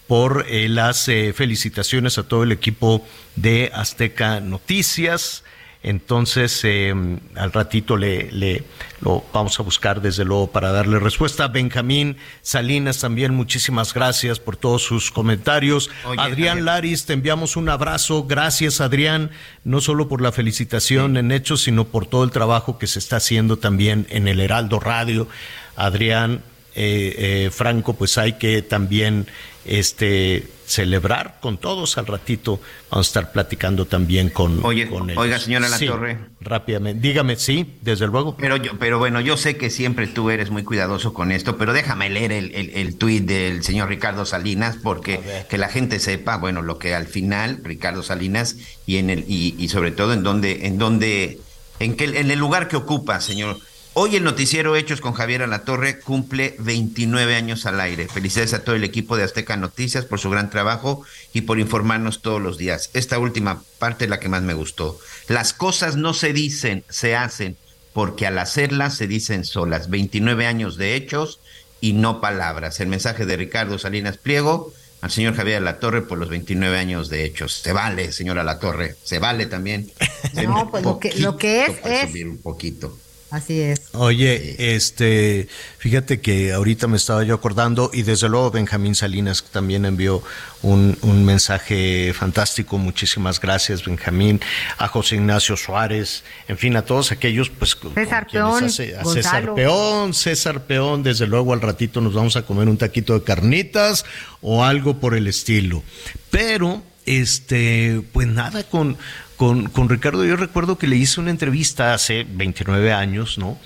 por 0.06 0.44
eh, 0.46 0.68
las 0.68 1.08
eh, 1.08 1.32
felicitaciones 1.32 2.18
a 2.18 2.24
todo 2.24 2.42
el 2.42 2.52
equipo 2.52 3.02
de 3.34 3.70
Azteca 3.72 4.40
Noticias. 4.40 5.44
Entonces, 5.82 6.60
eh, 6.64 6.94
al 7.34 7.52
ratito 7.52 7.96
le, 7.96 8.30
le 8.30 8.64
lo 9.00 9.24
vamos 9.32 9.58
a 9.58 9.64
buscar 9.64 10.00
desde 10.00 10.24
luego 10.24 10.50
para 10.50 10.70
darle 10.70 11.00
respuesta. 11.00 11.48
Benjamín 11.48 12.16
Salinas 12.40 13.00
también, 13.00 13.34
muchísimas 13.34 13.92
gracias 13.92 14.38
por 14.38 14.56
todos 14.56 14.82
sus 14.82 15.10
comentarios. 15.10 15.90
Oye, 16.04 16.20
Adrián. 16.20 16.64
Laris, 16.64 17.04
te 17.04 17.14
enviamos 17.14 17.56
un 17.56 17.68
abrazo. 17.68 18.24
Gracias, 18.24 18.80
Adrián, 18.80 19.30
no 19.64 19.80
solo 19.80 20.08
por 20.08 20.22
la 20.22 20.30
felicitación 20.30 21.16
en 21.16 21.32
hechos, 21.32 21.62
sino 21.62 21.84
por 21.84 22.06
todo 22.06 22.22
el 22.22 22.30
trabajo 22.30 22.78
que 22.78 22.86
se 22.86 23.00
está 23.00 23.16
haciendo 23.16 23.56
también 23.58 24.06
en 24.10 24.28
el 24.28 24.38
Heraldo 24.38 24.78
Radio. 24.78 25.26
Adrián, 25.74 26.42
eh, 26.74 27.14
eh, 27.46 27.50
Franco, 27.52 27.94
pues 27.94 28.18
hay 28.18 28.34
que 28.34 28.62
también 28.62 29.26
este 29.64 30.46
celebrar 30.66 31.38
con 31.40 31.58
todos 31.58 31.98
al 31.98 32.06
ratito. 32.06 32.58
Vamos 32.90 33.06
a 33.06 33.08
estar 33.08 33.32
platicando 33.32 33.84
también 33.84 34.30
con, 34.30 34.64
Oye, 34.64 34.88
con 34.88 35.10
ellos. 35.10 35.22
oiga, 35.22 35.38
señora 35.38 35.68
La 35.68 35.76
Sí, 35.76 35.86
Torre. 35.86 36.18
Rápidamente. 36.40 37.06
Dígame, 37.06 37.36
sí, 37.36 37.74
desde 37.82 38.06
luego. 38.06 38.36
Pero, 38.38 38.56
yo, 38.56 38.78
pero 38.78 38.98
bueno, 38.98 39.20
yo 39.20 39.36
sé 39.36 39.56
que 39.58 39.68
siempre 39.68 40.06
tú 40.06 40.30
eres 40.30 40.50
muy 40.50 40.64
cuidadoso 40.64 41.12
con 41.12 41.30
esto, 41.30 41.58
pero 41.58 41.74
déjame 41.74 42.08
leer 42.08 42.32
el, 42.32 42.54
el, 42.54 42.70
el 42.70 42.96
tuit 42.96 43.24
del 43.24 43.62
señor 43.62 43.88
Ricardo 43.90 44.24
Salinas, 44.24 44.78
porque 44.82 45.20
que 45.50 45.58
la 45.58 45.68
gente 45.68 45.98
sepa, 45.98 46.38
bueno, 46.38 46.62
lo 46.62 46.78
que 46.78 46.94
al 46.94 47.06
final 47.06 47.60
Ricardo 47.62 48.02
Salinas 48.02 48.56
y 48.86 48.96
en 48.96 49.10
el 49.10 49.24
y, 49.28 49.54
y 49.58 49.68
sobre 49.68 49.90
todo 49.90 50.14
en 50.14 50.22
donde, 50.22 50.66
en 50.66 50.78
donde, 50.78 51.38
en 51.80 51.96
que 51.96 52.04
en 52.04 52.30
el 52.30 52.38
lugar 52.38 52.68
que 52.68 52.76
ocupa, 52.76 53.20
señor. 53.20 53.58
Hoy 53.94 54.16
el 54.16 54.24
noticiero 54.24 54.74
Hechos 54.74 55.02
con 55.02 55.12
Javier 55.12 55.42
Alatorre 55.42 56.00
cumple 56.00 56.56
29 56.58 57.34
años 57.34 57.66
al 57.66 57.78
aire. 57.78 58.08
Felicidades 58.08 58.54
a 58.54 58.64
todo 58.64 58.74
el 58.74 58.84
equipo 58.84 59.18
de 59.18 59.22
Azteca 59.22 59.58
Noticias 59.58 60.06
por 60.06 60.18
su 60.18 60.30
gran 60.30 60.48
trabajo 60.48 61.04
y 61.34 61.42
por 61.42 61.60
informarnos 61.60 62.22
todos 62.22 62.40
los 62.40 62.56
días. 62.56 62.88
Esta 62.94 63.18
última 63.18 63.62
parte 63.78 64.04
es 64.04 64.10
la 64.10 64.18
que 64.18 64.30
más 64.30 64.40
me 64.40 64.54
gustó. 64.54 64.98
Las 65.28 65.52
cosas 65.52 65.96
no 65.96 66.14
se 66.14 66.32
dicen, 66.32 66.84
se 66.88 67.16
hacen, 67.16 67.58
porque 67.92 68.26
al 68.26 68.38
hacerlas 68.38 68.96
se 68.96 69.06
dicen 69.06 69.44
solas. 69.44 69.90
29 69.90 70.46
años 70.46 70.78
de 70.78 70.94
hechos 70.94 71.40
y 71.82 71.92
no 71.92 72.22
palabras. 72.22 72.80
El 72.80 72.88
mensaje 72.88 73.26
de 73.26 73.36
Ricardo 73.36 73.78
Salinas 73.78 74.16
Pliego 74.16 74.72
al 75.02 75.10
señor 75.10 75.34
Javier 75.34 75.58
Alatorre 75.58 76.00
por 76.00 76.16
los 76.16 76.30
29 76.30 76.78
años 76.78 77.10
de 77.10 77.26
hechos. 77.26 77.52
Se 77.52 77.74
vale, 77.74 78.10
señor 78.10 78.38
Alatorre, 78.38 78.96
se 79.02 79.18
vale 79.18 79.44
también. 79.44 79.92
No, 80.32 80.70
pues 80.70 80.82
lo 80.82 80.98
que, 80.98 81.12
lo 81.18 81.36
que 81.36 81.66
es, 81.66 81.72
es. 81.84 82.08
Subir 82.08 82.28
un 82.28 82.38
poquito. 82.38 82.96
Así 83.32 83.62
es. 83.62 83.80
Oye, 83.94 84.74
este, 84.76 85.48
fíjate 85.78 86.20
que 86.20 86.52
ahorita 86.52 86.86
me 86.86 86.98
estaba 86.98 87.24
yo 87.24 87.34
acordando 87.34 87.90
y 87.90 88.02
desde 88.02 88.28
luego 88.28 88.50
Benjamín 88.50 88.94
Salinas 88.94 89.42
también 89.50 89.86
envió 89.86 90.22
un, 90.60 90.98
un 91.00 91.24
mensaje 91.24 92.12
fantástico. 92.14 92.76
Muchísimas 92.76 93.40
gracias, 93.40 93.86
Benjamín, 93.86 94.38
a 94.76 94.86
José 94.86 95.14
Ignacio 95.16 95.56
Suárez, 95.56 96.24
en 96.46 96.58
fin, 96.58 96.76
a 96.76 96.82
todos 96.82 97.10
aquellos, 97.10 97.48
pues, 97.48 97.74
César 97.94 98.26
Peón, 98.30 98.64
hace- 98.64 98.96
a. 98.98 99.04
César 99.06 99.54
Peón, 99.54 100.12
César 100.12 100.64
Peón, 100.66 101.02
desde 101.02 101.26
luego 101.26 101.54
al 101.54 101.62
ratito 101.62 102.02
nos 102.02 102.12
vamos 102.12 102.36
a 102.36 102.42
comer 102.42 102.68
un 102.68 102.76
taquito 102.76 103.14
de 103.18 103.24
carnitas 103.24 104.04
o 104.42 104.62
algo 104.62 105.00
por 105.00 105.14
el 105.14 105.26
estilo. 105.26 105.82
Pero, 106.30 106.82
este, 107.06 108.02
pues 108.12 108.26
nada, 108.28 108.62
con, 108.64 108.98
con, 109.42 109.68
con 109.70 109.88
Ricardo 109.88 110.24
yo 110.24 110.36
recuerdo 110.36 110.78
que 110.78 110.86
le 110.86 110.94
hice 110.94 111.20
una 111.20 111.32
entrevista 111.32 111.94
hace 111.94 112.24
29 112.28 112.92
años, 112.92 113.38
¿no? 113.38 113.58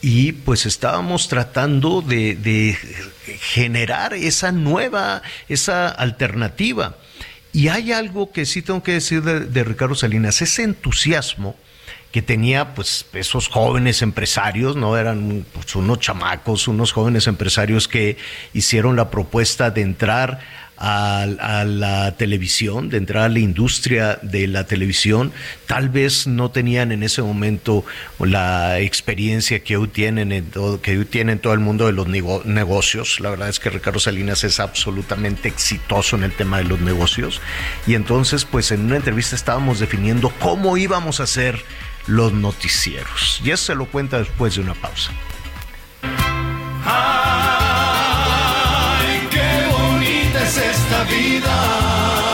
Y 0.00 0.30
pues 0.30 0.64
estábamos 0.64 1.26
tratando 1.26 2.02
de, 2.02 2.78
generar 3.40 4.14
esa 4.14 4.52
nueva, 4.52 5.22
esa 5.48 5.88
alternativa. 5.88 6.94
Y 7.52 7.66
hay 7.66 7.90
algo 7.90 8.30
que 8.30 8.46
sí 8.46 8.62
tengo 8.62 8.84
que 8.84 8.92
decir 8.92 9.22
de, 9.22 9.40
de 9.40 9.64
Ricardo 9.64 9.96
Salinas, 9.96 10.40
ese 10.40 10.62
entusiasmo 10.62 11.56
que 12.12 12.22
tenía 12.22 12.76
pues 12.76 13.04
esos 13.12 13.48
jóvenes 13.48 14.02
empresarios, 14.02 14.76
no 14.76 14.96
eran 14.96 15.44
pues, 15.52 15.74
unos 15.74 15.98
chamacos, 15.98 16.68
unos 16.68 16.92
jóvenes 16.92 17.26
empresarios 17.26 17.88
que 17.88 18.18
hicieron 18.52 18.94
la 18.94 19.10
propuesta 19.10 19.72
de 19.72 19.80
entrar 19.80 20.38
a, 20.76 21.26
la 21.66 22.16
televisión, 22.16 22.88
de 22.90 22.98
entrar 22.98 23.24
a 23.24 23.28
la 23.28 23.38
industria 23.38 24.18
de 24.22 24.46
la 24.46 24.64
televisión, 24.64 25.32
tal 25.66 25.88
vez 25.88 26.26
no 26.26 26.50
tenían 26.50 26.92
en 26.92 27.02
ese 27.02 27.22
momento 27.22 27.84
la 28.18 28.80
experiencia 28.80 29.60
que 29.60 29.76
hoy 29.76 29.88
tienen 29.88 30.32
en 30.32 30.46
todo, 30.50 30.80
que 30.80 30.98
hoy 30.98 31.04
todo 31.40 31.52
el 31.54 31.60
mundo 31.60 31.86
de 31.86 31.92
los 31.92 32.06
nego- 32.08 32.42
negocios. 32.44 33.20
La 33.20 33.30
verdad 33.30 33.48
es 33.48 33.60
que 33.60 33.70
Ricardo 33.70 33.98
Salinas 33.98 34.44
es 34.44 34.60
absolutamente 34.60 35.48
exitoso 35.48 36.16
en 36.16 36.24
el 36.24 36.32
tema 36.32 36.58
de 36.58 36.64
los 36.64 36.80
negocios. 36.80 37.40
Y 37.86 37.94
entonces, 37.94 38.44
pues 38.44 38.70
en 38.72 38.80
una 38.80 38.96
entrevista 38.96 39.36
estábamos 39.36 39.80
definiendo 39.80 40.30
cómo 40.40 40.76
íbamos 40.76 41.20
a 41.20 41.24
hacer 41.24 41.60
los 42.06 42.32
noticieros. 42.32 43.40
Y 43.44 43.50
eso 43.50 43.66
se 43.66 43.74
lo 43.74 43.86
cuenta 43.86 44.18
después 44.18 44.56
de 44.56 44.60
una 44.62 44.74
pausa. 44.74 45.12
Ay, 46.86 47.63
vida. 51.04 52.24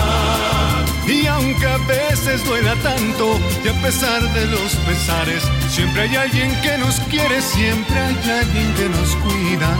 Y 1.06 1.26
aunque 1.26 1.66
a 1.66 1.78
veces 1.78 2.44
duela 2.44 2.76
tanto, 2.76 3.38
y 3.64 3.68
a 3.68 3.82
pesar 3.82 4.22
de 4.32 4.46
los 4.46 4.74
pesares, 4.86 5.42
siempre 5.68 6.02
hay 6.02 6.16
alguien 6.16 6.54
que 6.62 6.78
nos 6.78 7.00
quiere, 7.00 7.42
siempre 7.42 7.98
hay 7.98 8.30
alguien 8.30 8.74
que 8.74 8.88
nos 8.88 9.16
cuida. 9.16 9.76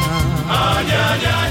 Ay, 0.49 0.87
ay, 0.91 1.21
ay, 1.27 1.51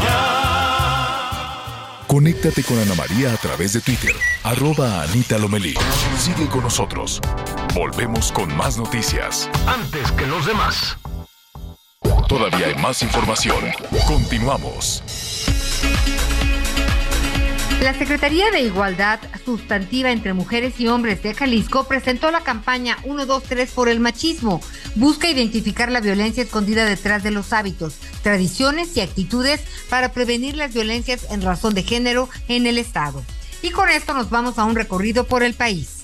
Conéctate 2.07 2.63
con 2.63 2.79
Ana 2.79 2.95
María 2.95 3.31
a 3.31 3.37
través 3.37 3.73
de 3.73 3.81
Twitter, 3.81 4.15
arroba 4.43 5.03
Anita 5.03 5.37
Lomelí. 5.37 5.75
Sigue 6.17 6.47
con 6.47 6.63
nosotros. 6.63 7.21
Volvemos 7.75 8.31
con 8.31 8.53
más 8.57 8.77
noticias. 8.77 9.47
Antes 9.67 10.11
que 10.13 10.25
los 10.25 10.45
demás. 10.47 10.97
Todavía 12.27 12.67
hay 12.67 12.75
más 12.75 13.03
información. 13.03 13.63
Continuamos. 14.07 15.03
La 17.81 17.93
Secretaría 17.93 18.51
de 18.51 18.59
Igualdad 18.59 19.21
Sustantiva 19.45 20.11
entre 20.11 20.33
Mujeres 20.33 20.77
y 20.81 20.89
Hombres 20.89 21.23
de 21.23 21.33
Jalisco 21.33 21.85
presentó 21.85 22.29
la 22.29 22.41
campaña 22.41 22.97
123 23.03 23.71
por 23.71 23.87
el 23.87 24.01
machismo. 24.01 24.59
Busca 24.95 25.29
identificar 25.29 25.89
la 25.89 26.01
violencia 26.01 26.43
escondida 26.43 26.83
detrás 26.83 27.23
de 27.23 27.31
los 27.31 27.53
hábitos, 27.53 27.95
tradiciones 28.21 28.97
y 28.97 29.01
actitudes 29.01 29.61
para 29.89 30.11
prevenir 30.11 30.57
las 30.57 30.73
violencias 30.73 31.27
en 31.31 31.41
razón 31.41 31.73
de 31.73 31.83
género 31.83 32.27
en 32.49 32.67
el 32.67 32.77
Estado. 32.77 33.23
Y 33.61 33.69
con 33.69 33.89
esto 33.89 34.13
nos 34.13 34.29
vamos 34.29 34.59
a 34.59 34.65
un 34.65 34.75
recorrido 34.75 35.23
por 35.23 35.41
el 35.41 35.53
país. 35.53 35.98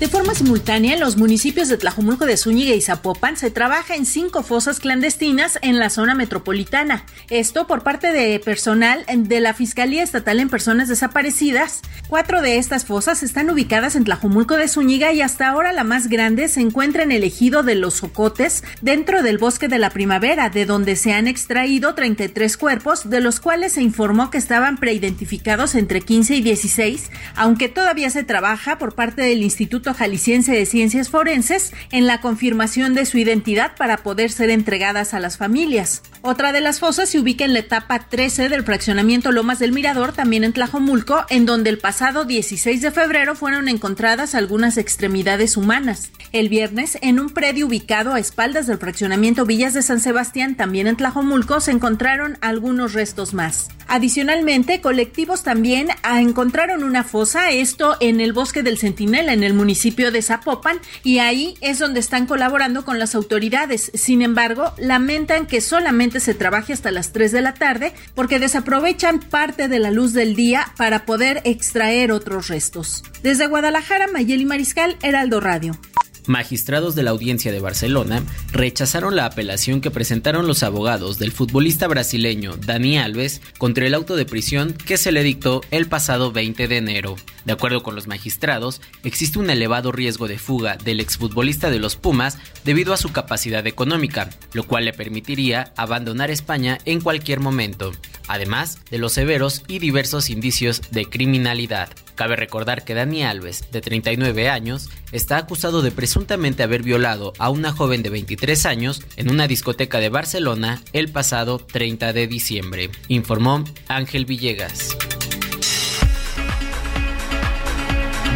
De 0.00 0.08
forma 0.08 0.34
simultánea, 0.34 0.94
en 0.94 1.00
los 1.00 1.18
municipios 1.18 1.68
de 1.68 1.76
Tlajomulco 1.76 2.24
de 2.24 2.38
Zúñiga 2.38 2.74
y 2.74 2.80
Zapopan 2.80 3.36
se 3.36 3.50
trabaja 3.50 3.96
en 3.96 4.06
cinco 4.06 4.42
fosas 4.42 4.80
clandestinas 4.80 5.58
en 5.60 5.78
la 5.78 5.90
zona 5.90 6.14
metropolitana. 6.14 7.04
Esto 7.28 7.66
por 7.66 7.82
parte 7.82 8.10
de 8.10 8.40
personal 8.40 9.04
de 9.14 9.40
la 9.40 9.52
Fiscalía 9.52 10.02
Estatal 10.02 10.40
en 10.40 10.48
Personas 10.48 10.88
Desaparecidas. 10.88 11.82
Cuatro 12.08 12.40
de 12.40 12.56
estas 12.56 12.86
fosas 12.86 13.22
están 13.22 13.50
ubicadas 13.50 13.94
en 13.94 14.04
Tlajomulco 14.04 14.56
de 14.56 14.68
Zúñiga 14.68 15.12
y 15.12 15.20
hasta 15.20 15.50
ahora 15.50 15.70
la 15.74 15.84
más 15.84 16.08
grande 16.08 16.48
se 16.48 16.62
encuentra 16.62 17.02
en 17.02 17.12
el 17.12 17.22
ejido 17.22 17.62
de 17.62 17.74
Los 17.74 17.92
Socotes, 17.92 18.64
dentro 18.80 19.22
del 19.22 19.36
Bosque 19.36 19.68
de 19.68 19.78
la 19.78 19.90
Primavera, 19.90 20.48
de 20.48 20.64
donde 20.64 20.96
se 20.96 21.12
han 21.12 21.28
extraído 21.28 21.94
33 21.94 22.56
cuerpos, 22.56 23.10
de 23.10 23.20
los 23.20 23.38
cuales 23.38 23.74
se 23.74 23.82
informó 23.82 24.30
que 24.30 24.38
estaban 24.38 24.78
preidentificados 24.78 25.74
entre 25.74 26.00
15 26.00 26.36
y 26.36 26.40
16, 26.40 27.10
aunque 27.36 27.68
todavía 27.68 28.08
se 28.08 28.24
trabaja 28.24 28.78
por 28.78 28.94
parte 28.94 29.20
del 29.20 29.42
Instituto 29.42 29.89
Jalisciense 29.94 30.52
de 30.52 30.66
Ciencias 30.66 31.08
Forenses 31.08 31.72
en 31.92 32.06
la 32.06 32.20
confirmación 32.20 32.94
de 32.94 33.06
su 33.06 33.18
identidad 33.18 33.76
para 33.76 33.98
poder 33.98 34.30
ser 34.30 34.50
entregadas 34.50 35.14
a 35.14 35.20
las 35.20 35.36
familias. 35.36 36.02
Otra 36.22 36.52
de 36.52 36.60
las 36.60 36.80
fosas 36.80 37.08
se 37.08 37.18
ubica 37.18 37.46
en 37.46 37.54
la 37.54 37.60
etapa 37.60 37.98
13 38.08 38.50
del 38.50 38.62
fraccionamiento 38.62 39.32
Lomas 39.32 39.58
del 39.58 39.72
Mirador, 39.72 40.12
también 40.12 40.44
en 40.44 40.52
Tlajomulco, 40.52 41.24
en 41.30 41.46
donde 41.46 41.70
el 41.70 41.78
pasado 41.78 42.26
16 42.26 42.82
de 42.82 42.90
febrero 42.90 43.34
fueron 43.34 43.68
encontradas 43.68 44.34
algunas 44.34 44.76
extremidades 44.76 45.56
humanas. 45.56 46.10
El 46.32 46.50
viernes, 46.50 46.98
en 47.00 47.20
un 47.20 47.30
predio 47.30 47.66
ubicado 47.66 48.12
a 48.12 48.20
espaldas 48.20 48.66
del 48.66 48.76
fraccionamiento 48.76 49.46
Villas 49.46 49.72
de 49.72 49.80
San 49.80 49.98
Sebastián, 49.98 50.56
también 50.56 50.86
en 50.86 50.96
Tlajomulco, 50.96 51.60
se 51.60 51.70
encontraron 51.70 52.36
algunos 52.42 52.92
restos 52.92 53.32
más. 53.32 53.68
Adicionalmente, 53.88 54.80
colectivos 54.80 55.42
también 55.42 55.88
ah, 56.02 56.20
encontraron 56.20 56.84
una 56.84 57.02
fosa, 57.02 57.50
esto 57.50 57.96
en 57.98 58.20
el 58.20 58.32
bosque 58.32 58.62
del 58.62 58.78
Centinela, 58.78 59.32
en 59.32 59.42
el 59.42 59.54
municipio 59.54 59.79
de 60.12 60.22
Zapopan, 60.22 60.78
y 61.02 61.18
ahí 61.18 61.54
es 61.60 61.78
donde 61.78 62.00
están 62.00 62.26
colaborando 62.26 62.84
con 62.84 62.98
las 62.98 63.14
autoridades. 63.14 63.90
Sin 63.94 64.22
embargo, 64.22 64.74
lamentan 64.78 65.46
que 65.46 65.60
solamente 65.60 66.20
se 66.20 66.34
trabaje 66.34 66.72
hasta 66.72 66.90
las 66.90 67.12
3 67.12 67.32
de 67.32 67.40
la 67.40 67.54
tarde 67.54 67.92
porque 68.14 68.38
desaprovechan 68.38 69.20
parte 69.20 69.68
de 69.68 69.78
la 69.78 69.90
luz 69.90 70.12
del 70.12 70.36
día 70.36 70.72
para 70.76 71.06
poder 71.06 71.40
extraer 71.44 72.12
otros 72.12 72.48
restos. 72.48 73.02
Desde 73.22 73.46
Guadalajara, 73.46 74.06
Mayeli 74.06 74.44
Mariscal, 74.44 74.96
Heraldo 75.02 75.40
Radio. 75.40 75.78
Magistrados 76.26 76.94
de 76.94 77.02
la 77.02 77.10
Audiencia 77.10 77.52
de 77.52 77.60
Barcelona 77.60 78.22
rechazaron 78.52 79.16
la 79.16 79.26
apelación 79.26 79.80
que 79.80 79.90
presentaron 79.90 80.46
los 80.46 80.62
abogados 80.62 81.18
del 81.18 81.32
futbolista 81.32 81.86
brasileño 81.88 82.56
Dani 82.56 82.98
Alves 82.98 83.40
contra 83.58 83.86
el 83.86 83.94
auto 83.94 84.16
de 84.16 84.26
prisión 84.26 84.72
que 84.72 84.96
se 84.96 85.12
le 85.12 85.22
dictó 85.22 85.60
el 85.70 85.86
pasado 85.86 86.32
20 86.32 86.68
de 86.68 86.76
enero. 86.76 87.16
De 87.44 87.52
acuerdo 87.52 87.82
con 87.82 87.94
los 87.94 88.06
magistrados, 88.06 88.80
existe 89.02 89.38
un 89.38 89.50
elevado 89.50 89.92
riesgo 89.92 90.28
de 90.28 90.38
fuga 90.38 90.76
del 90.76 91.00
exfutbolista 91.00 91.70
de 91.70 91.78
los 91.78 91.96
Pumas 91.96 92.38
debido 92.64 92.92
a 92.92 92.98
su 92.98 93.12
capacidad 93.12 93.66
económica, 93.66 94.30
lo 94.52 94.64
cual 94.64 94.84
le 94.84 94.92
permitiría 94.92 95.72
abandonar 95.76 96.30
España 96.30 96.78
en 96.84 97.00
cualquier 97.00 97.40
momento, 97.40 97.92
además 98.28 98.78
de 98.90 98.98
los 98.98 99.12
severos 99.12 99.62
y 99.68 99.78
diversos 99.78 100.30
indicios 100.30 100.82
de 100.90 101.06
criminalidad. 101.06 101.88
Cabe 102.20 102.36
recordar 102.36 102.84
que 102.84 102.92
Dani 102.92 103.22
Alves, 103.24 103.72
de 103.72 103.80
39 103.80 104.50
años, 104.50 104.90
está 105.10 105.38
acusado 105.38 105.80
de 105.80 105.90
presuntamente 105.90 106.62
haber 106.62 106.82
violado 106.82 107.32
a 107.38 107.48
una 107.48 107.72
joven 107.72 108.02
de 108.02 108.10
23 108.10 108.66
años 108.66 109.02
en 109.16 109.30
una 109.30 109.46
discoteca 109.46 110.00
de 110.00 110.10
Barcelona 110.10 110.82
el 110.92 111.10
pasado 111.10 111.56
30 111.56 112.12
de 112.12 112.26
diciembre, 112.26 112.90
informó 113.08 113.64
Ángel 113.88 114.26
Villegas. 114.26 114.98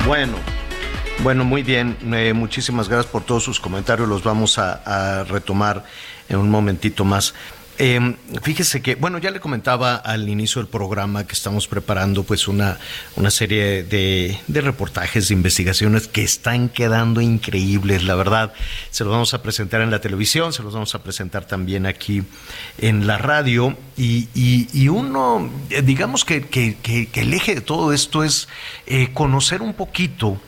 Bueno, 0.07 0.39
bueno, 1.23 1.45
muy 1.45 1.63
bien. 1.63 1.99
Eh, 2.15 2.33
muchísimas 2.33 2.89
gracias 2.89 3.13
por 3.13 3.25
todos 3.25 3.45
sus 3.45 3.61
comentarios. 3.61 4.09
Los 4.09 4.23
vamos 4.23 4.59
a, 4.59 5.21
a 5.21 5.25
retomar 5.25 5.85
en 6.31 6.39
un 6.39 6.51
momentito 6.51 7.05
más. 7.05 7.35
Eh, 7.77 8.17
fíjese 8.43 8.83
que, 8.83 8.95
bueno, 8.95 9.19
ya 9.19 9.33
le 9.33 9.41
comentaba 9.41 9.97
al 9.97 10.29
inicio 10.29 10.63
del 10.63 10.71
programa 10.71 11.27
que 11.27 11.33
estamos 11.33 11.67
preparando 11.67 12.23
pues 12.23 12.47
una, 12.47 12.79
una 13.17 13.31
serie 13.33 13.83
de, 13.83 14.39
de, 14.47 14.61
reportajes, 14.61 15.29
de 15.29 15.35
investigaciones 15.35 16.07
que 16.07 16.23
están 16.23 16.69
quedando 16.69 17.21
increíbles, 17.21 18.05
la 18.05 18.15
verdad. 18.15 18.53
Se 18.91 19.03
los 19.03 19.13
vamos 19.13 19.35
a 19.35 19.43
presentar 19.43 19.81
en 19.81 19.91
la 19.91 20.01
televisión, 20.01 20.53
se 20.53 20.63
los 20.63 20.73
vamos 20.73 20.95
a 20.95 21.03
presentar 21.03 21.47
también 21.47 21.87
aquí 21.87 22.23
en 22.79 23.09
la 23.09 23.19
radio. 23.19 23.77
Y, 23.97 24.29
y, 24.35 24.69
y 24.73 24.89
uno, 24.89 25.51
digamos 25.83 26.25
que, 26.25 26.47
que, 26.47 26.77
que, 26.77 27.09
el 27.21 27.35
eje 27.35 27.57
de 27.57 27.61
todo 27.61 27.93
esto 27.93 28.23
es 28.23 28.49
eh, 28.87 29.11
conocer 29.13 29.63
un 29.63 29.75
poquito 29.75 30.41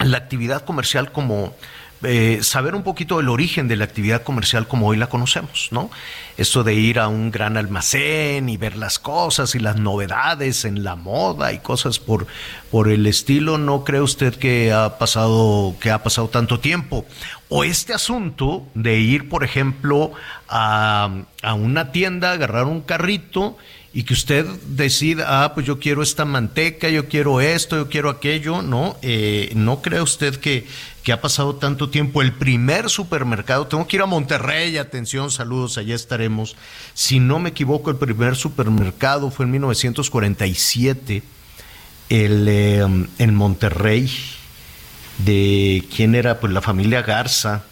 la 0.00 0.18
actividad 0.18 0.64
comercial 0.64 1.12
como 1.12 1.54
eh, 2.02 2.38
saber 2.42 2.74
un 2.74 2.82
poquito 2.82 3.20
el 3.20 3.28
origen 3.28 3.68
de 3.68 3.76
la 3.76 3.84
actividad 3.84 4.22
comercial 4.22 4.66
como 4.66 4.86
hoy 4.86 4.96
la 4.96 5.08
conocemos, 5.08 5.68
¿no? 5.70 5.90
Esto 6.38 6.64
de 6.64 6.74
ir 6.74 6.98
a 6.98 7.08
un 7.08 7.30
gran 7.30 7.58
almacén 7.58 8.48
y 8.48 8.56
ver 8.56 8.76
las 8.76 8.98
cosas 8.98 9.54
y 9.54 9.58
las 9.58 9.76
novedades 9.76 10.64
en 10.64 10.82
la 10.82 10.96
moda 10.96 11.52
y 11.52 11.58
cosas 11.58 11.98
por, 11.98 12.26
por 12.70 12.88
el 12.88 13.06
estilo, 13.06 13.58
¿no 13.58 13.84
cree 13.84 14.00
usted 14.00 14.34
que 14.34 14.72
ha 14.72 14.96
pasado, 14.98 15.74
que 15.78 15.90
ha 15.90 16.02
pasado 16.02 16.28
tanto 16.28 16.58
tiempo? 16.58 17.04
O 17.50 17.64
este 17.64 17.92
asunto 17.92 18.66
de 18.74 18.98
ir, 18.98 19.28
por 19.28 19.44
ejemplo, 19.44 20.12
a, 20.48 21.10
a 21.42 21.54
una 21.54 21.92
tienda, 21.92 22.32
agarrar 22.32 22.64
un 22.64 22.80
carrito 22.80 23.58
y 23.92 24.04
que 24.04 24.14
usted 24.14 24.46
decida, 24.68 25.44
ah, 25.44 25.52
pues 25.52 25.66
yo 25.66 25.80
quiero 25.80 26.02
esta 26.02 26.24
manteca, 26.24 26.88
yo 26.88 27.08
quiero 27.08 27.40
esto, 27.40 27.76
yo 27.76 27.88
quiero 27.88 28.08
aquello, 28.08 28.62
¿no? 28.62 28.96
Eh, 29.02 29.50
¿No 29.56 29.82
cree 29.82 30.00
usted 30.00 30.36
que, 30.36 30.64
que 31.02 31.12
ha 31.12 31.20
pasado 31.20 31.56
tanto 31.56 31.90
tiempo? 31.90 32.22
El 32.22 32.32
primer 32.32 32.88
supermercado, 32.88 33.66
tengo 33.66 33.88
que 33.88 33.96
ir 33.96 34.02
a 34.02 34.06
Monterrey, 34.06 34.78
atención, 34.78 35.32
saludos, 35.32 35.76
allá 35.76 35.96
estaremos. 35.96 36.54
Si 36.94 37.18
no 37.18 37.40
me 37.40 37.48
equivoco, 37.48 37.90
el 37.90 37.96
primer 37.96 38.36
supermercado 38.36 39.32
fue 39.32 39.46
en 39.46 39.52
1947, 39.52 41.24
el, 42.10 42.46
eh, 42.48 43.06
en 43.18 43.34
Monterrey, 43.34 44.08
de 45.18 45.84
quién 45.94 46.14
era, 46.14 46.38
pues 46.38 46.52
la 46.52 46.62
familia 46.62 47.02
Garza 47.02 47.64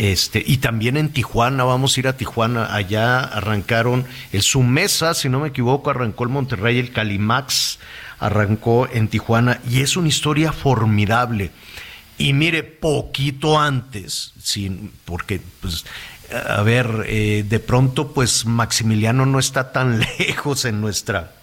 este, 0.00 0.42
y 0.46 0.56
también 0.56 0.96
en 0.96 1.10
Tijuana, 1.10 1.62
vamos 1.64 1.94
a 1.94 2.00
ir 2.00 2.08
a 2.08 2.16
Tijuana, 2.16 2.74
allá 2.74 3.20
arrancaron 3.20 4.06
el 4.32 4.40
Sumesa, 4.40 5.12
si 5.12 5.28
no 5.28 5.40
me 5.40 5.48
equivoco, 5.48 5.90
arrancó 5.90 6.24
el 6.24 6.30
Monterrey, 6.30 6.78
el 6.78 6.90
Calimax 6.90 7.78
arrancó 8.18 8.88
en 8.90 9.08
Tijuana, 9.08 9.60
y 9.68 9.82
es 9.82 9.98
una 9.98 10.08
historia 10.08 10.54
formidable. 10.54 11.50
Y 12.16 12.32
mire, 12.32 12.62
poquito 12.62 13.60
antes, 13.60 14.32
porque 15.04 15.42
pues 15.60 15.84
a 16.32 16.62
ver, 16.62 17.04
eh, 17.06 17.44
de 17.46 17.60
pronto 17.60 18.14
pues 18.14 18.46
Maximiliano 18.46 19.26
no 19.26 19.38
está 19.38 19.70
tan 19.70 20.00
lejos 20.18 20.64
en 20.64 20.80
nuestra, 20.80 21.34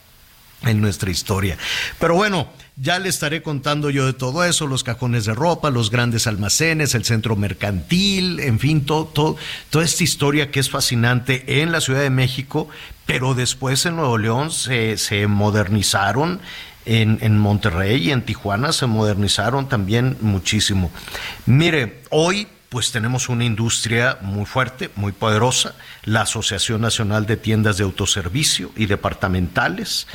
en 0.64 0.82
nuestra 0.82 1.12
historia. 1.12 1.60
Pero 2.00 2.16
bueno, 2.16 2.48
ya 2.80 3.00
le 3.00 3.10
estaré 3.10 3.42
contando 3.42 3.90
yo 3.90 4.06
de 4.06 4.14
todo 4.14 4.44
eso, 4.44 4.68
los 4.68 4.84
cajones 4.84 5.26
de 5.26 5.34
ropa, 5.34 5.72
los 5.72 5.90
grandes 5.90 6.28
almacenes, 6.28 6.94
el 6.94 7.06
centro 7.06 7.36
mercantil, 7.36 8.40
en 8.40 8.60
fin, 8.60 8.86
todo, 8.86 9.36
toda 9.70 9.84
esta 9.84 10.04
historia 10.04 10.52
que 10.52 10.60
es 10.60 10.70
fascinante 10.70 11.62
en 11.62 11.72
la 11.72 11.82
Ciudad 11.82 12.02
de 12.02 12.12
México, 12.12 12.70
pero 13.08 13.34
después 13.34 13.86
en 13.88 13.96
Nuevo 13.96 14.20
León 14.20 14.52
se, 14.52 14.98
se 14.98 15.26
modernizaron 15.26 16.40
en, 16.86 17.18
en, 17.22 17.38
Monterrey 17.40 18.08
y 18.08 18.12
en 18.12 18.22
Tijuana 18.22 18.72
se 18.72 18.86
modernizaron 18.86 19.68
también 19.68 20.16
muchísimo. 20.22 20.92
Mire, 21.48 22.02
hoy 22.12 22.48
pues 22.70 22.92
tenemos 22.92 23.30
una 23.30 23.46
industria 23.46 24.18
muy 24.22 24.46
fuerte, 24.46 24.90
muy 24.96 25.14
poderosa, 25.14 25.76
la 26.04 26.22
Asociación 26.22 26.82
Nacional 26.82 27.26
de 27.26 27.38
Tiendas 27.38 27.78
de 27.78 27.86
Autoservicio 27.86 28.72
y 28.76 28.88
Departamentales, 28.88 30.08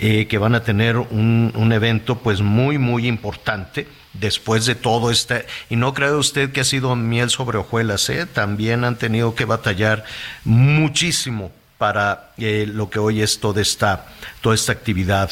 eh, 0.00 0.26
que 0.26 0.38
van 0.38 0.54
a 0.54 0.64
tener 0.64 0.96
un, 0.96 1.70
evento 1.72 2.18
pues 2.18 2.40
muy, 2.40 2.78
muy 2.78 3.06
importante 3.06 3.86
después 4.12 4.66
de 4.66 4.74
todo 4.74 5.12
este, 5.12 5.46
y 5.68 5.76
no 5.76 5.94
cree 5.94 6.10
usted 6.10 6.50
que 6.50 6.62
ha 6.62 6.64
sido 6.64 6.96
miel 6.96 7.30
sobre 7.30 7.58
hojuelas, 7.58 8.08
¿eh? 8.10 8.26
también 8.26 8.82
han 8.84 8.96
tenido 8.96 9.36
que 9.36 9.44
batallar 9.44 10.04
muchísimo 10.44 11.52
para 11.78 12.32
eh, 12.36 12.66
lo 12.66 12.90
que 12.90 12.98
hoy 12.98 13.22
es 13.22 13.38
toda 13.38 13.62
esta, 13.62 14.06
toda 14.40 14.56
esta 14.56 14.72
actividad 14.72 15.30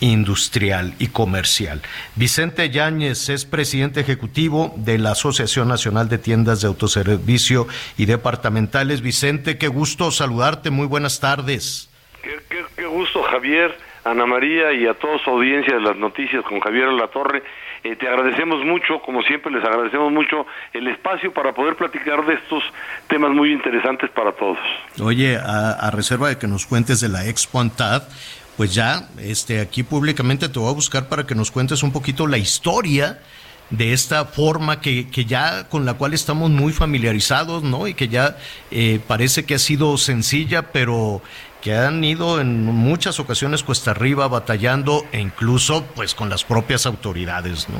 industrial 0.00 0.94
y 0.98 1.08
comercial. 1.08 1.82
Vicente 2.14 2.70
Yáñez 2.70 3.28
es 3.28 3.44
presidente 3.44 4.00
ejecutivo 4.00 4.72
de 4.76 4.98
la 4.98 5.12
Asociación 5.12 5.68
Nacional 5.68 6.08
de 6.08 6.18
Tiendas 6.18 6.60
de 6.60 6.68
Autoservicio 6.68 7.66
y 7.96 8.06
Departamentales. 8.06 9.00
Vicente, 9.00 9.58
qué 9.58 9.68
gusto 9.68 10.10
saludarte, 10.10 10.70
muy 10.70 10.86
buenas 10.86 11.20
tardes. 11.20 11.88
Qué, 12.22 12.38
qué, 12.48 12.64
qué 12.76 12.86
gusto, 12.86 13.22
Javier, 13.22 13.76
Ana 14.04 14.26
María 14.26 14.72
y 14.72 14.86
a 14.86 14.94
toda 14.94 15.18
su 15.18 15.30
audiencia 15.30 15.74
de 15.74 15.80
las 15.80 15.96
noticias 15.96 16.44
con 16.44 16.60
Javier 16.60 16.88
La 16.88 17.08
Torre. 17.08 17.42
Eh, 17.84 17.94
te 17.94 18.08
agradecemos 18.08 18.64
mucho, 18.64 19.00
como 19.00 19.22
siempre 19.22 19.52
les 19.52 19.64
agradecemos 19.64 20.10
mucho 20.10 20.46
el 20.72 20.88
espacio 20.88 21.32
para 21.32 21.52
poder 21.52 21.76
platicar 21.76 22.26
de 22.26 22.34
estos 22.34 22.62
temas 23.06 23.30
muy 23.30 23.52
interesantes 23.52 24.10
para 24.10 24.32
todos. 24.32 24.58
Oye, 25.00 25.36
a, 25.36 25.70
a 25.70 25.90
reserva 25.92 26.28
de 26.28 26.38
que 26.38 26.48
nos 26.48 26.66
cuentes 26.66 27.00
de 27.00 27.08
la 27.08 27.26
Expo 27.26 27.60
Antad, 27.60 28.02
pues 28.58 28.74
ya 28.74 29.08
este, 29.20 29.60
aquí 29.60 29.84
públicamente 29.84 30.48
te 30.48 30.58
voy 30.58 30.68
a 30.68 30.74
buscar 30.74 31.08
para 31.08 31.24
que 31.24 31.36
nos 31.36 31.52
cuentes 31.52 31.84
un 31.84 31.92
poquito 31.92 32.26
la 32.26 32.38
historia 32.38 33.20
de 33.70 33.92
esta 33.92 34.24
forma 34.24 34.80
que, 34.80 35.08
que 35.10 35.26
ya 35.26 35.68
con 35.68 35.86
la 35.86 35.94
cual 35.94 36.12
estamos 36.12 36.50
muy 36.50 36.72
familiarizados, 36.72 37.62
¿no? 37.62 37.86
Y 37.86 37.94
que 37.94 38.08
ya 38.08 38.36
eh, 38.72 38.98
parece 39.06 39.44
que 39.44 39.54
ha 39.54 39.60
sido 39.60 39.96
sencilla, 39.96 40.72
pero 40.72 41.22
que 41.62 41.76
han 41.76 42.02
ido 42.02 42.40
en 42.40 42.64
muchas 42.64 43.20
ocasiones 43.20 43.62
cuesta 43.62 43.92
arriba 43.92 44.26
batallando 44.26 45.06
e 45.12 45.20
incluso 45.20 45.84
pues 45.94 46.16
con 46.16 46.28
las 46.28 46.42
propias 46.42 46.84
autoridades, 46.84 47.68
¿no? 47.68 47.78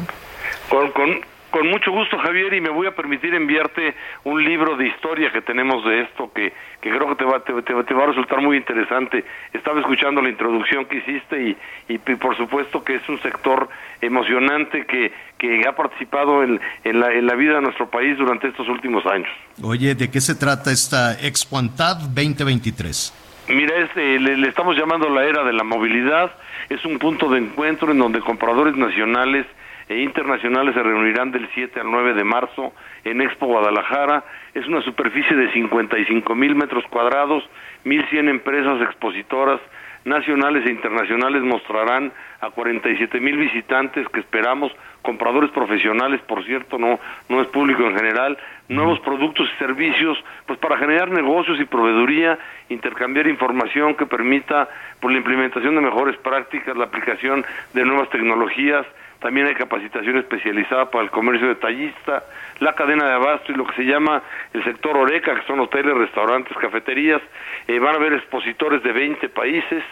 Con, 0.71 0.93
con, 0.93 1.38
con 1.51 1.69
mucho 1.69 1.91
gusto, 1.91 2.19
Javier, 2.19 2.53
y 2.55 2.61
me 2.61 2.69
voy 2.69 2.87
a 2.87 2.95
permitir 2.95 3.35
enviarte 3.35 3.95
un 4.25 4.45
libro 4.45 4.77
de 4.77 4.89
historia 4.89 5.33
que 5.33 5.41
tenemos 5.41 5.85
de 5.85 6.03
esto 6.03 6.31
que, 6.33 6.53
que 6.81 6.91
creo 6.91 7.09
que 7.09 7.15
te 7.15 7.25
va, 7.25 7.41
te, 7.41 7.53
te, 7.63 7.85
te 7.85 7.95
va 7.95 8.05
a 8.05 8.07
resultar 8.07 8.41
muy 8.41 8.57
interesante. 8.57 9.25
Estaba 9.53 9.81
escuchando 9.81 10.21
la 10.21 10.29
introducción 10.29 10.85
que 10.87 10.99
hiciste 10.99 11.43
y, 11.43 11.57
y, 11.89 11.95
y, 11.95 12.15
por 12.17 12.37
supuesto 12.37 12.85
que 12.85 12.97
es 12.97 13.09
un 13.09 13.19
sector 13.21 13.69
emocionante 14.01 14.85
que, 14.87 15.13
que 15.39 15.67
ha 15.67 15.75
participado 15.75 16.43
en, 16.43 16.61
en, 16.85 17.01
la, 17.01 17.13
en 17.13 17.27
la 17.27 17.35
vida 17.35 17.55
de 17.55 17.63
nuestro 17.63 17.89
país 17.89 18.19
durante 18.19 18.49
estos 18.49 18.69
últimos 18.69 19.07
años. 19.07 19.31
Oye, 19.63 19.95
¿de 19.95 20.11
qué 20.11 20.21
se 20.21 20.35
trata 20.35 20.71
esta 20.71 21.15
Expo 21.15 21.59
Antad 21.59 21.97
2023? 21.97 23.15
Mira, 23.49 23.75
este, 23.79 24.21
le, 24.21 24.37
le 24.37 24.49
estamos 24.49 24.77
llamando 24.77 25.09
la 25.09 25.25
era 25.25 25.43
de 25.45 25.55
la 25.55 25.65
movilidad. 25.65 26.31
Es 26.69 26.85
un 26.85 26.99
punto 26.99 27.31
de 27.31 27.39
encuentro 27.39 27.91
en 27.91 27.99
donde 27.99 28.21
compradores 28.21 28.77
nacionales 28.77 29.47
e 29.89 29.99
internacionales 30.01 30.75
se 30.75 30.83
reunirán 30.83 31.33
del 31.33 31.49
7 31.55 31.81
al 31.81 31.91
9 31.91 32.15
de 32.15 32.25
marzo 32.25 32.73
en 33.05 33.21
Expo 33.23 33.47
Guadalajara. 33.47 34.25
Es 34.55 34.67
una 34.67 34.83
superficie 34.83 35.37
de 35.37 35.51
55 35.53 36.35
mil 36.35 36.55
metros 36.55 36.85
cuadrados, 36.91 37.49
1.100 37.85 38.29
empresas 38.29 38.81
expositoras 38.83 39.61
nacionales 40.05 40.65
e 40.67 40.71
internacionales 40.71 41.43
mostrarán 41.43 42.13
a 42.41 42.51
47 42.51 43.21
mil 43.21 43.37
visitantes 43.37 44.09
que 44.09 44.21
esperamos, 44.21 44.73
compradores 45.03 45.51
profesionales, 45.51 46.21
por 46.23 46.45
cierto, 46.45 46.79
no, 46.79 46.99
no 47.29 47.41
es 47.41 47.49
público 47.49 47.83
en 47.83 47.97
general, 47.97 48.39
nuevos 48.69 49.01
productos 49.01 49.49
y 49.53 49.59
servicios, 49.59 50.19
pues 50.47 50.59
para 50.59 50.77
generar 50.77 51.11
negocios 51.11 51.61
y 51.61 51.65
proveeduría, 51.65 52.39
intercambiar 52.69 53.27
información 53.27 53.95
que 53.95 54.07
permita 54.07 54.69
por 55.01 55.11
la 55.11 55.19
implementación 55.19 55.75
de 55.75 55.81
mejores 55.81 56.17
prácticas, 56.19 56.77
la 56.77 56.85
aplicación 56.85 57.45
de 57.75 57.85
nuevas 57.85 58.09
tecnologías, 58.11 58.87
también 59.21 59.47
hay 59.47 59.55
capacitación 59.55 60.17
especializada 60.17 60.91
para 60.91 61.05
el 61.05 61.11
comercio 61.11 61.49
detallista, 61.49 62.25
la 62.61 62.75
cadena 62.75 63.07
de 63.07 63.15
abasto 63.15 63.51
y 63.51 63.57
lo 63.57 63.67
que 63.67 63.75
se 63.75 63.85
llama 63.85 64.23
el 64.53 64.63
sector 64.65 64.97
Oreca, 64.97 65.35
que 65.35 65.47
son 65.47 65.59
hoteles, 65.61 65.97
restaurantes, 65.97 66.57
cafeterías. 66.57 67.21
Eh, 67.67 67.79
van 67.79 67.95
a 67.95 67.99
haber 67.99 68.13
expositores 68.13 68.83
de 68.83 68.93
20 68.93 69.29
países. 69.31 69.83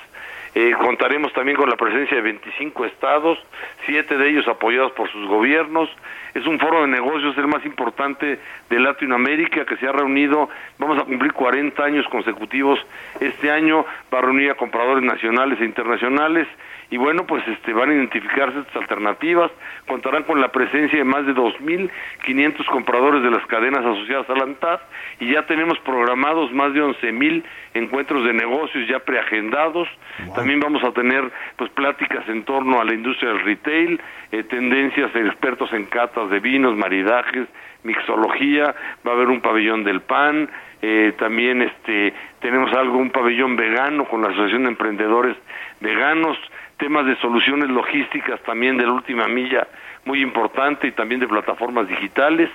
Eh, 0.54 0.72
contaremos 0.78 1.32
también 1.32 1.56
con 1.56 1.68
la 1.68 1.76
presencia 1.76 2.16
de 2.16 2.22
25 2.22 2.86
estados, 2.86 3.38
siete 3.84 4.16
de 4.16 4.30
ellos 4.30 4.48
apoyados 4.48 4.92
por 4.92 5.10
sus 5.10 5.26
gobiernos. 5.26 5.90
Es 6.36 6.46
un 6.46 6.58
foro 6.58 6.82
de 6.82 6.88
negocios 6.88 7.36
el 7.38 7.46
más 7.46 7.64
importante 7.64 8.38
de 8.68 8.78
Latinoamérica 8.78 9.64
que 9.64 9.78
se 9.78 9.88
ha 9.88 9.92
reunido, 9.92 10.50
vamos 10.78 10.98
a 10.98 11.04
cumplir 11.04 11.32
40 11.32 11.82
años 11.82 12.06
consecutivos 12.08 12.78
este 13.20 13.50
año, 13.50 13.86
va 14.12 14.18
a 14.18 14.20
reunir 14.20 14.50
a 14.50 14.54
compradores 14.54 15.02
nacionales 15.02 15.58
e 15.62 15.64
internacionales 15.64 16.46
y 16.90 16.98
bueno, 16.98 17.26
pues 17.26 17.46
este 17.48 17.72
van 17.72 17.90
a 17.90 17.94
identificarse 17.94 18.60
estas 18.60 18.76
alternativas, 18.76 19.50
contarán 19.88 20.22
con 20.22 20.40
la 20.40 20.52
presencia 20.52 20.98
de 20.98 21.04
más 21.04 21.26
de 21.26 21.34
2.500 21.34 22.64
compradores 22.66 23.22
de 23.22 23.30
las 23.30 23.44
cadenas 23.46 23.84
asociadas 23.84 24.28
a 24.30 24.34
la 24.34 24.44
ANTAD 24.44 24.80
y 25.18 25.32
ya 25.32 25.46
tenemos 25.46 25.78
programados 25.80 26.52
más 26.52 26.72
de 26.74 26.82
11.000 26.82 27.42
encuentros 27.74 28.24
de 28.24 28.34
negocios 28.34 28.88
ya 28.88 29.00
preagendados. 29.00 29.88
También 30.34 30.60
vamos 30.60 30.84
a 30.84 30.92
tener 30.92 31.30
pues 31.56 31.70
pláticas 31.70 32.28
en 32.28 32.44
torno 32.44 32.80
a 32.80 32.84
la 32.84 32.94
industria 32.94 33.30
del 33.30 33.40
retail, 33.40 34.00
eh, 34.30 34.44
tendencias 34.44 35.12
de 35.12 35.26
expertos 35.26 35.72
en 35.72 35.86
catas 35.86 36.25
de 36.30 36.40
vinos, 36.40 36.76
maridajes, 36.76 37.48
mixología, 37.82 38.74
va 39.06 39.12
a 39.12 39.14
haber 39.14 39.28
un 39.28 39.40
pabellón 39.40 39.84
del 39.84 40.00
pan, 40.00 40.48
eh, 40.82 41.14
también 41.18 41.62
este 41.62 42.12
tenemos 42.40 42.72
algo 42.74 42.98
un 42.98 43.10
pabellón 43.10 43.56
vegano 43.56 44.04
con 44.04 44.22
la 44.22 44.28
Asociación 44.28 44.64
de 44.64 44.70
Emprendedores 44.70 45.36
Veganos, 45.80 46.38
temas 46.76 47.06
de 47.06 47.16
soluciones 47.16 47.68
logísticas 47.70 48.40
también 48.42 48.76
de 48.76 48.84
la 48.84 48.92
última 48.92 49.26
milla 49.26 49.66
muy 50.04 50.22
importante 50.22 50.86
y 50.86 50.92
también 50.92 51.20
de 51.20 51.28
plataformas 51.28 51.88
digitales. 51.88 52.48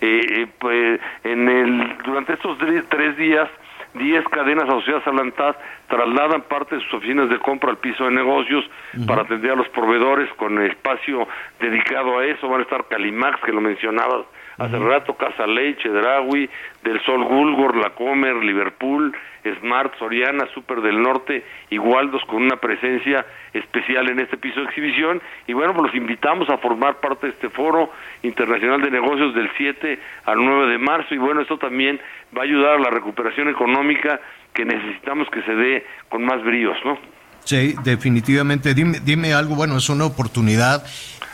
Eh, 0.00 0.26
eh, 0.28 0.46
pues, 0.58 1.00
en 1.24 1.48
el, 1.48 1.96
durante 2.04 2.32
estos 2.34 2.58
tres, 2.58 2.84
tres 2.88 3.16
días 3.16 3.48
10 3.94 4.24
cadenas 4.28 4.64
asociadas 4.64 5.06
a 5.06 5.12
la 5.12 5.22
ANTAD 5.22 5.56
trasladan 5.88 6.42
parte 6.42 6.76
de 6.76 6.82
sus 6.82 6.94
oficinas 6.94 7.28
de 7.28 7.38
compra 7.38 7.70
al 7.70 7.78
piso 7.78 8.04
de 8.04 8.12
negocios 8.12 8.64
para 9.06 9.22
atender 9.22 9.52
a 9.52 9.56
los 9.56 9.68
proveedores 9.68 10.32
con 10.34 10.60
espacio 10.62 11.28
dedicado 11.60 12.18
a 12.18 12.24
eso. 12.24 12.48
Van 12.48 12.60
a 12.60 12.62
estar 12.64 12.86
Calimax, 12.88 13.40
que 13.42 13.52
lo 13.52 13.60
mencionabas 13.60 14.24
hace 14.58 14.78
rato, 14.78 15.14
Casa 15.14 15.46
Leche, 15.46 15.82
Chedraui, 15.82 16.48
Del 16.82 17.00
Sol 17.02 17.24
Gulgor, 17.24 17.76
La 17.76 17.90
Comer, 17.90 18.36
Liverpool, 18.36 19.14
Smart, 19.60 19.96
Soriana, 19.98 20.46
Super 20.54 20.80
del 20.80 21.00
Norte 21.00 21.44
y 21.70 21.78
Waldos 21.78 22.22
con 22.26 22.42
una 22.42 22.56
presencia 22.56 23.26
especial 23.52 24.08
en 24.10 24.20
este 24.20 24.36
piso 24.36 24.60
de 24.60 24.66
exhibición. 24.66 25.20
Y 25.46 25.52
bueno, 25.52 25.74
pues 25.74 25.86
los 25.86 25.94
invitamos 25.94 26.48
a 26.48 26.58
formar 26.58 27.00
parte 27.00 27.26
de 27.26 27.32
este 27.32 27.50
foro 27.50 27.90
internacional 28.22 28.80
de 28.80 28.90
negocios 28.90 29.34
del 29.34 29.50
7 29.56 29.98
al 30.24 30.44
9 30.44 30.72
de 30.72 30.78
marzo. 30.78 31.14
Y 31.14 31.18
bueno, 31.18 31.40
esto 31.40 31.58
también 31.58 32.00
va 32.36 32.42
a 32.42 32.44
ayudar 32.44 32.76
a 32.76 32.78
la 32.78 32.90
recuperación 32.90 33.48
económica 33.48 34.20
que 34.52 34.64
necesitamos 34.64 35.28
que 35.30 35.42
se 35.42 35.54
dé 35.54 35.86
con 36.08 36.24
más 36.24 36.42
bríos, 36.42 36.76
¿no? 36.84 36.98
Sí, 37.44 37.74
definitivamente. 37.82 38.74
Dime, 38.74 39.00
dime 39.00 39.34
algo, 39.34 39.56
bueno, 39.56 39.76
es 39.76 39.88
una 39.88 40.04
oportunidad 40.04 40.84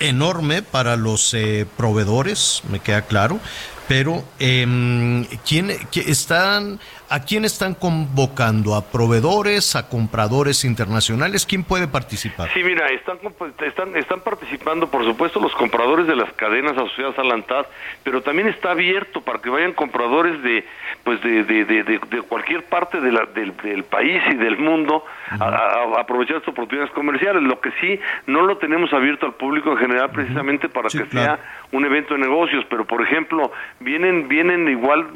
enorme 0.01 0.63
para 0.63 0.97
los 0.97 1.35
eh, 1.35 1.67
proveedores, 1.77 2.63
me 2.71 2.81
queda 2.81 3.03
claro, 3.03 3.41
pero 3.89 4.25
eh, 4.39 5.27
¿quién, 5.47 5.71
están, 6.07 6.79
¿a 7.09 7.21
quién 7.21 7.45
están 7.45 7.75
convocando? 7.75 8.75
¿A 8.75 8.91
proveedores, 8.91 9.77
a 9.77 9.89
compradores 9.89 10.65
internacionales? 10.65 11.47
¿Quién 11.47 11.65
puede 11.65 11.89
participar? 11.89 12.51
Sí, 12.53 12.63
mira, 12.63 12.89
están, 12.89 13.19
están, 13.65 13.97
están 13.97 14.21
participando, 14.21 14.91
por 14.91 15.05
supuesto, 15.05 15.41
los 15.41 15.55
compradores 15.55 16.07
de 16.07 16.17
las 16.17 16.33
cadenas 16.35 16.73
asociadas 16.73 17.19
a 17.19 17.25
la 17.25 17.35
ANTAD, 17.35 17.67
pero 18.05 18.23
también 18.23 18.49
está 18.49 18.73
abierto 18.73 19.21
para 19.21 19.41
que 19.41 19.51
vayan 19.51 19.73
compradores 19.73 20.43
de 20.43 20.65
pues 21.05 21.23
de, 21.23 21.43
de, 21.45 21.65
de, 21.65 22.23
cualquier 22.29 22.65
parte 22.65 23.01
de 23.01 23.11
la, 23.11 23.25
del, 23.27 23.57
del, 23.57 23.85
país 23.85 24.21
y 24.31 24.35
del 24.35 24.59
mundo 24.59 25.05
a, 25.31 25.85
aprovechar 25.99 26.37
estas 26.37 26.53
oportunidades 26.53 26.93
comerciales. 26.93 27.43
Lo 27.43 27.61
que 27.61 27.71
sí, 27.81 27.99
no 28.27 28.43
lo 28.43 28.59
tenemos 28.59 28.93
abierto 28.93 29.25
al 29.25 29.35
público 29.35 29.73
en 29.73 29.79
general 29.79 30.11
precisamente 30.11 30.69
para 30.69 30.89
que 30.91 31.07
sea 31.07 31.39
un 31.73 31.85
evento 31.85 32.15
de 32.15 32.21
negocios, 32.21 32.65
pero 32.69 32.85
por 32.85 33.03
ejemplo, 33.03 33.53
vienen, 33.81 34.29
vienen 34.29 34.69
igual, 34.69 35.07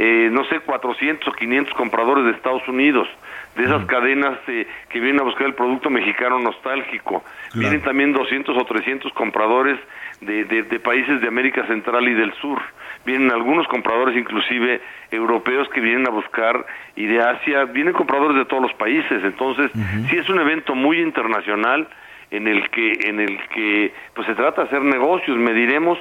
eh, 0.00 0.28
no 0.30 0.44
sé, 0.44 0.60
400 0.60 1.26
o 1.26 1.32
500 1.32 1.74
compradores 1.74 2.24
de 2.24 2.30
Estados 2.30 2.66
Unidos, 2.68 3.08
de 3.56 3.64
esas 3.64 3.84
cadenas 3.86 4.38
eh, 4.46 4.64
que 4.88 5.00
vienen 5.00 5.20
a 5.20 5.24
buscar 5.24 5.48
el 5.48 5.54
producto 5.54 5.90
mexicano 5.90 6.38
nostálgico. 6.38 7.24
Vienen 7.54 7.82
también 7.82 8.12
200 8.12 8.56
o 8.56 8.64
300 8.64 9.12
compradores 9.12 9.76
de, 10.20 10.44
de, 10.44 10.78
países 10.78 11.20
de 11.20 11.26
América 11.26 11.66
Central 11.66 12.08
y 12.08 12.14
del 12.14 12.32
Sur. 12.34 12.60
Vienen 13.04 13.32
algunos 13.32 13.66
compradores 13.66 14.16
inclusive 14.16 14.80
europeos 15.10 15.68
que 15.70 15.80
vienen 15.80 16.06
a 16.06 16.10
buscar 16.10 16.64
y 16.94 17.06
de 17.06 17.20
Asia, 17.20 17.64
vienen 17.64 17.92
compradores 17.92 18.36
de 18.36 18.44
todos 18.44 18.62
los 18.62 18.74
países. 18.74 19.24
Entonces, 19.24 19.72
sí 20.08 20.16
es 20.16 20.28
un 20.28 20.38
evento 20.38 20.76
muy 20.76 21.00
internacional 21.00 21.88
en 22.30 22.46
el 22.46 22.70
que 22.70 22.92
en 23.08 23.18
el 23.18 23.36
que 23.48 23.92
pues 24.14 24.28
se 24.28 24.34
trata 24.36 24.62
de 24.62 24.68
hacer 24.68 24.82
negocios, 24.82 25.36
mediremos 25.36 25.98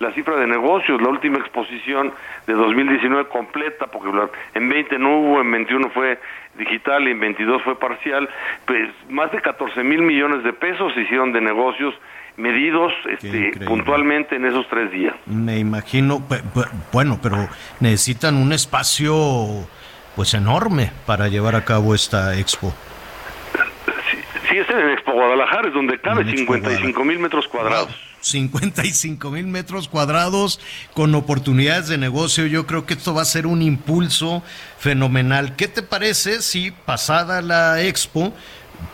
la 0.00 0.12
cifra 0.12 0.36
de 0.36 0.46
negocios, 0.46 1.00
la 1.00 1.08
última 1.08 1.38
exposición 1.38 2.12
de 2.46 2.54
2019 2.54 3.28
completa, 3.28 3.86
porque 3.86 4.10
en 4.54 4.68
20 4.68 4.98
no 4.98 5.20
hubo, 5.20 5.40
en 5.42 5.50
21 5.52 5.90
fue 5.90 6.18
digital 6.58 7.06
y 7.06 7.10
en 7.12 7.20
22 7.20 7.62
fue 7.62 7.78
parcial, 7.78 8.28
pues 8.64 8.88
más 9.10 9.30
de 9.30 9.40
14 9.40 9.84
mil 9.84 10.02
millones 10.02 10.42
de 10.42 10.54
pesos 10.54 10.92
se 10.94 11.02
hicieron 11.02 11.32
de 11.32 11.42
negocios 11.42 11.94
medidos 12.38 12.92
este, 13.10 13.52
puntualmente 13.66 14.36
en 14.36 14.46
esos 14.46 14.66
tres 14.68 14.90
días. 14.90 15.14
Me 15.26 15.58
imagino, 15.58 16.22
bueno, 16.92 17.18
pero 17.22 17.36
necesitan 17.80 18.36
un 18.36 18.54
espacio 18.54 19.68
pues 20.16 20.32
enorme 20.32 20.92
para 21.04 21.28
llevar 21.28 21.54
a 21.54 21.64
cabo 21.66 21.94
esta 21.94 22.38
expo. 22.38 22.72
Sí, 24.48 24.56
es 24.56 24.68
en 24.70 24.90
Expo 24.90 25.12
Guadalajara, 25.12 25.68
es 25.68 25.74
donde 25.74 26.00
cabe 26.00 26.24
55 26.24 27.04
mil 27.04 27.18
metros 27.18 27.46
cuadrados. 27.46 28.09
55 28.20 29.30
mil 29.30 29.46
metros 29.46 29.88
cuadrados 29.88 30.60
con 30.94 31.14
oportunidades 31.14 31.88
de 31.88 31.98
negocio. 31.98 32.46
Yo 32.46 32.66
creo 32.66 32.86
que 32.86 32.94
esto 32.94 33.14
va 33.14 33.22
a 33.22 33.26
ser 33.26 33.46
un 33.46 33.62
impulso 33.62 34.42
fenomenal. 34.78 35.56
¿Qué 35.56 35.68
te 35.68 35.82
parece 35.82 36.42
si 36.42 36.70
pasada 36.70 37.42
la 37.42 37.82
expo 37.82 38.32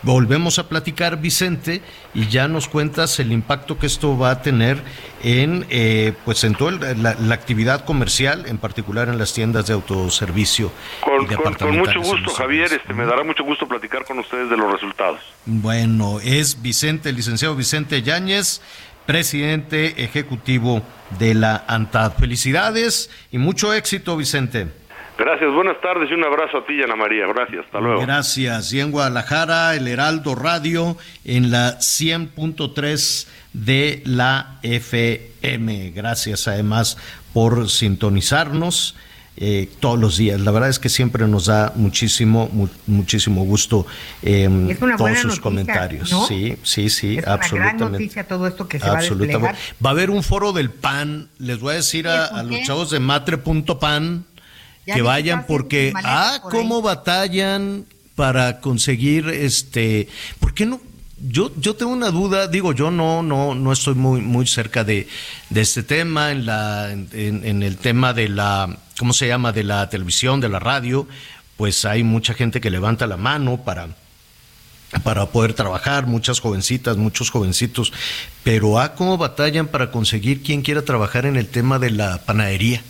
volvemos 0.03 0.59
a 0.59 0.69
platicar, 0.69 1.21
Vicente, 1.21 1.83
y 2.15 2.29
ya 2.29 2.49
nos 2.49 2.69
cuentas 2.69 3.19
el 3.21 3.33
impacto 3.33 3.79
que 3.79 3.87
esto 3.87 4.17
va 4.17 4.31
a 4.31 4.43
tener 4.43 4.83
en, 5.23 5.67
eh, 5.71 6.13
pues 6.25 6.45
en 6.45 6.55
toda 6.55 6.95
la, 6.95 7.35
actividad 7.35 7.85
comercial, 7.85 8.45
en 8.47 8.59
particular 8.59 9.09
en 9.09 9.19
las 9.19 9.35
tiendas 9.35 9.67
de 9.67 9.75
autoservicio. 9.75 10.71
Con, 11.01 11.27
con, 11.27 11.77
mucho 11.77 12.01
gusto, 12.01 12.31
Javier, 12.31 12.73
este, 12.73 12.93
me 12.95 13.05
dará 13.05 13.25
mucho 13.25 13.45
gusto 13.45 13.67
platicar 13.67 14.05
con 14.05 14.19
ustedes 14.19 14.49
de 14.49 14.57
los 14.57 14.73
resultados. 14.73 15.21
Bueno, 15.45 16.21
es 16.21 16.63
Vicente, 16.63 17.11
el 17.11 17.17
licenciado 17.17 17.55
Vicente 17.55 18.03
Yáñez, 18.03 18.63
presidente 19.07 20.03
ejecutivo 20.05 20.83
de 21.19 21.35
la 21.35 21.65
ANTAD. 21.67 22.15
Felicidades 22.15 23.11
y 23.31 23.39
mucho 23.39 23.73
éxito, 23.73 24.17
Vicente. 24.17 24.67
Gracias, 25.19 25.51
buenas 25.55 25.81
tardes 25.81 26.11
y 26.11 26.15
un 26.15 26.25
abrazo 26.25 26.59
a 26.59 26.67
ti, 26.67 26.83
Ana 26.83 26.95
María. 26.95 27.27
Gracias, 27.27 27.65
hasta 27.65 27.81
luego. 27.81 28.03
Gracias. 28.03 28.73
Y 28.75 28.81
en 28.81 28.91
Guadalajara, 28.91 29.75
el 29.75 29.89
Heraldo 29.89 30.35
Radio 30.35 30.97
en 31.25 31.51
la 31.51 31.79
100.3 31.79 33.27
de 33.55 34.03
la 34.05 34.59
FM. 34.63 35.93
Gracias 35.93 36.49
además 36.49 36.99
por 37.33 37.71
sintonizarnos. 37.71 38.95
Eh, 39.39 39.69
todos 39.81 39.99
los 39.99 40.17
días. 40.17 40.41
La 40.41 40.51
verdad 40.51 40.71
es 40.71 40.79
que 40.79 40.89
siempre 40.89 41.29
nos 41.29 41.45
da 41.45 41.73
muchísimo, 41.77 42.49
muchísimo 42.87 43.45
gusto 43.45 43.87
eh, 44.23 44.49
todos 44.97 45.19
sus 45.19 45.41
comentarios. 45.41 46.09
Sí, 46.27 46.57
sí, 46.63 46.89
sí, 46.89 47.19
es 47.19 47.27
absolutamente. 47.27 47.55
Una 47.55 47.91
gran 47.91 47.93
noticia 47.93 48.27
todo 48.27 48.47
esto 48.47 48.67
que 48.67 48.81
se 48.81 48.89
va 48.89 48.99
a 48.99 49.03
desplegar. 49.03 49.55
Va 49.85 49.91
a 49.91 49.93
haber 49.93 50.09
un 50.09 50.23
foro 50.23 50.55
del 50.55 50.71
PAN. 50.71 51.29
Les 51.39 51.61
voy 51.61 51.75
a 51.75 51.77
decir 51.77 52.09
a, 52.09 52.43
los 52.45 52.63
chavos 52.63 52.91
de 52.91 52.99
matre.pan 52.99 54.25
que 54.87 55.03
vayan 55.03 55.47
porque 55.47 55.93
ah 55.97 56.41
cómo 56.51 56.81
batallan 56.81 57.85
para 58.15 58.61
conseguir 58.61 59.29
este 59.29 60.09
¿por 60.39 60.55
qué 60.55 60.65
no 60.65 60.81
yo 61.19 61.51
yo 61.59 61.75
tengo 61.75 61.93
una 61.93 62.11
duda 62.11 62.47
digo 62.47 62.73
yo 62.73 62.91
no 62.91 63.23
no 63.23 63.55
no 63.55 63.73
estoy 63.73 63.95
muy 63.95 64.21
muy 64.21 64.47
cerca 64.47 64.85
de, 64.85 65.09
de 65.51 65.61
este 65.61 65.83
tema 65.83 66.31
en 66.31 66.47
la 66.47 66.93
en, 66.93 67.63
el 67.63 67.77
tema 67.79 68.13
de 68.13 68.29
la 68.29 68.79
cómo 68.99 69.13
se 69.13 69.29
llama 69.29 69.53
de 69.53 69.65
la 69.65 69.89
televisión 69.89 70.41
de 70.41 70.49
la 70.49 70.59
radio 70.59 71.07
pues 71.57 71.85
hay 71.85 72.03
mucha 72.03 72.35
gente 72.35 72.61
que 72.61 72.71
levanta 72.71 73.07
la 73.07 73.17
mano 73.17 73.59
para 73.65 73.89
para 75.03 75.27
poder 75.27 75.53
trabajar, 75.53 76.07
muchas 76.07 76.41
jovencitas, 76.41 76.97
muchos 76.97 77.31
jovencitos, 77.31 77.93
pero 78.45 78.79
ah, 78.79 78.95
cómo 78.95 79.19
batallan 79.19 79.67
para 79.67 79.91
conseguir 79.91 80.43
quien 80.45 80.63
quiera 80.63 80.83
trabajar 80.83 81.27
en 81.27 81.37
el 81.37 81.49
tema 81.49 81.79
de 81.79 81.91
la 81.91 82.19
panadería 82.19 82.83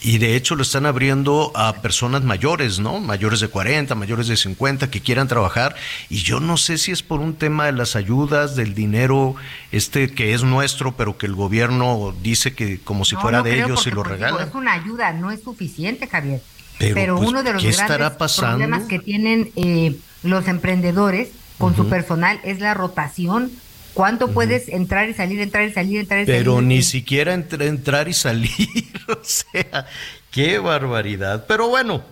y 0.00 0.18
de 0.18 0.36
hecho 0.36 0.54
lo 0.54 0.62
están 0.62 0.86
abriendo 0.86 1.52
a 1.54 1.74
personas 1.74 2.22
mayores, 2.22 2.78
¿no? 2.78 3.00
Mayores 3.00 3.40
de 3.40 3.48
40, 3.48 3.94
mayores 3.94 4.28
de 4.28 4.36
50 4.36 4.90
que 4.90 5.00
quieran 5.00 5.28
trabajar 5.28 5.74
y 6.08 6.18
yo 6.18 6.40
no 6.40 6.56
sé 6.56 6.78
si 6.78 6.92
es 6.92 7.02
por 7.02 7.20
un 7.20 7.34
tema 7.34 7.66
de 7.66 7.72
las 7.72 7.96
ayudas, 7.96 8.54
del 8.54 8.74
dinero 8.74 9.34
este 9.72 10.12
que 10.12 10.34
es 10.34 10.42
nuestro, 10.42 10.92
pero 10.92 11.18
que 11.18 11.26
el 11.26 11.34
gobierno 11.34 12.14
dice 12.22 12.54
que 12.54 12.78
como 12.80 13.04
si 13.04 13.16
fuera 13.16 13.42
de 13.42 13.62
ellos 13.62 13.86
y 13.86 13.90
lo 13.90 14.04
regala. 14.04 14.44
Es 14.44 14.54
una 14.54 14.74
ayuda, 14.74 15.12
no 15.12 15.30
es 15.30 15.42
suficiente, 15.42 16.06
Javier. 16.06 16.42
Pero, 16.78 17.16
pues, 17.16 17.28
uno 17.28 17.42
de 17.42 17.52
los 17.54 17.62
grandes 17.62 18.36
problemas 18.36 18.84
que 18.84 19.00
tienen 19.00 19.50
eh, 19.56 19.96
los 20.22 20.46
emprendedores 20.46 21.30
con 21.58 21.74
su 21.74 21.88
personal 21.88 22.40
es 22.44 22.60
la 22.60 22.72
rotación 22.74 23.50
¿Cuánto 23.98 24.28
puedes 24.28 24.68
entrar 24.68 25.08
y 25.08 25.14
salir, 25.14 25.40
entrar 25.40 25.64
y 25.64 25.72
salir, 25.72 25.98
entrar 25.98 26.20
y 26.20 26.26
salir? 26.26 26.38
Pero 26.38 26.62
ni 26.62 26.82
siquiera 26.82 27.34
entrar 27.34 28.06
y 28.06 28.12
salir, 28.12 28.48
o 29.08 29.18
sea, 29.24 29.86
qué 30.30 30.60
barbaridad. 30.60 31.46
Pero 31.48 31.68
bueno, 31.68 32.04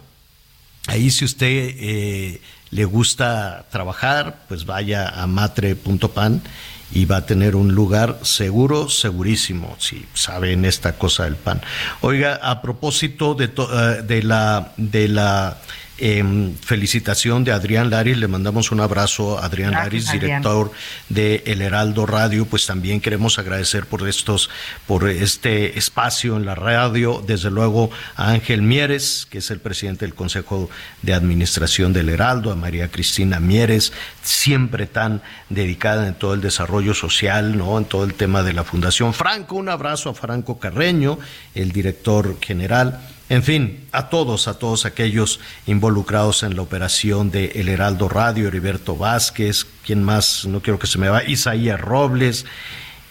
ahí 0.88 1.10
si 1.10 1.24
usted 1.24 1.46
eh, 1.46 2.40
le 2.70 2.84
gusta 2.86 3.66
trabajar, 3.70 4.40
pues 4.48 4.66
vaya 4.66 5.08
a 5.10 5.28
matre.pan 5.28 6.42
y 6.90 7.04
va 7.04 7.18
a 7.18 7.26
tener 7.26 7.54
un 7.54 7.72
lugar 7.72 8.18
seguro, 8.22 8.88
segurísimo, 8.88 9.76
si 9.78 10.06
saben 10.12 10.64
esta 10.64 10.98
cosa 10.98 11.22
del 11.22 11.36
pan. 11.36 11.62
Oiga, 12.00 12.40
a 12.42 12.62
propósito 12.62 13.36
de, 13.36 13.44
eh, 13.44 14.02
de 14.02 14.24
la 14.24 14.72
de 14.76 15.06
la 15.06 15.58
eh, 15.98 16.52
felicitación 16.60 17.44
de 17.44 17.52
Adrián 17.52 17.90
Laris, 17.90 18.18
le 18.18 18.28
mandamos 18.28 18.70
un 18.70 18.80
abrazo 18.80 19.38
a 19.38 19.46
Adrián. 19.46 19.72
Laris, 19.72 20.12
director 20.12 20.70
de 21.08 21.42
El 21.46 21.62
Heraldo 21.62 22.06
Radio, 22.06 22.46
pues 22.46 22.66
también 22.66 23.00
queremos 23.00 23.38
agradecer 23.38 23.86
por 23.86 24.06
estos, 24.08 24.50
por 24.86 25.08
este 25.08 25.78
espacio 25.78 26.36
en 26.36 26.44
la 26.44 26.54
radio, 26.54 27.22
desde 27.26 27.50
luego 27.50 27.90
a 28.14 28.30
Ángel 28.30 28.62
Mieres, 28.62 29.26
que 29.30 29.38
es 29.38 29.50
el 29.50 29.58
presidente 29.58 30.04
del 30.04 30.14
Consejo 30.14 30.68
de 31.02 31.14
Administración 31.14 31.92
del 31.92 32.08
Heraldo, 32.08 32.52
a 32.52 32.56
María 32.56 32.90
Cristina 32.90 33.40
Mieres, 33.40 33.92
siempre 34.22 34.86
tan 34.86 35.22
dedicada 35.48 36.06
en 36.08 36.14
todo 36.14 36.34
el 36.34 36.40
desarrollo 36.40 36.94
social, 36.94 37.56
¿no? 37.56 37.78
En 37.78 37.84
todo 37.84 38.04
el 38.04 38.14
tema 38.14 38.42
de 38.42 38.52
la 38.52 38.64
Fundación. 38.64 39.14
Franco, 39.14 39.56
un 39.56 39.68
abrazo 39.68 40.10
a 40.10 40.14
Franco 40.14 40.58
Carreño, 40.58 41.18
el 41.54 41.72
director 41.72 42.38
general 42.40 43.00
en 43.28 43.42
fin, 43.42 43.86
a 43.90 44.08
todos, 44.08 44.46
a 44.46 44.58
todos 44.58 44.86
aquellos 44.86 45.40
involucrados 45.66 46.42
en 46.42 46.54
la 46.54 46.62
operación 46.62 47.30
de 47.30 47.46
El 47.56 47.68
Heraldo 47.68 48.08
Radio, 48.08 48.46
Heriberto 48.46 48.96
Vázquez, 48.96 49.66
quien 49.84 50.04
más, 50.04 50.46
no 50.46 50.60
quiero 50.60 50.78
que 50.78 50.86
se 50.86 50.98
me 50.98 51.08
vaya, 51.08 51.28
Isaías 51.28 51.80
Robles, 51.80 52.46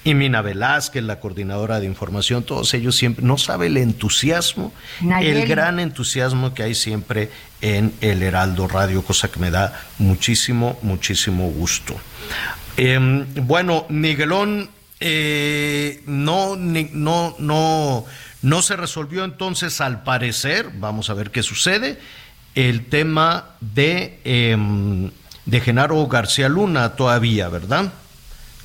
y 0.05 0.13
Mina 0.13 0.41
Velázquez, 0.41 1.03
la 1.03 1.19
coordinadora 1.19 1.79
de 1.79 1.87
información, 1.87 2.43
todos 2.43 2.73
ellos 2.75 2.95
siempre, 2.95 3.25
no 3.25 3.39
sabe 3.39 3.67
el 3.67 3.77
entusiasmo, 3.77 4.71
el 5.19 5.47
gran 5.47 5.79
entusiasmo 5.79 6.53
que 6.53 6.61
hay 6.63 6.75
siempre 6.75 7.31
en 7.59 7.91
el 8.01 8.21
Heraldo 8.21 8.67
Radio, 8.67 9.03
cosa 9.03 9.29
que 9.29 9.39
me 9.39 9.49
da 9.49 9.81
muchísimo, 9.97 10.77
muchísimo 10.83 11.49
gusto. 11.49 11.95
Em, 12.77 13.25
bueno, 13.47 13.87
Miguelón, 13.89 14.69
eh, 14.99 16.03
no, 16.05 16.55
no, 16.55 17.35
no 17.39 18.05
no 18.45 18.61
se 18.61 18.75
resolvió 18.75 19.25
entonces, 19.25 19.81
al 19.81 20.03
parecer, 20.03 20.69
vamos 20.75 21.09
a 21.09 21.15
ver 21.15 21.31
qué 21.31 21.41
sucede, 21.41 21.97
el 22.53 22.85
tema 22.85 23.55
de, 23.59 24.19
em, 24.23 25.09
de 25.47 25.61
Genaro 25.61 26.05
García 26.05 26.47
Luna 26.47 26.95
todavía, 26.95 27.49
¿verdad? 27.49 27.91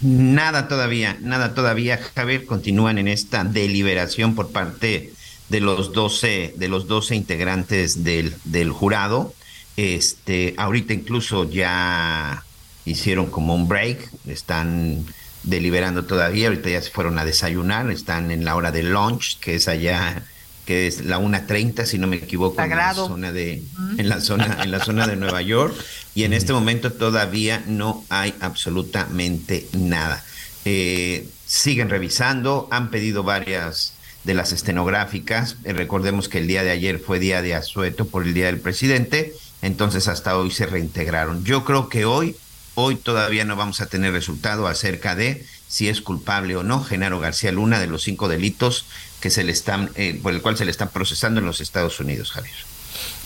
Nada 0.03 0.69
todavía, 0.69 1.17
nada 1.23 1.55
todavía, 1.55 1.99
Javier. 2.15 2.45
Continúan 2.45 2.99
en 2.99 3.09
esta 3.09 3.43
deliberación 3.43 4.35
por 4.35 4.53
parte 4.53 5.15
de 5.49 5.61
los 5.61 5.95
12, 5.95 6.55
de 6.57 6.69
los 6.69 6.87
12 6.87 7.17
integrantes 7.17 8.05
del, 8.05 8.35
del 8.45 8.73
jurado. 8.73 9.33
Este, 9.79 10.55
ahorita 10.59 10.93
incluso 10.93 11.49
ya 11.49 12.45
hicieron 12.85 13.31
como 13.31 13.55
un 13.55 13.67
break, 13.67 14.11
están 14.27 15.07
deliberando 15.43 16.05
todavía, 16.05 16.49
ahorita 16.49 16.71
ya 16.71 16.83
se 16.83 16.91
fueron 16.91 17.19
a 17.19 17.25
desayunar, 17.25 17.91
están 17.91 18.31
en 18.31 18.45
la 18.45 18.57
hora 18.57 18.73
de 18.73 18.83
lunch, 18.83 19.39
que 19.39 19.55
es 19.55 19.69
allá, 19.69 20.23
que 20.67 20.87
es 20.87 21.05
la 21.05 21.19
1.30, 21.19 21.85
si 21.85 21.99
no 21.99 22.07
me 22.07 22.17
equivoco, 22.17 22.63
en 22.63 22.71
la 22.71 22.95
zona 22.95 23.33
de, 23.33 23.63
en 23.97 24.09
la 24.09 24.21
zona, 24.21 24.59
en 24.63 24.71
la 24.71 24.81
zona 24.81 25.07
de 25.07 25.17
Nueva 25.17 25.43
York, 25.43 25.75
y 26.15 26.25
en 26.25 26.33
este 26.33 26.53
momento 26.53 26.93
todavía 26.93 27.63
no 27.67 28.05
hay 28.09 28.35
absolutamente 28.41 29.67
nada. 29.73 30.23
Eh, 30.65 31.29
siguen 31.47 31.89
revisando, 31.89 32.69
han 32.71 32.91
pedido 32.91 33.23
varias 33.23 33.95
de 34.25 34.35
las 34.35 34.53
estenográficas, 34.53 35.57
eh, 35.65 35.73
recordemos 35.73 36.29
que 36.29 36.39
el 36.39 36.47
día 36.47 36.63
de 36.63 36.71
ayer 36.71 36.99
fue 36.99 37.19
día 37.19 37.41
de 37.41 37.55
asueto 37.55 38.07
por 38.07 38.25
el 38.25 38.35
día 38.35 38.47
del 38.47 38.61
presidente, 38.61 39.33
entonces 39.63 40.09
hasta 40.09 40.37
hoy 40.37 40.51
se 40.51 40.67
reintegraron. 40.67 41.45
Yo 41.45 41.65
creo 41.65 41.89
que 41.89 42.05
hoy 42.05 42.37
Hoy 42.83 42.97
todavía 42.97 43.45
no 43.45 43.57
vamos 43.57 43.83
a 43.83 43.87
tener 43.87 44.13
resultado 44.13 44.67
acerca 44.67 45.15
de 45.15 45.45
si 45.69 45.89
es 45.89 46.01
culpable 46.01 46.57
o 46.57 46.63
no 46.63 46.83
Genaro 46.83 47.21
García 47.21 47.53
Luna 47.53 47.79
de 47.79 47.87
los 47.87 48.03
cinco 48.03 48.27
delitos 48.27 48.87
que 49.21 49.29
se 49.29 49.45
le 49.45 49.53
están, 49.53 49.91
eh, 49.97 50.19
por 50.23 50.33
el 50.33 50.41
cual 50.41 50.57
se 50.57 50.65
le 50.65 50.71
están 50.71 50.89
procesando 50.89 51.41
en 51.41 51.47
los 51.47 51.61
Estados 51.61 52.01
Unidos, 52.01 52.33
Javier. 52.33 52.55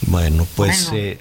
Bueno, 0.03 0.47
pues 0.57 0.91
eh, 0.93 1.19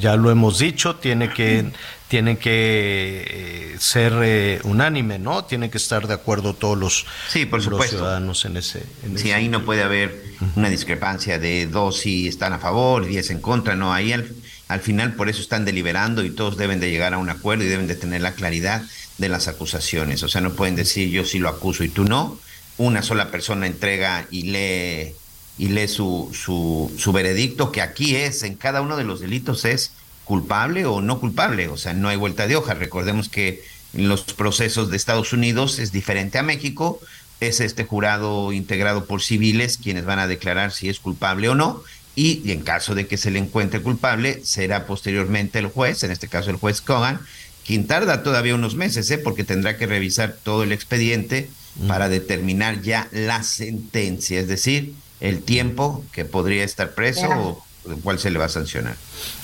ya 0.00 0.16
lo 0.16 0.30
hemos 0.30 0.58
dicho, 0.58 0.96
tiene 0.96 1.32
que, 1.32 1.72
tiene 2.08 2.38
que 2.38 3.24
eh, 3.26 3.76
ser 3.78 4.60
unánime, 4.64 5.18
¿no? 5.18 5.44
Tienen 5.44 5.70
que 5.70 5.78
estar 5.78 6.06
de 6.06 6.14
acuerdo 6.14 6.54
todos 6.54 6.76
los, 6.76 7.06
sí, 7.28 7.46
por 7.46 7.62
supuesto. 7.62 7.96
ciudadanos 7.96 8.44
en 8.44 8.56
ese. 8.56 8.82
En 9.04 9.18
sí, 9.18 9.30
ahí 9.30 9.48
no 9.48 9.64
puede 9.64 9.82
haber 9.82 10.24
una 10.56 10.68
discrepancia 10.68 11.38
de 11.38 11.66
dos 11.66 12.00
si 12.00 12.28
están 12.28 12.52
a 12.52 12.58
favor, 12.58 13.06
diez 13.06 13.30
en 13.30 13.40
contra, 13.40 13.76
no. 13.76 13.92
Ahí 13.92 14.12
al, 14.12 14.28
al 14.68 14.80
final 14.80 15.14
por 15.14 15.28
eso 15.28 15.40
están 15.40 15.64
deliberando 15.64 16.24
y 16.24 16.30
todos 16.30 16.56
deben 16.56 16.80
de 16.80 16.90
llegar 16.90 17.14
a 17.14 17.18
un 17.18 17.30
acuerdo 17.30 17.64
y 17.64 17.68
deben 17.68 17.86
de 17.86 17.94
tener 17.94 18.20
la 18.20 18.32
claridad 18.32 18.82
de 19.18 19.28
las 19.28 19.48
acusaciones. 19.48 20.22
O 20.22 20.28
sea, 20.28 20.40
no 20.40 20.54
pueden 20.54 20.76
decir 20.76 21.08
yo 21.10 21.24
sí 21.24 21.38
lo 21.38 21.48
acuso 21.48 21.84
y 21.84 21.88
tú 21.88 22.04
no. 22.04 22.38
Una 22.78 23.02
sola 23.02 23.30
persona 23.30 23.66
entrega 23.66 24.26
y 24.30 24.42
lee 24.42 25.14
y 25.58 25.68
lee 25.68 25.88
su, 25.88 26.30
su, 26.34 26.92
su 26.98 27.12
veredicto, 27.12 27.72
que 27.72 27.80
aquí 27.80 28.16
es, 28.16 28.42
en 28.42 28.56
cada 28.56 28.82
uno 28.82 28.96
de 28.98 29.04
los 29.04 29.20
delitos 29.20 29.64
es 29.64 29.92
culpable 30.24 30.84
o 30.84 31.00
no 31.00 31.18
culpable. 31.20 31.68
O 31.68 31.76
sea, 31.76 31.94
no 31.94 32.08
hay 32.08 32.16
vuelta 32.16 32.46
de 32.46 32.56
hoja. 32.56 32.74
Recordemos 32.74 33.28
que 33.28 33.62
en 33.94 34.08
los 34.08 34.24
procesos 34.24 34.90
de 34.90 34.96
Estados 34.96 35.32
Unidos 35.32 35.78
es 35.78 35.92
diferente 35.92 36.38
a 36.38 36.42
México. 36.42 37.00
Es 37.40 37.60
este 37.60 37.84
jurado 37.84 38.52
integrado 38.52 39.06
por 39.06 39.22
civiles 39.22 39.78
quienes 39.78 40.04
van 40.04 40.18
a 40.18 40.26
declarar 40.26 40.72
si 40.72 40.88
es 40.88 41.00
culpable 41.00 41.48
o 41.48 41.54
no 41.54 41.82
y, 42.16 42.50
en 42.50 42.62
caso 42.62 42.94
de 42.94 43.06
que 43.06 43.18
se 43.18 43.30
le 43.30 43.38
encuentre 43.38 43.82
culpable, 43.82 44.40
será 44.42 44.86
posteriormente 44.86 45.58
el 45.58 45.66
juez, 45.66 46.02
en 46.02 46.10
este 46.10 46.28
caso 46.28 46.50
el 46.50 46.56
juez 46.56 46.80
Cogan, 46.80 47.20
quien 47.66 47.86
tarda 47.86 48.22
todavía 48.22 48.54
unos 48.54 48.74
meses, 48.74 49.10
¿eh? 49.10 49.18
porque 49.18 49.44
tendrá 49.44 49.76
que 49.76 49.86
revisar 49.86 50.34
todo 50.42 50.62
el 50.62 50.72
expediente 50.72 51.50
mm. 51.76 51.86
para 51.86 52.08
determinar 52.08 52.80
ya 52.80 53.08
la 53.12 53.42
sentencia, 53.42 54.40
es 54.40 54.48
decir, 54.48 54.94
el 55.20 55.42
tiempo 55.42 56.04
que 56.12 56.24
podría 56.24 56.64
estar 56.64 56.94
preso 56.94 57.28
o 57.28 57.65
el 57.88 58.00
cual 58.00 58.18
se 58.18 58.30
le 58.30 58.38
va 58.38 58.46
a 58.46 58.48
sancionar. 58.48 58.96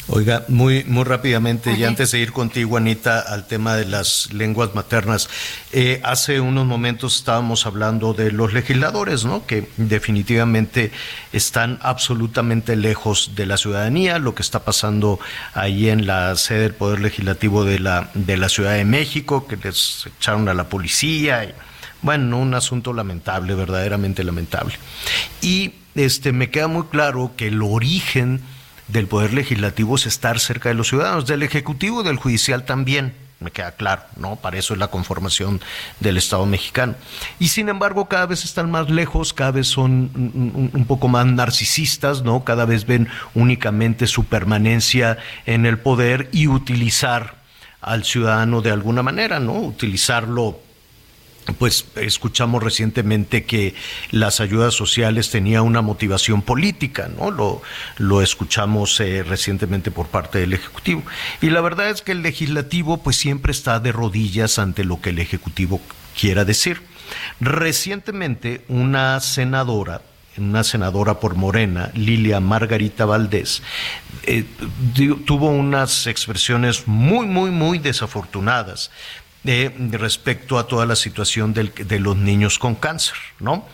Oiga, 0.09 0.44
muy, 0.48 0.82
muy 0.85 1.05
rápidamente, 1.05 1.73
y 1.73 1.85
antes 1.85 2.10
de 2.10 2.19
ir 2.19 2.32
contigo, 2.32 2.77
Anita, 2.77 3.20
al 3.20 3.47
tema 3.47 3.77
de 3.77 3.85
las 3.85 4.32
lenguas 4.32 4.74
maternas, 4.74 5.28
eh, 5.73 6.01
hace 6.02 6.40
unos 6.40 6.66
momentos 6.66 7.16
estábamos 7.16 7.66
hablando 7.66 8.12
de 8.12 8.32
los 8.32 8.52
legisladores, 8.52 9.24
¿no? 9.24 9.47
Que 9.47 9.69
definitivamente 9.77 10.90
están 11.32 11.78
absolutamente 11.82 12.74
lejos 12.74 13.32
de 13.36 13.47
la 13.47 13.56
ciudadanía, 13.56 14.19
lo 14.19 14.35
que 14.35 14.43
está 14.43 14.64
pasando 14.64 15.20
ahí 15.55 15.89
en 15.89 16.06
la 16.06 16.35
sede 16.35 16.62
del 16.62 16.74
Poder 16.74 17.01
Legislativo 17.01 17.64
de 17.64 17.78
la, 17.78 18.10
de 18.14 18.36
la 18.36 18.48
Ciudad 18.48 18.74
de 18.74 18.85
México, 18.85 19.47
que 19.47 19.56
les 19.56 20.06
echaron 20.19 20.48
a 20.48 20.55
la 20.55 20.69
policía. 20.69 21.44
Y, 21.44 21.55
bueno, 22.02 22.39
un 22.39 22.55
asunto 22.55 22.93
lamentable, 22.93 23.55
verdaderamente 23.55 24.24
lamentable. 24.24 24.74
Y 25.40 25.74
este, 25.94 26.32
me 26.32 26.51
queda 26.51 26.69
muy 26.69 26.85
claro 26.85 27.32
que 27.36 27.48
el 27.48 27.62
origen 27.62 28.40
del 28.89 29.06
poder 29.06 29.32
legislativo 29.32 29.97
es 29.97 30.06
estar 30.06 30.39
cerca 30.40 30.69
de 30.69 30.74
los 30.74 30.89
ciudadanos, 30.89 31.27
del 31.27 31.43
ejecutivo, 31.43 32.02
del 32.02 32.16
judicial 32.16 32.64
también, 32.64 33.14
me 33.40 33.51
queda 33.51 33.73
claro, 33.73 34.02
¿no? 34.16 34.36
Para 34.36 34.59
eso 34.59 34.73
es 34.74 34.78
la 34.78 34.89
conformación 34.89 35.60
del 36.01 36.16
Estado 36.16 36.47
mexicano. 36.47 36.94
Y 37.39 37.48
sin 37.48 37.69
embargo, 37.69 38.06
cada 38.06 38.27
vez 38.27 38.44
están 38.44 38.70
más 38.70 38.89
lejos, 38.89 39.32
cada 39.32 39.51
vez 39.51 39.66
son 39.66 40.10
un, 40.14 40.70
un, 40.73 40.85
poco 40.85 41.09
más 41.09 41.27
narcisistas, 41.27 42.23
¿no? 42.23 42.44
Cada 42.44 42.64
vez 42.64 42.86
ven 42.86 43.09
únicamente 43.35 44.06
su 44.06 44.24
permanencia 44.24 45.19
en 45.44 45.66
el 45.66 45.78
poder 45.78 46.28
y 46.32 46.47
utilizar 46.47 47.43
al 47.81 48.05
ciudadano 48.05 48.60
de 48.60 48.70
alguna 48.70 49.02
manera, 49.02 49.40
¿no? 49.40 49.55
Utilizarlo 49.55 50.60
pues 51.59 51.86
escuchamos 51.97 52.62
recientemente 52.62 53.44
que 53.44 53.74
las 54.10 54.40
ayudas 54.40 54.74
sociales 54.74 55.31
tenían 55.31 55.62
una 55.62 55.82
motivación 55.82 56.43
política, 56.43 57.09
¿no? 57.16 57.31
Lo, 57.31 57.62
lo 57.98 58.23
escuchamos 58.23 58.98
eh, 59.01 59.23
recientemente 59.23 59.90
por 59.90 60.06
parte 60.09 60.39
del 60.39 60.52
Ejecutivo. 60.52 61.02
Y 61.40 61.51
la 61.51 61.60
verdad 61.60 61.90
es 61.90 62.02
que 62.02 62.12
el 62.12 62.23
legislativo 62.23 63.02
pues 63.02 63.16
siempre 63.16 63.52
está 63.52 63.81
de 63.81 63.93
rodillas 63.93 64.59
ante 64.59 64.85
lo 64.85 65.01
que 65.01 65.10
el 65.10 65.19
Ejecutivo 65.19 65.81
quiera 66.19 66.44
decir. 66.44 66.82
Recientemente 67.40 68.64
una 68.69 69.20
senadora, 69.20 70.02
una 70.39 70.64
senadora 70.64 71.20
por 71.20 71.35
Morena, 71.35 71.90
Lilia 71.94 72.40
Margarita 72.40 73.05
Valdés, 73.05 73.62
eh, 74.24 74.44
tuvo 75.27 75.51
unas 75.51 76.06
expresiones 76.06 76.86
muy, 76.86 77.27
muy, 77.27 77.51
muy 77.51 77.78
desafortunadas 77.78 78.90
de, 79.43 79.73
respecto 79.93 80.59
a 80.59 80.66
toda 80.66 80.86
la 80.86 80.97
situación 80.97 81.52
de 81.52 82.01
los 82.01 82.16
niños 82.16 82.59
con 82.59 82.74
cáncer, 82.74 83.16
¿no? 83.40 83.66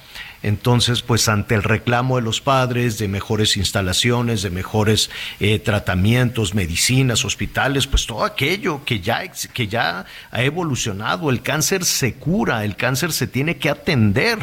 Entonces, 0.43 1.03
pues 1.03 1.29
ante 1.29 1.57
el 1.57 1.65
reclamo 1.65 2.17
de 2.17 2.23
los 2.23 2.41
padres 2.41 2.99
de 2.99 3.09
mejores 3.09 3.57
instalaciones, 3.57 4.43
de 4.43 4.51
mejores 4.51 5.11
eh, 5.41 5.59
tratamientos, 5.59 6.55
medicinas, 6.55 7.25
hospitales, 7.25 7.89
pues 7.89 8.07
todo 8.07 8.25
aquello 8.25 8.85
que 8.85 9.01
ya, 9.01 9.23
que 9.53 9.67
ya 9.67 10.07
ha 10.31 10.43
evolucionado, 10.43 11.31
el 11.31 11.43
cáncer 11.43 11.85
se 11.85 12.15
cura, 12.15 12.65
el 12.65 12.77
cáncer 12.77 13.13
se 13.13 13.27
tiene 13.27 13.57
que 13.57 13.69
atender. 13.69 14.39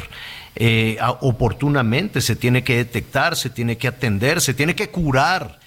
Eh, 0.57 0.97
oportunamente, 1.21 2.21
se 2.21 2.35
tiene 2.35 2.63
que 2.63 2.77
detectar, 2.77 3.35
se 3.35 3.49
tiene 3.49 3.77
que 3.77 3.87
atender, 3.87 4.41
se 4.41 4.53
tiene 4.53 4.75
que 4.75 4.89
curar 4.89 5.59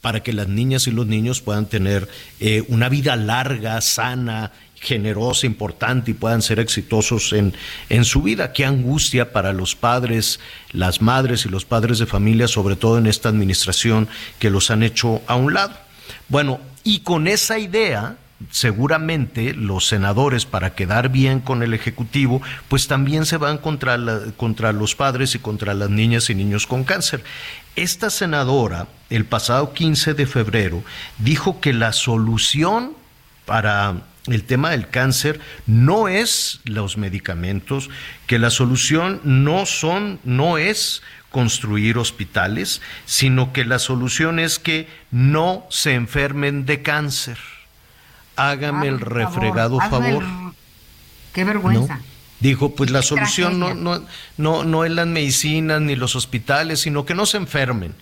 para 0.00 0.20
que 0.20 0.32
las 0.32 0.48
niñas 0.48 0.88
y 0.88 0.90
los 0.90 1.06
niños 1.06 1.40
puedan 1.40 1.66
tener 1.66 2.08
eh, 2.40 2.64
una 2.68 2.88
vida 2.88 3.14
larga, 3.14 3.80
sana, 3.80 4.50
generosa, 4.82 5.46
importante 5.46 6.10
y 6.10 6.14
puedan 6.14 6.42
ser 6.42 6.58
exitosos 6.58 7.32
en, 7.32 7.54
en 7.88 8.04
su 8.04 8.20
vida. 8.20 8.52
Qué 8.52 8.66
angustia 8.66 9.32
para 9.32 9.52
los 9.52 9.76
padres, 9.76 10.40
las 10.72 11.00
madres 11.00 11.46
y 11.46 11.48
los 11.48 11.64
padres 11.64 11.98
de 12.00 12.06
familia, 12.06 12.48
sobre 12.48 12.76
todo 12.76 12.98
en 12.98 13.06
esta 13.06 13.28
administración 13.28 14.08
que 14.40 14.50
los 14.50 14.70
han 14.70 14.82
hecho 14.82 15.22
a 15.28 15.36
un 15.36 15.54
lado. 15.54 15.74
Bueno, 16.28 16.60
y 16.82 17.00
con 17.00 17.28
esa 17.28 17.60
idea, 17.60 18.16
seguramente 18.50 19.54
los 19.54 19.86
senadores, 19.86 20.46
para 20.46 20.74
quedar 20.74 21.10
bien 21.10 21.38
con 21.38 21.62
el 21.62 21.74
Ejecutivo, 21.74 22.42
pues 22.68 22.88
también 22.88 23.24
se 23.24 23.36
van 23.36 23.58
contra, 23.58 23.96
contra 24.36 24.72
los 24.72 24.96
padres 24.96 25.36
y 25.36 25.38
contra 25.38 25.74
las 25.74 25.90
niñas 25.90 26.28
y 26.28 26.34
niños 26.34 26.66
con 26.66 26.82
cáncer. 26.82 27.22
Esta 27.76 28.10
senadora, 28.10 28.88
el 29.10 29.26
pasado 29.26 29.72
15 29.74 30.14
de 30.14 30.26
febrero, 30.26 30.82
dijo 31.18 31.60
que 31.60 31.72
la 31.72 31.92
solución 31.92 32.94
para 33.46 34.02
el 34.26 34.44
tema 34.44 34.70
del 34.70 34.88
cáncer 34.88 35.40
no 35.66 36.08
es 36.08 36.60
los 36.64 36.96
medicamentos, 36.96 37.90
que 38.26 38.38
la 38.38 38.50
solución 38.50 39.20
no 39.24 39.66
son, 39.66 40.20
no 40.24 40.58
es 40.58 41.02
construir 41.30 41.98
hospitales, 41.98 42.82
sino 43.04 43.52
que 43.52 43.64
la 43.64 43.78
solución 43.78 44.38
es 44.38 44.58
que 44.58 44.86
no 45.10 45.66
se 45.70 45.94
enfermen 45.94 46.66
de 46.66 46.82
cáncer. 46.82 47.38
Hágame 48.36 48.88
el 48.88 49.00
refregado 49.00 49.78
favor. 49.80 50.24
Qué 51.32 51.44
vergüenza. 51.44 52.00
Dijo, 52.40 52.74
pues 52.74 52.90
la 52.90 53.02
solución 53.02 53.58
no, 53.58 53.74
no, 53.74 54.04
no, 54.36 54.64
no 54.64 54.84
es 54.84 54.90
las 54.90 55.06
medicinas 55.06 55.80
ni 55.80 55.96
los 55.96 56.16
hospitales, 56.16 56.80
sino 56.80 57.04
que 57.04 57.14
no 57.14 57.24
se 57.24 57.36
enfermen. 57.36 57.94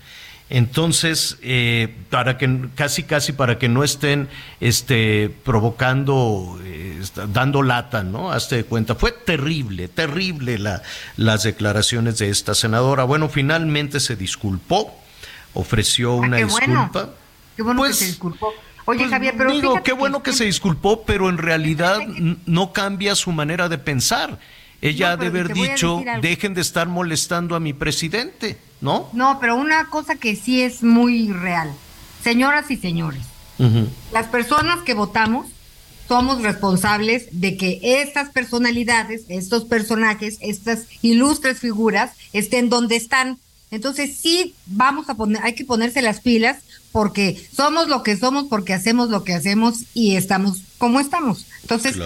Entonces, 0.51 1.39
eh, 1.43 1.95
para 2.11 2.37
que 2.37 2.69
casi 2.75 3.05
casi 3.05 3.33
para 3.33 3.57
que 3.57 3.69
no 3.69 3.85
estén 3.85 4.29
este, 4.59 5.31
provocando, 5.45 6.59
eh, 6.65 7.01
dando 7.29 7.63
lata, 7.63 8.03
¿no? 8.03 8.33
Hazte 8.33 8.57
de 8.57 8.65
cuenta. 8.65 8.97
Fue 8.97 9.13
terrible, 9.13 9.87
terrible 9.87 10.59
la, 10.59 10.83
las 11.17 11.45
declaraciones 11.45 12.19
de 12.19 12.31
esta 12.31 12.57
senadora. 12.57 13.05
Bueno, 13.05 13.29
finalmente 13.29 14.01
se 14.01 14.17
disculpó, 14.17 14.93
ofreció 15.55 16.17
una 16.17 16.39
disculpa. 16.39 17.11
Qué 17.57 17.63
bueno 17.63 17.85
que 17.85 17.93
se 17.93 18.07
disculpó. 18.07 18.53
Oye, 18.87 19.01
pues, 19.01 19.11
Javier, 19.11 19.35
pero 19.39 19.53
digo, 19.53 19.83
qué 19.85 19.93
bueno 19.93 20.21
que 20.21 20.33
se 20.33 20.47
disculpó, 20.47 21.05
pero 21.05 21.29
en 21.29 21.39
realidad 21.39 22.01
no 22.47 22.73
cambia 22.73 23.15
su 23.15 23.31
manera 23.31 23.69
de 23.69 23.79
pensar. 23.79 24.37
Ella 24.83 25.13
ha 25.13 25.17
de 25.17 25.27
haber 25.27 25.53
dicho, 25.53 26.03
dejen 26.23 26.55
de 26.55 26.63
estar 26.63 26.89
molestando 26.89 27.55
a 27.55 27.61
mi 27.61 27.73
presidente, 27.73 28.59
¿no? 28.81 29.11
No, 29.13 29.39
pero 29.41 29.57
una 29.57 29.87
cosa 29.87 30.15
que 30.17 30.37
sí 30.37 30.63
es 30.63 30.83
muy 30.83 31.31
real. 31.31 31.73
Señoras 32.23 32.71
y 32.71 32.77
señores, 32.77 33.23
las 34.13 34.27
personas 34.29 34.81
que 34.81 34.95
votamos 34.95 35.49
somos 36.09 36.43
responsables 36.43 37.29
de 37.31 37.57
que 37.57 37.79
estas 37.83 38.31
personalidades, 38.31 39.23
estos 39.29 39.65
personajes, 39.65 40.39
estas 40.41 40.87
ilustres 41.03 41.61
figuras 41.61 42.13
estén 42.33 42.69
donde 42.69 42.97
están. 42.97 43.39
Entonces 43.71 44.17
sí 44.17 44.55
vamos 44.67 45.09
a 45.09 45.15
poner, 45.15 45.41
hay 45.45 45.55
que 45.55 45.65
ponerse 45.65 46.03
las 46.03 46.21
pilas 46.21 46.57
porque 46.91 47.41
somos 47.55 47.87
lo 47.87 48.03
que 48.03 48.17
somos, 48.17 48.47
porque 48.49 48.75
hacemos 48.75 49.11
lo 49.11 49.23
que 49.23 49.35
hacemos 49.35 49.85
y 49.95 50.17
estamos 50.17 50.63
como 50.79 50.99
estamos. 50.99 51.47
Entonces, 51.63 51.97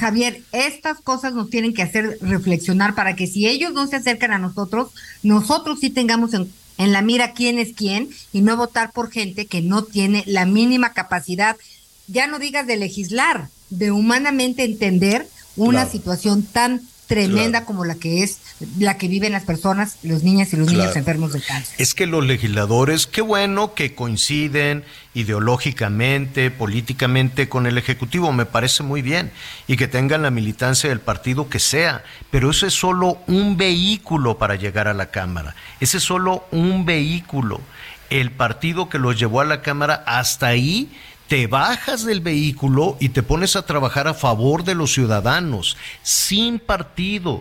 Javier, 0.00 0.42
estas 0.52 1.02
cosas 1.02 1.34
nos 1.34 1.50
tienen 1.50 1.74
que 1.74 1.82
hacer 1.82 2.16
reflexionar 2.22 2.94
para 2.94 3.16
que 3.16 3.26
si 3.26 3.46
ellos 3.46 3.74
no 3.74 3.86
se 3.86 3.96
acercan 3.96 4.32
a 4.32 4.38
nosotros, 4.38 4.88
nosotros 5.22 5.78
sí 5.78 5.90
tengamos 5.90 6.32
en, 6.32 6.50
la 6.78 7.02
mira 7.02 7.34
quién 7.34 7.58
es 7.58 7.74
quién 7.74 8.08
y 8.32 8.40
no 8.40 8.56
votar 8.56 8.92
por 8.92 9.10
gente 9.10 9.44
que 9.44 9.60
no 9.60 9.84
tiene 9.84 10.24
la 10.26 10.46
mínima 10.46 10.94
capacidad, 10.94 11.58
ya 12.06 12.26
no 12.26 12.38
digas 12.38 12.66
de 12.66 12.78
legislar, 12.78 13.50
de 13.68 13.90
humanamente 13.90 14.64
entender 14.64 15.28
una 15.56 15.84
situación 15.84 16.44
tan 16.44 16.80
tremenda 17.10 17.64
como 17.64 17.84
la 17.84 17.96
que 17.96 18.22
es 18.22 18.38
la 18.78 18.96
que 18.96 19.08
viven 19.08 19.32
las 19.32 19.42
personas, 19.42 19.96
los 20.04 20.22
niños 20.22 20.52
y 20.52 20.56
los 20.56 20.70
niños 20.70 20.94
enfermos 20.94 21.32
de 21.32 21.40
cáncer. 21.40 21.74
Es 21.78 21.92
que 21.92 22.06
los 22.06 22.24
legisladores, 22.24 23.08
qué 23.08 23.20
bueno 23.20 23.74
que 23.74 23.96
coinciden 23.96 24.84
ideológicamente, 25.14 26.52
políticamente 26.52 27.48
con 27.48 27.66
el 27.66 27.78
Ejecutivo, 27.78 28.32
me 28.32 28.46
parece 28.46 28.84
muy 28.84 29.02
bien, 29.02 29.32
y 29.66 29.76
que 29.76 29.88
tengan 29.88 30.22
la 30.22 30.30
militancia 30.30 30.88
del 30.88 31.00
partido 31.00 31.48
que 31.48 31.58
sea, 31.58 32.04
pero 32.30 32.50
eso 32.50 32.64
es 32.64 32.74
solo 32.74 33.18
un 33.26 33.56
vehículo 33.56 34.38
para 34.38 34.54
llegar 34.54 34.86
a 34.86 34.94
la 34.94 35.10
Cámara, 35.10 35.56
ese 35.80 35.96
es 35.96 36.04
solo 36.04 36.46
un 36.52 36.84
vehículo. 36.84 37.60
El 38.08 38.30
partido 38.30 38.88
que 38.88 38.98
los 38.98 39.18
llevó 39.18 39.40
a 39.40 39.44
la 39.44 39.62
Cámara 39.62 40.04
hasta 40.06 40.46
ahí 40.46 40.90
te 41.30 41.46
bajas 41.46 42.04
del 42.04 42.20
vehículo 42.22 42.96
y 42.98 43.10
te 43.10 43.22
pones 43.22 43.54
a 43.54 43.62
trabajar 43.62 44.08
a 44.08 44.14
favor 44.14 44.64
de 44.64 44.74
los 44.74 44.92
ciudadanos, 44.92 45.76
sin 46.02 46.58
partido. 46.58 47.40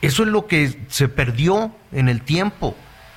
Eso 0.00 0.24
es 0.24 0.28
lo 0.28 0.48
que 0.48 0.80
se 0.88 1.06
perdió 1.06 1.72
en 1.92 2.08
el 2.08 2.22
tiempo. 2.22 2.74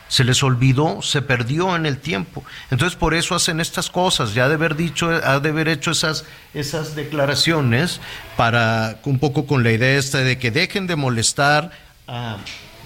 Se 0.07 0.23
les 0.23 0.44
olvidó, 0.44 1.02
se 1.02 1.23
perdió 1.23 1.76
en 1.76 1.88
el 1.88 1.98
tiempo. 1.98 2.44
Entonces 2.69 2.95
por 2.95 3.15
eso 3.15 3.34
hacen 3.34 3.60
estas 3.60 3.90
cosas. 3.90 4.36
Ya 4.36 4.48
de 4.48 4.53
haber 4.53 4.76
dicho, 4.76 5.10
ha 5.10 5.40
de 5.40 5.49
haber 5.49 5.68
hecho 5.68 5.90
esas, 5.90 6.26
esas 6.53 6.94
declaraciones 6.94 7.99
para 8.38 8.99
un 9.06 9.18
poco 9.18 9.48
con 9.48 9.64
la 9.64 9.72
idea 9.72 9.98
esta 9.98 10.19
de 10.19 10.38
que 10.38 10.52
dejen 10.52 10.86
de 10.86 10.95
molestar 10.95 11.72
a 12.07 12.38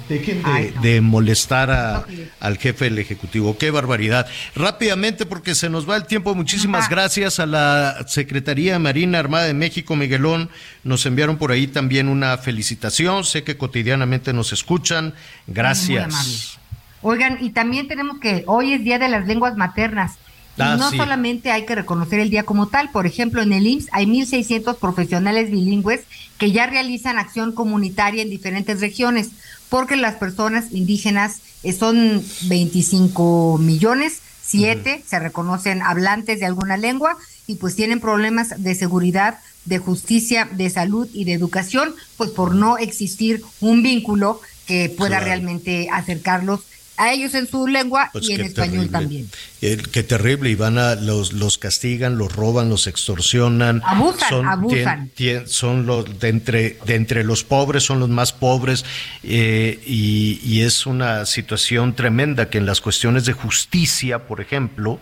Dejen 0.09 0.41
de, 0.81 1.01
molestar 1.01 2.05
al 2.39 2.57
jefe 2.57 2.85
del 2.85 2.97
Ejecutivo. 2.97 3.59
Qué 3.59 3.69
barbaridad. 3.69 4.27
Rápidamente, 4.55 5.27
porque 5.27 5.53
se 5.53 5.69
nos 5.69 5.87
va 5.87 5.95
el 5.97 6.07
tiempo, 6.07 6.33
muchísimas 6.33 6.89
gracias 6.89 7.39
a 7.39 7.45
la 7.45 8.05
Secretaría 8.07 8.79
Marina 8.79 9.19
Armada 9.19 9.45
de 9.45 9.53
México, 9.53 9.95
Miguelón. 9.95 10.49
Nos 10.83 11.05
enviaron 11.05 11.37
por 11.37 11.51
ahí 11.51 11.67
también 11.67 12.09
una 12.09 12.39
felicitación. 12.39 13.23
Sé 13.23 13.43
que 13.43 13.55
cotidianamente 13.55 14.33
nos 14.33 14.51
escuchan. 14.51 15.13
Gracias. 15.45 16.57
Oigan, 17.03 17.37
y 17.39 17.51
también 17.51 17.87
tenemos 17.87 18.19
que, 18.19 18.43
hoy 18.47 18.73
es 18.73 18.83
Día 18.83 18.97
de 18.97 19.09
las 19.09 19.27
Lenguas 19.27 19.55
Maternas. 19.57 20.13
Y 20.57 20.61
ah, 20.61 20.75
no 20.75 20.89
solamente 20.91 21.51
hay 21.51 21.65
que 21.65 21.75
reconocer 21.75 22.19
el 22.19 22.29
día 22.29 22.43
como 22.43 22.67
tal, 22.67 22.89
por 22.89 23.05
ejemplo, 23.05 23.41
en 23.41 23.53
el 23.53 23.65
IMSS 23.65 23.87
hay 23.93 24.05
1.600 24.07 24.77
profesionales 24.77 25.51
bilingües 25.51 26.01
que 26.37 26.51
ya 26.51 26.65
realizan 26.65 27.17
acción 27.17 27.53
comunitaria 27.53 28.23
en 28.23 28.29
diferentes 28.29 28.81
regiones 28.81 29.29
porque 29.69 29.95
las 29.95 30.15
personas 30.15 30.71
indígenas 30.71 31.39
eh, 31.63 31.73
son 31.73 32.23
25 32.43 33.57
millones, 33.59 34.21
siete 34.41 35.03
se 35.07 35.19
reconocen 35.19 35.81
hablantes 35.81 36.39
de 36.39 36.45
alguna 36.47 36.75
lengua 36.75 37.17
y 37.45 37.55
pues 37.55 37.75
tienen 37.75 37.99
problemas 37.99 38.61
de 38.61 38.75
seguridad, 38.75 39.39
de 39.65 39.77
justicia, 39.77 40.49
de 40.51 40.69
salud 40.69 41.07
y 41.13 41.25
de 41.25 41.33
educación, 41.33 41.93
pues 42.17 42.31
por 42.31 42.55
no 42.55 42.77
existir 42.77 43.43
un 43.61 43.83
vínculo 43.83 44.41
que 44.65 44.93
pueda 44.95 45.19
realmente 45.19 45.87
acercarlos 45.91 46.61
a 46.99 47.13
ellos 47.13 47.33
en 47.33 47.47
su 47.47 47.65
lengua 47.65 48.09
pues 48.11 48.29
y 48.29 48.33
en 48.33 48.41
español 48.41 48.89
también. 48.89 49.29
qué 49.59 50.03
terrible, 50.03 50.49
y 50.49 50.55
van 50.55 50.77
a, 50.77 50.95
los, 50.95 51.31
los 51.31 51.57
castigan, 51.57 52.17
los 52.17 52.35
roban, 52.35 52.69
los 52.69 52.87
extorsionan. 52.87 53.81
Abusan, 53.85 54.29
son, 54.29 54.47
abusan. 54.47 55.11
son 55.45 55.85
los, 55.85 56.19
de 56.19 56.27
entre, 56.27 56.77
de 56.85 56.95
entre 56.95 57.23
los 57.23 57.45
pobres, 57.45 57.83
son 57.83 58.01
los 58.01 58.09
más 58.09 58.33
pobres, 58.33 58.83
eh, 59.23 59.79
y, 59.85 60.41
y 60.43 60.61
es 60.61 60.85
una 60.85 61.25
situación 61.25 61.95
tremenda 61.95 62.49
que 62.49 62.57
en 62.57 62.65
las 62.65 62.81
cuestiones 62.81 63.25
de 63.25 63.31
justicia, 63.31 64.27
por 64.27 64.41
ejemplo, 64.41 64.99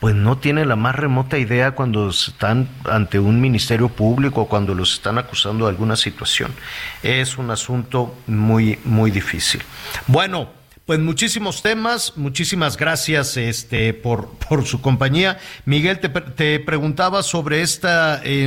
pues 0.00 0.14
no 0.14 0.36
tiene 0.36 0.66
la 0.66 0.76
más 0.76 0.94
remota 0.94 1.38
idea 1.38 1.70
cuando 1.70 2.10
están 2.10 2.68
ante 2.84 3.18
un 3.18 3.40
ministerio 3.40 3.88
público 3.88 4.42
o 4.42 4.48
cuando 4.48 4.74
los 4.74 4.92
están 4.92 5.16
acusando 5.16 5.64
de 5.64 5.70
alguna 5.70 5.96
situación. 5.96 6.52
Es 7.02 7.38
un 7.38 7.50
asunto 7.50 8.14
muy, 8.26 8.78
muy 8.84 9.10
difícil. 9.10 9.62
Bueno. 10.06 10.63
Pues 10.86 11.00
muchísimos 11.00 11.62
temas, 11.62 12.12
muchísimas 12.16 12.76
gracias 12.76 13.38
este, 13.38 13.94
por, 13.94 14.28
por 14.46 14.66
su 14.66 14.82
compañía. 14.82 15.38
Miguel, 15.64 15.98
te, 15.98 16.10
te 16.10 16.60
preguntaba 16.60 17.22
sobre 17.22 17.62
este 17.62 17.88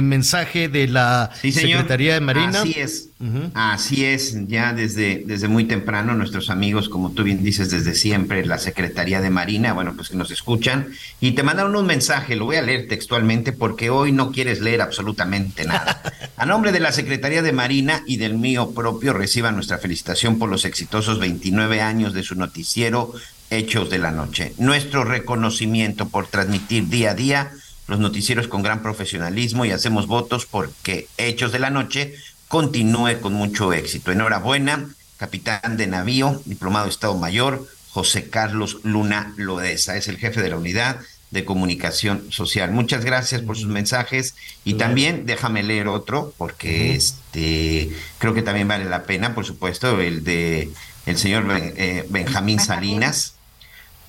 mensaje 0.03 0.69
de 0.69 0.88
la 0.88 1.31
Secretaría 1.41 2.14
de 2.14 2.22
Marina. 2.22 2.61
Así 2.61 2.76
es, 2.77 3.09
así 3.55 4.05
es, 4.05 4.47
ya 4.47 4.72
desde, 4.73 5.23
desde 5.26 5.47
muy 5.47 5.64
temprano 5.64 6.14
nuestros 6.14 6.51
amigos, 6.51 6.89
como 6.89 7.11
tú 7.11 7.23
bien 7.23 7.43
dices, 7.43 7.72
desde 7.72 7.95
siempre, 7.95 8.45
la 8.45 8.59
Secretaría 8.59 9.19
de 9.19 9.31
Marina, 9.31 9.73
bueno, 9.73 9.93
pues 9.95 10.09
que 10.09 10.15
nos 10.15 10.30
escuchan 10.30 10.89
y 11.19 11.31
te 11.31 11.41
mandaron 11.41 11.76
un 11.76 11.88
mensaje, 11.88 12.35
lo 12.35 12.45
voy 12.45 12.57
a 12.57 12.61
leer 12.61 12.88
textualmente 12.88 13.51
porque 13.51 13.89
hoy 13.89 14.11
no 14.11 14.31
quieres 14.31 14.61
leer 14.61 14.84
absolutamente 14.84 15.65
nada. 15.65 16.03
A 16.38 16.45
nombre 16.45 16.72
de 16.72 16.81
la 16.81 16.91
Secretaría 16.91 17.41
de 17.41 17.51
Marina 17.51 18.03
y 18.05 18.18
del 18.18 18.38
mío 18.38 18.73
propio, 18.76 19.14
reciban 19.14 19.55
nuestra 19.55 19.80
felicitación 19.80 20.38
por 20.38 20.49
los 20.49 20.65
exitosos 20.65 21.18
29 21.18 21.81
años 21.81 22.14
de 22.14 22.27
su 22.28 22.36
noticiero 22.36 23.14
Hechos 23.49 23.90
de 23.90 23.98
la 23.98 24.12
Noche. 24.12 24.54
Nuestro 24.58 25.04
reconocimiento 25.04 26.10
por 26.10 26.28
transmitir 26.28 26.88
día 26.90 27.12
a 27.12 27.16
día 27.16 27.52
los 27.88 27.99
noticieros 27.99 28.48
con 28.48 28.64
gran 28.64 28.82
profesionalismo 28.82 29.66
y 29.66 29.72
hacemos 29.72 30.08
votos 30.08 30.45
porque 30.45 31.08
Hechos 31.18 31.52
de 31.52 31.60
la 31.60 31.70
Noche 31.70 32.14
continúe 32.49 33.20
con 33.22 33.34
mucho 33.34 33.72
éxito. 33.72 34.12
Enhorabuena, 34.12 34.90
capitán 35.16 35.78
de 35.78 35.88
navío, 35.88 36.41
diplomado 36.45 36.86
de 36.86 36.91
Estado 36.91 37.18
Mayor, 37.18 37.66
José 37.91 38.30
Carlos 38.30 38.80
Luna 38.84 39.34
Lodesa. 39.38 39.95
Es 39.95 40.10
el 40.10 40.18
jefe 40.18 40.41
de 40.41 40.49
la 40.49 40.58
unidad 40.58 40.99
de 41.32 41.45
comunicación 41.45 42.32
social. 42.32 42.72
Muchas 42.72 43.04
gracias 43.04 43.41
por 43.41 43.58
sus 43.58 43.68
mensajes 43.68 44.36
y 44.64 44.76
también 44.76 45.26
déjame 45.26 45.64
leer 45.64 45.88
otro 45.88 46.34
porque 46.38 46.95
este 46.95 47.91
creo 48.18 48.34
que 48.34 48.41
también 48.41 48.68
vale 48.68 48.86
la 48.86 49.04
pena, 49.04 49.36
por 49.36 49.45
supuesto, 49.45 49.99
el 49.99 50.24
de 50.24 50.70
el 51.07 51.17
señor 51.17 51.45
eh, 51.49 52.05
Benjamín 52.09 52.59
Salinas. 52.59 53.34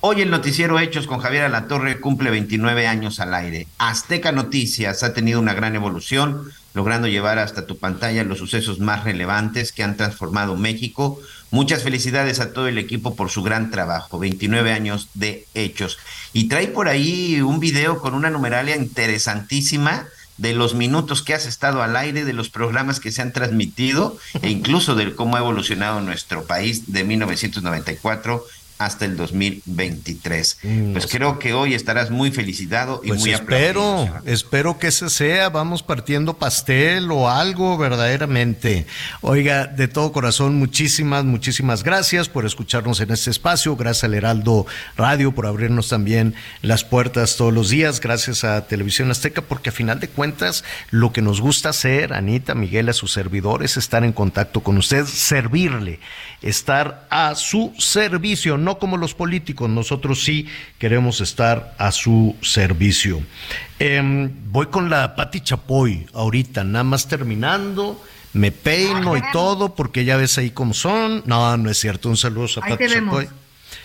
Hoy 0.01 0.21
el 0.21 0.29
noticiero 0.29 0.79
Hechos 0.79 1.07
con 1.07 1.19
Javier 1.19 1.43
Alatorre 1.43 1.99
cumple 1.99 2.29
29 2.29 2.87
años 2.87 3.19
al 3.21 3.33
aire. 3.33 3.67
Azteca 3.77 4.31
Noticias 4.31 5.03
ha 5.03 5.13
tenido 5.13 5.39
una 5.39 5.53
gran 5.53 5.75
evolución, 5.75 6.51
logrando 6.73 7.07
llevar 7.07 7.39
hasta 7.39 7.65
tu 7.65 7.77
pantalla 7.77 8.23
los 8.23 8.37
sucesos 8.37 8.79
más 8.79 9.05
relevantes 9.05 9.71
que 9.71 9.83
han 9.83 9.97
transformado 9.97 10.57
México. 10.57 11.19
Muchas 11.51 11.83
felicidades 11.83 12.41
a 12.41 12.51
todo 12.51 12.67
el 12.67 12.77
equipo 12.77 13.15
por 13.15 13.29
su 13.29 13.43
gran 13.43 13.71
trabajo. 13.71 14.19
29 14.19 14.71
años 14.73 15.09
de 15.13 15.47
Hechos. 15.53 15.97
Y 16.33 16.49
trae 16.49 16.67
por 16.67 16.89
ahí 16.89 17.41
un 17.41 17.59
video 17.61 17.99
con 17.99 18.13
una 18.13 18.29
numeralia 18.29 18.75
interesantísima 18.75 20.05
de 20.39 20.53
los 20.53 20.73
minutos 20.73 21.21
que 21.21 21.33
has 21.33 21.45
estado 21.45 21.83
al 21.83 21.97
aire, 21.97 22.23
de 22.23 22.33
los 22.33 22.49
programas 22.49 22.99
que 22.99 23.11
se 23.11 23.21
han 23.21 23.33
transmitido 23.33 24.17
e 24.41 24.49
incluso 24.49 24.95
de 24.95 25.13
cómo 25.13 25.35
ha 25.35 25.39
evolucionado 25.39 25.99
nuestro 25.99 26.45
país 26.45 26.91
de 26.91 27.03
1994 27.03 28.45
hasta 28.79 29.03
el 29.03 29.17
2023. 29.17 30.59
Mm, 30.63 30.93
pues 30.93 31.05
creo 31.05 31.37
que 31.37 31.53
hoy 31.53 31.73
estarás 31.73 32.09
muy 32.11 32.31
felicitado 32.31 33.01
y 33.03 33.09
Pues 33.09 33.19
muy 33.19 33.33
aplaudido. 33.33 34.05
espero, 34.05 34.21
espero 34.25 34.79
que 34.79 34.87
ese 34.87 35.09
sea, 35.09 35.49
vamos 35.49 35.83
partiendo 35.83 36.37
pastel 36.37 37.11
o 37.11 37.29
algo 37.29 37.77
verdaderamente. 37.77 38.87
Oiga, 39.19 39.67
de 39.67 39.89
todo 39.89 40.13
corazón, 40.13 40.55
muchísimas, 40.55 41.25
muchísimas 41.25 41.83
gracias 41.83 42.29
por 42.29 42.45
escucharnos 42.45 43.01
en 43.01 43.11
este 43.11 43.29
espacio, 43.31 43.75
gracias 43.75 44.05
al 44.05 44.13
Heraldo 44.13 44.65
Radio 44.95 45.33
por 45.33 45.45
abrirnos 45.45 45.89
también 45.89 46.33
las 46.61 46.85
puertas 46.85 47.35
todos 47.35 47.53
los 47.53 47.69
días, 47.69 47.99
gracias 47.99 48.45
a 48.45 48.65
Televisión 48.65 49.11
Azteca, 49.11 49.41
porque 49.41 49.69
a 49.69 49.73
final 49.73 49.99
de 49.99 50.07
cuentas 50.07 50.63
lo 50.89 51.11
que 51.11 51.21
nos 51.21 51.41
gusta 51.41 51.69
hacer, 51.69 52.13
Anita, 52.13 52.55
Miguel, 52.55 52.87
a 52.87 52.93
sus 52.93 53.11
servidores, 53.11 53.75
estar 53.75 54.05
en 54.05 54.13
contacto 54.13 54.61
con 54.61 54.77
usted, 54.77 55.03
servirle, 55.05 55.99
estar 56.41 57.05
a 57.09 57.35
su 57.35 57.73
servicio, 57.77 58.57
no 58.57 58.68
como 58.77 58.97
los 58.97 59.15
políticos, 59.15 59.69
nosotros 59.69 60.23
sí 60.23 60.47
queremos 60.77 61.21
estar 61.21 61.75
a 61.77 61.91
su 61.91 62.35
servicio. 62.41 63.21
Em, 63.79 64.29
voy 64.51 64.67
con 64.67 64.89
la 64.89 65.15
Pati 65.15 65.41
Chapoy 65.41 66.05
ahorita, 66.13 66.63
nada 66.63 66.83
más 66.83 67.07
terminando. 67.07 68.03
Me 68.33 68.51
peino 68.51 69.17
y 69.17 69.23
todo, 69.31 69.73
porque 69.73 70.05
ya 70.05 70.15
ves 70.15 70.37
ahí 70.37 70.51
cómo 70.51 70.75
son. 70.75 71.23
No, 71.25 71.57
no 71.57 71.71
es 71.71 71.79
cierto. 71.79 72.09
Un 72.09 72.17
saludo 72.17 72.47
a 72.57 72.67
Pati. 72.67 72.87
Chapoy. 72.87 73.27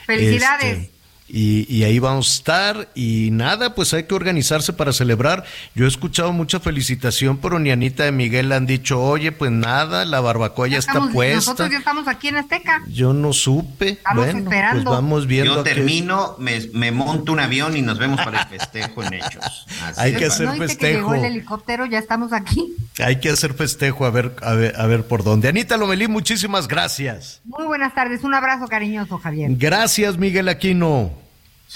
Felicidades. 0.06 0.78
Este, 0.78 0.93
y, 1.36 1.66
y 1.68 1.82
ahí 1.82 1.98
vamos 1.98 2.28
a 2.28 2.32
estar. 2.34 2.88
Y 2.94 3.30
nada, 3.32 3.74
pues 3.74 3.92
hay 3.92 4.04
que 4.04 4.14
organizarse 4.14 4.72
para 4.72 4.92
celebrar. 4.92 5.44
Yo 5.74 5.84
he 5.84 5.88
escuchado 5.88 6.32
mucha 6.32 6.60
felicitación, 6.60 7.38
pero 7.38 7.58
ni 7.58 7.72
Anita 7.72 8.04
de 8.04 8.12
Miguel 8.12 8.52
han 8.52 8.66
dicho, 8.66 9.02
oye, 9.02 9.32
pues 9.32 9.50
nada, 9.50 10.04
la 10.04 10.20
barbacoa 10.20 10.68
ya 10.68 10.78
está 10.78 10.92
Estamos- 10.92 11.12
puesta. 11.12 11.34
Nosotros 11.36 11.70
ya 11.70 11.78
estamos 11.78 12.06
aquí 12.06 12.28
en 12.28 12.36
Azteca. 12.36 12.82
Yo 12.88 13.12
no 13.12 13.32
supe. 13.32 13.88
Estamos 13.90 14.24
bueno, 14.24 14.38
esperando. 14.40 14.84
pues 14.84 14.94
vamos 14.96 15.26
viendo. 15.26 15.56
Yo 15.56 15.62
termino, 15.64 16.36
me, 16.38 16.60
me 16.72 16.92
monto 16.92 17.32
un 17.32 17.40
avión 17.40 17.76
y 17.76 17.82
nos 17.82 17.98
vemos 17.98 18.20
para 18.24 18.42
el 18.42 18.48
festejo 18.48 19.02
en 19.02 19.14
Hechos. 19.14 19.66
Así 19.84 20.00
Hay 20.00 20.14
que 20.14 20.26
hacer 20.26 20.46
¿No 20.46 20.52
viste 20.52 20.66
que 20.66 20.86
festejo. 20.86 20.98
llegó 21.12 21.14
el 21.16 21.24
helicóptero? 21.24 21.86
Ya 21.86 21.98
estamos 21.98 22.32
aquí. 22.32 22.74
Hay 23.02 23.18
que 23.18 23.30
hacer 23.30 23.54
festejo 23.54 24.04
a 24.06 24.10
ver, 24.10 24.36
a 24.40 24.52
ver, 24.52 24.74
a 24.78 24.86
ver 24.86 25.04
por 25.06 25.24
dónde. 25.24 25.48
Anita 25.48 25.76
Lomelí, 25.76 26.06
muchísimas 26.06 26.68
gracias. 26.68 27.40
Muy 27.44 27.64
buenas 27.64 27.92
tardes. 27.92 28.22
Un 28.22 28.34
abrazo 28.34 28.68
cariñoso, 28.68 29.18
Javier. 29.18 29.50
Gracias, 29.56 30.16
Miguel 30.16 30.48
Aquino. 30.48 31.23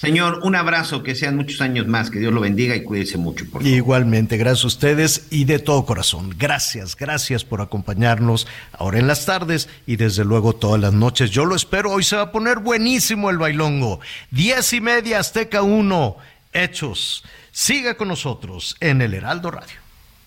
Señor, 0.01 0.41
un 0.45 0.55
abrazo, 0.55 1.03
que 1.03 1.16
sean 1.16 1.35
muchos 1.35 1.61
años 1.61 1.89
más, 1.89 2.09
que 2.09 2.20
Dios 2.20 2.33
lo 2.33 2.41
bendiga 2.41 2.77
y 2.77 2.85
cuídese 2.85 3.19
mucho. 3.19 3.45
Por 3.47 3.62
favor. 3.62 3.66
Igualmente, 3.66 4.37
gracias 4.37 4.62
a 4.62 4.69
ustedes 4.69 5.27
y 5.31 5.45
de 5.45 5.59
todo 5.59 5.85
corazón. 5.85 6.37
Gracias, 6.39 6.95
gracias 6.95 7.45
por 7.45 7.61
acompañarnos 7.61 8.47
ahora 8.70 9.01
en 9.01 9.09
las 9.09 9.27
tardes 9.27 9.69
y 9.89 9.97
desde 9.97 10.25
luego 10.25 10.53
todas 10.53 10.81
las 10.81 10.93
noches. 10.93 11.33
Yo 11.33 11.45
lo 11.45 11.57
espero, 11.57 11.91
hoy 11.91 12.05
se 12.05 12.15
va 12.15 12.23
a 12.23 12.31
poner 12.31 12.61
buenísimo 12.61 13.29
el 13.29 13.39
bailongo. 13.39 13.99
Diez 14.31 14.73
y 14.73 14.81
media, 14.81 15.19
Azteca 15.19 15.62
1, 15.62 16.16
Hechos. 16.53 17.25
Siga 17.51 17.97
con 17.97 18.07
nosotros 18.07 18.77
en 18.79 19.03
el 19.03 19.15
Heraldo 19.15 19.51
Radio. 19.51 19.81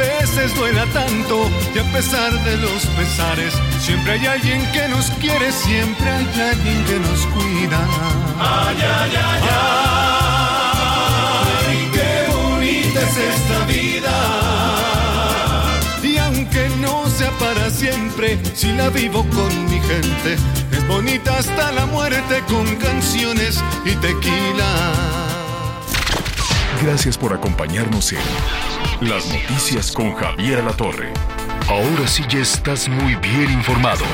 Veces 0.00 0.54
duela 0.54 0.86
tanto, 0.94 1.50
y 1.74 1.78
a 1.78 1.84
pesar 1.92 2.32
de 2.44 2.56
los 2.56 2.86
pesares, 2.86 3.52
siempre 3.78 4.12
hay 4.12 4.26
alguien 4.26 4.64
que 4.72 4.88
nos 4.88 5.10
quiere, 5.20 5.52
siempre 5.52 6.08
hay 6.08 6.24
alguien 6.40 6.84
que 6.86 6.98
nos 7.00 7.26
cuida. 7.26 7.78
Ay, 8.38 8.76
ay, 8.80 9.12
ay, 9.14 9.42
ay, 11.68 11.90
qué 11.92 12.32
bonita 12.32 13.00
es 13.02 13.16
esta 13.18 13.66
vida. 13.66 14.16
Y 16.02 16.16
aunque 16.16 16.70
no 16.80 17.06
sea 17.10 17.32
para 17.32 17.68
siempre, 17.68 18.38
si 18.54 18.72
la 18.72 18.88
vivo 18.88 19.26
con 19.28 19.64
mi 19.70 19.80
gente, 19.80 20.38
es 20.72 20.88
bonita 20.88 21.36
hasta 21.36 21.72
la 21.72 21.84
muerte 21.84 22.42
con 22.48 22.74
canciones 22.76 23.62
y 23.84 23.94
tequila. 23.96 24.94
Gracias 26.82 27.18
por 27.18 27.34
acompañarnos 27.34 28.12
en 28.12 28.20
Las 29.02 29.26
Noticias 29.32 29.92
con 29.92 30.12
Javier 30.12 30.62
La 30.62 30.76
Torre. 30.76 31.10
Ahora 31.68 32.06
sí 32.06 32.22
ya 32.28 32.40
estás 32.40 32.86
muy 32.86 33.14
bien 33.14 33.50
informado. 33.50 34.04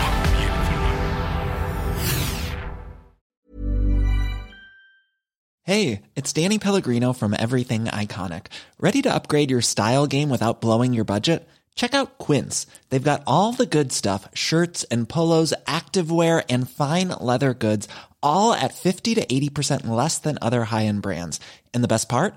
Hey, 5.64 6.02
it's 6.14 6.32
Danny 6.32 6.60
Pellegrino 6.60 7.12
from 7.12 7.34
Everything 7.34 7.86
Iconic. 7.86 8.46
Ready 8.78 9.02
to 9.02 9.12
upgrade 9.12 9.50
your 9.50 9.60
style 9.60 10.06
game 10.06 10.30
without 10.30 10.60
blowing 10.60 10.94
your 10.94 11.04
budget? 11.04 11.48
Check 11.74 11.92
out 11.92 12.18
Quince. 12.18 12.68
They've 12.90 13.02
got 13.02 13.24
all 13.26 13.52
the 13.52 13.66
good 13.66 13.90
stuff 13.90 14.28
shirts 14.34 14.84
and 14.84 15.08
polos, 15.08 15.52
activewear, 15.66 16.44
and 16.48 16.70
fine 16.70 17.08
leather 17.20 17.54
goods, 17.54 17.88
all 18.22 18.52
at 18.52 18.74
50 18.74 19.16
to 19.16 19.26
80% 19.26 19.88
less 19.88 20.20
than 20.20 20.38
other 20.40 20.62
high 20.62 20.86
end 20.86 21.02
brands. 21.02 21.40
And 21.74 21.82
the 21.82 21.88
best 21.88 22.08
part? 22.08 22.36